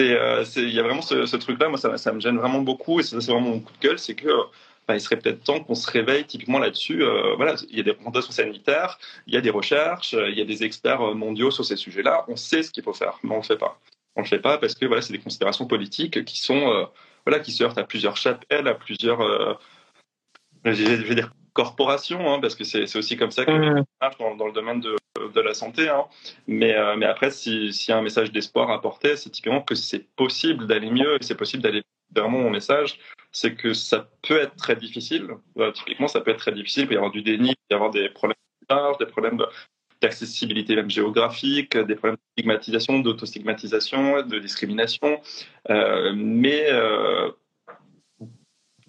Euh, 0.00 0.44
il 0.56 0.70
y 0.70 0.80
a 0.80 0.82
vraiment 0.82 1.02
ce, 1.02 1.26
ce 1.26 1.36
truc-là, 1.36 1.68
moi, 1.68 1.78
ça, 1.78 1.98
ça, 1.98 2.12
me 2.12 2.20
gêne 2.20 2.38
vraiment 2.38 2.62
beaucoup 2.62 3.00
et 3.00 3.02
c'est 3.02 3.16
vraiment 3.16 3.40
mon 3.40 3.60
coup 3.60 3.72
de 3.74 3.86
gueule, 3.86 3.98
c'est 3.98 4.14
que 4.14 4.30
il 4.94 5.00
serait 5.00 5.18
peut-être 5.18 5.42
temps 5.42 5.60
qu'on 5.60 5.74
se 5.74 5.90
réveille 5.90 6.24
typiquement 6.24 6.58
là-dessus. 6.58 7.02
Euh, 7.02 7.34
voilà, 7.36 7.54
il 7.70 7.76
y 7.76 7.80
a 7.80 7.82
des 7.82 7.90
recommandations 7.90 8.32
sanitaires, 8.32 8.98
il 9.26 9.34
y 9.34 9.36
a 9.36 9.40
des 9.40 9.50
recherches, 9.50 10.14
euh, 10.14 10.28
il 10.28 10.38
y 10.38 10.40
a 10.40 10.44
des 10.44 10.64
experts 10.64 11.02
euh, 11.02 11.14
mondiaux 11.14 11.50
sur 11.50 11.64
ces 11.64 11.76
sujets-là. 11.76 12.24
On 12.28 12.36
sait 12.36 12.62
ce 12.62 12.70
qu'il 12.70 12.82
faut 12.82 12.92
faire, 12.92 13.18
mais 13.22 13.30
on 13.30 13.36
ne 13.36 13.42
le 13.42 13.46
fait 13.46 13.56
pas. 13.56 13.78
On 14.16 14.22
le 14.22 14.26
fait 14.26 14.40
pas 14.40 14.58
parce 14.58 14.74
que 14.74 14.86
voilà, 14.86 15.02
c'est 15.02 15.12
des 15.12 15.20
considérations 15.20 15.66
politiques 15.66 16.24
qui 16.24 16.40
sont 16.40 16.88
voilà, 17.24 17.38
qui 17.38 17.52
se 17.52 17.62
heurtent 17.62 17.78
à 17.78 17.84
plusieurs 17.84 18.16
chapelles, 18.16 18.66
à 18.66 18.74
plusieurs, 18.74 19.58
je 20.64 20.70
vais 20.70 21.14
dire 21.14 21.32
corporations, 21.52 22.32
hein, 22.32 22.40
parce 22.40 22.54
que 22.54 22.64
c'est 22.64 22.96
aussi 22.96 23.16
comme 23.16 23.30
ça 23.30 23.44
que 23.44 23.50
mmh. 23.50 23.84
marche 24.00 24.18
dans, 24.18 24.34
dans, 24.34 24.46
le 24.46 24.52
domaine 24.52 24.80
de, 24.80 24.96
de 25.32 25.40
la 25.40 25.54
santé. 25.54 25.88
Hein. 25.88 26.06
Mais, 26.48 26.74
mais 26.96 27.06
après, 27.06 27.30
s'il 27.30 27.70
y 27.70 27.92
a 27.92 27.98
un 27.98 28.02
message 28.02 28.32
d'espoir 28.32 28.70
à 28.70 28.74
apporter, 28.74 29.16
c'est 29.16 29.30
typiquement 29.30 29.62
que 29.62 29.76
c'est 29.76 30.08
possible 30.16 30.66
d'aller 30.66 30.90
mieux 30.90 31.14
et 31.14 31.22
c'est 31.22 31.36
possible 31.36 31.62
d'aller 31.62 31.82
vraiment 32.14 32.38
mon 32.38 32.50
message, 32.50 32.98
c'est 33.32 33.54
que 33.54 33.72
ça 33.72 34.08
peut 34.22 34.40
être 34.40 34.56
très 34.56 34.76
difficile. 34.76 35.28
Typiquement, 35.74 36.08
ça 36.08 36.20
peut 36.20 36.30
être 36.30 36.38
très 36.38 36.52
difficile. 36.52 36.82
Il 36.84 36.88
peut 36.88 36.94
y 36.94 36.96
avoir 36.96 37.12
du 37.12 37.22
déni, 37.22 37.50
il 37.50 37.56
peut 37.56 37.72
y 37.72 37.74
avoir 37.74 37.90
des 37.90 38.08
problèmes 38.08 38.34
de 38.68 38.98
des 38.98 39.06
problèmes 39.06 39.38
d'accessibilité 40.00 40.76
même 40.76 40.90
géographique, 40.90 41.76
des 41.76 41.94
problèmes 41.94 42.16
de 42.16 42.32
stigmatisation, 42.32 43.00
d'autostigmatisation, 43.00 44.22
de 44.22 44.38
discrimination. 44.38 45.20
Euh, 45.68 46.12
mais 46.14 46.66
euh, 46.70 47.30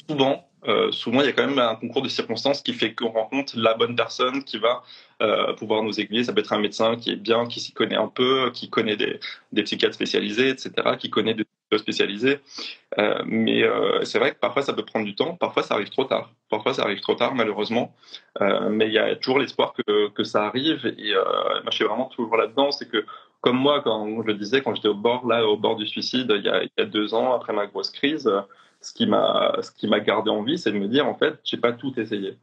souvent, 0.07 0.47
euh, 0.67 0.91
souvent, 0.91 1.21
il 1.21 1.25
y 1.25 1.29
a 1.29 1.33
quand 1.33 1.47
même 1.47 1.59
un 1.59 1.75
concours 1.75 2.01
de 2.01 2.07
circonstances 2.07 2.61
qui 2.61 2.73
fait 2.73 2.93
qu'on 2.93 3.09
rencontre 3.09 3.57
la 3.57 3.73
bonne 3.73 3.95
personne 3.95 4.43
qui 4.43 4.57
va 4.57 4.83
pouvoir 5.57 5.83
nous 5.83 5.99
aiguiller. 5.99 6.23
Ça 6.23 6.33
peut 6.33 6.39
être 6.39 6.53
un 6.53 6.59
médecin 6.59 6.95
qui 6.95 7.11
est 7.11 7.15
bien, 7.15 7.45
qui 7.45 7.59
s'y 7.59 7.73
connaît 7.73 7.95
un 7.95 8.07
peu, 8.07 8.51
qui 8.51 8.69
connaît 8.69 8.95
des, 8.95 9.19
des 9.51 9.63
psychiatres 9.63 9.95
spécialisés, 9.95 10.49
etc., 10.49 10.71
qui 10.97 11.09
connaît 11.09 11.33
des 11.33 11.45
spécialisés. 11.77 12.39
Euh, 12.97 13.21
mais 13.25 13.63
euh, 13.63 14.03
c'est 14.03 14.19
vrai 14.19 14.31
que 14.31 14.39
parfois, 14.39 14.61
ça 14.61 14.73
peut 14.73 14.85
prendre 14.85 15.05
du 15.05 15.15
temps. 15.15 15.35
Parfois, 15.35 15.63
ça 15.63 15.75
arrive 15.75 15.89
trop 15.89 16.05
tard. 16.05 16.31
Parfois, 16.49 16.73
ça 16.73 16.83
arrive 16.83 17.01
trop 17.01 17.15
tard, 17.15 17.35
malheureusement. 17.35 17.95
Euh, 18.41 18.69
mais 18.69 18.87
il 18.87 18.93
y 18.93 18.99
a 18.99 19.15
toujours 19.15 19.39
l'espoir 19.39 19.73
que, 19.73 20.09
que 20.09 20.23
ça 20.23 20.45
arrive. 20.45 20.85
Et 20.97 21.13
moi, 21.13 21.69
je 21.69 21.75
suis 21.75 21.85
vraiment 21.85 22.05
toujours 22.05 22.37
là-dedans. 22.37 22.71
C'est 22.71 22.89
que, 22.89 23.05
comme 23.41 23.57
moi, 23.57 23.81
quand 23.81 24.21
je 24.21 24.27
le 24.27 24.33
disais, 24.35 24.61
quand 24.61 24.75
j'étais 24.75 24.87
au 24.87 24.95
bord, 24.95 25.27
là, 25.27 25.45
au 25.45 25.57
bord 25.57 25.75
du 25.75 25.87
suicide, 25.87 26.33
il 26.35 26.45
y 26.45 26.49
a, 26.49 26.63
il 26.63 26.69
y 26.77 26.81
a 26.81 26.85
deux 26.85 27.13
ans, 27.13 27.33
après 27.33 27.53
ma 27.53 27.67
grosse 27.67 27.91
crise, 27.91 28.29
ce 28.81 28.93
qui 28.93 29.05
m'a 29.05 29.55
ce 29.61 29.71
qui 29.71 29.87
m'a 29.87 29.99
gardé 29.99 30.29
en 30.29 30.43
vie, 30.43 30.57
c'est 30.57 30.71
de 30.71 30.77
me 30.77 30.87
dire 30.87 31.07
en 31.07 31.15
fait, 31.15 31.39
j'ai 31.43 31.57
pas 31.57 31.71
tout 31.71 31.97
essayé. 31.99 32.37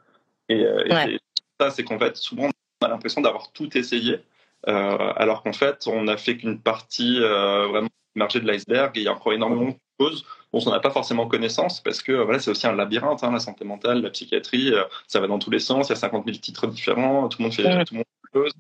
Et, 0.49 0.65
euh, 0.65 1.19
ça, 1.61 1.71
c'est 1.71 1.85
qu'en 1.85 1.99
fait, 1.99 2.17
souvent 2.17 2.49
on 2.81 2.87
a 2.87 2.89
l'impression 2.89 3.21
d'avoir 3.21 3.53
tout 3.53 3.77
essayé, 3.77 4.21
euh, 4.69 5.13
alors 5.17 5.43
qu'en 5.43 5.53
fait, 5.53 5.87
on 5.87 6.05
n'a 6.05 6.17
fait 6.17 6.37
qu'une 6.37 6.61
partie 6.61 7.19
euh, 7.21 7.67
vraiment 7.67 7.88
marché 8.19 8.41
de 8.41 8.47
l'iceberg 8.47 8.97
et 8.97 9.01
il 9.01 9.05
y 9.05 9.09
a 9.09 9.13
encore 9.13 9.33
énormément 9.33 9.71
de 9.71 9.77
choses 10.01 10.25
dont 10.53 10.61
on 10.67 10.71
n'a 10.71 10.81
pas 10.81 10.91
forcément 10.91 11.27
connaissance 11.27 11.81
parce 11.81 12.03
que 12.03 12.13
voilà, 12.13 12.39
c'est 12.39 12.51
aussi 12.51 12.67
un 12.67 12.75
labyrinthe, 12.75 13.23
hein, 13.25 13.33
la 13.33 13.41
santé 13.41 13.65
mentale, 13.65 14.03
la 14.03 14.11
psychiatrie, 14.11 14.73
ça 15.07 15.21
va 15.21 15.27
dans 15.27 15.39
tous 15.39 15.51
les 15.51 15.59
sens, 15.59 15.89
il 15.89 15.91
y 15.91 15.93
a 15.93 15.97
50 15.97 16.25
000 16.25 16.39
titres 16.39 16.67
différents, 16.67 17.29
tout 17.29 17.39
le 17.39 17.45
monde 17.45 17.55
fait, 17.55 17.63
tout 17.85 17.95
le 17.95 17.99
monde 17.99 18.07
fait 18.33 18.39
choses. 18.39 18.53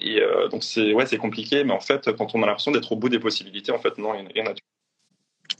et 0.00 0.20
donc 0.50 0.64
c'est 0.64 0.92
ouais, 0.92 1.06
c'est 1.06 1.18
compliqué, 1.18 1.64
mais 1.64 1.72
en 1.72 1.80
fait, 1.80 2.10
quand 2.16 2.34
on 2.34 2.42
a 2.42 2.46
l'impression 2.46 2.72
d'être 2.72 2.92
au 2.92 2.96
bout 2.96 3.08
des 3.08 3.20
possibilités, 3.20 3.72
en 3.72 3.78
fait, 3.78 3.98
non, 3.98 4.14
il 4.14 4.36
y 4.36 4.42
en 4.42 4.50
a 4.50 4.54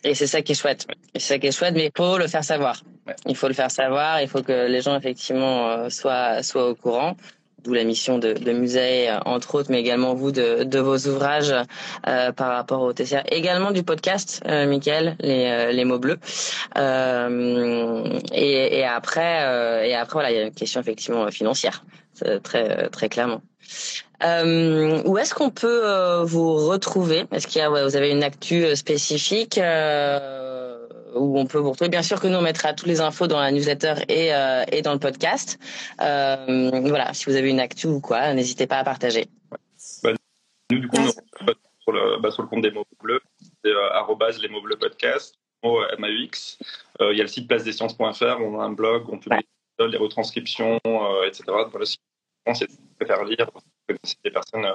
et 0.05 0.15
c'est 0.15 0.27
ça 0.27 0.43
qui 0.43 0.53
est 0.53 0.61
chouette. 0.61 0.87
C'est 1.15 1.21
ça 1.21 1.39
qui 1.39 1.47
est 1.47 1.57
chouette, 1.57 1.75
mais 1.75 1.87
il 1.87 1.93
faut 1.97 2.19
le 2.19 2.27
faire 2.27 2.43
savoir. 2.43 2.83
Il 3.27 3.37
faut 3.37 3.49
le 3.49 3.55
faire 3.55 3.71
savoir. 3.71 4.21
Il 4.21 4.29
faut 4.29 4.43
que 4.43 4.67
les 4.67 4.81
gens 4.81 4.97
effectivement 4.97 5.69
euh, 5.69 5.91
soient 5.91 6.43
soient 6.43 6.69
au 6.69 6.75
courant. 6.75 7.17
D'où 7.65 7.75
la 7.75 7.85
mission 7.85 8.19
de, 8.19 8.33
de 8.33 8.53
musée, 8.53 9.09
euh, 9.09 9.19
entre 9.25 9.55
autres, 9.55 9.71
mais 9.71 9.81
également 9.81 10.15
vous 10.15 10.33
de, 10.33 10.65
de 10.65 10.79
vos 10.81 10.97
ouvrages 11.07 11.55
euh, 12.09 12.33
par 12.33 12.49
rapport 12.49 12.83
au 12.83 12.93
TCR, 12.93 13.23
également 13.31 13.71
du 13.71 13.83
podcast, 13.85 14.43
euh, 14.49 14.67
Michael, 14.67 15.17
les, 15.21 15.47
euh, 15.47 15.73
les 15.73 15.85
mots 15.85 15.99
bleus. 15.99 16.19
Euh, 16.77 18.19
et, 18.33 18.79
et, 18.79 18.85
après, 18.85 19.89
et 19.89 19.95
après, 19.95 20.13
voilà, 20.13 20.31
il 20.33 20.37
y 20.37 20.41
a 20.41 20.43
une 20.43 20.53
question 20.53 20.81
effectivement 20.81 21.31
financière, 21.31 21.85
très 22.43 22.89
très 22.89 23.09
clairement. 23.09 23.43
Euh, 24.25 25.03
où 25.05 25.19
est-ce 25.19 25.35
qu'on 25.35 25.51
peut 25.51 25.83
euh, 25.85 26.23
vous 26.25 26.55
retrouver? 26.69 27.25
Est-ce 27.33 27.47
qu'il 27.47 27.61
y 27.61 27.65
a, 27.65 27.71
ouais, 27.71 27.83
vous 27.83 27.97
avez 27.97 28.11
une 28.11 28.23
actu 28.23 28.65
euh, 28.65 28.75
spécifique 28.77 29.59
euh, 29.59 30.42
où 31.15 31.39
on 31.39 31.47
peut 31.47 31.59
vous 31.59 31.71
retrouver 31.71 31.89
Bien 31.89 32.03
sûr 32.03 32.21
que 32.21 32.27
nous 32.27 32.39
on 32.39 32.43
mettra 32.43 32.73
toutes 32.73 32.89
les 32.89 33.01
infos 33.01 33.27
dans 33.27 33.41
la 33.41 33.51
newsletter 33.51 33.95
et, 34.09 34.35
euh, 34.35 34.65
et 34.71 34.83
dans 34.83 34.93
le 34.93 34.99
podcast. 34.99 35.59
voilà, 35.99 37.15
si 37.15 37.27
vous 37.27 37.37
avez 37.37 37.51
une 37.51 37.61
actu 37.61 37.87
ou 37.87 38.01
quoi, 38.01 38.33
n'hésitez 38.35 38.67
pas 38.67 38.79
à 38.79 38.85
partager. 38.85 39.27
Bah, 40.03 40.13
nous 40.71 40.79
du 40.79 40.89
coup, 40.89 40.99
on 40.99 41.11
sur, 41.81 41.93
le, 41.93 42.21
bah, 42.21 42.31
sur 42.31 42.43
le 42.43 42.49
compte 42.49 42.63
des 42.63 42.71
mots 42.71 42.85
bleus, 43.03 43.21
c'est 43.65 43.71
les 44.43 44.49
mots 44.49 44.63
bleus 44.63 44.77
podcast. 44.77 45.37
MAUX. 45.65 46.59
il 47.01 47.17
y 47.17 47.21
a 47.21 47.23
le 47.23 47.29
site 47.29 47.47
place 47.47 47.63
des 47.63 47.73
sciences.fr, 47.73 48.41
on 48.41 48.61
a 48.61 48.65
un 48.65 48.73
blog, 48.73 49.09
on 49.09 49.19
publie 49.19 49.47
les 49.79 49.97
retranscriptions, 49.97 50.81
etc. 51.25 51.45
Voilà, 51.71 51.87
si 51.87 51.99
vous 52.47 52.77
préférez 52.99 53.25
lire, 53.27 53.51
des 54.25 54.31
personnes 54.31 54.67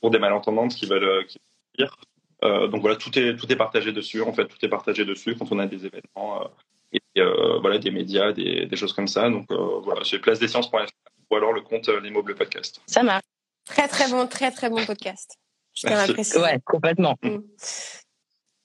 pour 0.00 0.10
des 0.10 0.18
malentendantes 0.18 0.74
qui 0.74 0.86
veulent, 0.86 1.26
qui 1.26 1.38
veulent 1.38 1.86
lire. 1.86 1.96
Euh, 2.42 2.66
donc 2.68 2.80
voilà, 2.80 2.96
tout 2.96 3.16
est, 3.18 3.36
tout 3.36 3.50
est 3.50 3.56
partagé 3.56 3.92
dessus. 3.92 4.22
En 4.22 4.32
fait, 4.32 4.46
tout 4.46 4.62
est 4.62 4.68
partagé 4.68 5.04
dessus 5.04 5.36
quand 5.36 5.50
on 5.52 5.58
a 5.58 5.66
des 5.66 5.86
événements 5.86 6.42
euh, 6.42 6.48
et 6.92 7.20
euh, 7.20 7.58
voilà, 7.60 7.78
des 7.78 7.90
médias, 7.90 8.32
des, 8.32 8.66
des, 8.66 8.76
choses 8.76 8.92
comme 8.92 9.08
ça. 9.08 9.28
Donc 9.30 9.50
voilà, 9.50 10.02
c'est 10.04 10.18
placedesciences.fr 10.18 10.86
ou 11.30 11.36
alors 11.36 11.52
le 11.52 11.62
compte 11.62 11.88
Les 11.88 12.10
Mots 12.10 12.22
Podcast. 12.22 12.80
Ça 12.86 13.02
marche. 13.02 13.24
Très 13.64 13.88
très 13.88 14.08
bon, 14.10 14.26
très 14.26 14.50
très 14.50 14.68
bon 14.68 14.84
podcast. 14.84 15.38
Je 15.74 15.86
tiens 15.86 15.98
à 15.98 16.42
Ouais, 16.42 16.60
complètement. 16.64 17.16
Mm. 17.22 17.38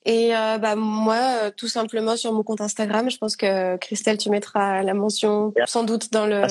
Et 0.05 0.35
euh, 0.35 0.57
bah, 0.57 0.75
moi, 0.75 1.51
tout 1.51 1.67
simplement 1.67 2.17
sur 2.17 2.33
mon 2.33 2.43
compte 2.43 2.61
Instagram, 2.61 3.09
je 3.09 3.17
pense 3.17 3.35
que 3.35 3.77
Christelle, 3.77 4.17
tu 4.17 4.29
mettras 4.29 4.83
la 4.83 4.93
mention 4.93 5.53
sans 5.65 5.83
doute 5.83 6.11
dans 6.11 6.25
le 6.25 6.43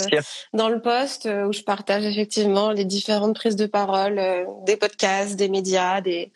dans 0.54 0.68
le 0.68 0.80
post 0.80 1.26
où 1.26 1.52
je 1.52 1.62
partage 1.62 2.04
effectivement 2.04 2.72
les 2.72 2.84
différentes 2.84 3.34
prises 3.34 3.56
de 3.56 3.66
parole, 3.66 4.20
des 4.64 4.76
podcasts, 4.76 5.36
des 5.36 5.48
médias, 5.48 6.00
des 6.00 6.32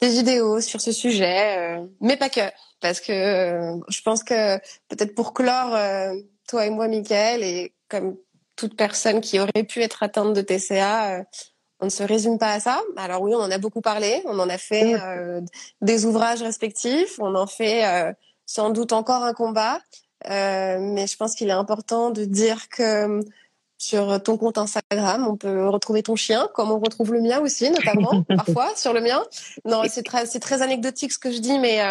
des 0.00 0.08
vidéos 0.08 0.60
sur 0.60 0.80
ce 0.80 0.92
sujet, 0.92 1.80
mais 2.00 2.16
pas 2.16 2.28
que, 2.28 2.40
parce 2.80 3.00
que 3.00 3.78
je 3.88 4.02
pense 4.02 4.22
que 4.22 4.58
peut-être 4.88 5.14
pour 5.14 5.32
clore, 5.32 5.76
toi 6.46 6.66
et 6.66 6.70
moi, 6.70 6.88
Michael, 6.88 7.42
et 7.42 7.74
comme 7.88 8.16
toute 8.56 8.76
personne 8.76 9.20
qui 9.20 9.38
aurait 9.40 9.64
pu 9.64 9.82
être 9.82 10.02
atteinte 10.02 10.34
de 10.34 10.40
TCA, 10.42 11.24
on 11.80 11.86
ne 11.86 11.90
se 11.90 12.02
résume 12.02 12.38
pas 12.38 12.52
à 12.52 12.60
ça. 12.60 12.80
Alors 12.96 13.22
oui, 13.22 13.34
on 13.34 13.40
en 13.40 13.50
a 13.50 13.58
beaucoup 13.58 13.80
parlé, 13.80 14.22
on 14.24 14.38
en 14.38 14.48
a 14.48 14.58
fait 14.58 14.94
euh, 14.94 15.40
des 15.82 16.06
ouvrages 16.06 16.42
respectifs, 16.42 17.18
on 17.18 17.34
en 17.34 17.46
fait 17.46 17.84
euh, 17.84 18.12
sans 18.46 18.70
doute 18.70 18.92
encore 18.92 19.22
un 19.22 19.34
combat, 19.34 19.80
euh, 20.30 20.78
mais 20.80 21.06
je 21.06 21.16
pense 21.16 21.34
qu'il 21.34 21.48
est 21.48 21.52
important 21.52 22.10
de 22.10 22.24
dire 22.24 22.68
que 22.68 23.20
sur 23.78 24.22
ton 24.22 24.36
compte 24.36 24.58
Instagram, 24.58 25.26
on 25.26 25.36
peut 25.36 25.68
retrouver 25.68 26.02
ton 26.02 26.16
chien, 26.16 26.48
comme 26.54 26.70
on 26.70 26.78
retrouve 26.78 27.12
le 27.12 27.20
mien 27.20 27.40
aussi, 27.40 27.70
notamment 27.70 28.22
parfois 28.36 28.74
sur 28.76 28.92
le 28.92 29.00
mien. 29.00 29.22
Non, 29.64 29.82
c'est 29.88 30.02
très, 30.02 30.26
c'est 30.26 30.40
très 30.40 30.62
anecdotique 30.62 31.12
ce 31.12 31.18
que 31.18 31.30
je 31.30 31.38
dis, 31.38 31.58
mais 31.58 31.82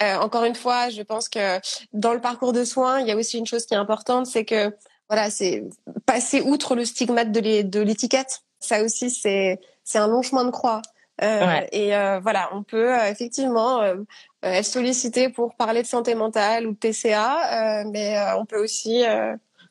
encore 0.00 0.44
une 0.44 0.54
fois, 0.54 0.88
je 0.90 1.02
pense 1.02 1.28
que 1.28 1.60
dans 1.92 2.12
le 2.12 2.20
parcours 2.20 2.52
de 2.52 2.64
soins, 2.64 3.00
il 3.00 3.06
y 3.06 3.12
a 3.12 3.16
aussi 3.16 3.38
une 3.38 3.46
chose 3.46 3.66
qui 3.66 3.74
est 3.74 3.78
importante, 3.78 4.26
c'est 4.26 4.44
que 4.44 4.74
voilà, 5.08 5.30
c'est 5.30 5.64
passer 6.06 6.40
outre 6.40 6.74
le 6.74 6.84
stigmate 6.84 7.30
de 7.30 7.80
l'étiquette 7.80 8.42
ça 8.62 8.82
aussi, 8.82 9.10
c'est 9.10 9.60
c'est 9.84 9.98
un 9.98 10.08
long 10.08 10.22
chemin 10.22 10.44
de 10.44 10.50
croix. 10.50 10.80
Euh, 11.22 11.60
Et 11.72 11.94
euh, 11.94 12.20
voilà, 12.20 12.48
on 12.52 12.62
peut 12.62 12.98
euh, 12.98 13.10
effectivement 13.10 13.82
euh, 13.82 13.96
être 14.42 14.64
sollicité 14.64 15.28
pour 15.28 15.54
parler 15.54 15.82
de 15.82 15.86
santé 15.86 16.14
mentale 16.14 16.66
ou 16.66 16.72
de 16.72 16.76
TCA, 16.76 17.84
mais 17.92 18.16
on 18.38 18.46
peut 18.46 18.62
aussi 18.62 19.04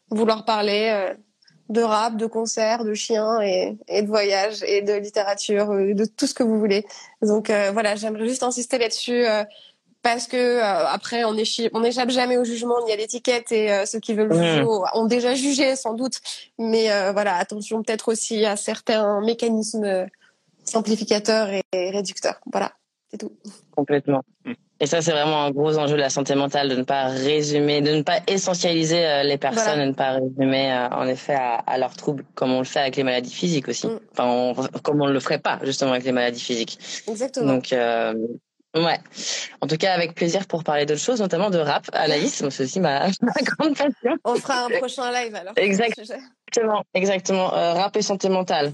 vouloir 0.10 0.46
parler 0.46 1.14
de 1.72 1.82
rap, 1.82 2.18
de 2.18 2.26
concerts, 2.26 2.84
de 2.84 2.94
chiens 2.94 3.42
et, 3.42 3.78
et 3.88 4.02
de 4.02 4.08
voyages 4.08 4.64
et 4.64 4.82
de 4.82 4.94
littérature, 4.94 5.68
de 5.70 6.06
tout 6.06 6.28
ce 6.28 6.34
que 6.34 6.44
vous 6.44 6.60
voulez. 6.60 6.86
Donc 7.22 7.52
voilà, 7.74 7.96
j'aimerais 7.96 8.28
juste 8.28 8.44
insister 8.44 8.78
là-dessus 8.78 9.26
parce 10.02 10.28
que 10.28 10.38
euh, 10.38 10.88
après 10.88 11.24
on 11.24 11.36
on 11.74 11.80
n'échappe 11.82 12.10
jamais 12.10 12.38
au 12.38 12.44
jugement 12.44 12.84
ni 12.86 12.92
à 12.92 12.96
l'étiquette 12.96 13.52
et 13.52 13.72
euh, 13.72 13.86
ceux 13.86 14.00
qui 14.00 14.14
veulent 14.14 14.34
juger 14.34 14.64
ont 14.94 15.06
déjà 15.06 15.36
jugé 15.36 15.76
sans 15.76 15.94
doute. 15.94 16.20
Mais 16.58 16.92
euh, 16.92 17.12
voilà 17.12 17.36
attention 17.36 17.84
peut-être 17.84 18.12
aussi 18.12 18.46
à 18.46 18.56
certains 18.56 19.22
mécanismes 19.22 20.08
simplificateurs 20.64 21.50
et 21.50 21.90
réducteurs. 21.90 22.40
Voilà 22.52 22.74
c'est 23.10 23.18
tout. 23.18 23.32
Complètement 23.76 24.24
et 24.82 24.88
ça 24.88 25.02
c'est 25.02 25.12
vraiment 25.12 25.46
un 25.46 25.52
gros 25.52 25.78
enjeu 25.78 25.96
de 25.96 26.02
la 26.02 26.10
santé 26.10 26.36
mentale 26.36 26.68
de 26.68 26.76
ne 26.76 26.84
pas 26.84 27.06
résumer 27.06 27.82
de 27.82 27.92
ne 27.92 28.02
pas 28.02 28.20
essentialiser 28.28 29.24
les 29.24 29.38
personnes 29.38 29.80
de 29.80 29.86
ne 29.86 29.94
pas 29.94 30.12
résumer 30.12 30.88
en 30.92 31.08
effet 31.08 31.38
à, 31.38 31.78
leurs 31.78 31.96
troubles 31.96 32.26
comme 32.36 32.52
on 32.52 32.60
le 32.60 32.66
fait 32.66 32.80
avec 32.80 32.98
les 32.98 33.04
maladies 33.04 33.34
physiques 33.34 33.70
aussi 33.70 33.88
mm. 33.88 34.00
enfin 34.12 34.68
comme 34.84 35.02
on 35.02 35.08
ne 35.08 35.14
le 35.14 35.20
ferait 35.20 35.40
pas 35.40 35.60
justement 35.64 35.92
avec 35.92 36.04
les 36.04 36.12
maladies 36.12 36.42
physiques 36.42 36.78
exactement 37.08 37.54
donc 37.54 37.74
Ouais. 38.74 39.00
En 39.60 39.68
tout 39.68 39.76
cas, 39.76 39.94
avec 39.94 40.16
plaisir 40.16 40.48
pour 40.48 40.64
parler 40.64 40.86
d'autres 40.86 41.02
choses, 41.02 41.20
notamment 41.20 41.50
de 41.50 41.58
rap. 41.58 41.88
Alaïs, 41.94 42.34
c'est 42.50 42.64
aussi 42.64 42.80
ma, 42.80 43.08
ma 43.22 43.34
grande 43.44 43.76
passion. 43.76 44.18
On 44.24 44.36
fera 44.36 44.66
un 44.66 44.70
prochain 44.70 45.12
live 45.12 45.36
alors. 45.36 45.54
Exactement, 45.58 46.84
exactement. 46.94 47.54
Euh, 47.54 47.74
rap 47.74 47.96
et 47.98 48.02
santé 48.02 48.30
mentale. 48.30 48.72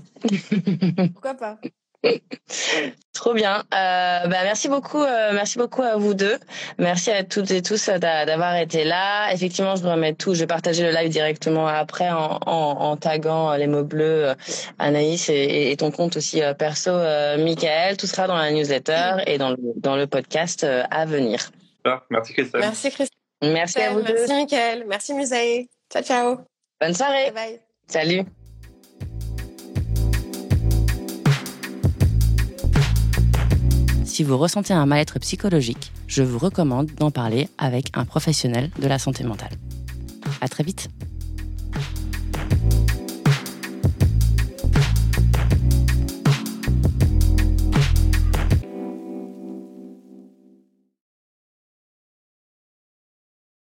Pourquoi 1.13 1.33
pas 1.33 1.59
Trop 3.13 3.33
bien. 3.33 3.63
Euh, 3.73 4.27
bah, 4.27 4.37
merci 4.43 4.69
beaucoup, 4.69 5.01
euh, 5.01 5.31
merci 5.33 5.57
beaucoup 5.57 5.81
à 5.81 5.97
vous 5.97 6.13
deux. 6.13 6.37
Merci 6.77 7.09
à 7.09 7.23
toutes 7.23 7.49
et 7.49 7.61
tous 7.63 7.89
d'avoir 7.89 8.55
été 8.57 8.83
là. 8.83 9.31
Effectivement, 9.33 9.75
je 9.75 9.83
vais 9.83 9.91
remettre 9.91 10.17
tout. 10.17 10.35
Je 10.35 10.41
vais 10.41 10.47
partager 10.47 10.83
le 10.83 10.91
live 10.91 11.09
directement 11.09 11.67
après 11.67 12.09
en, 12.09 12.39
en, 12.45 12.51
en 12.79 12.97
taguant 12.97 13.55
les 13.55 13.65
mots 13.67 13.83
bleus, 13.83 14.29
euh, 14.29 14.35
Anaïs 14.77 15.29
et, 15.29 15.71
et 15.71 15.77
ton 15.77 15.89
compte 15.89 16.17
aussi 16.17 16.43
euh, 16.43 16.53
perso, 16.53 16.91
euh, 16.91 17.43
Michael. 17.43 17.97
Tout 17.97 18.07
sera 18.07 18.27
dans 18.27 18.37
la 18.37 18.51
newsletter 18.51 19.23
et 19.25 19.37
dans 19.37 19.49
le, 19.49 19.57
dans 19.77 19.95
le 19.95 20.05
podcast 20.05 20.63
à 20.91 21.05
venir. 21.05 21.49
merci 22.11 22.33
Christelle. 22.33 22.61
Merci 22.61 22.91
Christelle. 22.91 23.17
Merci 23.41 23.79
à 23.79 23.91
vous 23.91 24.01
deux. 24.01 24.13
Merci 24.13 24.33
Michael. 24.33 24.85
Merci 24.87 25.13
Musaï. 25.13 25.69
Ciao 25.91 26.03
ciao. 26.03 26.37
Bonne 26.79 26.93
soirée. 26.93 27.31
Bye. 27.31 27.51
bye. 27.51 27.61
Salut. 27.87 28.36
Si 34.17 34.23
vous 34.23 34.39
ressentez 34.39 34.73
un 34.73 34.87
mal-être 34.87 35.19
psychologique, 35.19 35.91
je 36.07 36.23
vous 36.23 36.39
recommande 36.39 36.87
d'en 36.97 37.11
parler 37.11 37.49
avec 37.59 37.91
un 37.93 38.03
professionnel 38.03 38.71
de 38.81 38.87
la 38.87 38.97
santé 38.97 39.23
mentale. 39.23 39.51
À 40.41 40.47
très 40.47 40.63
vite! 40.63 40.89